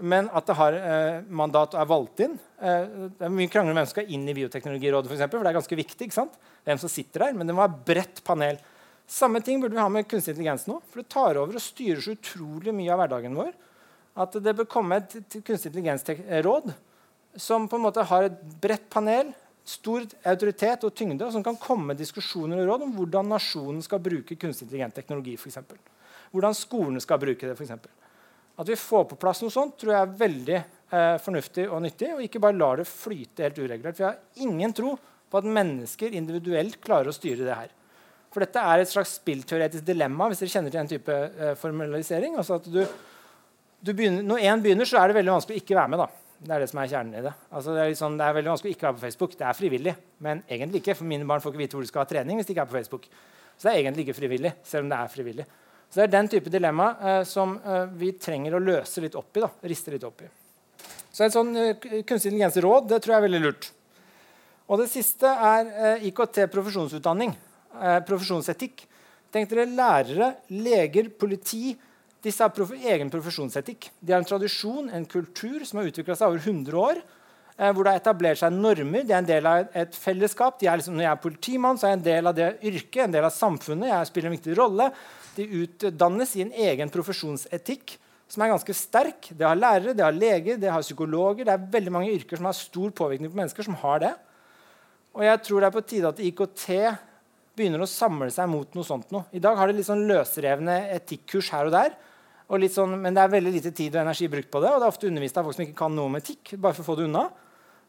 Men 0.00 0.30
at 0.32 0.46
det 0.48 0.56
har 0.56 0.76
eh, 0.76 1.22
mandat 1.28 1.74
og 1.76 1.80
er 1.82 1.88
valgt 1.90 2.22
inn. 2.24 2.36
Eh, 2.60 2.92
det 3.18 3.26
er 3.26 3.32
mye 3.34 3.50
krangler 3.52 3.74
om 3.74 3.80
hvem 3.80 3.88
som 3.88 3.96
skal 3.96 4.12
inn 4.12 4.28
i 4.30 4.34
Bioteknologirådet, 4.36 5.10
for, 5.10 5.16
eksempel, 5.18 5.40
for 5.40 5.48
det 5.48 5.52
er 5.52 5.58
ganske 5.60 5.80
viktig. 5.80 6.06
ikke 6.08 6.16
sant? 6.16 6.38
Hvem 6.68 6.80
som 6.80 6.92
sitter 6.92 7.26
der, 7.26 7.34
Men 7.36 7.46
det 7.46 7.56
må 7.56 7.64
være 7.64 7.84
bredt 7.90 8.22
panel. 8.24 8.60
Samme 9.10 9.42
ting 9.44 9.60
burde 9.60 9.74
vi 9.74 9.82
ha 9.82 9.88
med 9.88 10.08
kunstig 10.08 10.36
intelligens 10.36 10.68
nå. 10.70 10.78
For 10.88 11.02
det 11.02 11.10
tar 11.12 11.36
over 11.36 11.58
og 11.58 11.64
styrer 11.64 12.00
så 12.04 12.14
utrolig 12.14 12.74
mye 12.76 12.92
av 12.94 13.02
hverdagen 13.02 13.36
vår 13.36 13.52
at 14.20 14.34
det 14.42 14.56
bør 14.58 14.68
komme 14.70 14.98
et 14.98 15.12
kunstig 15.46 15.70
intelligens-råd 15.70 16.72
som 17.38 17.68
på 17.70 17.78
en 17.78 17.84
måte 17.84 18.02
har 18.02 18.26
et 18.26 18.40
bredt 18.62 18.88
panel, 18.90 19.30
stor 19.64 20.02
autoritet 20.26 20.84
og 20.86 20.94
tyngde, 20.96 21.26
og 21.26 21.34
som 21.34 21.44
kan 21.46 21.58
komme 21.60 21.92
med 21.92 22.00
diskusjoner 22.00 22.58
og 22.58 22.72
råd 22.72 22.84
om 22.88 22.94
hvordan 22.96 23.30
nasjonen 23.30 23.82
skal 23.86 24.02
bruke 24.02 24.34
kunstig 24.34 24.66
intelligent 24.66 24.96
teknologi. 24.98 25.36
For 25.38 25.52
eksempel. 25.52 25.78
hvordan 26.32 26.54
skolene 26.54 27.00
skal 27.00 27.18
bruke 27.18 27.46
det. 27.46 27.56
For 27.56 27.66
eksempel. 27.66 27.90
At 28.60 28.68
vi 28.68 28.76
får 28.76 29.06
på 29.08 29.18
plass 29.20 29.40
noe 29.40 29.52
sånt, 29.52 29.78
tror 29.80 29.94
jeg 29.94 30.04
er 30.04 30.16
veldig 30.20 30.56
eh, 30.58 31.16
fornuftig 31.24 31.64
og 31.70 31.80
nyttig. 31.84 32.10
Og 32.12 32.24
ikke 32.26 32.42
bare 32.44 32.58
lar 32.58 32.80
det 32.80 32.88
flyte 32.90 33.46
helt 33.46 33.60
uregulert. 33.60 33.96
For 33.96 34.04
jeg 34.04 34.10
har 34.10 34.46
ingen 34.46 34.74
tro 34.76 34.94
på 35.30 35.40
at 35.40 35.52
mennesker 35.58 36.16
individuelt 36.18 36.80
klarer 36.84 37.08
å 37.08 37.14
styre 37.14 37.46
det 37.46 37.56
her. 37.56 37.70
For 38.30 38.44
dette 38.44 38.62
er 38.62 38.82
et 38.82 38.90
slags 38.90 39.16
spillteoretisk 39.18 39.86
dilemma 39.86 40.28
hvis 40.30 40.42
dere 40.44 40.52
kjenner 40.52 40.74
til 40.74 40.82
en 40.82 40.90
type 40.90 41.16
eh, 41.16 41.54
formalisering. 41.58 42.36
Altså 42.38 42.60
at 42.60 42.68
du, 42.70 42.82
du 43.80 43.94
begynner, 43.94 44.26
når 44.26 44.44
én 44.50 44.62
begynner, 44.66 44.88
så 44.88 45.00
er 45.00 45.10
det 45.10 45.18
veldig 45.18 45.38
vanskelig 45.38 45.56
å 45.56 45.64
ikke 45.64 45.78
være 45.80 45.94
med. 45.94 46.04
da. 46.04 46.10
Det 46.40 46.54
er 46.56 46.62
det 46.62 46.68
som 46.70 46.78
er 46.80 46.92
kjernen 46.92 47.16
i 47.16 47.24
det. 47.24 47.32
Altså, 47.48 47.72
det, 47.74 47.80
er 47.80 47.90
liksom, 47.94 48.14
det, 48.16 48.26
er 48.26 48.36
veldig 48.36 48.52
vanskelig 48.54 48.70
å 48.70 48.76
ikke 48.76 48.86
være 48.86 48.98
på 48.98 49.04
Facebook. 49.06 49.34
Det 49.40 49.48
er 49.48 49.56
frivillig, 49.56 49.96
men 50.24 50.44
egentlig 50.48 50.84
ikke. 50.84 50.96
For 51.00 51.08
mine 51.08 51.26
barn 51.28 51.42
får 51.44 51.52
ikke 51.52 51.64
vite 51.64 51.76
hvor 51.76 51.84
de 51.84 51.90
skal 51.90 52.04
ha 52.04 52.12
trening 52.12 52.40
hvis 52.40 52.48
de 52.48 52.54
ikke 52.54 52.64
er 52.64 52.70
på 52.70 52.78
Facebook. 52.78 53.10
Så 53.56 53.66
det 53.66 53.72
er 53.72 53.82
egentlig 53.82 54.06
ikke 54.06 54.16
frivillig, 54.20 54.54
selv 54.64 54.86
om 54.86 54.92
det 54.92 55.00
er 55.00 55.12
frivillig. 55.12 55.48
Så 55.90 55.98
Det 55.98 56.06
er 56.06 56.12
den 56.14 56.28
type 56.30 56.50
dilemma 56.52 56.92
eh, 57.02 57.22
som 57.26 57.56
eh, 57.58 57.88
vi 57.98 58.12
trenger 58.14 58.54
å 58.54 58.62
løse 58.62 59.02
litt 59.02 59.16
opp 59.18 59.36
i. 59.36 59.42
Da, 59.42 59.50
riste 59.66 59.90
litt 59.90 60.06
opp 60.06 60.22
i. 60.22 60.28
Så 61.10 61.26
et 61.26 61.34
sånn 61.34 61.50
eh, 61.58 61.74
kunstig 62.06 62.30
intelligens-råd 62.30 62.86
det 62.92 63.00
tror 63.02 63.16
jeg 63.16 63.18
er 63.18 63.26
veldig 63.26 63.42
lurt. 63.42 63.70
Og 64.70 64.78
det 64.78 64.86
siste 64.92 65.26
er 65.26 65.70
eh, 65.74 66.08
IKT 66.12 66.44
profesjonsutdanning. 66.52 67.34
Eh, 67.74 67.98
profesjonsetikk. 68.06 68.84
Tenk 69.34 69.50
dere 69.50 69.66
lærere, 69.66 70.34
leger, 70.54 71.10
politi. 71.10 71.74
Disse 72.22 72.44
har 72.44 72.54
prof 72.54 72.70
egen 72.76 73.10
profesjonsetikk. 73.10 73.90
De 73.98 74.14
har 74.14 74.22
en 74.22 74.30
tradisjon, 74.30 74.90
en 74.94 75.06
kultur, 75.10 75.64
som 75.66 75.80
har 75.80 75.90
utvikla 75.90 76.14
seg 76.18 76.30
over 76.30 76.44
100 76.44 76.78
år. 76.78 77.02
Eh, 77.60 77.72
hvor 77.74 77.84
det 77.84 77.96
har 77.96 78.00
etablert 78.00 78.40
seg 78.40 78.54
normer. 78.54 79.02
De 79.04 79.12
er 79.12 79.18
en 79.18 79.28
del 79.28 79.48
av 79.50 79.74
et 79.76 79.96
fellesskap. 79.98 80.62
Liksom, 80.62 80.94
når 80.94 81.08
jeg 81.08 81.12
er 81.12 81.24
politimann, 81.26 81.80
så 81.80 81.88
er 81.88 81.96
jeg 81.96 81.98
en 81.98 82.06
del 82.06 82.30
av 82.30 82.38
det 82.38 82.52
yrket, 82.62 83.02
en 83.04 83.18
del 83.18 83.26
av 83.26 83.34
samfunnet. 83.34 83.90
Jeg 83.90 84.08
spiller 84.08 84.30
en 84.30 84.38
viktig 84.38 84.56
rolle. 84.56 84.86
De 85.36 85.46
utdannes 85.62 86.32
i 86.36 86.44
en 86.44 86.54
egen 86.68 86.90
profesjonsetikk 86.92 87.96
som 88.30 88.44
er 88.44 88.52
ganske 88.52 88.74
sterk. 88.76 89.30
Det 89.34 89.46
har 89.46 89.58
lærere, 89.58 89.94
det 89.96 90.04
har 90.04 90.14
leger, 90.14 90.58
det 90.60 90.70
har 90.70 90.84
psykologer. 90.84 91.46
Det 91.46 91.54
er 91.54 91.70
veldig 91.72 91.94
mange 91.94 92.12
yrker 92.14 92.38
som 92.38 92.46
har 92.46 92.58
stor 92.58 92.92
påvirkning 92.94 93.32
på 93.32 93.40
mennesker, 93.40 93.66
som 93.66 93.78
har 93.82 94.02
det. 94.04 94.12
Og 95.18 95.24
jeg 95.26 95.42
tror 95.46 95.60
det 95.60 95.70
er 95.70 95.74
på 95.74 95.86
tide 95.90 96.12
at 96.12 96.22
IKT 96.22 96.66
begynner 97.58 97.82
å 97.82 97.90
samle 97.90 98.30
seg 98.32 98.46
mot 98.50 98.78
noe 98.78 98.86
sånt. 98.86 99.10
Noe. 99.10 99.26
I 99.34 99.42
dag 99.42 99.58
har 99.58 99.68
det 99.68 99.80
litt 99.80 99.88
sånn 99.88 100.06
løsrevne 100.08 100.76
etikkurs 100.94 101.50
her 101.54 101.70
og 101.70 101.74
der. 101.74 101.96
Og 102.50 102.64
sånn, 102.70 102.96
men 103.02 103.14
det 103.14 103.22
er 103.22 103.34
veldig 103.34 103.52
lite 103.54 103.70
tid 103.74 103.94
og 103.94 104.04
energi 104.04 104.26
brukt 104.30 104.50
på 104.50 104.62
det. 104.62 104.70
Og 104.70 104.80
det 104.80 104.86
er 104.86 104.94
ofte 104.94 105.10
undervist 105.10 105.38
av 105.38 105.46
folk 105.46 105.58
som 105.58 105.66
ikke 105.66 105.78
kan 105.82 105.94
noe 105.94 106.10
om 106.10 106.18
etikk. 106.18 106.54
bare 106.56 106.74
for 106.74 106.86
å 106.86 106.88
få 106.90 106.96
det 106.98 107.06
unna. 107.10 107.28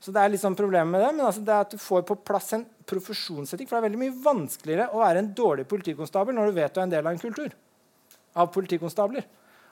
Så 0.02 0.14
det 0.14 0.22
er 0.22 0.32
litt 0.34 0.42
sånn 0.42 0.58
problemet 0.58 0.90
med 0.90 1.04
det, 1.04 1.10
men 1.14 1.28
altså 1.28 1.44
det 1.46 1.54
er 1.54 1.68
at 1.68 1.74
du 1.76 1.78
får 1.82 2.02
på 2.10 2.16
plass 2.26 2.56
en 2.58 2.64
profesjonsetikk. 2.90 3.68
For 3.70 3.78
det 3.78 3.82
er 3.82 3.88
veldig 3.90 4.00
mye 4.02 4.16
vanskeligere 4.24 4.88
å 4.96 5.04
være 5.04 5.22
en 5.22 5.30
dårlig 5.38 5.68
politikonstabel 5.70 6.34
når 6.34 6.50
du 6.50 6.58
vet 6.58 6.74
du 6.74 6.80
er 6.82 6.88
en 6.88 6.96
del 6.96 7.06
av 7.06 7.14
en 7.14 7.22
kultur 7.22 7.54
av 8.42 8.50
politikonstabler. 8.56 9.28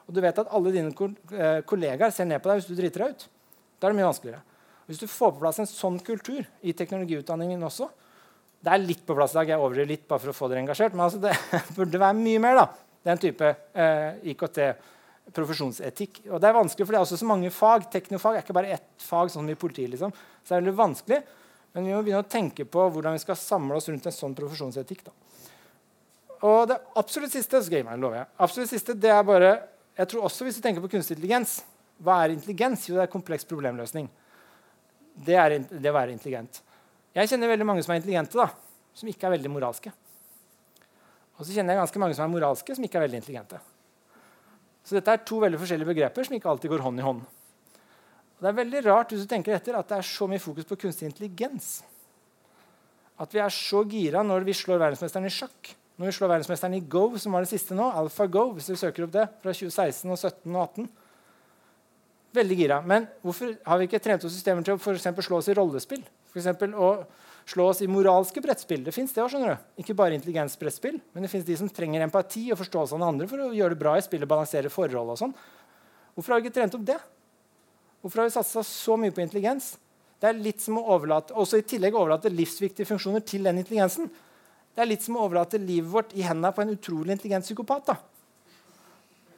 Og 0.06 0.14
du 0.14 0.22
vet 0.22 0.41
at 0.41 0.51
alle 0.53 0.73
dine 0.73 0.93
eh, 0.93 1.64
kollegaer 1.69 2.14
ser 2.14 2.30
ned 2.30 2.43
på 2.43 2.51
deg 2.51 2.60
hvis 2.60 2.69
du 2.69 2.77
driter 2.77 3.06
deg 3.06 3.15
ut. 3.15 3.26
Da 3.80 3.88
er 3.88 3.93
det 3.93 3.99
mye 4.01 4.10
vanskeligere. 4.11 4.43
Hvis 4.89 5.01
du 5.01 5.07
får 5.10 5.34
på 5.34 5.41
plass 5.41 5.61
en 5.61 5.69
sånn 5.69 5.97
kultur 6.06 6.45
i 6.65 6.73
teknologiutdanningen 6.73 7.61
også 7.65 7.89
Det 8.60 8.72
er 8.73 8.81
litt 8.81 9.03
på 9.07 9.15
plass 9.15 9.31
i 9.31 9.38
dag, 9.38 9.53
jeg 9.53 9.61
overdriver 9.61 9.88
litt 9.88 10.07
bare 10.10 10.19
for 10.19 10.34
å 10.34 10.35
få 10.35 10.47
dere 10.51 10.60
engasjert, 10.65 10.91
men 10.91 11.06
altså 11.06 11.22
det 11.23 11.31
burde 11.77 12.01
være 12.01 12.18
mye 12.18 12.41
mer 12.43 12.57
da, 12.57 12.65
den 13.07 13.22
type 13.22 13.53
eh, 13.72 14.18
IKT 14.34 14.57
profesjonsetikk. 15.35 16.23
Og 16.30 16.41
det 16.41 16.49
er 16.49 16.57
vanskelig, 16.57 16.85
for 16.88 16.95
det 16.95 16.99
er 16.99 17.06
også 17.06 17.19
så 17.22 17.27
mange 17.30 17.51
fag. 17.53 17.88
Teknofag 17.93 18.38
er 18.38 18.45
ikke 18.45 18.56
bare 18.57 18.76
ett 18.77 19.03
fag 19.03 19.31
sånn 19.34 19.49
i 19.51 19.57
politiet. 19.60 19.91
Liksom. 19.93 20.14
Så 20.14 20.51
det 20.51 20.57
er 20.57 20.64
veldig 20.64 20.76
vanskelig. 20.80 21.19
Men 21.73 21.85
vi 21.85 21.93
må 21.93 22.01
begynne 22.03 22.23
å 22.23 22.30
tenke 22.30 22.65
på 22.65 22.85
hvordan 22.93 23.18
vi 23.18 23.23
skal 23.23 23.38
samle 23.38 23.77
oss 23.77 23.89
rundt 23.91 24.07
en 24.10 24.15
sånn 24.15 24.38
profesjonsetikk. 24.38 25.03
Da. 25.06 25.14
Og 26.49 26.69
det 26.72 26.80
absolutt 26.99 27.34
siste 27.35 27.61
så 27.61 27.73
gamer, 27.73 27.99
lover 27.99 28.22
jeg. 28.22 28.30
Absolutt 28.45 28.72
siste, 28.72 28.95
det 28.95 29.11
er 29.14 29.26
bare, 29.27 29.51
jeg 29.99 30.11
tror 30.11 30.30
også 30.30 30.47
Hvis 30.47 30.60
du 30.60 30.64
tenker 30.64 30.84
på 30.84 30.91
kunstig 30.93 31.18
intelligens 31.18 31.57
Hva 31.99 32.22
er 32.23 32.31
intelligens? 32.31 32.85
Jo, 32.88 32.95
det 32.95 33.06
er 33.06 33.11
kompleks 33.11 33.47
problemløsning. 33.47 34.07
Det 35.19 35.35
er 35.35 35.57
det 35.68 35.91
å 35.91 35.97
være 35.97 36.15
intelligent. 36.15 36.61
Jeg 37.18 37.27
kjenner 37.27 37.51
veldig 37.51 37.68
mange 37.68 37.84
som 37.84 37.91
er 37.91 37.99
intelligente, 37.99 38.39
da, 38.39 38.47
som 38.95 39.10
ikke 39.11 39.27
er 39.27 39.35
veldig 39.35 39.51
moralske. 39.51 39.91
Og 41.35 41.43
så 41.43 41.51
kjenner 41.51 41.76
jeg 41.76 41.81
ganske 41.81 42.01
mange 42.03 42.15
som 42.15 42.23
er 42.23 42.31
moralske, 42.31 42.76
som 42.77 42.85
ikke 42.85 43.01
er 43.01 43.06
veldig 43.07 43.19
intelligente. 43.19 43.60
Så 44.90 44.98
dette 44.98 45.14
er 45.14 45.22
to 45.22 45.38
veldig 45.38 45.60
forskjellige 45.61 45.86
begreper 45.91 46.26
som 46.26 46.34
ikke 46.34 46.49
alltid 46.49 46.72
går 46.74 46.82
hånd 46.82 46.98
i 46.98 47.03
hånd. 47.06 47.20
Og 47.22 48.41
det 48.41 48.49
er 48.49 48.56
veldig 48.57 48.80
rart 48.88 49.11
hvis 49.14 49.22
du 49.22 49.30
tenker 49.30 49.53
etter, 49.53 49.76
at 49.78 49.86
det 49.91 49.99
er 49.99 50.07
så 50.07 50.26
mye 50.32 50.41
fokus 50.41 50.66
på 50.66 50.78
kunstig 50.82 51.06
intelligens. 51.06 51.68
At 53.22 53.36
vi 53.36 53.41
er 53.44 53.53
så 53.53 53.84
gira 53.86 54.24
når 54.26 54.48
vi 54.48 54.56
slår 54.57 54.82
verdensmesteren 54.82 55.30
i 55.30 55.34
sjakk. 55.36 55.76
Når 55.99 56.10
vi 56.10 56.16
slår 56.16 56.32
verdensmesteren 56.32 56.78
i 56.80 56.82
Go, 56.90 57.03
som 57.22 57.38
var 57.38 57.45
det 57.45 57.52
siste 57.52 57.78
nå, 57.78 57.86
AlphaGo, 58.02 58.48
hvis 58.56 58.72
du 58.72 58.80
søker 58.80 59.06
opp 59.06 59.14
det, 59.14 59.28
fra 59.44 59.53
2016 59.53 60.10
og 60.10 60.18
17 60.18 60.56
og 60.56 60.61
18. 60.64 60.90
Veldig 62.40 62.57
gira. 62.64 62.82
Men 62.82 63.06
hvorfor 63.22 63.53
har 63.70 63.82
vi 63.82 63.90
ikke 63.91 64.02
trent 64.02 64.26
oss 64.26 64.34
systemer 64.34 64.66
til 64.66 64.80
å 64.80 64.82
for 64.82 64.98
slå 64.98 65.44
oss 65.44 65.52
i 65.53 65.57
rollespill? 65.60 66.02
For 66.32 66.41
eksempel, 66.41 66.74
å 66.74 67.03
slå 67.50 67.70
oss 67.72 67.82
i 67.82 67.90
moralske 67.90 68.42
brettspill. 68.44 68.84
Det 68.86 68.94
fins 68.94 69.14
det 69.16 69.24
òg. 69.24 69.58
Ikke 69.82 69.96
bare 69.98 70.18
intelligensbrettspill, 70.18 71.00
men 71.14 71.26
det 71.26 71.32
fins 71.32 71.48
de 71.48 71.58
som 71.58 71.70
trenger 71.74 72.06
empati 72.06 72.48
og 72.54 72.60
forståelse 72.62 72.96
av 72.96 73.02
den 73.02 73.08
andre 73.08 73.30
for 73.32 73.42
å 73.42 73.52
gjøre 73.56 73.74
det 73.74 73.82
bra 73.82 73.96
i 73.98 74.06
spillet, 74.06 74.30
balansere 74.30 74.72
forhold 74.74 75.16
og 75.16 75.22
sånn. 75.24 75.36
Hvorfor 76.14 76.36
har 76.36 76.42
vi 76.42 76.48
ikke 76.50 76.60
trent 76.60 76.78
opp 76.78 76.86
det? 76.86 77.00
Hvorfor 78.04 78.22
har 78.22 78.30
vi 78.30 78.36
satsa 78.38 78.64
så 78.66 78.98
mye 79.00 79.14
på 79.16 79.24
intelligens? 79.24 79.74
Det 80.20 80.30
er 80.30 80.40
litt 80.40 80.62
som 80.62 80.78
å 80.80 80.86
overlate, 80.96 81.34
også 81.34 81.62
i 81.62 81.66
tillegg 81.68 81.96
overlate 81.96 82.32
livsviktige 82.32 82.88
funksjoner 82.88 83.24
til 83.26 83.48
den 83.48 83.62
intelligensen. 83.62 84.10
Det 84.76 84.84
er 84.84 84.90
litt 84.92 85.04
som 85.04 85.18
å 85.18 85.26
overlate 85.26 85.62
livet 85.62 85.92
vårt 85.92 86.16
i 86.16 86.26
hendene 86.28 86.52
på 86.56 86.64
en 86.64 86.74
utrolig 86.76 87.16
intelligent 87.16 87.48
psykopat. 87.48 87.94
da. 87.94 87.98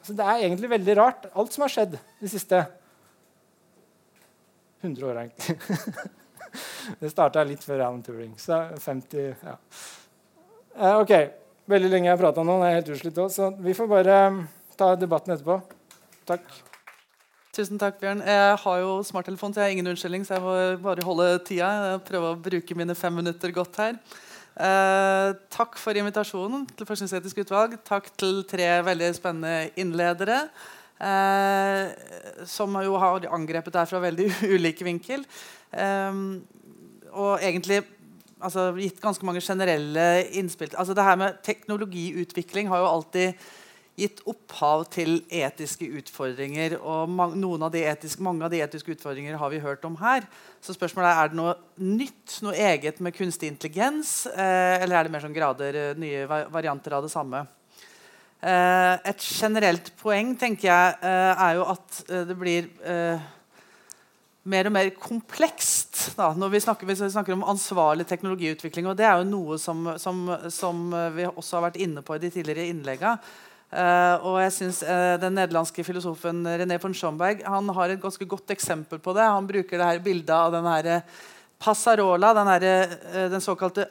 Så 0.02 0.16
Det 0.18 0.26
er 0.26 0.42
egentlig 0.42 0.70
veldig 0.70 0.96
rart, 0.98 1.28
alt 1.34 1.52
som 1.54 1.62
har 1.62 1.70
skjedd 1.70 1.98
de 2.20 2.30
siste 2.30 2.66
100 4.82 5.06
åra. 5.06 5.28
Det 7.00 7.12
starta 7.12 7.44
litt 7.46 7.62
før 7.64 7.86
Alan 7.86 8.02
Turing. 8.04 8.34
Så 8.40 8.58
50 8.80 9.30
ja. 9.42 9.56
Eh, 10.78 10.98
ok. 10.98 11.14
Veldig 11.70 11.92
lenge 11.92 12.10
jeg 12.10 12.16
har 12.16 12.20
prata 12.20 12.44
nå. 12.44 12.58
Jeg 12.64 12.72
er 12.72 12.80
helt 12.80 12.92
utslitt 12.96 13.22
òg, 13.22 13.30
så 13.32 13.52
vi 13.62 13.74
får 13.76 13.88
bare 13.90 14.18
um, 14.32 14.42
ta 14.78 14.92
debatten 14.98 15.36
etterpå. 15.36 15.60
Takk. 16.28 16.46
Tusen 17.52 17.78
takk, 17.78 18.00
Bjørn. 18.00 18.22
Jeg 18.24 18.58
har 18.64 18.76
jo 18.80 18.98
smarttelefon, 19.04 19.52
så 19.52 19.60
jeg 19.60 19.68
har 19.68 19.76
ingen 19.76 19.92
unnskyldning. 19.92 20.26
Så 20.26 20.38
jeg 20.38 20.44
må 20.44 20.56
bare 20.82 21.06
holde 21.06 21.30
tida. 21.46 21.98
Prøve 22.06 22.32
å 22.32 22.38
bruke 22.40 22.76
mine 22.78 22.96
fem 22.98 23.14
minutter 23.14 23.52
godt 23.54 23.78
her. 23.82 23.98
Eh, 24.52 25.32
takk 25.52 25.78
for 25.80 25.96
invitasjonen 25.96 26.66
til 26.76 26.88
Forskningsetisk 26.88 27.42
utvalg. 27.44 27.78
Takk 27.88 28.10
til 28.20 28.42
tre 28.48 28.68
veldig 28.84 29.10
spennende 29.16 29.70
innledere. 29.80 30.46
Eh, 31.02 31.92
som 32.46 32.76
jo 32.84 32.98
har 33.00 33.28
angrepet 33.34 33.78
her 33.80 33.88
fra 33.90 34.02
veldig 34.02 34.28
ulike 34.56 34.86
vinkel. 34.86 35.24
Um, 35.72 36.42
og 37.12 37.42
egentlig 37.42 37.82
altså, 38.42 38.70
gitt 38.78 39.00
ganske 39.02 39.26
mange 39.26 39.42
generelle 39.44 40.06
innspill. 40.38 40.72
Altså, 40.76 40.94
det 40.96 41.04
her 41.06 41.18
med 41.20 41.42
Teknologiutvikling 41.46 42.70
har 42.72 42.82
jo 42.82 42.90
alltid 42.90 43.50
gitt 43.98 44.22
opphav 44.28 44.86
til 44.92 45.18
etiske 45.28 45.84
utfordringer. 46.00 46.78
og 46.80 47.10
noen 47.36 47.62
av 47.62 47.74
etiske, 47.76 48.22
Mange 48.22 48.44
av 48.44 48.50
de 48.50 48.62
etiske 48.64 48.94
utfordringer 48.94 49.36
har 49.36 49.50
vi 49.50 49.60
hørt 49.60 49.84
om 49.84 49.96
her. 49.96 50.22
Så 50.60 50.72
spørsmålet 50.72 51.10
er 51.10 51.24
er 51.24 51.28
det 51.28 51.36
noe 51.36 51.54
nytt, 51.76 52.38
noe 52.42 52.54
eget 52.54 53.00
med 53.00 53.14
kunstig 53.14 53.48
intelligens, 53.48 54.26
eh, 54.26 54.82
eller 54.82 54.96
er 54.96 55.04
det 55.04 55.12
mer 55.12 55.20
sånn 55.20 55.34
grader, 55.34 55.74
eh, 55.74 55.94
nye 55.94 56.26
varianter 56.26 56.92
av 56.92 57.02
det 57.02 57.10
samme? 57.10 57.46
Eh, 58.42 58.98
et 59.04 59.18
generelt 59.18 59.92
poeng 60.02 60.34
tenker 60.36 60.66
jeg 60.66 60.94
eh, 61.02 61.42
er 61.46 61.54
jo 61.54 61.62
at 61.62 62.10
eh, 62.10 62.24
det 62.26 62.36
blir 62.38 62.66
eh, 62.82 63.20
mer 64.42 64.66
og 64.66 64.74
mer 64.74 64.90
komplekst 64.98 66.16
da, 66.18 66.32
når 66.34 66.50
vi 66.56 66.60
snakker, 66.64 66.88
vi 66.88 66.96
snakker, 66.98 67.36
om 67.36 67.46
ansvarlig 67.46 68.08
teknologiutvikling. 68.10 68.88
og 68.90 68.96
Det 68.98 69.06
er 69.06 69.20
jo 69.20 69.30
noe 69.30 69.58
som, 69.58 69.86
som, 70.02 70.24
som 70.50 70.90
vi 71.14 71.28
også 71.30 71.58
har 71.58 71.68
vært 71.68 71.80
inne 71.84 72.02
på 72.02 72.16
i 72.16 72.22
de 72.22 72.30
tidligere 72.34 72.66
innleggene. 72.72 73.16
Uh, 73.72 74.20
og 74.28 74.34
jeg 74.42 74.52
synes 74.52 74.82
uh, 74.84 75.16
Den 75.16 75.32
nederlandske 75.32 75.80
filosofen 75.80 76.42
René 76.44 76.76
von 76.76 76.92
Schomberg 76.92 77.40
han 77.40 77.70
har 77.72 77.88
et 77.88 78.02
ganske 78.02 78.26
godt 78.28 78.52
eksempel 78.52 79.00
på 79.00 79.14
det. 79.16 79.24
Han 79.24 79.48
bruker 79.48 79.80
det 79.80 79.86
her 79.88 80.02
bildet 80.04 80.34
av 80.36 80.52
den 80.52 80.68
her 80.68 80.88
passarola, 81.62 82.34
den, 82.36 82.50
her, 82.52 82.66
uh, 83.14 83.30
den 83.32 83.40
såkalte 83.40 83.86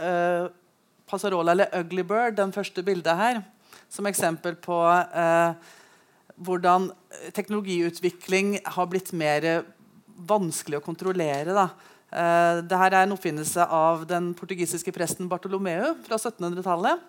passarola 1.09 1.55
eller 1.55 1.73
ugly 1.79 2.05
bird, 2.05 2.37
den 2.37 2.53
første 2.53 2.83
bildet 2.85 3.17
her, 3.17 3.41
som 3.89 4.05
eksempel 4.05 4.53
på 4.55 4.77
hvordan 6.41 6.87
teknologiutvikling 7.35 8.59
har 8.63 8.87
blitt 8.87 9.11
mer 9.17 9.65
vanskelig 10.27 10.79
å 10.79 10.85
kontrollere. 10.85 11.55
Da. 11.55 11.67
Uh, 12.11 12.59
Dette 12.65 12.87
er 12.89 12.97
en 13.03 13.15
oppfinnelse 13.15 13.67
av 13.71 14.03
den 14.09 14.31
portugisiske 14.37 14.93
presten 14.95 15.29
Bartolomeu 15.31 15.93
fra 16.05 16.19
1700-tallet. 16.19 17.07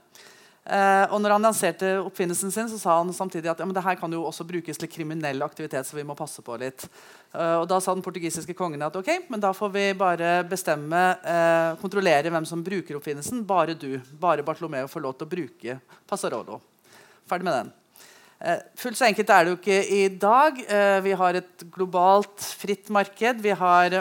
Uh, 0.62 1.10
og 1.10 1.18
når 1.18 1.32
han 1.34 1.42
lanserte 1.48 1.88
oppfinnelsen 2.04 2.52
sin, 2.54 2.68
så 2.70 2.76
sa 2.78 2.94
han 3.00 3.10
samtidig 3.14 3.50
at 3.50 3.58
ja, 3.58 3.66
men 3.66 3.74
det 3.74 3.82
her 3.82 3.96
kan 3.98 4.12
jo 4.14 4.20
også 4.28 4.46
brukes 4.46 4.78
til 4.78 4.90
kriminell 4.92 5.42
aktivitet. 5.42 5.88
så 5.88 5.98
vi 5.98 6.06
må 6.06 6.14
passe 6.14 6.38
på 6.42 6.54
litt. 6.62 6.86
Uh, 7.34 7.64
og 7.64 7.66
Da 7.66 7.80
sa 7.82 7.96
den 7.96 8.04
portugisiske 8.04 8.54
kongen 8.54 8.86
at 8.86 8.94
ok, 8.94 9.26
men 9.32 9.42
da 9.42 9.50
får 9.56 9.74
vi 9.74 9.84
bare 9.98 10.30
bestemme, 10.46 11.02
uh, 11.26 11.74
kontrollere 11.82 12.30
hvem 12.30 12.46
som 12.46 12.62
bruker 12.62 13.00
oppfinnelsen. 13.00 13.42
Bare 13.46 13.74
du. 13.74 13.98
Bare 14.20 14.46
Bartolomeo 14.46 14.86
får 14.86 15.02
lov 15.02 15.18
til 15.18 15.26
å 15.26 15.34
bruke 15.34 15.78
Passarolo. 16.06 16.62
Ferdig 17.26 17.50
med 17.50 17.58
den. 17.58 17.78
Eh, 18.42 18.58
fullt 18.74 18.98
så 18.98 19.06
enkelt 19.06 19.30
er 19.30 19.44
det 19.44 19.52
jo 19.52 19.58
ikke 19.60 19.78
i 19.94 20.02
dag. 20.18 20.56
Eh, 20.66 20.98
vi 21.04 21.14
har 21.18 21.38
et 21.38 21.64
globalt, 21.70 22.42
fritt 22.58 22.90
marked. 22.90 23.42
Vi 23.44 23.54
har 23.54 23.94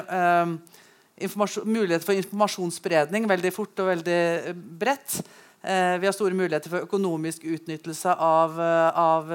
muligheter 1.22 1.62
mulighet 1.70 2.02
for 2.02 2.18
informasjonsspredning 2.18 3.28
veldig 3.30 3.52
fort 3.54 3.78
og 3.84 3.92
veldig 3.92 4.56
bredt. 4.82 5.22
vi 5.62 6.06
har 6.08 6.12
store 6.12 6.34
muligheter 6.34 6.70
for 6.72 6.82
økonomisk 6.82 7.44
utnyttelse 7.46 8.16
av, 8.18 8.58
av 8.98 9.30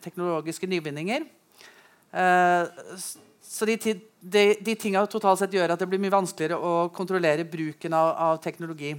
teknologiske 0.00 0.66
nyvinninger. 0.66 1.26
så 3.42 3.66
de, 3.66 3.76
de, 4.20 4.56
de 4.64 4.74
tingene 4.74 5.06
totalt 5.06 5.38
sett 5.42 5.52
gjør 5.52 5.74
at 5.74 5.78
det 5.78 5.88
blir 5.90 6.00
mye 6.00 6.16
vanskeligere 6.16 6.56
å 6.56 6.88
kontrollere 6.88 7.44
bruken 7.44 7.92
av, 7.92 8.14
av 8.16 8.40
teknologi. 8.40 8.94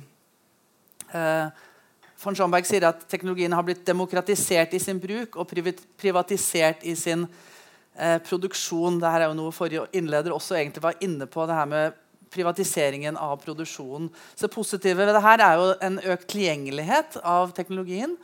Von 2.22 2.36
Schomberg 2.38 2.68
sier 2.68 2.86
at 2.88 3.04
teknologien 3.12 3.54
har 3.54 3.66
blitt 3.66 3.84
demokratisert 3.88 4.74
i 4.74 4.80
sin 4.80 5.02
bruk 5.02 5.36
og 5.36 5.52
privatisert 6.00 6.86
i 6.88 6.96
sin 6.96 7.26
eh, 7.26 8.18
produksjon. 8.24 9.02
Dette 9.02 9.20
er 9.20 9.28
jo 9.28 9.38
noe 9.38 9.56
forrige 9.56 9.88
innleder 9.96 10.36
også 10.36 10.56
egentlig 10.60 10.84
var 10.86 11.00
inne 11.04 11.28
på. 11.28 11.46
det 11.46 11.60
her 11.60 11.70
med 11.70 12.02
privatiseringen 12.36 13.18
av 13.18 13.38
produksjonen. 13.44 14.10
Så 14.36 14.50
positive 14.52 15.06
ved 15.06 15.14
det 15.16 15.24
her 15.24 15.44
er 15.44 15.60
jo 15.60 15.68
en 15.88 16.00
økt 16.16 16.30
tilgjengelighet 16.34 17.20
av 17.24 17.54
teknologien. 17.56 18.16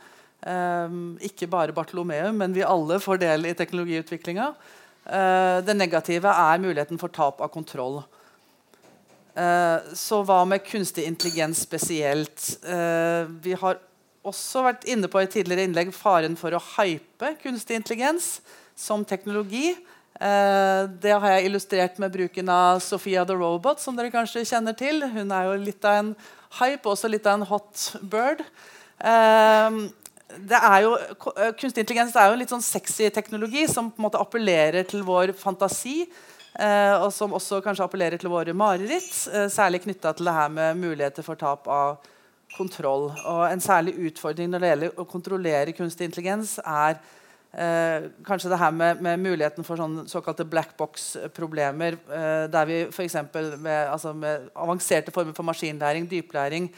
Um, 0.42 1.14
ikke 1.22 1.46
bare 1.46 1.74
Bartolomeum, 1.74 2.34
men 2.40 2.54
vi 2.56 2.64
alle 2.66 2.98
får 3.00 3.20
del 3.22 3.46
i 3.46 3.54
teknologiutviklinga. 3.56 4.48
Uh, 5.06 5.58
det 5.64 5.76
negative 5.78 6.32
er 6.32 6.62
muligheten 6.62 7.00
for 7.00 7.14
tap 7.14 7.40
av 7.44 7.52
kontroll. 7.54 8.02
Uh, 9.32 9.94
så 9.96 10.20
hva 10.28 10.42
med 10.44 10.64
kunstig 10.66 11.06
intelligens 11.08 11.62
spesielt? 11.64 12.50
Uh, 12.66 13.30
vi 13.44 13.56
har 13.56 13.80
også 14.22 14.62
vært 14.66 14.84
inne 14.90 15.08
på 15.10 15.22
i 15.22 15.30
tidligere 15.30 15.66
innlegg 15.66 15.94
faren 15.96 16.36
for 16.38 16.54
å 16.54 16.62
hype 16.76 17.34
kunstig 17.42 17.78
intelligens 17.80 18.36
som 18.78 19.04
teknologi. 19.08 19.72
Eh, 20.22 20.82
det 21.02 21.14
har 21.16 21.34
jeg 21.34 21.48
illustrert 21.48 21.98
med 22.02 22.12
bruken 22.14 22.50
av 22.52 22.82
Sofia 22.84 23.24
the 23.26 23.34
Robot, 23.34 23.80
som 23.82 23.96
dere 23.96 24.12
kanskje 24.12 24.44
kjenner 24.46 24.76
til. 24.78 25.02
Hun 25.10 25.32
er 25.34 25.48
jo 25.48 25.56
litt 25.64 25.88
av 25.88 25.98
en 25.98 26.12
hype, 26.60 26.86
også 26.86 27.10
litt 27.10 27.26
av 27.26 27.40
en 27.40 27.48
hot 27.48 27.88
bird. 28.12 28.44
Eh, 29.02 29.80
jo, 30.84 30.92
eh, 30.96 31.50
kunstig 31.58 31.82
intelligens 31.82 32.14
er 32.16 32.28
jo 32.28 32.36
en 32.36 32.42
litt 32.44 32.52
sånn 32.54 32.64
sexy 32.64 33.10
teknologi 33.10 33.66
som 33.68 33.90
på 33.90 34.00
en 34.00 34.06
måte 34.06 34.20
appellerer 34.22 34.86
til 34.88 35.02
vår 35.06 35.34
fantasi. 35.36 36.06
Eh, 36.52 36.94
og 37.00 37.08
som 37.16 37.32
også 37.32 37.62
kanskje 37.64 37.86
appellerer 37.86 38.20
til 38.20 38.32
våre 38.32 38.52
mareritt, 38.52 39.12
eh, 39.32 39.48
særlig 39.48 39.82
knytta 39.86 40.12
til 40.12 40.28
det 40.28 40.34
her 40.36 40.48
med 40.52 40.76
muligheter 40.76 41.24
for 41.24 41.34
tap 41.40 41.68
av 41.68 41.96
kontroll. 42.56 43.08
Og 43.24 43.42
en 43.48 43.60
særlig 43.60 43.96
utfordring 44.10 44.50
når 44.52 44.60
det 44.60 44.70
gjelder 44.72 45.00
å 45.00 45.08
kontrollere 45.08 45.72
kunstig 45.72 46.10
intelligens, 46.10 46.58
er 46.60 46.98
eh, 47.56 48.10
kanskje 48.26 48.52
det 48.52 48.60
her 48.60 48.70
med, 48.76 49.00
med 49.00 49.20
muligheten 49.24 49.64
for 49.64 49.80
såkalte 50.10 50.44
black 50.44 50.76
box-problemer. 50.76 51.96
Eh, 52.08 52.46
der 52.52 52.68
vi 52.68 52.80
f.eks. 52.90 53.16
Med, 53.32 53.88
altså 53.88 54.12
med 54.12 54.50
avanserte 54.54 55.14
former 55.14 55.32
for 55.32 55.48
maskinlæring, 55.48 56.08
dyplæring, 56.10 56.68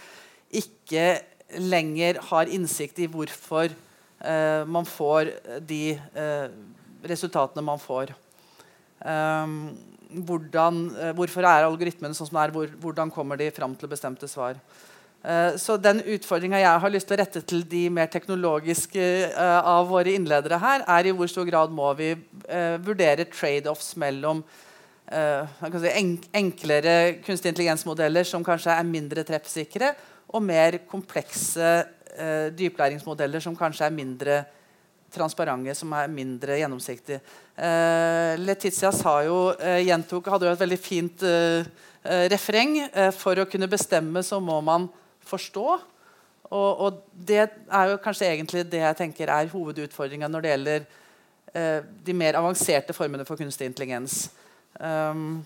ikke 0.55 1.19
lenger 1.59 2.21
har 2.31 2.51
innsikt 2.51 2.99
i 3.03 3.11
hvorfor 3.11 3.71
eh, 3.71 4.63
man 4.67 4.87
får 4.87 5.35
de 5.67 5.99
eh, 5.99 6.47
resultatene 7.05 7.65
man 7.65 7.83
får. 7.83 8.15
Um, 9.05 9.77
hvordan, 10.25 10.97
eh, 10.97 11.13
hvorfor 11.13 11.45
er 11.45 11.67
algoritmene 11.67 12.17
sånn 12.17 12.29
som 12.29 12.39
det 12.39 12.45
er? 12.47 12.53
Hvor, 12.55 12.75
hvordan 12.81 13.11
kommer 13.13 13.37
de 13.37 13.51
fram 13.53 13.75
til 13.77 13.91
bestemte 13.91 14.29
svar? 14.31 14.57
Eh, 15.25 15.57
så 15.61 15.77
den 15.81 16.01
utfordringa 16.01 16.61
jeg 16.61 16.81
har 16.81 16.93
lyst 16.93 17.09
til 17.09 17.17
å 17.17 17.21
rette 17.21 17.43
til 17.43 17.65
de 17.69 17.89
mer 17.91 18.07
teknologiske 18.13 19.05
uh, 19.35 19.61
av 19.75 19.89
våre 19.89 20.15
innledere 20.15 20.61
her, 20.61 20.85
er 20.87 21.09
i 21.09 21.15
hvor 21.17 21.29
stor 21.29 21.49
grad 21.49 21.73
må 21.73 21.93
vi 21.99 22.15
vurdere 22.85 23.27
trade-offs 23.33 23.95
mellom 24.01 24.45
enklere 25.05 26.95
kunstig 27.25 27.51
intelligens-modeller 27.51 28.25
som 28.25 28.45
kanskje 28.45 28.73
er 28.73 28.87
mindre 28.89 29.25
treffsikre, 29.29 29.91
og 30.33 30.43
mer 30.43 30.79
komplekse 30.89 31.75
dyplæringsmodeller 32.57 33.43
som 33.45 33.57
kanskje 33.59 33.85
er 33.85 33.93
mindre 33.95 34.39
transparente, 35.15 35.75
som 35.79 35.93
er 35.97 36.13
mindre 36.13 36.59
gjennomsiktige. 36.61 37.21
Letizia 38.43 38.91
sa 38.95 39.15
jo, 39.23 39.39
gjentok, 39.87 40.29
hadde 40.35 40.49
jo 40.49 40.55
et 40.57 40.63
veldig 40.65 40.79
fint 40.83 41.25
refreng. 42.35 42.77
for 43.17 43.39
å 43.39 43.47
kunne 43.49 43.71
bestemme 43.71 44.23
så 44.27 44.41
må 44.43 44.59
man 44.67 44.89
forstå. 45.25 45.67
Og, 46.53 46.71
og, 46.85 47.01
det 47.15 47.41
er 47.41 47.91
jo 47.91 48.01
kanskje 48.03 48.29
egentlig 48.29 48.67
det 48.69 48.83
jeg 48.83 48.99
tenker 48.99 49.33
er 49.33 49.51
hovedutfordringa 49.51 50.29
når 50.31 50.45
det 50.45 50.53
gjelder 50.53 50.87
eh, 51.57 51.79
de 52.07 52.17
mer 52.17 52.39
avanserte 52.39 52.97
formene 52.97 53.27
for 53.27 53.41
kunstig 53.41 53.71
intelligens. 53.71 54.29
Um, 54.79 55.41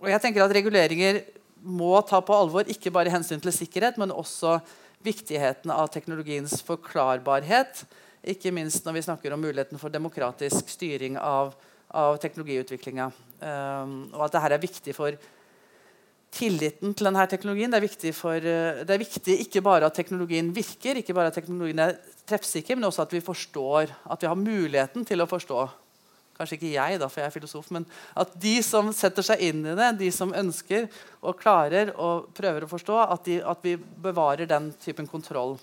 og 0.00 0.10
jeg 0.12 0.22
tenker 0.22 0.44
at 0.44 0.54
Reguleringer 0.54 1.22
må 1.66 1.96
ta 2.06 2.20
på 2.22 2.36
alvor 2.36 2.68
ikke 2.70 2.92
bare 2.94 3.10
hensyn 3.10 3.40
til 3.42 3.54
sikkerhet, 3.54 3.98
men 3.98 4.14
også 4.14 4.60
viktigheten 5.06 5.72
av 5.72 5.88
teknologiens 5.92 6.60
forklarbarhet. 6.66 7.82
Ikke 8.26 8.52
minst 8.54 8.86
når 8.86 8.98
vi 8.98 9.06
snakker 9.06 9.34
om 9.34 9.42
muligheten 9.42 9.78
for 9.78 9.92
demokratisk 9.92 10.68
styring 10.72 11.18
av, 11.20 11.54
av 11.94 12.18
teknologiutviklinga. 12.22 13.10
Um, 13.38 13.96
og 14.16 14.26
at 14.26 14.36
dette 14.36 14.54
er 14.56 14.64
viktig 14.66 14.94
for 14.96 15.18
tilliten 16.36 16.94
til 16.94 17.08
denne 17.08 17.24
teknologien. 17.30 17.72
Det 17.72 17.78
er, 17.78 17.86
viktig 17.86 18.12
for, 18.16 18.36
eh, 18.36 18.82
det 18.84 18.92
er 18.92 19.02
viktig 19.02 19.38
ikke 19.46 19.62
bare 19.64 19.88
at 19.88 19.96
teknologien 19.96 20.52
virker, 20.54 21.00
ikke 21.00 21.14
bare 21.16 21.30
at 21.32 21.38
teknologien 21.38 21.80
er 21.80 21.96
treffsikker, 22.28 22.76
men 22.76 22.88
også 22.88 23.06
at 23.06 23.14
vi 23.14 23.24
forstår, 23.24 23.94
at 24.10 24.22
vi 24.22 24.30
har 24.30 24.40
muligheten 24.40 25.06
til 25.06 25.22
å 25.22 25.28
forstå. 25.30 25.68
Kanskje 26.36 26.58
ikke 26.58 26.74
jeg, 26.74 26.98
da, 27.00 27.08
for 27.08 27.22
jeg 27.22 27.30
er 27.30 27.32
filosof, 27.38 27.70
men 27.72 27.86
at 28.14 28.34
de 28.40 28.58
som 28.62 28.90
setter 28.92 29.24
seg 29.24 29.40
inn 29.40 29.62
i 29.64 29.76
det, 29.78 29.92
de 30.02 30.10
som 30.12 30.34
ønsker 30.36 30.90
og 31.22 31.38
klarer 31.40 31.94
og 31.96 32.28
prøver 32.36 32.66
å 32.66 32.68
forstå, 32.74 32.98
at, 33.06 33.24
de, 33.24 33.38
at 33.40 33.64
vi 33.64 33.78
bevarer 33.78 34.50
den 34.50 34.68
typen 34.82 35.08
kontroll. 35.08 35.56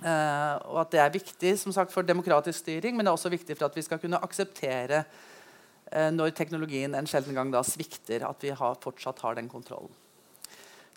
Uh, 0.00 0.56
og 0.72 0.78
at 0.84 0.94
det 0.94 1.00
er 1.02 1.12
viktig 1.12 1.54
som 1.60 1.74
sagt, 1.76 1.92
for 1.92 2.06
demokratisk 2.06 2.62
styring, 2.62 2.96
men 2.96 3.04
det 3.04 3.12
er 3.12 3.18
også 3.18 3.32
viktig 3.32 3.56
for 3.56 3.68
at 3.68 3.76
vi 3.76 3.84
skal 3.84 4.00
kunne 4.00 4.20
akseptere 4.24 5.02
uh, 5.04 6.10
når 6.14 6.32
teknologien 6.36 6.94
en 6.96 7.10
sjelden 7.10 7.36
gang 7.36 7.52
da 7.52 7.60
svikter, 7.66 8.24
at 8.28 8.46
vi 8.46 8.54
har, 8.56 8.78
fortsatt 8.80 9.20
har 9.26 9.36
den 9.36 9.50
kontrollen. 9.52 9.92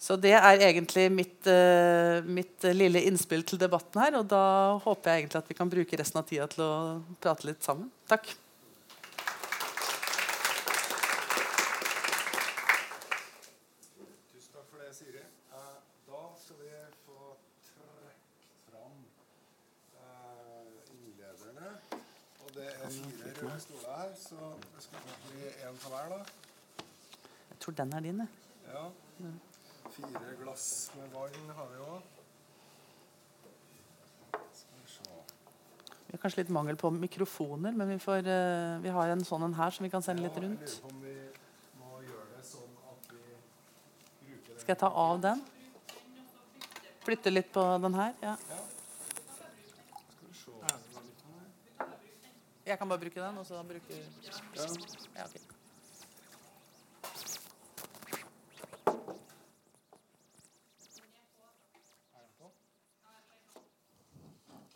Så 0.03 0.17
det 0.19 0.33
er 0.35 0.59
egentlig 0.59 1.07
mitt, 1.11 1.47
uh, 1.47 2.23
mitt, 2.27 2.63
lille 2.75 3.05
innspill 3.07 3.43
til 3.47 3.59
debatten 3.59 4.01
her. 4.03 4.17
Og 4.19 4.27
da 4.27 4.45
håper 4.83 5.11
jeg 5.11 5.23
egentlig 5.23 5.39
at 5.39 5.51
vi 5.51 5.59
kan 5.59 5.71
bruke 5.71 5.99
resten 5.99 6.19
av 6.19 6.27
tida 6.27 6.47
til 6.51 6.65
å 6.65 6.73
prate 7.23 7.47
litt 7.47 7.63
sammen. 7.63 7.91
Takk. 8.11 8.33
Siri. 14.93 15.17
Eh, 15.17 15.77
da 16.07 16.19
skal 16.37 16.55
vi 16.61 16.69
få 17.05 17.35
trukket 17.65 18.17
fram 18.69 18.99
eh, 19.97 20.93
innlederne. 20.93 21.71
Og 22.43 22.49
det 22.53 22.67
er 22.67 22.89
fire 22.93 23.31
røde 23.39 23.59
stoler 23.63 23.95
her, 23.97 24.11
så 24.33 24.49
det 24.75 24.81
skal 24.83 24.99
bli 25.27 25.49
én 25.49 25.69
av 25.69 25.91
hver, 25.91 26.09
da. 26.13 26.85
Jeg 27.49 27.59
tror 27.59 27.75
den 27.77 27.93
er 27.93 27.99
din. 28.05 28.19
jeg. 28.23 28.27
Ja. 28.73 28.85
Fire 29.93 30.35
glass 30.41 30.65
med 30.97 31.13
vann 31.13 31.55
har 31.57 31.67
vi 31.71 31.77
òg. 31.85 32.01
Vi 36.07 36.17
har 36.17 36.21
kanskje 36.21 36.43
litt 36.43 36.53
mangel 36.53 36.77
på 36.77 36.91
mikrofoner, 36.93 37.71
men 37.73 37.89
vi, 37.89 37.97
får, 37.99 38.27
eh, 38.29 38.81
vi 38.83 38.89
har 38.93 39.09
en 39.09 39.23
sånn 39.25 39.43
en 39.47 39.55
her 39.57 39.71
som 39.73 39.83
vi 39.83 39.89
kan 39.89 40.01
sende 40.05 40.21
litt 40.21 40.35
Ja, 40.37 40.41
rundt. 40.43 40.69
sånn. 40.69 40.99
Skal 44.57 44.75
jeg 44.75 44.79
ta 44.79 44.87
av 44.87 45.19
den? 45.21 45.41
Flytte 47.03 47.31
litt 47.33 47.51
på 47.51 47.63
den 47.81 47.93
her? 47.93 48.13
Ja 48.21 48.37
vi 50.27 50.39
se. 50.39 50.51
Jeg 52.65 52.77
kan 52.79 52.89
bare 52.89 52.99
bruke 52.99 53.19
den, 53.21 53.37
og 53.37 53.45
så 53.45 53.55
da 53.55 53.63
bruker 53.63 53.95
ja, 55.15 55.25
ok. 55.25 55.35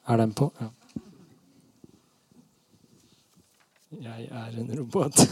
Er 0.08 0.18
den 0.18 0.34
på? 0.34 0.54
Ja. 0.62 0.68
Jeg 4.02 4.24
er 4.32 4.46
en 4.46 4.80
robot. 4.80 5.14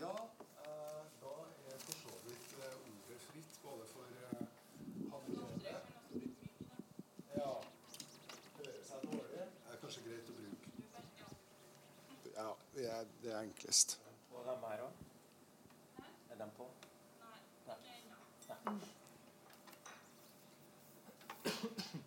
Ja, 0.00 0.10
eh, 0.64 1.04
da 1.22 1.30
er 1.72 1.78
for 1.78 1.92
så 1.92 2.12
vidt 2.24 2.52
eh, 2.58 2.74
ordet 2.88 3.20
fritt 3.30 3.52
både 3.64 3.84
for 3.92 4.04
eh, 4.22 4.46
panelet 5.10 5.66
Ja. 7.36 7.50
Hører 8.58 8.84
seg 8.90 9.00
dårlig. 9.06 9.42
Det 9.64 9.72
er 9.74 9.80
kanskje 9.82 10.04
greit 10.06 10.30
å 10.30 10.36
bruke. 10.38 10.68
Ja, 12.36 12.48
det 12.76 12.87
er, 12.98 13.08
det 13.22 13.32
er 13.32 13.40
enklest. 13.42 13.98
Og 14.34 14.44
den 14.46 14.64
her 14.68 14.84
òg? 14.86 15.02
Er 16.32 16.40
den 16.42 16.54
på? 16.56 16.68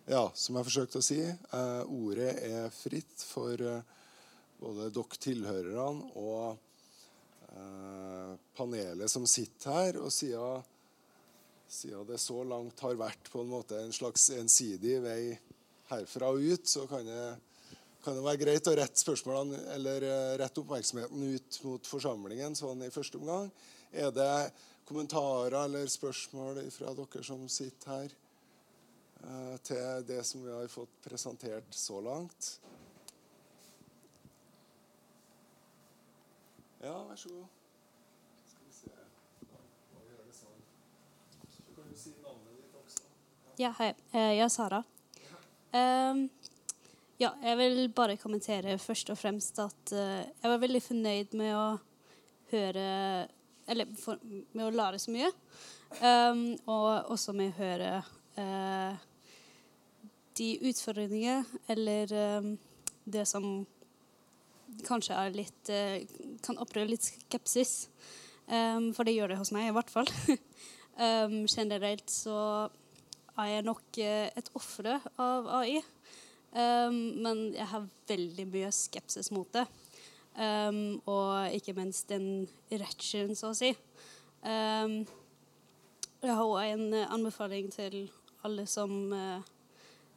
Ja, 0.06 0.26
som 0.34 0.56
jeg 0.58 0.66
forsøkte 0.66 1.00
å 1.00 1.04
si, 1.04 1.20
eh, 1.22 1.82
ordet 1.86 2.32
er 2.44 2.72
fritt 2.74 3.22
for 3.24 3.60
eh, 3.60 3.84
både 4.60 4.90
dere 4.94 5.20
tilhørerne 5.24 6.10
og 6.20 6.58
eh, 7.48 8.34
panelet 8.56 9.10
som 9.10 9.26
sitter 9.30 9.76
her. 9.76 10.00
Og 10.02 10.12
siden, 10.14 10.66
siden 11.70 12.06
det 12.10 12.20
så 12.22 12.42
langt 12.44 12.82
har 12.84 12.98
vært 13.00 13.30
på 13.32 13.42
en 13.42 13.52
måte 13.54 13.78
en 13.80 13.94
slags 13.94 14.28
ensidig 14.36 14.98
vei 15.04 15.22
herfra 15.92 16.32
og 16.34 16.44
ut, 16.44 16.68
så 16.68 16.86
kan 16.90 17.06
det, 17.06 17.24
kan 18.02 18.16
det 18.18 18.24
være 18.24 18.40
greit 18.42 18.66
å 18.66 18.74
rette 18.76 18.98
spørsmålene 19.00 19.60
eller 19.76 20.02
eh, 20.08 20.32
rette 20.42 20.60
oppmerksomheten 20.62 21.22
ut 21.36 21.58
mot 21.66 21.86
forsamlingen 21.86 22.56
sånn 22.58 22.82
i 22.86 22.90
første 22.94 23.20
omgang. 23.20 23.50
Er 23.92 24.10
det 24.14 24.32
kommentarer 24.88 25.54
eller 25.64 25.86
spørsmål 25.92 26.58
fra 26.74 26.94
dere 26.98 27.22
som 27.26 27.44
sitter 27.52 27.94
her? 27.94 28.14
eh, 29.22 29.56
til 29.62 30.02
det 30.08 30.22
som 30.26 30.42
vi 30.42 30.50
har 30.50 30.66
fått 30.72 30.96
presentert 31.04 31.74
så 31.78 32.00
langt. 32.02 32.56
Ja, 36.82 36.96
vær 37.06 37.16
så 37.16 37.28
god. 37.30 37.46
Skal 38.50 38.66
vi 38.66 38.72
se. 38.74 38.90
Da 39.46 39.60
må 39.94 40.02
det 40.08 40.34
sånn. 40.34 40.64
Så 41.54 41.76
kan 41.76 41.86
du 41.92 41.94
si 41.98 42.14
navnet 42.24 42.56
ditt 42.58 42.74
også. 42.80 43.04
Ja, 43.62 43.70
hei. 43.78 43.92
Eh, 44.10 44.32
Jeg 44.34 44.44
er 44.48 44.50
Sara. 44.50 44.82
Ehm, 45.72 46.24
ja, 47.22 47.30
jeg 47.44 47.58
vil 47.60 47.84
bare 47.94 48.18
kommentere 48.18 48.74
først 48.82 49.12
og 49.12 49.18
fremst 49.20 49.60
at 49.62 49.94
uh, 49.94 50.22
jeg 50.24 50.50
var 50.50 50.62
veldig 50.62 50.80
fornøyd 50.82 51.36
med 51.38 51.54
å 51.54 51.66
høre 52.52 52.86
Eller 53.70 53.92
for, 53.96 54.18
med 54.52 54.64
å 54.66 54.72
lære 54.74 54.98
så 54.98 55.12
mye. 55.14 55.28
Um, 56.02 56.56
og 56.66 57.12
også 57.14 57.32
med 57.36 57.52
å 57.52 57.58
høre 57.60 57.92
uh, 58.34 58.96
de 60.36 60.48
utfordringene 60.66 61.60
eller 61.70 62.12
um, 62.40 62.50
det 63.04 63.22
som 63.28 63.46
kanskje 64.88 65.14
er 65.14 65.36
litt 65.36 65.70
uh, 65.70 66.02
kan 66.42 66.58
opprøre 66.58 66.90
litt 66.90 67.06
skepsis. 67.06 67.86
Um, 68.50 68.90
for 68.96 69.06
det 69.06 69.14
gjør 69.14 69.32
det 69.32 69.40
hos 69.40 69.54
meg, 69.54 69.70
i 69.70 69.76
hvert 69.76 69.92
fall. 69.94 70.10
Generelt 71.56 72.10
så 72.12 72.36
er 73.40 73.46
jeg 73.48 73.64
nok 73.64 73.96
et 74.02 74.50
offer 74.58 74.90
av 74.92 75.46
AI. 75.62 75.78
Ehm, 76.52 77.00
men 77.24 77.54
jeg 77.56 77.66
har 77.70 77.88
veldig 78.08 78.46
mye 78.52 78.70
skepsis 78.74 79.30
mot 79.32 79.48
det. 79.54 79.66
Um, 80.32 81.02
og 81.12 81.52
ikke 81.52 81.74
minst 81.76 82.08
den 82.08 82.46
redselen, 82.70 83.36
så 83.36 83.50
å 83.52 83.56
si. 83.56 83.74
Um, 84.40 85.02
jeg 86.22 86.32
har 86.32 86.44
også 86.44 86.62
en 86.72 86.94
eh, 86.96 87.10
anbefaling 87.12 87.68
til 87.74 87.96
alle 88.46 88.64
som 88.70 89.12
uh, 89.12 89.42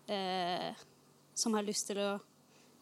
uh, 0.08 0.84
som 1.36 1.58
har 1.58 1.66
lyst 1.66 1.90
til 1.90 2.00
å 2.00 2.12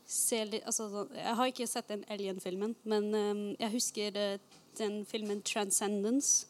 se 0.06 0.44
litt 0.46 0.68
altså, 0.68 1.08
Jeg 1.16 1.36
har 1.40 1.50
ikke 1.50 1.68
sett 1.68 1.90
den 1.90 2.04
Alien-filmen, 2.12 2.76
men 2.84 3.08
jeg 3.56 3.72
husker 3.72 4.18
eh, 4.20 4.60
den 4.78 5.06
filmen 5.06 5.42
'Transcendence', 5.42 6.46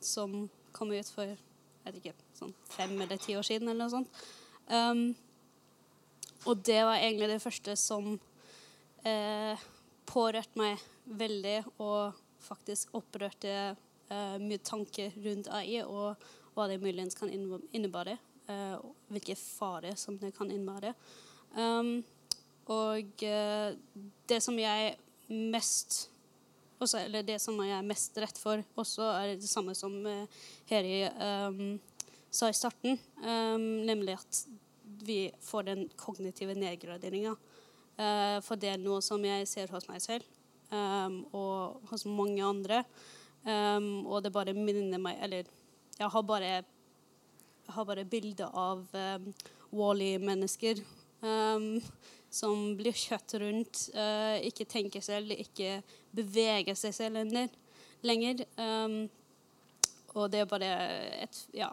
som 0.00 0.48
kom 0.72 0.92
ut 0.92 1.10
for 1.10 1.26
jeg 1.26 1.38
vet 1.84 2.00
ikke, 2.00 2.14
sånn 2.38 2.54
fem 2.70 2.94
eller 3.00 3.16
ti 3.20 3.36
år 3.36 3.44
siden. 3.44 3.68
eller 3.68 3.84
noe 3.84 3.92
sånt. 3.92 4.22
Um, 4.70 5.14
og 6.44 6.60
det 6.66 6.80
var 6.84 7.00
egentlig 7.00 7.30
det 7.30 7.42
første 7.42 7.76
som 7.80 8.14
eh, 9.06 9.64
pårørte 10.08 10.60
meg 10.60 10.82
veldig, 11.04 11.58
og 11.82 12.14
faktisk 12.44 12.94
opprørte 12.98 13.54
eh, 13.72 14.36
mye 14.42 14.60
tanker 14.64 15.14
rundt 15.24 15.50
AI, 15.52 15.80
og 15.84 16.20
hva 16.54 16.68
det 16.70 16.80
muligens 16.82 17.16
kan 17.18 17.32
innebære. 17.32 18.18
eh, 18.48 18.76
hvilke 19.08 19.36
farer 19.38 19.96
som 19.96 20.18
det 20.20 20.34
kan 20.36 20.50
innebære. 20.50 20.94
Um, 21.56 22.02
og 22.66 23.22
eh, 23.22 23.76
det 24.28 24.40
som 24.42 24.58
jeg 24.58 24.96
mest 25.28 26.08
også, 26.80 27.04
eller 27.06 27.24
det 27.24 27.38
som 27.40 27.58
jeg 27.62 27.76
er 27.76 27.86
mest 27.86 28.18
rett 28.20 28.38
for, 28.40 28.60
også 28.76 29.06
er 29.14 29.34
det 29.38 29.48
samme 29.48 29.72
som 29.78 29.94
uh, 30.04 30.26
Heri 30.68 31.04
um, 31.06 31.78
sa 32.34 32.50
i 32.50 32.56
starten, 32.56 32.98
um, 33.22 33.86
nemlig 33.86 34.18
at 34.18 34.40
vi 35.06 35.18
får 35.44 35.68
den 35.68 35.84
kognitive 36.00 36.56
nedgraderinga. 36.58 37.34
Uh, 37.94 38.38
for 38.42 38.58
det 38.58 38.72
er 38.72 38.80
noe 38.82 39.02
som 39.04 39.22
jeg 39.22 39.46
ser 39.46 39.70
hos 39.70 39.86
meg 39.86 40.02
selv 40.02 40.26
um, 40.74 41.20
og 41.32 41.84
hos 41.90 42.06
mange 42.08 42.42
andre. 42.44 42.82
Um, 43.44 44.06
og 44.06 44.22
det 44.24 44.32
bare 44.32 44.54
minner 44.56 44.96
meg 44.96 45.18
Eller 45.20 45.44
jeg 45.98 46.08
har 46.08 46.22
bare 46.24 46.62
jeg 47.64 47.72
har 47.76 47.84
bare 47.84 48.04
bilder 48.04 48.50
av 48.52 48.80
um, 48.92 49.28
Wally-mennesker 49.72 50.80
um, 51.24 51.78
som 52.28 52.74
blir 52.76 52.92
kjøtt 52.92 53.36
rundt, 53.40 53.86
uh, 53.96 54.36
ikke 54.44 54.66
tenker 54.68 55.04
selv, 55.04 55.32
ikke 55.32 55.78
beveger 56.12 56.76
seg 56.76 56.92
selv 56.96 57.22
lenger. 58.04 58.38
og 60.14 60.30
det 60.30 60.40
er 60.42 60.50
bare 60.50 60.70
et, 61.24 61.40
ja, 61.56 61.70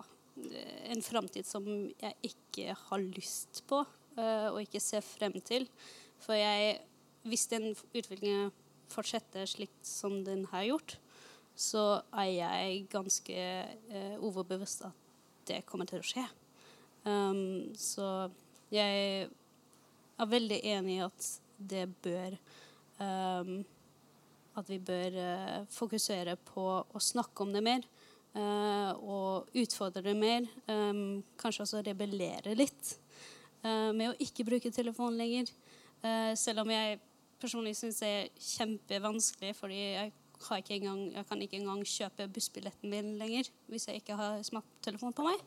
en 0.91 1.03
framtid 1.05 1.47
som 1.47 1.65
jeg 1.67 2.31
ikke 2.31 2.75
har 2.87 3.03
lyst 3.03 3.63
på, 3.69 3.83
uh, 4.17 4.47
og 4.51 4.61
ikke 4.63 4.81
ser 4.83 5.05
frem 5.05 5.37
til. 5.45 5.67
For 6.21 6.37
jeg, 6.37 6.79
hvis 7.27 7.47
den 7.51 7.71
utviklingen 7.73 8.51
fortsetter 8.91 9.47
slik 9.47 9.73
som 9.85 10.21
den 10.27 10.45
har 10.51 10.67
gjort, 10.67 10.97
så 11.55 12.01
er 12.15 12.29
jeg 12.31 12.85
ganske 12.91 13.37
uh, 13.91 14.15
overbevist 14.23 14.85
at 14.87 14.97
det 15.49 15.63
kommer 15.67 15.89
til 15.89 16.01
å 16.01 16.05
skje. 16.05 16.25
Um, 17.05 17.71
så 17.77 18.29
jeg 18.71 19.27
er 20.21 20.29
veldig 20.29 20.59
enig 20.69 20.99
i 20.99 21.05
at 21.05 21.29
det 21.57 21.87
bør 22.03 22.35
um, 23.01 23.63
At 24.57 24.67
vi 24.69 24.77
bør 24.83 25.15
uh, 25.15 25.65
fokusere 25.71 26.35
på 26.51 26.63
å 26.83 27.01
snakke 27.01 27.45
om 27.45 27.53
det 27.55 27.63
mer. 27.65 27.85
Uh, 28.37 28.91
og 28.97 29.51
utfordre 29.57 30.03
det 30.05 30.15
mer. 30.17 30.47
Um, 30.67 31.21
kanskje 31.39 31.65
også 31.65 31.83
rebellere 31.85 32.55
litt 32.57 32.95
uh, 33.65 33.91
med 33.91 34.11
å 34.11 34.17
ikke 34.23 34.47
bruke 34.47 34.73
telefon 34.73 35.19
lenger. 35.19 35.51
Selv 36.33 36.63
om 36.63 36.69
jeg 36.73 36.95
personlig 37.41 37.75
syns 37.77 37.99
det 38.01 38.07
er 38.09 38.29
kjempevanskelig, 38.41 39.51
fordi 39.53 39.77
jeg, 39.77 40.13
har 40.47 40.61
ikke 40.61 40.77
engang, 40.79 41.01
jeg 41.13 41.27
kan 41.29 41.43
ikke 41.45 41.59
engang 41.59 41.83
kjøpe 41.85 42.25
bussbilletten 42.33 42.89
min 42.89 43.11
lenger 43.19 43.51
hvis 43.69 43.85
jeg 43.85 44.01
ikke 44.01 44.17
har 44.17 44.41
smarttelefon 44.45 45.13
på 45.13 45.27
meg. 45.27 45.43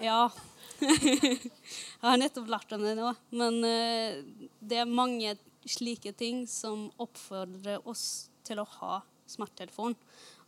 Ja. 0.00 0.30
jeg 0.80 2.04
har 2.04 2.20
nettopp 2.20 2.48
lært 2.52 2.72
om 2.76 2.84
det 2.84 2.96
nå. 2.96 3.12
Men 3.36 3.60
eh, 3.68 4.20
det 4.60 4.82
er 4.82 4.88
mange 4.88 5.36
slike 5.68 6.12
ting 6.16 6.46
som 6.48 6.88
oppfordrer 7.00 7.84
oss 7.88 8.30
til 8.46 8.62
å 8.62 8.68
ha 8.78 9.00
smarttelefon. 9.30 9.96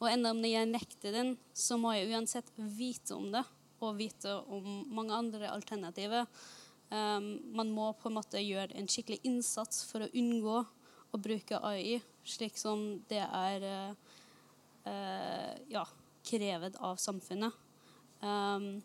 Og 0.00 0.08
enda 0.10 0.32
om 0.34 0.42
jeg 0.46 0.68
nekter 0.70 1.14
den, 1.14 1.36
så 1.54 1.78
må 1.80 1.94
jeg 1.96 2.10
uansett 2.12 2.50
vite 2.56 3.16
om 3.16 3.30
det, 3.34 3.44
og 3.82 3.98
vite 3.98 4.34
om 4.52 4.82
mange 4.94 5.14
andre 5.16 5.50
alternativer. 5.50 6.28
Um, 6.92 7.40
man 7.56 7.72
må 7.72 7.88
på 7.98 8.10
en 8.10 8.18
måte 8.18 8.42
gjøre 8.42 8.76
en 8.76 8.88
skikkelig 8.90 9.22
innsats 9.26 9.82
for 9.88 10.04
å 10.04 10.10
unngå 10.12 10.58
å 11.12 11.20
bruke 11.20 11.60
AI, 11.64 12.00
slik 12.24 12.58
som 12.60 12.82
det 13.08 13.22
er 13.24 13.64
uh, 13.64 14.18
uh, 14.86 15.52
ja, 15.72 15.86
krevet 16.26 16.76
av 16.84 17.00
samfunnet. 17.00 17.56
Um, 18.22 18.82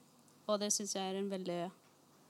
og 0.48 0.61
det 0.61 0.72
syns 0.74 0.95
jeg 0.95 1.03
er 1.03 1.19
en 1.19 1.32
veldig 1.32 1.61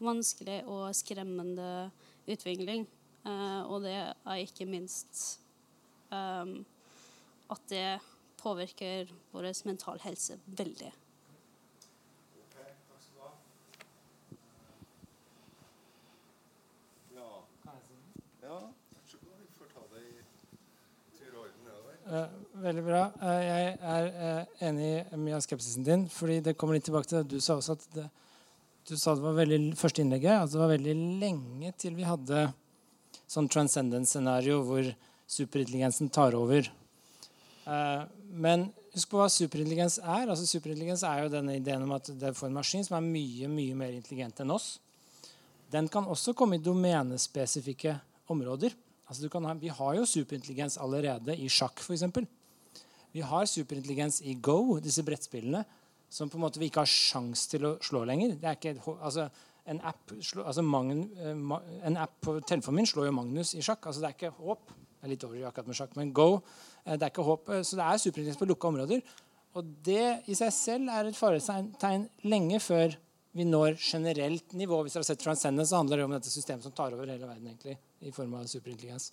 vanskelig 0.03 0.61
og 0.69 0.89
skremmende 0.97 1.89
utvikling. 2.29 2.87
Uh, 3.27 3.61
og 3.67 3.85
det 3.85 3.95
er 3.97 4.41
ikke 4.41 4.67
minst 4.69 5.39
um, 6.11 6.61
at 7.53 7.67
det 7.71 7.99
påvirker 8.41 9.11
vår 9.33 9.51
mental 9.67 9.99
helse 10.03 10.39
veldig. 10.45 10.93
Uh, 22.07 22.23
veldig 22.63 22.83
bra. 22.85 23.01
Uh, 23.19 23.39
jeg 23.43 23.71
er 23.83 24.05
uh, 24.15 24.59
enig 24.63 24.85
i 24.87 25.17
mye 25.19 25.35
av 25.35 25.41
skepsisen 25.43 25.83
din. 25.83 26.05
fordi 26.07 26.37
det 26.39 26.53
kommer 26.55 26.77
litt 26.77 26.85
tilbake 26.87 27.09
til 27.09 27.19
det 27.19 27.35
du 27.35 27.43
sa 27.43 27.57
også. 27.59 27.75
at 27.75 27.83
det, 27.95 28.05
Du 28.87 28.95
sa 28.95 29.15
det 29.15 29.25
var 29.25 29.35
veldig 29.35 29.75
første 29.75 30.01
innlegget, 30.01 30.31
at 30.31 30.51
det 30.51 30.59
var 30.61 30.71
veldig 30.71 30.95
lenge 31.19 31.73
til 31.75 31.97
vi 31.97 32.07
hadde 32.07 32.45
sånn 33.27 33.49
transcendent-scenario 33.51 34.61
hvor 34.63 34.87
superintelligensen 35.27 36.07
tar 36.07 36.37
over. 36.39 36.71
Men 37.67 38.69
husk 38.93 39.11
på 39.11 39.19
hva 39.19 39.27
superintelligens 39.31 39.99
er. 39.99 40.29
altså 40.29 40.45
Superintelligens 40.47 41.03
er 41.03 41.23
jo 41.23 41.31
denne 41.33 41.57
ideen 41.57 41.83
om 41.83 41.91
at 41.97 42.09
det 42.15 42.35
får 42.37 42.47
en 42.47 42.59
maskin 42.59 42.85
som 42.85 42.97
er 42.97 43.07
mye 43.07 43.49
mye 43.51 43.75
mer 43.75 43.95
intelligent 43.95 44.39
enn 44.43 44.53
oss. 44.55 44.77
Den 45.71 45.89
kan 45.91 46.07
også 46.07 46.33
komme 46.37 46.55
i 46.55 46.63
domenespesifikke 46.63 47.97
områder. 48.31 48.75
Altså 49.07 49.29
ha, 49.31 49.53
vi 49.59 49.67
har 49.67 49.95
jo 49.95 50.05
superintelligens 50.05 50.77
allerede 50.83 51.35
i 51.35 51.47
sjakk, 51.51 51.79
f.eks. 51.79 52.03
Vi 53.11 53.23
har 53.23 53.45
superintelligens 53.47 54.21
i 54.21 54.35
Go, 54.35 54.79
disse 54.83 55.03
brettspillene, 55.03 55.63
som 56.09 56.29
på 56.29 56.39
en 56.39 56.43
måte 56.43 56.59
vi 56.59 56.69
ikke 56.69 56.83
har 56.83 56.91
sjans 56.91 57.47
til 57.51 57.67
å 57.67 57.75
slå 57.83 58.03
lenger. 58.07 58.35
Er 58.41 58.55
ikke, 58.55 58.75
altså, 58.95 59.27
en, 59.67 59.79
app, 59.83 60.11
altså 60.43 60.63
Magn, 60.63 61.05
eh, 61.19 61.55
en 61.87 61.99
app 61.99 62.19
på 62.23 62.37
telefonen 62.47 62.81
min 62.81 62.89
slår 62.89 63.09
jo 63.09 63.15
Magnus 63.15 63.55
i 63.55 63.63
sjakk. 63.63 63.87
altså 63.87 64.03
Det 64.03 64.09
er 64.09 64.17
ikke 64.17 64.35
håp. 64.39 64.71
Det 64.97 65.05
er 65.05 65.13
litt 65.13 65.25
over 65.27 65.47
akkurat 65.49 65.67
med 65.69 65.77
sjakk, 65.77 65.95
men 65.99 66.13
Go 66.15 66.29
eh, 66.37 66.76
det 66.95 67.07
er 67.07 67.11
ikke 67.11 67.25
håp. 67.27 67.49
Eh, 67.51 67.63
så 67.67 67.79
det 67.79 67.87
er 67.87 68.01
superintelligens 68.01 68.39
på 68.39 68.47
lukka 68.49 68.71
områder. 68.71 69.03
Og 69.57 69.73
det 69.83 70.29
i 70.29 70.37
seg 70.37 70.53
selv 70.53 70.93
er 70.93 71.09
et 71.09 71.17
faretegn 71.17 72.07
lenge 72.29 72.61
før 72.63 72.95
vi 73.37 73.45
når 73.45 73.77
generelt 73.81 74.53
nivå. 74.57 74.81
Hvis 74.83 74.95
dere 74.95 75.03
har 75.03 75.09
sett 75.11 75.23
Transcendence, 75.23 75.71
så 75.71 75.81
handler 75.81 75.99
det 75.99 76.05
om 76.07 76.13
dette 76.15 76.31
systemet 76.31 76.65
som 76.65 76.75
tar 76.75 76.93
over 76.95 77.09
hele 77.09 77.25
verden. 77.25 77.49
egentlig, 77.49 77.77
i 77.99 78.11
form 78.11 78.37
av 78.37 78.45
superintelligens. 78.49 79.11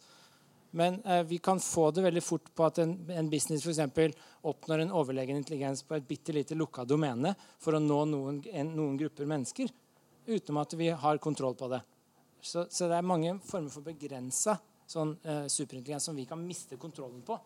Men 0.74 0.98
eh, 1.05 1.22
vi 1.22 1.38
kan 1.38 1.60
få 1.60 1.90
det 1.94 2.02
veldig 2.02 2.22
fort 2.22 2.48
på 2.55 2.64
at 2.66 2.80
en, 2.82 2.96
en 3.10 3.30
business 3.30 3.62
for 3.62 3.70
eksempel, 3.70 4.14
oppnår 4.42 4.82
en 4.82 4.92
overlegen 4.92 5.38
intelligens 5.38 5.84
på 5.86 5.94
et 5.94 6.06
bitte 6.09 6.34
lite 6.34 6.59
lukka 6.59 6.84
domene 6.84 7.34
for 7.62 7.76
å 7.76 7.82
nå 7.82 8.01
noen, 8.10 8.40
en, 8.51 8.72
noen 8.74 8.96
grupper 8.98 9.28
mennesker, 9.30 9.70
utenom 10.26 10.62
at 10.64 10.74
vi 10.80 10.90
har 10.90 11.22
kontroll 11.22 11.55
på 11.55 11.68
det. 11.70 11.80
Så, 12.42 12.66
så 12.70 12.88
det 12.90 12.98
er 12.98 13.06
mange 13.06 13.36
former 13.46 13.70
for 13.72 13.86
begrensa 13.86 14.59
sånn, 14.90 15.14
eh, 15.22 15.46
superintelligens 15.46 16.10
som 16.10 16.16
vi 16.18 16.26
kan 16.28 16.42
miste 16.42 16.76
kontrollen 16.80 17.22
på. 17.24 17.38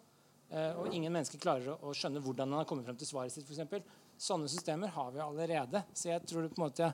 Eh, 0.48 0.78
og 0.80 0.94
ingen 0.96 1.12
mennesker 1.12 1.40
klarer 1.42 1.76
å, 1.76 1.92
skjønne 1.92 2.22
hvordan 2.24 2.48
han 2.48 2.62
har 2.62 2.68
kommet 2.68 2.86
frem 2.88 2.96
til 2.98 3.10
svaret 3.10 3.34
sitt. 3.34 3.44
For 3.44 3.56
eksempel. 3.56 3.84
Sånne 4.18 4.48
systemer 4.50 4.92
har 4.94 5.10
vi 5.14 5.22
allerede. 5.22 5.84
Så 5.92 6.08
jeg 6.10 6.24
tror, 6.26 6.46
det 6.46 6.54
på 6.54 6.62
en 6.62 6.66
måte, 6.66 6.88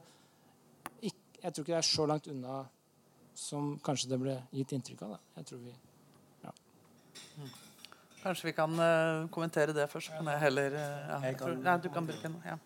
jeg, 1.00 1.14
jeg 1.40 1.52
tror 1.52 1.62
ikke 1.62 1.72
det 1.72 1.80
er 1.80 1.88
så 1.88 2.08
langt 2.10 2.30
unna 2.32 2.64
som 3.34 3.74
kanskje 3.82 4.10
det 4.12 4.18
ble 4.22 4.34
gitt 4.54 4.74
inntrykk 4.76 5.06
av. 5.06 5.14
Da. 5.14 5.38
Jeg 5.38 5.48
tror 5.50 5.62
vi, 5.62 5.76
ja. 6.44 6.52
Kanskje 8.24 8.50
vi 8.50 8.54
kan 8.56 8.76
uh, 8.78 9.30
kommentere 9.34 9.74
det 9.76 9.86
først. 9.92 10.12
Men 10.18 10.34
jeg 10.34 10.44
heller 10.48 10.76
uh, 10.76 10.84
ja, 10.84 11.22
jeg 11.28 11.40
tror, 11.40 11.56
nei, 11.62 11.78
Du 11.82 11.88
kan 11.94 12.10
bruke 12.10 12.26
den. 12.26 12.36
Ja. 12.46 12.58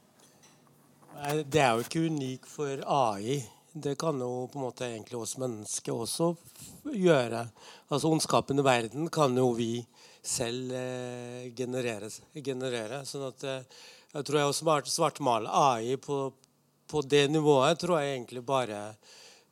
Det 1.44 1.62
er 1.62 1.72
jo 1.74 1.86
ikke 1.86 2.04
unikt 2.06 2.48
for 2.48 2.84
AI. 2.84 3.40
Det 3.72 3.94
kan 4.00 4.20
jo 4.20 4.46
på 4.50 4.58
en 4.58 4.64
måte 4.64 4.86
egentlig 4.88 5.18
oss 5.18 5.36
mennesker 5.40 6.04
også 6.04 6.32
gjøre. 6.94 7.46
Altså 7.88 8.10
Ondskapen 8.10 8.60
i 8.60 8.64
verden 8.64 9.10
kan 9.12 9.36
jo 9.36 9.50
vi 9.56 9.72
selv 10.22 10.72
eh, 10.74 11.48
generere, 11.56 12.10
generere. 12.34 13.02
Sånn 13.08 13.28
at 13.28 13.44
eh, 13.46 13.78
jeg 14.14 14.24
tror 14.24 14.40
jeg 14.40 14.50
å 14.50 14.82
svartmale 14.88 15.52
AI 15.52 15.96
på, 16.00 16.18
på, 16.88 17.02
det 17.04 17.26
nivået 17.28 17.80
tror 17.80 18.00
jeg 18.00 18.14
egentlig 18.14 18.42
bare 18.46 18.80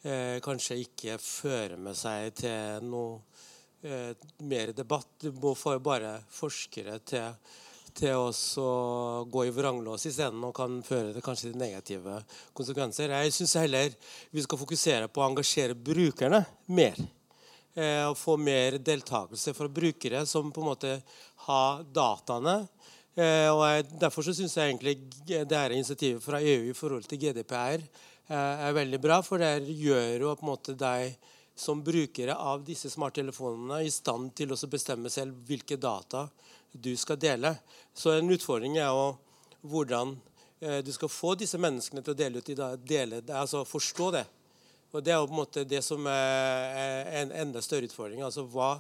eh, 0.03 0.39
kanskje 0.45 0.79
ikke 0.81 1.19
fører 1.21 1.77
med 1.77 1.97
seg 1.99 2.33
til 2.41 2.87
noe 2.89 3.21
eh, 3.85 4.13
mer 4.49 4.73
debatt. 4.77 5.11
Du 5.21 5.31
må 5.43 5.53
få 5.59 5.77
bare 5.85 6.17
forskere 6.33 6.99
til, 7.05 7.37
til 7.97 8.17
å 8.17 8.71
gå 9.29 9.45
i 9.45 9.53
vranglås 9.53 10.09
isteden 10.09 10.45
og 10.49 10.57
kan 10.57 10.81
føre 10.87 11.13
til 11.13 11.27
kanskje 11.27 11.51
til 11.51 11.61
negative 11.61 12.23
konsekvenser. 12.57 13.13
Jeg 13.13 13.37
syns 13.37 13.59
heller 13.61 13.93
vi 14.33 14.45
skal 14.47 14.65
fokusere 14.65 15.13
på 15.13 15.21
å 15.21 15.29
engasjere 15.29 15.77
brukerne 15.77 16.47
mer. 16.73 16.97
Eh, 17.77 18.03
og 18.09 18.17
få 18.17 18.39
mer 18.41 18.79
deltakelse 18.81 19.53
fra 19.53 19.69
brukere 19.69 20.23
som 20.27 20.49
på 20.53 20.63
en 20.63 20.71
måte 20.71 20.95
har 21.45 21.83
dataene 21.93 22.63
Eh, 23.17 23.49
og 23.49 23.63
jeg, 23.65 23.87
Derfor 24.01 24.27
så 24.27 24.35
syns 24.37 24.57
jeg 24.59 24.75
egentlig 24.75 24.99
det 25.25 25.57
her 25.57 25.73
initiativet 25.73 26.21
fra 26.23 26.41
EU 26.43 26.69
i 26.69 26.77
forhold 26.77 27.07
til 27.09 27.21
GDPR 27.23 27.81
eh, 27.81 28.35
er 28.37 28.77
veldig 28.77 29.01
bra. 29.01 29.23
For 29.25 29.41
det 29.41 29.65
gjør 29.73 30.27
jo 30.27 30.35
på 30.37 30.45
en 30.45 30.53
måte 30.53 30.77
deg 30.77 31.17
som 31.57 31.81
brukere 31.81 32.37
av 32.37 32.65
disse 32.67 32.91
smarttelefonene 32.93 33.81
i 33.87 33.93
stand 33.93 34.35
til 34.37 34.53
å 34.53 34.59
bestemme 34.69 35.09
selv 35.13 35.39
hvilke 35.49 35.79
data 35.81 36.27
du 36.73 36.93
skal 37.01 37.17
dele. 37.17 37.55
Så 37.97 38.13
en 38.13 38.29
utfordring 38.29 38.77
er 38.77 38.91
jo 38.93 39.15
hvordan 39.65 40.13
eh, 40.61 40.83
du 40.85 40.93
skal 40.93 41.09
få 41.09 41.33
disse 41.41 41.57
menneskene 41.57 42.05
til 42.05 42.13
å 42.13 42.21
dele 42.21 42.45
ut, 42.45 42.53
dele, 42.85 43.25
altså 43.33 43.65
forstå 43.65 44.11
det. 44.19 44.27
Og 44.97 45.05
Det 45.05 45.13
er 45.13 45.19
jo 45.21 45.29
på 45.29 45.35
en 45.35 45.43
måte 45.43 45.63
det 45.69 45.83
som 45.85 46.07
er 46.09 47.11
en 47.21 47.33
enda 47.45 47.61
større 47.61 47.85
utfordring. 47.85 48.23
Altså 48.25 48.47
Hva 48.49 48.79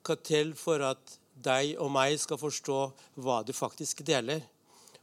skal 0.00 0.18
til 0.26 0.56
for 0.58 0.82
at 0.82 1.18
deg 1.38 1.76
og 1.78 1.92
meg 1.94 2.16
skal 2.18 2.40
forstå 2.40 2.78
hva 3.22 3.36
du 3.46 3.52
faktisk 3.54 4.02
deler. 4.06 4.42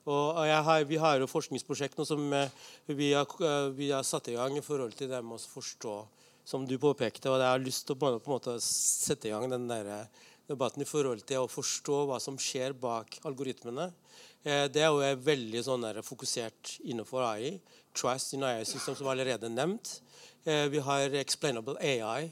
Og 0.09 0.35
har, 0.43 0.83
Vi 0.83 0.97
har 0.99 1.19
jo 1.19 1.29
forskningsprosjekt 1.31 1.99
som 2.07 2.33
eh, 2.33 2.51
vi 2.87 3.13
har, 3.13 3.27
eh, 3.39 3.69
vi 3.71 3.91
har, 3.91 4.03
satt 4.03 4.27
i 4.27 4.35
gang 4.35 4.57
i 4.57 4.65
forhold 4.65 4.95
til 4.97 5.07
det 5.07 5.21
med 5.23 5.37
å 5.37 5.51
forstå, 5.53 5.95
som 6.43 6.65
du 6.67 6.77
påpekte. 6.77 7.29
og 7.29 7.39
Jeg 7.39 7.47
har 7.47 7.63
lyst 7.63 7.85
til 7.87 7.95
å 7.95 7.99
på 7.99 8.11
en 8.11 8.19
måte 8.27 8.57
sette 8.59 9.29
i 9.29 9.31
gang 9.31 9.47
den 9.49 9.67
der 9.67 9.85
eh, 9.85 10.07
debatten 10.49 10.81
i 10.81 10.89
forhold 10.89 11.23
til 11.23 11.45
å 11.45 11.51
forstå 11.51 12.05
hva 12.09 12.19
som 12.19 12.35
skjer 12.35 12.73
bak 12.73 13.19
algoritmene. 13.23 13.93
Det 14.41 14.79
er 14.79 14.87
jo 14.87 15.03
veldig 15.19 15.61
sånn 15.61 15.83
der, 15.83 15.99
fokusert 16.01 16.77
innenfor 16.87 17.21
AI. 17.27 17.59
Trust 17.93 18.33
in 18.33 18.45
AI-system, 18.47 18.95
som 18.95 19.09
allerede 19.11 19.49
nevnt. 19.51 19.99
Vi 20.43 20.79
har 20.79 21.15
Explainable 21.19 21.75
AI, 21.83 22.29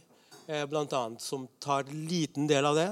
blant 0.69 0.93
annet, 0.95 1.21
som 1.21 1.47
tar 1.59 1.84
en 1.84 2.05
liten 2.07 2.47
del 2.47 2.65
av 2.65 2.77
det 2.77 2.88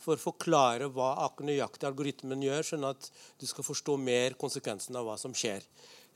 for 0.00 0.16
å 0.16 0.22
forklare 0.22 0.88
hva 0.92 1.12
nøyaktig 1.44 1.88
algoritmen 1.88 2.42
gjør, 2.44 2.64
sånn 2.72 2.86
at 2.88 3.10
du 3.40 3.46
skal 3.48 3.66
forstå 3.66 3.96
mer 4.00 4.36
konsekvensen 4.40 4.96
av 4.96 5.08
hva 5.08 5.16
som 5.20 5.34
skjer. 5.36 5.64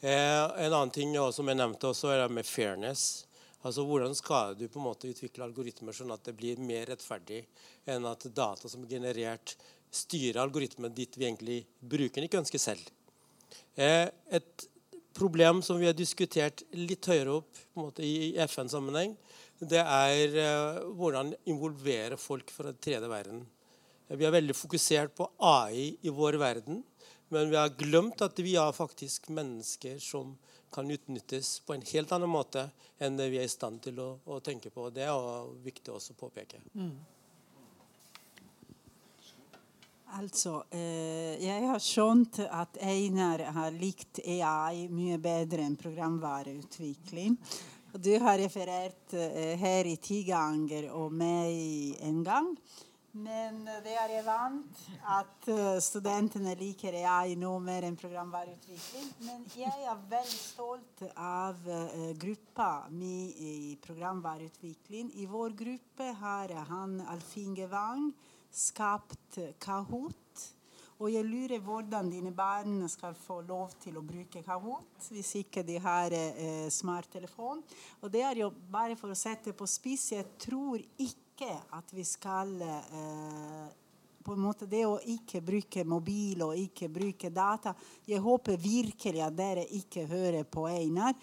Eh, 0.01 0.45
en 0.65 0.73
annen 0.73 0.93
ting 0.93 1.15
som 1.33 1.49
jeg 1.49 1.61
nevnte 1.61 1.91
også, 1.93 2.11
er 2.13 2.33
med 2.33 2.49
fairness. 2.49 3.27
Altså 3.65 3.85
Hvordan 3.89 4.17
skal 4.17 4.57
du 4.57 4.67
på 4.69 4.81
en 4.81 4.89
måte 4.89 5.09
utvikle 5.09 5.47
algoritmer 5.47 5.97
sånn 5.97 6.13
at 6.13 6.25
det 6.27 6.35
blir 6.37 6.61
mer 6.61 6.85
rettferdig 6.91 7.45
enn 7.89 8.05
at 8.09 8.27
data 8.37 8.69
som 8.69 8.85
er 8.85 8.99
generert, 8.99 9.57
styrer 9.95 10.43
algoritmen 10.43 10.93
dit 10.93 11.17
vi 11.17 11.25
egentlig 11.29 11.59
bruker 11.81 12.19
den 12.19 12.29
ikke 12.29 12.43
ønsker 12.43 12.61
selv. 12.61 12.89
Eh, 13.77 14.09
et 14.29 14.69
problem 15.15 15.63
som 15.63 15.79
vi 15.81 15.89
har 15.89 15.97
diskutert 15.97 16.65
litt 16.77 17.07
høyere 17.11 17.39
opp 17.41 17.61
måte, 17.79 18.05
i 18.05 18.35
FN-sammenheng, 18.47 19.15
det 19.65 19.81
er 19.81 20.39
uh, 20.39 20.81
hvordan 20.99 21.33
involvere 21.51 22.19
folk 22.21 22.51
fra 22.53 22.69
den 22.71 22.81
tredje 22.83 23.11
verden. 23.11 23.45
Vi 24.11 24.27
er 24.27 24.35
veldig 24.35 24.57
fokusert 24.57 25.15
på 25.17 25.29
AI 25.41 25.95
i 26.05 26.13
vår 26.13 26.37
verden. 26.43 26.83
Men 27.33 27.49
vi 27.51 27.57
har 27.57 27.73
glemt 27.79 28.21
at 28.23 28.39
vi 28.39 28.57
har 28.57 28.73
faktisk 28.73 29.31
mennesker 29.33 29.99
som 29.99 30.37
kan 30.75 30.91
utnyttes 30.91 31.61
på 31.67 31.75
en 31.75 31.87
helt 31.87 32.13
annen 32.13 32.31
måte 32.31 32.67
enn 33.03 33.17
det 33.17 33.31
vi 33.33 33.41
er 33.41 33.49
i 33.49 33.53
stand 33.53 33.81
til 33.87 33.99
å, 34.03 34.09
å 34.27 34.41
tenke 34.45 34.71
på. 34.75 34.89
Det 34.95 35.07
er 35.07 35.51
viktig 35.65 35.95
også 35.95 36.15
å 36.15 36.21
påpeke. 36.27 36.61
Mm. 36.75 36.97
Altså, 40.15 40.63
eh, 40.71 41.35
jeg 41.43 41.67
har 41.67 41.81
skjønt 41.83 42.39
at 42.45 42.77
Einar 42.87 43.41
har 43.57 43.75
likt 43.75 44.21
AI 44.23 44.87
mye 44.87 45.17
bedre 45.19 45.65
enn 45.67 45.75
programvareutvikling. 45.75 47.35
Du 47.99 48.13
har 48.23 48.39
referert 48.39 49.15
eh, 49.19 49.57
her 49.59 49.89
i 49.91 49.97
ti 49.99 50.21
ganger 50.29 50.87
og 50.95 51.11
meg 51.19 51.99
en 52.07 52.21
gang. 52.27 52.53
Men 53.15 53.59
det 53.83 53.95
er 53.99 54.13
jeg 54.15 54.27
vant 54.27 54.85
at 55.17 55.49
eh, 55.51 55.81
studentene 55.83 56.55
liker 56.63 56.95
AI 56.95 57.35
nå 57.39 57.51
mer 57.63 57.87
enn 57.89 57.99
programvareutvikling. 57.99 59.09
Men 59.27 59.43
jeg 59.59 59.75
er 59.83 60.05
veldig 60.13 60.39
stolt 60.39 61.03
av 61.17 61.59
gruppa 62.23 62.87
mi 62.95 63.17
i 63.35 63.57
programvareutvikling. 63.83 65.11
I 65.19 65.27
vår 65.27 65.59
gruppe 65.59 66.13
har 66.23 66.55
han 66.71 67.01
Alfinge 67.09 67.67
Wang 67.75 68.13
skapt 68.55 69.39
Kahoot. 69.61 70.45
Og 71.03 71.11
jeg 71.11 71.27
lurer 71.27 71.59
hvordan 71.59 72.09
dine 72.13 72.31
barn 72.33 72.85
skal 72.89 73.17
få 73.19 73.41
lov 73.49 73.73
til 73.83 73.99
å 73.99 74.05
bruke 74.07 74.45
Kahoot 74.47 75.09
hvis 75.11 75.35
ikke 75.43 75.65
de 75.67 75.81
har 75.83 76.15
eh, 76.15 76.69
smarttelefon. 76.71 77.65
Og 78.01 78.13
det 78.15 78.23
er 78.23 78.45
jo 78.45 78.53
bare 78.71 78.95
for 78.97 79.11
å 79.11 79.19
sette 79.19 79.53
på 79.59 79.67
spiss. 79.69 80.13
Jeg 80.15 80.37
tror 80.39 80.79
ikke 81.03 81.51
at 81.75 81.91
vi 81.93 82.07
skal 82.07 82.55
eh, 82.63 83.84
på 84.25 84.33
en 84.33 84.41
måte 84.41 84.67
Det 84.71 84.85
å 84.89 84.97
ikke 84.99 85.43
bruke 85.45 85.85
mobil 85.85 86.43
og 86.47 86.57
ikke 86.57 86.89
bruke 86.93 87.31
data 87.31 87.75
Jeg 88.09 88.23
håper 88.25 88.57
virkelig 88.61 89.23
at 89.25 89.37
dere 89.37 89.67
ikke 89.79 90.07
hører 90.09 90.49
på 90.49 90.65
Einar. 90.71 91.15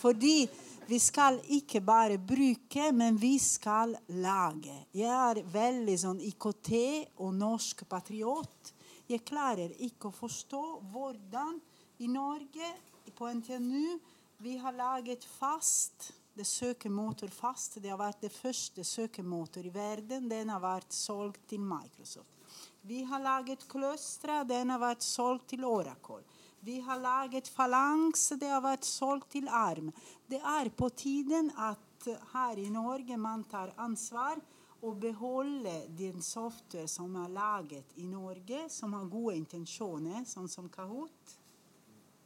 Fordi 0.00 0.48
vi 0.88 0.98
skal 1.02 1.38
ikke 1.54 1.82
bare 1.84 2.18
bruke, 2.18 2.90
men 2.92 3.18
vi 3.20 3.36
skal 3.42 3.94
lage. 4.22 4.74
Jeg 4.96 5.12
er 5.12 5.42
veldig 5.52 5.96
sånn 6.00 6.22
IKT 6.30 6.72
og 7.20 7.34
norsk 7.36 7.84
patriot. 7.88 8.72
Jeg 9.08 9.24
klarer 9.28 9.72
ikke 9.84 10.08
å 10.08 10.16
forstå 10.16 10.62
hvordan 10.92 11.58
i 12.04 12.08
Norge, 12.08 12.70
på 13.18 13.26
NTNU, 13.34 13.98
vi 14.38 14.56
har 14.62 14.72
laget 14.72 15.24
FAST. 15.24 16.12
Det 16.34 16.46
søkemotor 16.46 17.32
FAST 17.34 17.80
det 17.82 17.90
har 17.90 17.98
vært 17.98 18.20
det 18.22 18.30
første 18.30 18.84
søkemotor 18.86 19.66
i 19.66 19.72
verden. 19.74 20.28
Den 20.30 20.52
har 20.54 20.62
vært 20.62 20.94
solgt 20.94 21.48
til 21.50 21.64
Microsoft. 21.64 22.37
Vi 22.88 23.02
har 23.02 23.20
laget 23.20 23.68
Clustra. 23.68 24.44
Den 24.44 24.70
har 24.70 24.78
vært 24.80 25.04
solgt 25.04 25.50
til 25.52 25.64
Oracle. 25.68 26.22
Vi 26.64 26.78
har 26.80 26.96
laget 26.96 27.50
falangs. 27.52 28.22
Det 28.40 28.48
har 28.48 28.62
vært 28.64 28.86
solgt 28.88 29.34
til 29.34 29.48
ARM. 29.52 29.90
Det 30.24 30.40
er 30.40 30.70
på 30.72 30.88
tiden 30.96 31.50
at 31.60 32.08
her 32.32 32.56
i 32.56 32.70
Norge 32.72 33.18
man 33.20 33.44
tar 33.50 33.74
ansvar 33.76 34.40
og 34.80 34.96
beholder 35.02 35.84
den 35.98 36.24
software 36.24 36.88
som 36.88 37.18
er 37.20 37.28
laget 37.28 37.92
i 38.00 38.06
Norge, 38.08 38.64
som 38.72 38.96
har 38.96 39.04
gode 39.12 39.36
intensjoner, 39.36 40.24
sånn 40.24 40.48
som 40.48 40.72
Kahoot. 40.72 41.36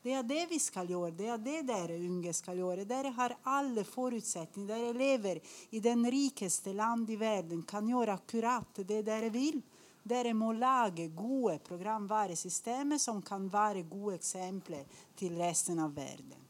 Det 0.03 0.15
er 0.15 0.23
det 0.23 0.47
vi 0.55 0.63
skal 0.63 0.95
gjøre. 0.95 1.17
Det 1.19 1.27
er 1.27 1.43
det 1.43 1.59
dere 1.73 1.99
unge 2.07 2.31
skal 2.39 2.63
gjøre. 2.63 2.87
Dere 2.87 3.11
har 3.19 3.35
alle 3.51 3.83
forutsetninger. 3.83 4.71
Dere 4.71 4.95
lever 4.95 5.43
i 5.75 5.83
den 5.83 6.07
rikeste 6.07 6.71
land 6.71 7.11
i 7.11 7.19
verden, 7.19 7.67
kan 7.67 7.91
gjøre 7.91 8.15
akkurat 8.15 8.85
det 8.87 9.03
dere 9.11 9.35
vil. 9.35 9.59
Dere 10.03 10.33
må 10.35 10.51
lage 10.53 11.09
gode 11.15 11.61
programvaresystemer 11.63 12.99
som 12.99 13.23
kan 13.23 13.47
være 13.53 13.85
gode 13.91 14.17
eksempler 14.19 15.03
til 15.17 15.37
resten 15.39 15.79
av 15.83 15.95
verden. 15.95 16.42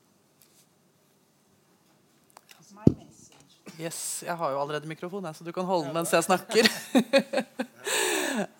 Yes, 3.80 4.20
jeg 4.26 4.34
har 4.36 4.50
jo 4.52 4.58
allerede 4.60 4.88
mikrofon, 4.88 5.24
så 5.32 5.44
du 5.44 5.52
kan 5.54 5.64
holde 5.64 5.88
den 5.88 5.96
mens 5.96 6.12
jeg 6.12 6.24
snakker. 6.26 6.66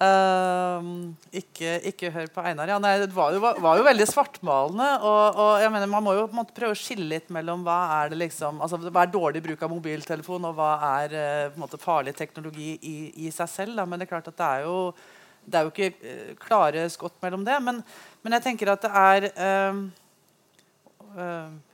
Um, 0.00 1.12
ikke, 1.42 1.74
ikke 1.90 2.10
hør 2.14 2.30
på 2.32 2.44
Einar. 2.48 2.70
Ja, 2.72 2.78
nei, 2.80 2.94
det 3.02 3.10
var 3.12 3.34
jo, 3.34 3.42
var 3.42 3.76
jo 3.76 3.84
veldig 3.84 4.06
svartmalende. 4.08 4.88
Og, 5.04 5.36
og, 5.36 5.52
jeg 5.60 5.74
mener, 5.74 5.92
Man 5.92 6.06
må 6.06 6.16
jo 6.16 6.24
måte, 6.32 6.56
prøve 6.56 6.72
å 6.72 6.80
skille 6.80 7.10
litt 7.12 7.28
mellom 7.34 7.64
hva 7.66 7.78
er 7.98 8.12
det 8.12 8.22
liksom, 8.24 8.64
altså, 8.64 8.80
hva 8.88 9.04
er 9.04 9.12
dårlig 9.12 9.44
bruk 9.44 9.62
av 9.66 9.74
mobiltelefon, 9.74 10.48
og 10.48 10.56
hva 10.56 10.72
er 10.94 11.16
uh, 11.18 11.60
måte, 11.60 11.80
farlig 11.82 12.16
teknologi 12.16 12.78
i, 12.80 12.96
i 13.26 13.32
seg 13.34 13.52
selv. 13.52 13.76
Da. 13.76 13.84
Men 13.88 14.00
det 14.00 14.08
er 14.08 14.14
klart 14.16 14.32
at 14.32 14.40
det 14.40 14.48
er 14.48 14.68
jo, 14.68 14.76
det 15.44 15.60
er 15.60 15.68
jo 15.68 15.74
ikke 15.74 15.92
uh, 16.08 16.36
klare 16.40 16.88
skott 16.92 17.20
mellom 17.24 17.44
det. 17.44 17.60
Men, 17.60 17.84
men, 18.24 18.38
jeg 18.38 18.48
tenker 18.48 18.72
at 18.72 18.88
det 18.88 18.94
er 19.06 19.32
uh, 19.36 19.82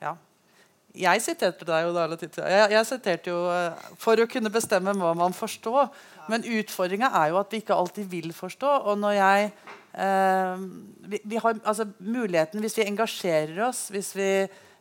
Ja. 0.02 0.18
Jeg 0.98 1.22
siterte 1.22 1.66
deg 1.68 1.86
jo 1.86 1.94
da. 1.94 2.06
Jeg, 2.10 2.70
jeg 2.74 2.86
siterte 2.88 3.30
jo 3.30 3.40
for 4.00 4.18
å 4.18 4.28
kunne 4.30 4.50
bestemme 4.52 4.94
hva 4.98 5.14
man 5.18 5.36
forstår. 5.36 5.92
Men 6.28 6.44
utfordringa 6.44 7.10
er 7.22 7.32
jo 7.32 7.40
at 7.40 7.52
vi 7.52 7.62
ikke 7.62 7.76
alltid 7.76 8.08
vil 8.12 8.32
forstå. 8.36 8.72
Og 8.90 8.98
når 9.00 9.16
jeg 9.16 9.50
eh, 9.94 10.64
vi, 11.08 11.20
vi, 11.24 11.36
har 11.40 11.60
altså, 11.64 11.88
muligheten 11.98 12.60
Hvis 12.60 12.78
vi 12.78 12.88
engasjerer 12.88 13.62
oss, 13.68 13.86
hvis 13.94 14.14
vi 14.16 14.30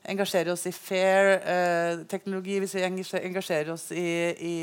engasjerer 0.07 0.53
oss 0.53 0.65
i 0.69 0.73
fair 0.76 1.34
eh, 1.38 2.03
teknologi, 2.10 2.60
hvis 2.64 2.76
vi 2.77 2.84
engasjerer 2.88 3.72
oss 3.73 3.89
i, 3.91 4.10
i 4.39 4.56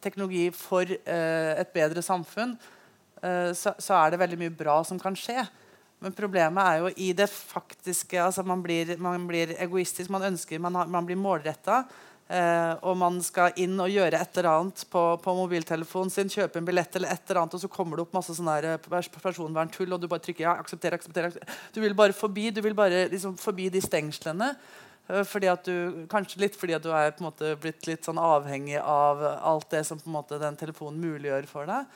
teknologi 0.00 0.48
for 0.56 0.88
eh, 0.88 1.52
et 1.60 1.72
bedre 1.74 2.04
samfunn, 2.04 2.54
eh, 3.22 3.50
så, 3.56 3.74
så, 3.76 3.98
er 3.98 4.12
det 4.12 4.22
veldig 4.22 4.40
mye 4.40 4.54
bra 4.56 4.80
som 4.86 5.00
kan 5.00 5.16
skje. 5.18 5.44
Men 6.00 6.14
problemet 6.16 6.64
er 6.64 6.78
jo 6.80 6.92
i 6.96 7.10
det 7.16 7.28
faktiske 7.28 8.20
altså 8.22 8.44
Man 8.46 8.62
blir, 8.64 8.94
man 8.98 9.26
blir 9.28 9.52
egoistisk, 9.60 10.08
man 10.12 10.30
ønsker, 10.30 10.62
man, 10.62 10.78
har, 10.80 10.88
man 10.88 11.08
blir 11.08 11.20
målretta. 11.20 11.84
Eh, 12.30 12.72
og 12.86 12.94
man 12.94 13.16
skal 13.26 13.56
inn 13.58 13.74
og 13.82 13.90
gjøre 13.90 14.20
et 14.22 14.36
eller 14.38 14.48
annet 14.52 14.84
på, 14.86 15.00
på, 15.18 15.32
mobiltelefonen 15.34 16.12
sin, 16.14 16.28
kjøpe 16.30 16.60
en 16.60 16.68
billett, 16.68 16.94
eller 16.94 17.10
et 17.10 17.24
eller 17.26 17.40
annet, 17.40 17.56
og 17.58 17.62
så 17.64 17.70
kommer 17.72 17.98
det 17.98 18.04
opp 18.04 18.14
masse 18.14 18.36
sånne 18.36 18.54
eh, 18.76 19.08
personverntull, 19.16 19.96
og 19.96 19.98
du 19.98 20.06
bare 20.06 20.22
trykker 20.22 20.46
ja, 20.46 20.52
aksepter, 20.62 20.94
aksepter, 20.94 21.26
aksepter. 21.26 21.56
Du 21.74 21.80
vil 21.82 21.96
bare 21.98 22.14
forbi, 22.14 22.52
du 22.54 22.62
vil 22.62 22.76
bare 22.78 23.08
liksom 23.10 23.34
forbi 23.40 23.66
de 23.74 23.82
stengslene. 23.82 24.52
Eh, 25.10 25.24
fordi 25.26 25.50
at 25.50 25.66
du, 25.66 26.06
kanskje 26.12 26.44
litt 26.44 26.60
fordi 26.60 26.78
at 26.78 26.86
du 26.86 26.92
er 26.94 27.10
på 27.16 27.24
en 27.24 27.32
måte 27.32 27.50
blitt 27.58 27.90
litt 27.90 28.06
sånn 28.06 28.22
avhengig 28.22 28.78
av 28.78 29.26
alt 29.26 29.66
det 29.74 29.82
som 29.90 29.98
på 29.98 30.06
en 30.06 30.18
måte 30.20 30.38
den 30.38 30.58
telefonen 30.60 31.02
muliggjør 31.02 31.50
for 31.50 31.66
deg. 31.66 31.90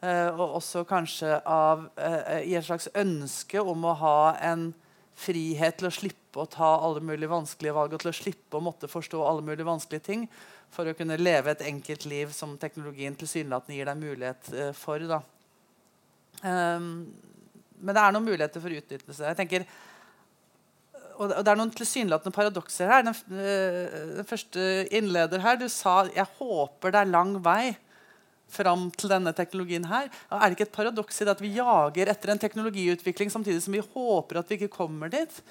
Eh, 0.00 0.28
og 0.32 0.56
også 0.56 0.86
kanskje 0.88 1.34
av, 1.44 1.90
eh, 2.00 2.46
i 2.48 2.54
et 2.56 2.64
slags 2.64 2.88
ønske 2.96 3.60
om 3.60 3.84
å 3.84 3.96
ha 4.00 4.36
en 4.40 4.70
frihet 5.20 5.76
til 5.76 5.90
å 5.90 5.92
slippe 5.92 6.40
å 6.40 6.48
ta 6.48 6.70
alle 6.80 7.02
mulige 7.04 7.28
vanskelige 7.28 7.74
valg 7.76 7.92
og 7.92 8.00
til 8.00 8.08
å 8.08 8.16
slippe 8.16 8.56
å 8.56 8.64
måtte 8.64 8.88
forstå 8.88 9.20
alle 9.20 9.44
mulige 9.44 9.68
vanskelige 9.68 10.06
ting 10.06 10.22
for 10.72 10.88
å 10.88 10.94
kunne 10.96 11.18
leve 11.20 11.50
et 11.52 11.66
enkelt 11.68 12.06
liv 12.08 12.32
som 12.32 12.56
teknologien 12.56 13.14
tilsynelatende 13.14 13.76
gir 13.76 13.90
deg 13.90 14.00
mulighet 14.00 14.74
for. 14.78 15.04
Da. 15.10 15.20
men 16.40 17.94
det 17.94 18.00
er 18.00 18.12
noen 18.12 18.24
muligheter 18.24 18.62
for 18.62 18.70
utnyttelse. 18.70 19.26
Jeg 19.26 19.36
tenker, 19.36 19.66
og 21.18 21.28
det 21.28 21.52
er 21.52 21.58
noen 21.58 21.74
tilsynelatende 21.74 22.32
paradokser 22.32 22.88
her. 22.88 23.02
Den, 23.02 23.18
den, 24.16 24.24
første 24.24 24.86
innleder 24.88 25.40
her, 25.40 25.56
du 25.56 25.68
sa 25.68 26.06
'jeg 26.06 26.26
håper 26.38 26.92
det 26.92 27.00
er 27.00 27.12
lang 27.12 27.36
vei' 27.42 27.76
fram 28.50 28.88
til 28.98 29.12
denne 29.12 29.32
teknologien 29.36 29.86
her. 29.88 30.10
Er 30.30 30.44
det 30.44 30.58
ikke 30.58 30.68
et 30.68 30.76
paradoks 30.76 31.20
i 31.20 31.26
det 31.26 31.34
at 31.36 31.42
vi 31.42 31.54
jager 31.56 32.12
etter 32.12 32.34
en 32.34 32.42
teknologiutvikling 32.42 33.32
samtidig 33.32 33.62
som 33.64 33.76
vi 33.76 33.82
håper 33.94 34.40
at 34.40 34.50
vi 34.50 34.60
ikke 34.60 34.72
kommer 34.74 35.12
dit? 35.12 35.42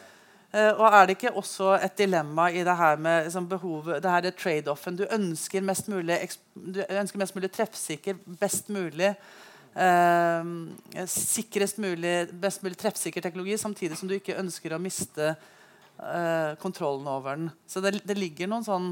Uh, 0.50 0.72
og 0.80 0.86
er 0.88 1.04
det 1.06 1.14
ikke 1.14 1.36
også 1.38 1.76
et 1.78 1.94
dilemma 2.00 2.48
i 2.50 2.64
det 2.66 2.74
her 2.74 2.98
med 2.98 3.28
liksom, 3.28 3.46
behovet, 3.52 4.00
det 4.02 4.14
her 4.16 4.32
trade-offen? 4.34 4.98
Du 4.98 5.06
ønsker 5.06 5.62
mest 5.62 5.92
mulig, 5.92 6.18
du 6.56 6.82
ønsker 6.90 7.22
mest 7.22 7.38
mulig 7.38 7.52
treffsikker, 7.54 8.18
best 8.42 8.72
mulig 8.74 9.12
uh, 9.78 11.06
sikrest 11.06 11.78
mulig, 11.78 12.16
best 12.42 12.66
mulig 12.66 12.80
treffsikker 12.82 13.22
teknologi, 13.22 13.60
samtidig 13.62 14.00
som 14.00 14.10
du 14.10 14.18
ikke 14.18 14.40
ønsker 14.42 14.74
å 14.74 14.82
miste 14.82 15.36
uh, 15.36 16.58
kontrollen 16.64 17.06
over 17.08 17.38
den. 17.38 17.54
Så 17.70 17.86
det, 17.86 18.00
det 18.02 18.18
ligger 18.18 18.50
noen 18.50 18.66
sånn 18.66 18.92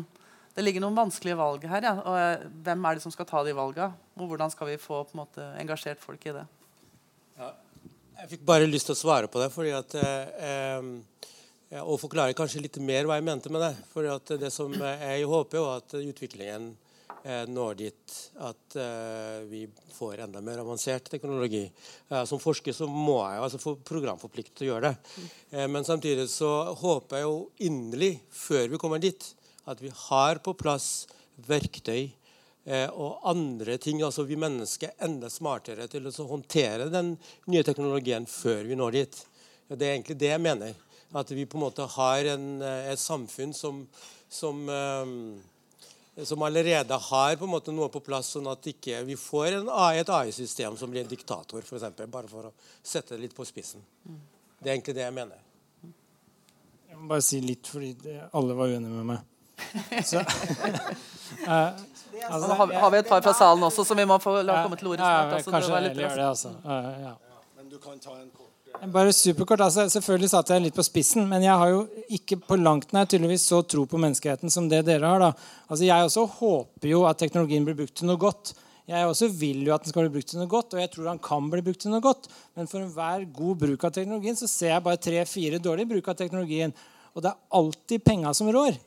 det 0.58 0.64
ligger 0.66 0.82
noen 0.82 0.98
vanskelige 0.98 1.38
valg 1.38 1.66
her. 1.70 1.86
Ja. 1.86 1.94
Og, 2.02 2.16
eh, 2.18 2.48
hvem 2.66 2.86
er 2.90 2.98
det 2.98 3.04
som 3.04 3.14
skal 3.14 3.28
ta 3.30 3.44
de 3.46 3.54
valgene? 3.54 3.94
Og 4.18 4.32
hvordan 4.32 4.50
skal 4.50 4.72
vi 4.72 4.80
få 4.82 5.04
måte, 5.14 5.46
engasjert 5.62 6.02
folk 6.02 6.26
i 6.26 6.34
det? 6.34 6.48
Ja. 7.38 7.52
Jeg 8.18 8.32
fikk 8.32 8.48
bare 8.50 8.66
lyst 8.66 8.90
til 8.90 8.96
å 8.96 8.98
svare 8.98 9.30
på 9.30 9.38
det. 9.38 9.52
fordi 9.54 9.72
at, 9.78 9.94
eh, 9.96 10.82
eh, 11.70 11.84
og 11.84 12.00
forklare 12.02 12.34
kanskje 12.34 12.64
litt 12.64 12.80
mer 12.82 13.06
hva 13.06 13.20
jeg 13.20 13.28
mente 13.30 13.52
med 13.54 13.62
det. 13.62 13.76
Fordi 13.94 14.10
at 14.16 14.40
det 14.40 14.52
som 14.52 14.74
Jeg 14.74 15.26
håper 15.26 15.58
jo 15.58 15.76
at 15.76 15.94
utviklingen 15.94 16.76
eh, 17.24 17.46
når 17.48 17.76
dit 17.76 18.18
at 18.40 18.76
eh, 18.76 19.46
vi 19.46 19.68
får 19.94 20.24
enda 20.26 20.42
mer 20.42 20.58
avansert 20.58 21.10
teknologi. 21.10 21.70
Eh, 22.10 22.26
som 22.26 22.40
forsker 22.40 22.74
så 22.74 22.88
må 22.88 23.20
jeg 23.30 23.44
altså 23.44 23.62
få 23.62 23.76
programforpliktet 23.86 24.56
til 24.58 24.70
å 24.70 24.74
gjøre 24.74 24.90
det. 24.90 24.96
Mm. 25.54 25.72
men 25.72 25.86
samtidig 25.86 26.28
så 26.30 26.74
håper 26.74 27.18
jeg 27.18 27.28
jo 27.28 27.50
inderlig, 27.70 28.14
før 28.32 28.68
vi 28.74 28.78
kommer 28.82 29.00
dit, 29.00 29.36
at 29.68 29.82
vi 29.84 29.92
har 30.08 30.40
på 30.44 30.56
plass 30.58 31.08
verktøy 31.48 32.08
eh, 32.66 32.88
og 32.90 33.20
andre 33.28 33.78
ting. 33.82 34.02
altså 34.04 34.26
Vi 34.28 34.40
mennesker 34.40 34.94
er 34.94 35.08
enda 35.10 35.30
smartere 35.32 35.88
til 35.92 36.08
å 36.08 36.30
håndtere 36.32 36.90
den 36.94 37.16
nye 37.52 37.66
teknologien 37.68 38.28
før 38.30 38.64
vi 38.70 38.80
når 38.80 38.98
dit. 39.02 39.20
Det 39.68 39.84
er 39.84 39.98
egentlig 39.98 40.20
det 40.22 40.32
jeg 40.32 40.44
mener. 40.44 40.74
At 41.16 41.32
vi 41.32 41.46
på 41.48 41.60
en 41.60 41.66
måte 41.68 41.88
har 41.98 42.32
en, 42.34 42.48
eh, 42.62 42.92
et 42.94 43.02
samfunn 43.02 43.54
som, 43.56 43.84
som, 44.30 44.64
eh, 44.72 46.24
som 46.26 46.48
allerede 46.48 46.98
har 47.10 47.36
på 47.36 47.48
en 47.48 47.56
måte 47.58 47.76
noe 47.76 47.92
på 47.92 48.04
plass, 48.04 48.34
sånn 48.36 48.48
at 48.52 48.72
ikke 48.72 49.04
vi 49.08 49.20
får 49.20 49.60
en, 49.60 49.72
et 50.00 50.10
AI-system 50.10 50.80
som 50.80 50.92
blir 50.92 51.04
en 51.04 51.12
diktator, 51.12 51.64
eksempel, 51.64 52.08
bare 52.12 52.32
for 52.32 52.50
å 52.50 52.56
sette 52.82 53.16
det 53.16 53.28
litt 53.28 53.38
på 53.38 53.46
spissen. 53.48 53.84
Det 54.58 54.72
er 54.72 54.78
egentlig 54.78 54.98
det 54.98 55.06
jeg 55.06 55.16
mener. 55.16 55.44
Jeg 56.88 56.98
må 56.98 57.12
bare 57.12 57.22
si 57.22 57.40
litt, 57.44 57.68
fordi 57.70 58.16
alle 58.34 58.56
var 58.58 58.72
uenige 58.72 58.96
med 58.96 59.12
meg. 59.12 59.37
Så, 60.04 60.22
uh, 61.48 61.70
Altså, 62.26 62.54
har, 62.54 62.74
har 62.82 62.92
vi 62.92 62.98
et 62.98 63.08
par 63.08 63.22
fra 63.22 63.34
salen 63.38 63.64
også, 63.68 63.86
som 63.86 63.98
vi 63.98 64.06
må 64.08 64.18
få 64.22 64.40
la 64.46 64.64
komme 64.64 64.78
til 64.80 64.90
orde 64.92 65.06
ja, 65.06 65.14
snart. 65.14 65.34
Altså, 65.38 65.54
kanskje 65.54 65.74
det 65.76 65.82
litt 65.88 66.02
gjør 66.02 66.16
det, 66.18 66.28
altså. 66.28 66.54
Uh, 66.66 66.92
ja. 67.04 67.14
Men 67.58 67.70
du 67.72 67.78
kan 67.82 68.00
ta 68.02 68.16
en 68.18 68.30
kort 68.34 68.46
Bare 68.94 69.14
superkort, 69.16 69.62
altså, 69.66 69.88
Selvfølgelig 69.90 70.30
satte 70.30 70.54
jeg 70.54 70.68
litt 70.68 70.78
på 70.78 70.86
spissen, 70.86 71.26
men 71.30 71.46
jeg 71.46 71.58
har 71.58 71.72
jo 71.72 71.80
ikke 72.14 72.38
på 72.46 72.60
langt 72.60 72.92
nær 72.94 73.08
tydeligvis 73.10 73.48
så 73.50 73.64
tro 73.66 73.88
på 73.90 74.00
menneskeheten 74.02 74.54
som 74.54 74.68
det 74.70 74.84
dere 74.86 75.10
har. 75.10 75.24
da. 75.24 75.32
Altså, 75.68 75.84
Jeg 75.88 76.10
også 76.10 76.26
håper 76.38 76.92
jo 76.92 77.04
at 77.10 77.18
teknologien 77.18 77.66
blir 77.66 77.78
brukt 77.80 77.96
til 77.98 78.10
noe 78.10 78.22
godt. 78.22 78.54
Jeg 78.88 79.08
også 79.08 79.28
vil 79.34 79.66
jo 79.68 79.74
at 79.76 79.84
den 79.84 79.92
skal 79.92 80.06
bli 80.06 80.14
brukt 80.14 80.30
til 80.32 80.40
noe 80.40 80.52
godt, 80.52 80.76
og 80.76 80.80
jeg 80.80 80.92
tror 80.94 81.10
han 81.10 81.24
kan 81.24 81.50
bli 81.52 81.64
brukt 81.66 81.82
til 81.84 81.92
noe 81.92 82.04
godt. 82.04 82.30
Men 82.56 82.70
for 82.70 82.84
enhver 82.84 83.26
god 83.36 83.64
bruk 83.66 83.88
av 83.88 83.96
teknologien 83.98 84.38
så 84.40 84.48
ser 84.52 84.76
jeg 84.76 84.86
bare 84.86 85.02
tre-fire 85.02 85.60
dårlige 85.60 85.92
bruk 85.96 86.12
av 86.14 86.20
teknologien. 86.22 86.76
Og 87.18 87.26
det 87.26 87.34
er 87.34 87.58
alltid 87.60 88.06
penga 88.06 88.32
som 88.38 88.52
rår. 88.54 88.78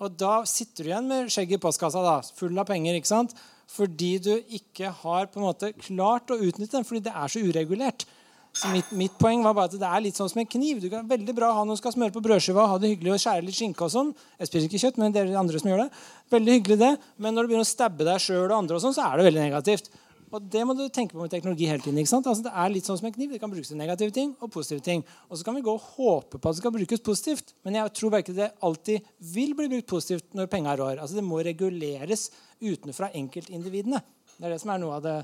Og 0.00 0.14
da 0.20 0.40
sitter 0.48 0.86
du 0.86 0.92
igjen 0.92 1.08
med 1.10 1.32
skjegget 1.32 1.58
i 1.58 1.62
postkassa, 1.62 2.00
da, 2.04 2.20
full 2.36 2.56
av 2.58 2.68
penger. 2.68 2.96
ikke 2.96 3.10
sant? 3.10 3.34
Fordi 3.70 4.14
du 4.22 4.32
ikke 4.56 4.90
har 5.02 5.28
på 5.30 5.40
en 5.40 5.46
måte 5.46 5.74
klart 5.76 6.32
å 6.32 6.40
utnytte 6.40 6.78
den, 6.78 6.86
fordi 6.88 7.04
det 7.06 7.12
er 7.14 7.30
så 7.30 7.42
uregulert. 7.44 8.06
Så 8.50 8.66
mitt, 8.72 8.88
mitt 8.98 9.14
poeng 9.20 9.44
var 9.44 9.54
bare 9.54 9.70
at 9.70 9.76
det 9.78 9.86
er 9.86 10.02
litt 10.02 10.18
sånn 10.18 10.30
som 10.32 10.40
en 10.42 10.48
kniv. 10.50 10.80
Du 10.82 10.88
kan 10.90 11.06
veldig 11.06 11.34
bra 11.36 11.52
ha 11.54 11.62
noen 11.62 11.76
som 11.76 11.84
skal 11.84 11.94
smøre 11.94 12.14
på 12.16 12.22
brødskiva 12.24 12.64
ha 12.66 12.78
det 12.82 12.90
hyggelig 12.90 13.12
og 13.14 13.22
skjære 13.22 13.44
litt 13.46 13.54
skinke 13.54 13.86
og 13.86 13.92
sånn. 13.92 14.10
Jeg 14.40 14.50
spiser 14.50 14.66
ikke 14.66 14.80
kjøtt, 14.82 14.98
men 14.98 15.14
det 15.14 15.20
er 15.22 15.30
de 15.30 15.38
andre 15.38 15.60
som 15.62 15.70
gjør 15.70 15.84
det. 15.84 15.90
Veldig 16.34 16.56
hyggelig 16.56 16.78
det. 16.80 16.90
Men 17.22 17.36
når 17.36 17.46
du 17.46 17.52
begynner 17.52 17.68
å 17.68 17.70
stabbe 17.70 18.08
deg 18.08 18.24
sjøl 18.24 18.48
og 18.48 18.56
andre, 18.56 18.80
og 18.80 18.82
sånn, 18.82 18.96
så 18.96 19.06
er 19.06 19.20
det 19.20 19.28
veldig 19.28 19.44
negativt. 19.44 19.92
Og 20.30 20.44
det 20.46 20.62
må 20.66 20.76
du 20.78 20.84
tenke 20.94 21.16
på 21.16 21.22
med 21.22 21.32
teknologi 21.32 21.66
hele 21.66 21.82
tiden. 21.82 21.98
ikke 21.98 22.12
sant? 22.12 22.28
Altså, 22.30 22.44
det 22.46 22.52
er 22.54 22.70
litt 22.70 22.86
sånn 22.86 22.98
som 23.00 23.08
en 23.08 23.14
kniv. 23.14 23.32
Det 23.34 23.40
kan 23.42 23.50
brukes 23.50 23.72
til 23.72 23.80
negative 23.80 24.14
ting 24.14 24.36
og 24.38 24.52
positive 24.54 24.84
ting. 24.86 25.02
Og 25.28 25.40
så 25.40 25.46
kan 25.46 25.56
vi 25.58 25.64
gå 25.66 25.74
og 25.74 25.88
håpe 25.96 26.38
på 26.38 26.52
at 26.52 26.54
det 26.54 26.62
skal 26.62 26.74
brukes 26.76 27.02
positivt. 27.06 27.54
Men 27.66 27.80
jeg 27.80 27.94
tror 27.98 28.14
bare 28.14 28.24
ikke 28.24 28.36
det 28.36 28.50
alltid 28.66 29.10
vil 29.34 29.56
bli 29.58 29.68
brukt 29.74 29.90
positivt 29.90 30.38
når 30.38 30.50
penga 30.52 30.76
rår. 30.78 31.00
Altså, 31.02 31.18
det 31.18 31.26
må 31.26 31.42
reguleres 31.42 32.28
utenfra 32.62 33.10
enkeltindividene. 33.18 34.02
Det 34.36 34.46
er 34.46 34.54
det 34.54 34.62
som 34.62 34.70
er 34.70 34.82
noe 34.84 35.00
av 35.00 35.04
det 35.08 35.16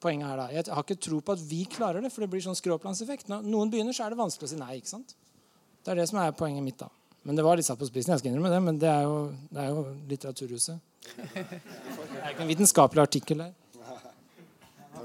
poenget 0.00 0.28
her. 0.30 0.40
da. 0.40 0.48
Jeg 0.54 0.72
har 0.72 0.84
ikke 0.86 1.00
tro 1.04 1.20
på 1.20 1.36
at 1.36 1.44
vi 1.52 1.62
klarer 1.76 2.00
det, 2.00 2.12
for 2.14 2.24
det 2.24 2.32
blir 2.32 2.44
sånn 2.44 2.56
skråplanseffekt. 2.56 3.28
Når 3.32 3.44
noen 3.44 3.72
begynner, 3.72 3.96
så 3.96 4.06
er 4.06 4.14
det 4.14 4.22
vanskelig 4.24 4.48
å 4.48 4.54
si 4.54 4.60
nei. 4.60 4.78
ikke 4.80 4.94
sant? 4.94 5.16
Det 5.84 5.92
er 5.92 6.00
det 6.00 6.08
som 6.08 6.22
er 6.22 6.32
poenget 6.36 6.64
mitt. 6.64 6.80
da. 6.80 6.88
Men 7.26 7.36
det 7.36 7.44
var 7.44 7.58
litt 7.58 7.66
satt 7.66 7.78
på 7.80 7.88
spissen, 7.88 8.12
jeg 8.14 8.22
skal 8.22 8.30
innrømme 8.30 8.52
det, 8.52 8.58
men 8.62 8.76
det 8.78 8.88
er 8.88 9.02
jo, 9.02 9.16
det 9.50 9.62
er 9.62 9.72
jo 9.74 9.80
Litteraturhuset. 10.06 10.78
Det 11.06 11.42
er 11.42 12.32
ikke 12.32 12.44
en 12.44 12.50
vitenskapelig 12.50 13.02
artikkel 13.02 13.42
her. 13.42 13.54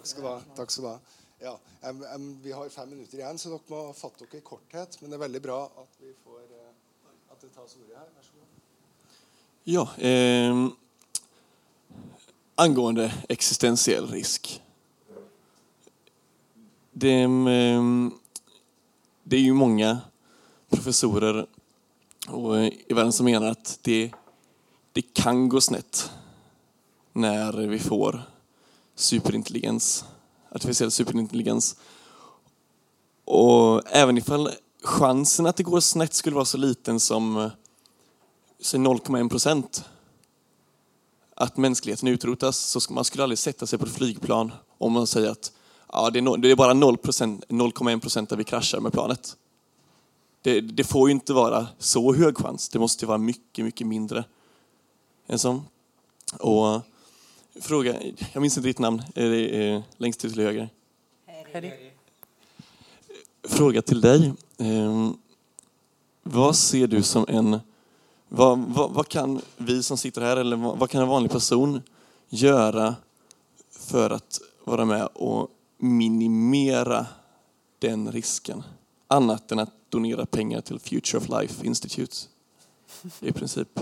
Takk 0.01 0.09
skal 0.09 0.23
du 0.23 0.27
ha. 0.27 0.39
Takk 0.57 0.71
skal 0.73 0.83
du 0.83 0.87
ha. 0.89 0.99
Ja, 1.41 1.59
em, 1.81 2.03
em, 2.03 2.39
vi 2.41 2.51
har 2.51 2.69
fem 2.69 2.89
minutter 2.89 3.19
igjen, 3.19 3.37
så 3.37 3.51
dere 3.51 3.61
må 3.69 3.93
fatte 3.93 4.25
dere 4.25 4.39
i 4.39 4.45
korthet. 4.45 4.97
Men 5.01 5.11
det 5.11 5.17
er 5.19 5.21
veldig 5.21 5.41
bra 5.43 5.57
at 5.77 5.99
vi 6.01 6.09
får 6.23 6.39
eh, 6.41 6.71
at 7.29 7.43
det 7.43 7.49
tas 7.53 7.75
ordet 7.77 7.99
her. 7.99 8.07
Vær 8.15 8.25
så 8.25 8.33
god. 8.39 8.47
Ja, 9.69 9.83
eh, 10.09 10.53
angående 12.65 13.05
eksistensiell 13.29 14.09
risk. 14.09 14.49
Det, 16.93 17.13
det 19.23 19.37
er 19.37 19.45
jo 19.45 19.53
mange 19.61 19.93
professorer 20.73 21.45
och, 22.27 22.57
eh, 22.57 22.73
i 22.89 22.93
verden 22.93 23.13
som 23.13 23.29
mener 23.29 23.53
at 23.53 23.77
det, 23.85 24.11
det 24.93 25.13
kan 25.13 25.45
gå 25.49 25.61
snett 25.61 26.09
når 27.13 27.67
vi 27.69 27.79
får 27.79 28.21
superintelligens, 29.01 30.05
artificiell 30.51 30.91
superintelligens. 30.91 31.75
Och 33.25 33.81
även 33.85 34.17
ifall 34.17 34.49
chansen 34.83 35.45
att 35.45 35.55
det 35.55 35.63
går 35.63 35.79
snett 35.79 36.13
skulle 36.13 36.35
vara 36.35 36.45
så 36.45 36.57
liten 36.57 36.99
som 36.99 37.37
eh, 37.37 37.51
0,1 38.59 39.29
procent 39.29 39.83
att 41.35 41.57
mänskligheten 41.57 42.07
utrotas 42.07 42.57
så 42.57 42.93
man 42.93 43.03
skulle 43.03 43.23
aldrig 43.23 43.39
sätta 43.39 43.67
sig 43.67 43.79
på 43.79 43.85
ett 43.85 43.91
flygplan 43.91 44.51
om 44.77 44.93
man 44.93 45.07
säger 45.07 45.29
att 45.29 45.51
ja, 45.91 46.09
det, 46.09 46.19
är 46.19 46.23
no, 46.23 46.37
det 46.37 46.51
är 46.51 46.55
bara 46.55 46.73
0,1 46.73 47.99
procent 47.99 48.29
där 48.29 48.37
vi 48.37 48.43
kraschar 48.43 48.79
med 48.79 48.91
planet. 48.91 49.37
Det, 50.41 50.61
det 50.61 50.83
får 50.83 51.09
ju 51.09 51.11
inte 51.11 51.33
vara 51.33 51.67
så 51.77 52.13
hög 52.13 52.37
chans. 52.37 52.69
Det 52.69 52.79
måste 52.79 53.05
vara 53.05 53.17
mycket, 53.17 53.65
mycket 53.65 53.87
mindre 53.87 54.23
en 55.27 55.39
sånn, 55.39 55.61
Och 56.39 56.81
fråga, 57.59 57.95
jag 58.33 58.41
minns 58.41 58.57
inte 58.57 58.69
ditt 58.69 58.79
namn, 58.79 59.01
är 59.15 59.29
det 59.29 59.69
eh, 59.69 59.81
längst 59.97 60.19
till 60.19 60.39
höger? 60.39 60.69
Fråga 63.43 63.81
till 63.81 64.01
dig. 64.01 64.33
Eh, 64.57 65.11
vad 66.23 66.55
ser 66.55 66.87
du 66.87 67.03
som 67.03 67.25
en 67.27 67.59
vad, 68.33 68.59
vad, 68.59 68.91
vad 68.91 69.07
kan 69.07 69.41
vi 69.57 69.83
som 69.83 69.97
sitter 69.97 70.21
här, 70.21 70.37
eller 70.37 70.55
vad, 70.55 70.77
vad 70.77 70.89
kan 70.89 71.01
en 71.01 71.07
vanlig 71.07 71.31
person 71.31 71.81
göra 72.29 72.95
för 73.69 74.09
att 74.09 74.41
vara 74.63 74.85
med 74.85 75.05
och 75.13 75.47
minimera 75.77 77.05
den 77.79 78.11
risken? 78.11 78.63
Annat 79.07 79.51
än 79.51 79.59
att 79.59 79.73
donera 79.89 80.25
pengar 80.25 80.61
till 80.61 80.79
Future 80.79 81.17
of 81.17 81.29
Life 81.29 81.65
Institute, 81.67 82.17
i 83.19 83.31
princip. 83.31 83.79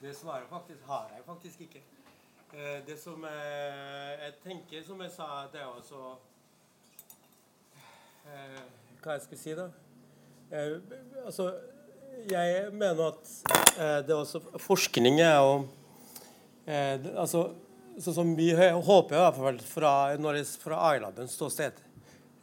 Det 0.00 0.12
svaret 0.24 0.48
faktisk 0.48 0.86
har 0.88 1.10
jeg 1.12 1.24
faktisk 1.26 1.60
ikke. 1.66 1.82
Eh, 2.54 2.80
Det 2.86 2.96
som 3.00 3.24
eh, 3.24 4.12
jeg 4.24 4.34
tenker, 4.44 4.82
som 4.86 5.00
jeg 5.02 5.12
sa, 5.12 5.26
det 5.52 5.60
er 5.60 5.68
også 5.68 6.00
eh, 8.30 8.60
Hva 9.02 9.18
jeg 9.18 9.24
skal 9.26 9.40
si, 9.40 9.56
da? 9.58 9.68
Altså, 11.24 11.50
jeg 12.30 12.68
mener 12.72 13.08
at 13.10 13.30
det 14.06 14.12
er 14.12 14.20
også 14.20 14.40
forskning 14.62 15.18
er 15.20 15.40
jo 15.42 15.56
Altså, 16.68 17.40
sånn 17.98 18.16
som 18.16 18.30
vi 18.38 18.52
håper 18.54 19.16
i 19.16 19.24
hvert 19.24 19.40
fall 19.40 19.58
fra, 19.66 19.90
når 20.20 20.38
det, 20.38 20.44
fra 20.62 20.78
Ailabens 20.92 21.34
ståsted, 21.36 21.80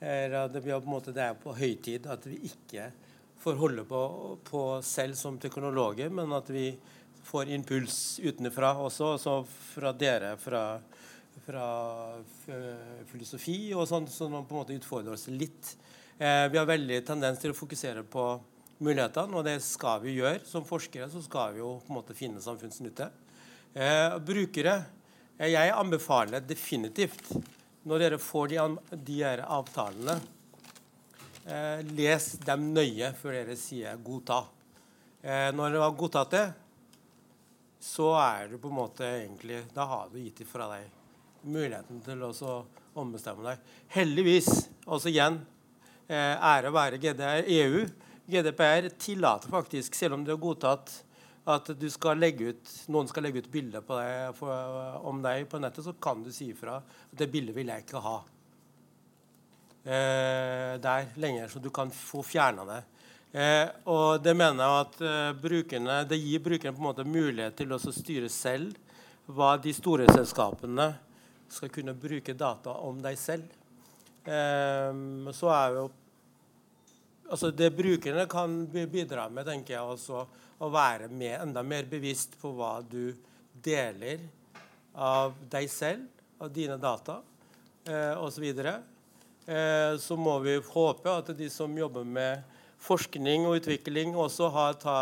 at 0.01 0.51
det, 0.53 0.61
blir 0.61 0.81
på 0.81 0.89
en 0.89 0.95
måte, 0.97 1.13
det 1.15 1.23
er 1.23 1.39
på 1.39 1.55
høy 1.55 1.71
tid 1.81 2.05
at 2.11 2.27
vi 2.27 2.41
ikke 2.51 2.89
får 3.41 3.57
holde 3.57 3.85
på, 3.89 4.01
på 4.45 4.61
selv 4.85 5.17
som 5.17 5.39
teknologer, 5.41 6.11
men 6.13 6.35
at 6.37 6.51
vi 6.53 6.67
får 7.23 7.51
impuls 7.55 8.19
utenfra 8.23 8.73
også, 8.81 9.15
også 9.15 9.35
fra 9.45 9.91
dere, 9.93 10.35
fra, 10.41 10.63
fra 11.45 11.67
filosofi 13.11 13.73
og 13.75 13.87
sånn, 13.89 14.07
som 14.11 14.35
på 14.39 14.55
en 14.55 14.61
måte 14.61 14.77
utfordrer 14.77 15.15
oss 15.15 15.27
litt. 15.31 15.75
Eh, 16.17 16.47
vi 16.51 16.59
har 16.59 16.69
veldig 16.69 17.01
tendens 17.07 17.41
til 17.41 17.53
å 17.53 17.57
fokusere 17.57 18.03
på 18.05 18.25
mulighetene, 18.81 19.37
og 19.37 19.45
det 19.45 19.59
skal 19.65 20.01
vi 20.03 20.17
gjøre. 20.19 20.41
Som 20.47 20.65
forskere 20.67 21.09
så 21.11 21.21
skal 21.25 21.55
vi 21.55 21.63
jo 21.63 21.77
på 21.81 21.93
en 21.93 21.99
måte 21.99 22.17
finne 22.17 22.41
samfunnsnytte. 22.43 23.09
Eh, 23.73 24.17
brukere 24.25 24.75
eh, 25.37 25.51
Jeg 25.53 25.73
anbefaler 25.73 26.43
definitivt, 26.43 27.31
når 27.87 28.03
dere 28.03 28.21
får 28.21 28.51
de, 28.51 28.57
de 29.07 29.21
her 29.23 29.45
avtalene, 29.47 30.17
eh, 31.45 31.85
les 31.97 32.27
dem 32.45 32.69
nøye 32.75 33.13
før 33.17 33.37
dere 33.39 33.55
sier 33.57 33.97
'godta'. 33.97 34.43
Eh, 35.23 35.49
når 35.53 35.71
dere 35.71 35.85
har 35.85 35.97
godtatt 35.97 36.35
det, 36.35 36.45
så 37.81 38.11
er 38.21 38.51
du 38.51 38.59
på 38.61 38.69
en 38.69 38.77
måte 38.77 39.07
egentlig 39.07 39.63
Da 39.73 39.87
har 39.89 40.09
du 40.11 40.19
gitt 40.21 40.43
fra 40.47 40.69
deg 40.75 40.89
muligheten 41.41 42.01
til 42.05 42.21
å 42.21 42.55
ombestemme 43.01 43.41
deg. 43.47 43.61
Heldigvis, 43.95 44.49
også 44.85 45.09
igjen, 45.09 45.39
eh, 46.07 46.35
ære 46.37 46.71
være 46.71 46.99
GDR, 47.01 47.47
EU. 47.47 47.87
GDPR 48.29 48.89
tillater 49.01 49.49
faktisk, 49.49 49.95
selv 49.95 50.13
om 50.13 50.23
det 50.23 50.35
har 50.35 50.43
godtatt 50.43 50.91
at 51.49 51.71
du 51.73 51.89
skal 51.89 52.19
legge 52.21 52.51
ut, 52.53 52.73
noen 52.93 53.09
skal 53.09 53.25
legge 53.25 53.41
ut 53.41 53.49
bilder 53.51 53.81
om 55.01 55.21
deg 55.23 55.47
på 55.49 55.59
nettet, 55.59 55.83
så 55.83 55.95
kan 55.97 56.21
du 56.21 56.29
si 56.31 56.51
ifra 56.53 56.77
at 56.77 57.17
det 57.17 57.31
bildet 57.33 57.55
vil 57.57 57.71
jeg 57.73 57.81
ikke 57.81 58.03
ha 58.05 58.17
eh, 59.85 60.77
der 60.81 61.09
lenger, 61.17 61.47
så 61.49 61.59
du 61.59 61.71
kan 61.73 61.91
få 61.91 62.21
fjerna 62.25 62.65
det. 62.69 62.83
Eh, 63.31 63.67
og 63.87 64.19
det 64.23 64.33
mener 64.35 64.65
jeg 64.65 64.85
at 64.85 64.97
eh, 65.07 65.29
brukerne, 65.39 66.01
det 66.03 66.19
gir 66.19 66.43
brukerne 66.43 66.75
på 66.75 66.83
en 66.83 66.87
måte 66.89 67.07
mulighet 67.07 67.55
til 67.61 67.71
å 67.71 67.79
styre 67.79 68.27
selv 68.31 68.75
hva 69.31 69.53
de 69.61 69.71
store 69.71 70.09
selskapene 70.11 70.89
skal 71.51 71.71
kunne 71.71 71.95
bruke 71.95 72.35
data 72.35 72.75
om 72.83 72.99
deg 73.03 73.15
selv. 73.19 73.47
Eh, 74.27 74.91
så 75.31 75.51
er 75.55 75.79
jo 75.79 75.87
altså 77.31 77.51
Det 77.55 77.69
brukerne 77.71 78.25
kan 78.27 78.65
bidra 78.67 79.29
med, 79.29 79.45
tenker 79.47 79.77
jeg, 79.77 79.81
også 79.81 80.25
å 80.59 80.69
være 80.69 81.07
med, 81.07 81.37
enda 81.39 81.63
mer 81.63 81.87
bevisst 81.87 82.35
på 82.41 82.51
hva 82.57 82.81
du 82.83 83.13
deler 83.63 84.19
av 84.91 85.37
deg 85.49 85.69
selv, 85.71 86.09
av 86.41 86.51
dine 86.51 86.75
data 86.81 87.21
eh, 87.87 88.19
osv. 88.19 88.43
Eh, 88.51 89.93
så 89.97 90.17
må 90.19 90.35
vi 90.43 90.57
håpe 90.59 91.13
at 91.13 91.31
de 91.37 91.47
som 91.49 91.77
jobber 91.77 92.03
med 92.03 92.43
forskning 92.81 93.45
og 93.47 93.59
utvikling, 93.61 94.15
også 94.17 94.49
har, 94.53 94.77
ta, 94.81 94.97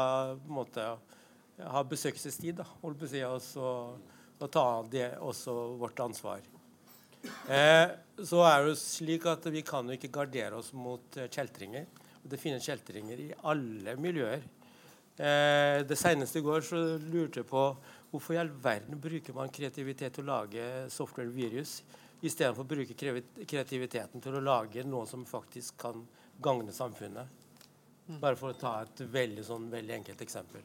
måte, 0.51 0.85
har 1.59 1.89
besøkelsestid. 1.89 2.59
Da, 2.59 2.67
holdt 2.83 3.01
på 3.01 3.07
å 3.07 3.11
si, 3.11 3.23
og, 3.25 3.41
så, 3.43 3.73
og 4.39 4.51
ta 4.53 4.67
det 4.91 5.11
også 5.23 5.55
vårt 5.79 6.01
ansvar. 6.03 6.43
Eh, 7.51 7.87
så 8.23 8.43
er 8.47 8.63
det 8.63 8.77
slik 8.79 9.25
at 9.27 9.43
Vi 9.51 9.63
kan 9.67 9.87
jo 9.87 9.97
ikke 9.97 10.11
gardere 10.21 10.59
oss 10.59 10.71
mot 10.71 11.17
eh, 11.19 11.27
kjeltringer. 11.31 11.87
Det 12.23 12.39
finnes 12.39 12.63
kjeltringer 12.63 13.19
i 13.19 13.29
alle 13.47 13.95
miljøer. 13.99 14.43
Eh, 15.19 15.81
det 15.87 15.97
seneste 15.99 16.39
i 16.39 16.45
går 16.45 16.63
så 16.63 16.79
lurte 16.99 17.41
jeg 17.41 17.49
på 17.49 17.63
hvorfor 18.09 18.35
i 18.35 18.39
all 18.41 18.51
verden 18.63 18.99
bruker 19.01 19.35
man 19.35 19.51
kreativitet 19.53 20.15
til 20.15 20.25
å 20.25 20.31
lage 20.39 20.63
software-virus 20.93 21.81
istedenfor 22.23 22.65
å 22.65 22.69
bruke 22.71 22.95
kreativiteten 22.95 24.23
til 24.23 24.35
å 24.35 24.43
lage 24.43 24.83
noe 24.87 25.07
som 25.07 25.27
faktisk 25.27 25.77
kan 25.79 26.01
gagne 26.43 26.73
samfunnet. 26.75 27.38
Bare 28.09 28.37
for 28.39 28.55
å 28.55 28.57
ta 28.57 28.79
et 28.81 29.01
veldig, 29.13 29.43
sånn, 29.45 29.69
veldig 29.69 29.93
enkelt 29.99 30.21
eksempel. 30.25 30.63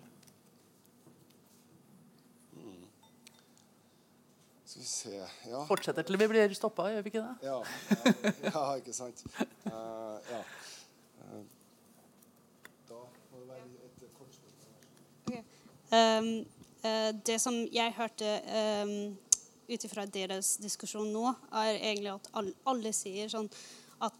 Skal 4.75 4.83
vi 4.83 4.89
se 4.89 5.51
Ja. 5.51 5.65
Fortsetter 5.69 6.03
til 6.03 6.17
vi 6.17 6.27
blir 6.27 6.55
stoppa, 6.55 6.89
gjør 6.91 7.03
vi 7.03 7.11
ikke 7.13 7.21
det? 7.23 7.47
Ja, 7.47 7.59
ja, 7.63 8.33
ja 8.49 8.63
ikke 8.81 8.93
sant. 8.93 9.21
Uh, 9.67 10.19
ja. 10.31 10.41
Eh, 11.21 11.45
da 12.89 12.99
må 13.31 13.39
det 13.39 13.49
være 13.53 13.69
et 13.87 14.03
kort 14.17 14.35
spørsmål. 14.35 15.45
Um, 15.93 16.47
uh, 16.83 17.13
det 17.27 17.39
som 17.41 17.61
jeg 17.71 17.95
hørte 17.95 18.33
um, 18.83 19.17
ut 19.69 19.85
ifra 19.85 20.07
deres 20.07 20.57
diskusjon 20.57 21.13
nå, 21.13 21.29
er 21.53 21.77
egentlig 21.77 22.11
at 22.17 22.33
alle, 22.35 22.59
alle 22.67 22.93
sier 22.93 23.31
sånn 23.31 23.47
at 24.03 24.19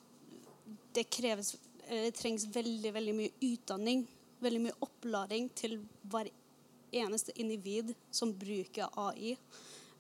det 0.95 1.09
kreves 1.11 1.57
det 1.89 2.15
trengs 2.19 2.47
veldig, 2.55 2.93
veldig 2.95 3.15
mye 3.17 3.35
utdanning, 3.53 4.05
veldig 4.45 4.63
mye 4.67 4.81
opplæring 4.85 5.51
til 5.57 5.79
hver 6.11 6.31
eneste 6.95 7.35
individ 7.41 7.95
som 8.15 8.33
bruker 8.39 8.93
AI. 9.01 9.37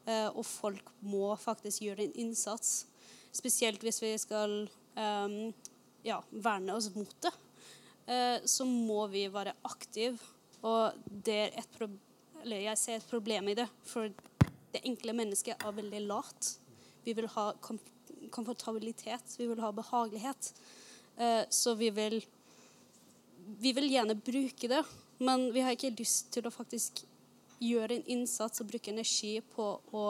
Eh, 0.04 0.28
og 0.28 0.44
folk 0.46 0.90
må 1.04 1.32
faktisk 1.40 1.84
gjøre 1.86 2.06
en 2.06 2.18
innsats. 2.26 2.84
Spesielt 3.34 3.82
hvis 3.82 4.02
vi 4.02 4.12
skal 4.20 4.64
um, 4.96 5.38
ja, 6.04 6.20
verne 6.30 6.76
oss 6.76 6.90
mot 6.94 7.14
det. 7.24 7.32
Eh, 8.06 8.38
så 8.44 8.66
må 8.68 9.06
vi 9.12 9.26
være 9.32 9.56
aktive. 9.64 10.20
Og 10.64 10.96
det 11.08 11.40
er 11.46 11.56
et 11.60 11.78
pro 11.78 11.88
eller 12.44 12.60
jeg 12.60 12.76
ser 12.76 12.98
et 12.98 13.08
problem 13.08 13.46
i 13.48 13.56
det. 13.56 13.64
For 13.88 14.12
det 14.74 14.82
enkle 14.84 15.14
mennesket 15.16 15.62
er 15.64 15.76
veldig 15.76 16.02
lat. 16.04 16.50
Vi 17.04 17.14
vil 17.16 17.28
ha 17.36 17.52
kom 17.64 17.80
komfortabilitet. 18.34 19.36
Vi 19.38 19.46
vil 19.48 19.60
ha 19.62 19.70
behagelighet. 19.72 20.50
Eh, 21.16 21.42
så 21.50 21.74
vi 21.74 21.90
vil 21.90 22.24
Vi 23.60 23.72
vil 23.76 23.90
gjerne 23.92 24.14
bruke 24.16 24.68
det, 24.68 24.80
men 25.18 25.50
vi 25.52 25.60
har 25.60 25.74
ikke 25.76 25.90
lyst 25.98 26.30
til 26.32 26.46
å 26.48 26.52
faktisk 26.52 27.02
gjøre 27.60 27.98
en 27.98 28.06
innsats 28.14 28.62
og 28.62 28.70
bruke 28.70 28.88
energi 28.88 29.34
på 29.52 29.66
å 29.92 30.04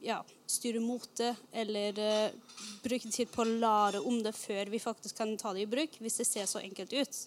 ja, 0.00 0.20
styre 0.46 0.80
mot 0.80 1.08
det, 1.18 1.32
eller 1.52 1.98
uh, 1.98 2.54
bruke 2.84 3.10
tid 3.10 3.32
på 3.32 3.42
å 3.42 3.50
lære 3.50 4.00
om 4.06 4.20
det 4.22 4.32
før 4.38 4.70
vi 4.70 4.80
faktisk 4.82 5.18
kan 5.18 5.34
ta 5.40 5.52
det 5.56 5.66
i 5.66 5.70
bruk, 5.74 5.98
hvis 5.98 6.20
det 6.22 6.28
ser 6.28 6.48
så 6.48 6.62
enkelt 6.62 6.94
ut. 6.94 7.20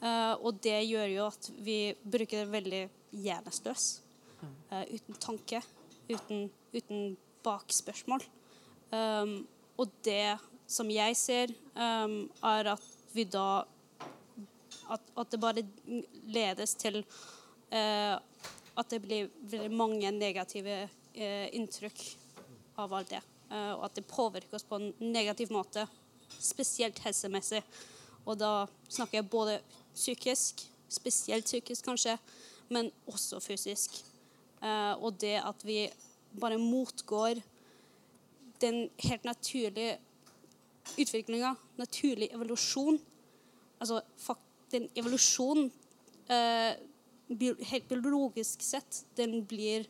Uh, 0.00 0.34
og 0.40 0.58
det 0.64 0.78
gjør 0.88 1.08
jo 1.12 1.28
at 1.28 1.50
vi 1.60 1.78
bruker 2.02 2.42
det 2.42 2.52
veldig 2.54 2.82
hjernesløst. 3.26 4.02
Uh, 4.72 4.84
uten 4.88 5.20
tanke, 5.20 5.60
uten, 6.08 6.46
uten 6.72 7.16
bakspørsmål. 7.44 8.24
Um, 8.90 9.42
og 9.78 9.92
det 10.04 10.38
som 10.70 10.90
jeg 10.92 11.16
ser, 11.18 11.52
um, 11.74 12.24
er 12.46 12.74
at 12.76 12.88
vi 13.14 13.26
da 13.26 13.64
at, 14.90 15.02
at 15.18 15.30
det 15.30 15.40
bare 15.42 15.64
ledes 16.30 16.74
til 16.78 17.00
uh, 17.02 18.16
at 18.78 18.90
det 18.92 19.00
blir 19.02 19.30
veldig 19.50 19.70
mange 19.74 20.10
negative 20.14 20.82
uh, 20.86 21.46
inntrykk 21.56 22.02
av 22.80 22.94
alt 22.94 23.14
det. 23.14 23.22
Uh, 23.50 23.72
og 23.78 23.86
at 23.88 23.98
det 23.98 24.06
påvirker 24.10 24.58
oss 24.58 24.66
på 24.66 24.78
en 24.78 24.92
negativ 25.02 25.50
måte, 25.54 25.86
spesielt 26.38 27.00
helsemessig. 27.02 27.62
Og 28.22 28.38
da 28.38 28.68
snakker 28.86 29.18
jeg 29.18 29.30
både 29.32 29.58
psykisk, 29.94 30.62
spesielt 30.90 31.48
psykisk 31.48 31.88
kanskje, 31.88 32.14
men 32.70 32.92
også 33.10 33.40
fysisk. 33.42 33.96
Og 35.00 35.16
det 35.18 35.38
at 35.40 35.62
vi 35.64 35.86
bare 36.38 36.58
motgår 36.60 37.40
den 38.60 38.90
helt 39.00 39.24
naturlige 39.24 39.96
utviklinga, 40.98 41.54
naturlig 41.78 42.30
evolusjon. 42.34 42.98
Altså 43.80 44.02
den 44.70 44.88
evolusjonen 44.98 45.70
eh, 46.30 46.76
helt 47.70 47.88
biologisk 47.88 48.62
sett, 48.62 49.04
den 49.16 49.44
blir 49.46 49.86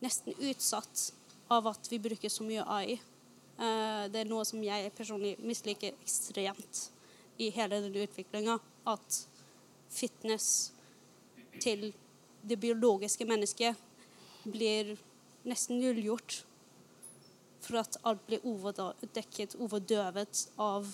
nesten 0.00 0.34
utsatt 0.38 1.10
av 1.50 1.66
at 1.70 1.88
vi 1.90 1.98
bruker 2.00 2.32
så 2.32 2.44
mye 2.46 2.64
AI. 2.64 2.98
Eh, 3.60 4.04
det 4.12 4.22
er 4.22 4.30
noe 4.30 4.44
som 4.48 4.62
jeg 4.64 4.92
personlig 4.96 5.36
misliker 5.44 5.96
ekstremt 6.00 6.86
i 7.40 7.50
hele 7.54 7.82
den 7.84 7.96
utviklinga. 8.04 8.58
At 8.88 9.24
fitness 9.90 10.72
til 11.60 11.90
det 12.46 12.56
biologiske 12.60 13.26
mennesket 13.28 13.76
blir 14.48 14.94
nesten 15.44 15.80
nullgjort. 15.80 16.44
For 17.60 17.80
at 17.82 17.98
alt 18.08 18.22
blir 18.26 18.44
overdekket, 18.48 19.58
overdøvet 19.60 20.46
av 20.60 20.88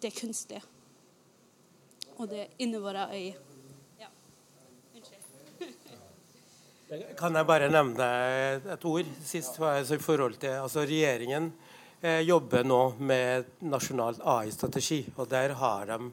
det 0.00 0.12
kunstige. 0.16 0.62
Og 2.20 2.28
det 2.28 2.50
innebærer 2.60 3.14
øye. 3.16 3.34
Ja. 4.00 4.08
Unnskyld. 4.96 5.76
Kan 7.18 7.36
jeg 7.38 7.46
bare 7.46 7.70
nevne 7.72 8.06
et 8.74 8.84
ord 8.88 9.10
sist? 9.24 9.60
Altså 9.62 9.96
i 9.96 10.02
forhold 10.02 10.40
til, 10.42 10.56
altså 10.58 10.84
Regjeringen 10.84 11.52
eh, 12.00 12.20
jobber 12.26 12.66
nå 12.66 12.80
med 12.98 13.52
nasjonal 13.62 14.20
AI-strategi. 14.20 15.04
og 15.16 15.28
Der 15.30 15.54
har 15.60 15.86
de 15.92 16.10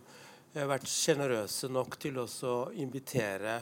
eh, 0.53 0.67
vært 0.67 0.87
sjenerøse 0.91 1.71
nok 1.73 1.97
til 1.99 2.19
å 2.21 2.55
invitere 2.77 3.57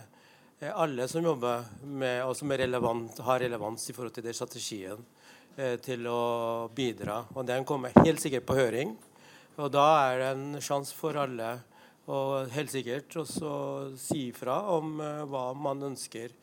eh, 0.60 0.72
alle 0.74 1.08
som 1.08 1.26
jobber 1.26 1.66
med, 1.86 2.24
og 2.26 2.36
som 2.38 2.52
relevant, 2.52 3.18
har 3.26 3.42
relevans 3.46 3.90
i 3.90 3.96
forhold 3.96 4.14
til 4.18 4.26
den 4.28 4.38
strategien, 4.38 5.06
til 5.56 6.08
å 6.12 6.68
bidra. 6.76 7.22
Og 7.36 7.46
Den 7.48 7.64
kommer 7.64 7.94
helt 8.04 8.20
sikkert 8.20 8.46
på 8.48 8.58
høring. 8.58 8.96
Og 9.56 9.72
Da 9.72 9.86
er 10.10 10.20
det 10.20 10.32
en 10.34 10.62
sjanse 10.64 10.96
for 10.96 11.16
alle 11.16 11.54
å 12.12 12.18
helt 12.54 12.74
sikkert 12.74 13.16
også 13.18 13.52
si 13.98 14.28
ifra 14.30 14.60
om 14.76 15.00
eh, 15.02 15.24
hva 15.30 15.48
man 15.58 15.82
ønsker 15.88 16.34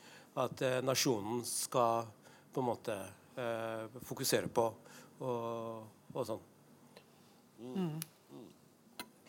at 0.42 0.62
eh, 0.64 0.80
nasjonen 0.82 1.42
skal 1.46 2.08
på 2.52 2.62
en 2.62 2.66
måte 2.66 2.96
eh, 3.38 3.84
fokusere 4.08 4.50
på 4.52 4.64
og, 5.22 5.84
og 6.16 6.24
sånn. 6.26 6.42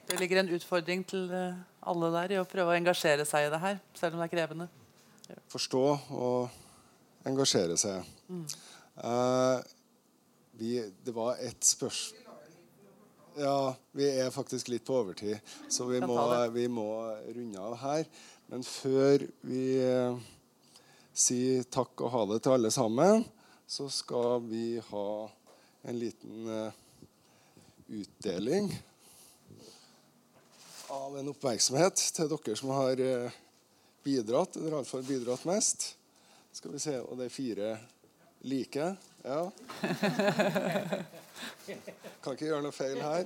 Det 0.09 0.17
ligger 0.19 0.41
en 0.41 0.51
utfordring 0.57 1.05
til 1.05 1.29
eh, 1.33 1.61
alle 1.85 2.09
der 2.15 2.33
i 2.33 2.41
å 2.41 2.47
prøve 2.49 2.73
å 2.73 2.79
engasjere 2.79 3.27
seg 3.29 3.47
i 3.47 3.53
det 3.53 3.61
her, 3.61 3.79
selv 3.97 4.15
om 4.15 4.23
det 4.23 4.31
er 4.31 4.33
krevende. 4.33 4.69
Forstå 5.53 5.83
og 6.17 7.27
engasjere 7.29 7.77
seg. 7.79 8.09
Eh, 8.33 8.57
vi, 10.59 10.75
det 11.03 11.13
var 11.15 11.39
et 11.41 11.65
spørsmål 11.65 12.19
Ja, 13.33 13.73
vi 13.97 14.05
er 14.05 14.29
faktisk 14.29 14.69
litt 14.69 14.85
på 14.85 14.99
overtid, 14.99 15.39
så 15.65 15.87
vi 15.89 15.97
må, 16.05 16.19
vi 16.53 16.67
må 16.69 16.85
runde 17.33 17.63
av 17.65 17.73
her. 17.81 18.03
Men 18.51 18.61
før 18.61 19.23
vi 19.49 19.63
eh, 19.81 20.19
sier 21.09 21.65
takk 21.73 22.03
og 22.05 22.11
ha 22.13 22.21
det 22.29 22.43
til 22.45 22.53
alle 22.53 22.69
sammen, 22.73 23.23
så 23.65 23.87
skal 23.89 24.43
vi 24.45 24.77
ha 24.91 25.07
en 25.89 25.97
liten 25.97 26.49
eh, 26.53 26.75
utdeling 27.89 28.69
av 30.93 31.17
en 31.17 31.31
oppmerksomhet 31.33 32.05
til 32.13 32.29
dere 32.29 32.55
som 32.59 32.75
har 32.77 33.01
eh, 33.01 33.41
bidratt, 34.05 34.59
eller 34.59 34.77
iallfall 34.77 35.05
bidratt 35.07 35.47
mest. 35.49 35.95
Skal 36.53 36.75
vi 36.75 36.81
se 36.83 36.99
Og 37.01 37.17
det 37.17 37.31
er 37.31 37.33
fire 37.33 37.73
like. 38.43 38.95
Ja. 39.23 39.41
Kan 42.23 42.31
ikke 42.33 42.45
gjøre 42.45 42.61
noe 42.63 42.71
feil 42.75 43.01
her. 43.01 43.23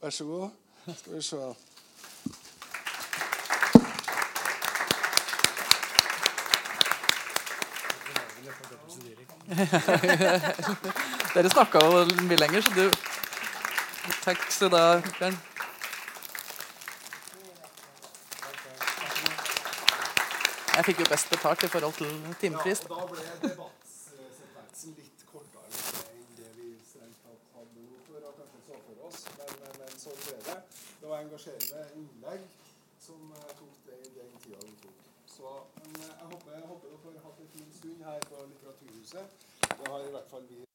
Vær 0.00 0.10
så 0.10 0.24
god. 0.24 0.48
Skal 0.96 1.14
vi 1.14 1.22
se. 1.22 1.36
Dere 11.34 11.50
snakka 11.50 11.78
jo 11.84 12.04
mye 12.28 12.36
lenger, 12.36 12.60
så 12.60 12.70
du 12.76 12.90
Takk 14.24 14.40
skal 14.52 14.70
du 14.70 14.76
ha, 14.76 15.00
Bjørn. 15.18 15.38
Jeg 20.76 20.84
fikk 20.84 21.00
jo 21.00 21.06
best 21.10 21.30
betalt 21.30 21.62
i 21.64 21.68
forhold 21.68 21.92
til 21.98 22.34
timepris. 22.40 22.80
da 22.80 22.94
ble 23.10 23.22
debattsekvensen 23.42 23.87
litt 24.86 25.24
kortere 25.26 25.64
enn 26.12 26.28
det 26.38 26.50
vi 26.54 26.68
strengt 26.86 27.18
tatt 27.24 27.48
hadde 27.56 27.72
behov 27.74 28.04
for 28.06 28.28
og 28.28 28.36
kanskje 28.38 28.60
så 28.68 28.78
for 28.86 29.02
oss. 29.08 29.24
Men, 29.38 29.50
men, 29.62 29.74
men 29.80 29.98
sånn 30.04 30.20
ble 30.22 30.36
det. 30.46 30.58
Det 31.00 31.10
var 31.10 31.24
engasjerende 31.24 31.82
innlegg 31.98 32.46
som 33.02 33.34
tok 33.58 33.82
det 33.88 33.98
i 34.06 34.14
den 34.20 34.38
tida 34.44 34.62
vi 34.62 34.76
tok. 34.84 35.02
Så 35.34 35.56
men, 35.80 36.00
eh, 36.04 36.14
jeg 36.14 36.30
håper, 36.32 36.54
jeg 36.60 36.70
håper 36.70 36.94
dere 36.94 37.18
har 37.18 37.28
hatt 37.30 37.44
en 37.44 37.52
fin 37.56 37.76
stund 37.80 38.08
her 38.10 38.24
på 38.30 38.46
Litteraturhuset. 38.52 39.36
Det 39.68 39.92
har 39.92 40.06
i 40.06 40.14
hvert 40.14 40.30
fall 40.30 40.48
vi 40.52 40.67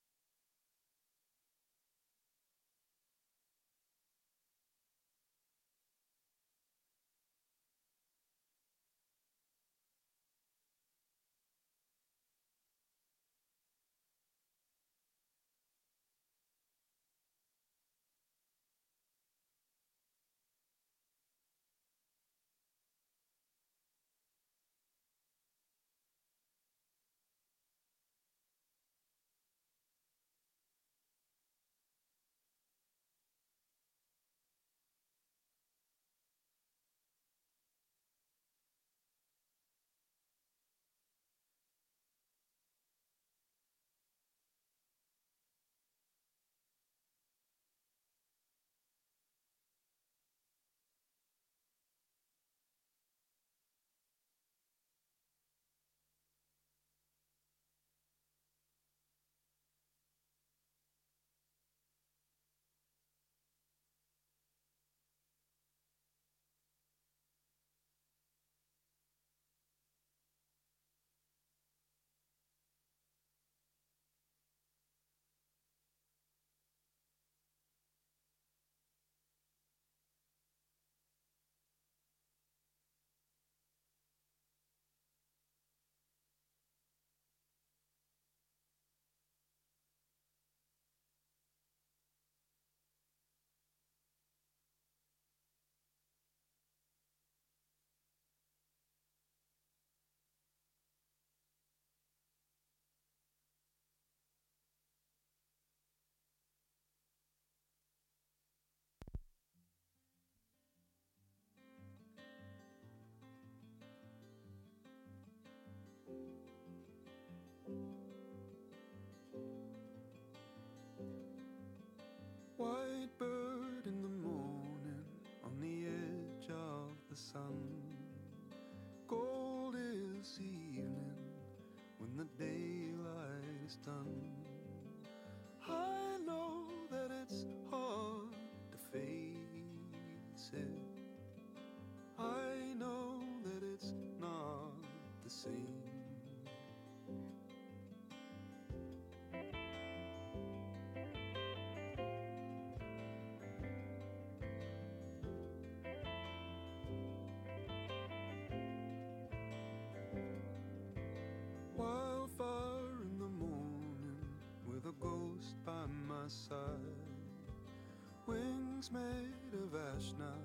made 168.94 169.54
of 169.54 169.74
ash 169.74 170.14
now, 170.20 170.44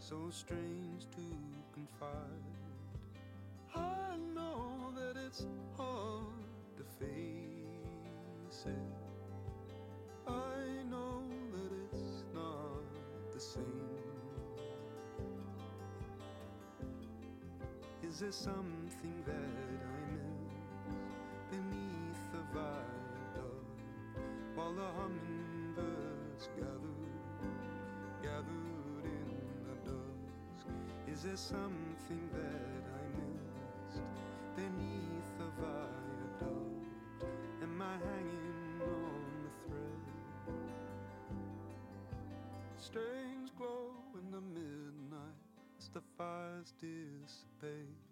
so 0.00 0.28
strange 0.30 1.06
to 1.14 1.22
confide. 1.72 2.56
I 3.74 4.16
know 4.34 4.92
that 4.96 5.16
it's 5.24 5.46
hard 5.76 6.26
to 6.78 6.82
face 6.98 8.66
it. 8.66 8.72
I 10.26 10.82
know 10.90 11.22
that 11.52 11.70
it's 11.84 12.24
not 12.34 12.82
the 13.32 13.38
same. 13.38 13.62
Is 18.02 18.18
there 18.18 18.32
something 18.32 18.75
Is 31.36 31.50
there 31.50 31.58
something 31.58 32.30
that 32.32 32.84
I 32.96 33.04
missed 33.28 34.00
beneath 34.56 35.30
the 35.36 35.50
viaduct? 35.60 37.24
Am 37.62 37.82
I 37.82 37.92
hanging 37.92 38.80
on 38.80 39.20
the 39.44 39.52
thread? 39.68 40.04
Strange 42.78 43.50
glow 43.58 43.92
in 44.14 44.30
the 44.30 44.40
midnight 44.40 45.36
as 45.78 45.88
the 45.88 46.00
fires 46.16 46.72
dissipate. 46.80 48.05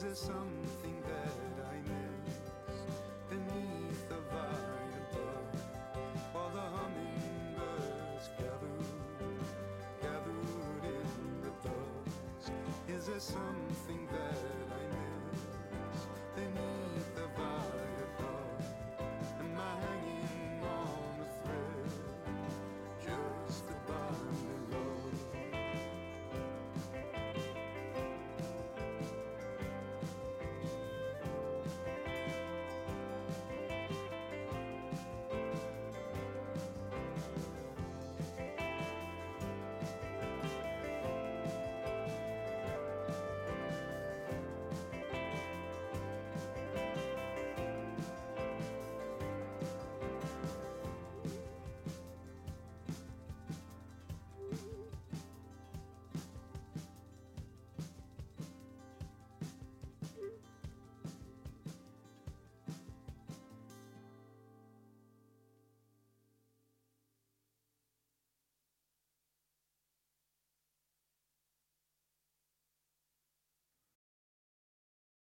Is 0.00 0.06
there 0.06 0.32
something 0.32 0.96
that 1.08 1.66
I 1.68 1.76
miss 1.84 2.38
beneath 3.28 4.08
the 4.08 4.16
viaduct 4.32 5.14
while 6.32 6.48
the 6.48 6.66
hummingbirds 6.74 8.30
gather, 8.38 8.76
gathered 10.00 10.48
in 10.84 11.42
the 11.42 11.52
dusk? 11.68 12.52
Is 12.88 13.04
there 13.08 13.20
that 13.20 13.59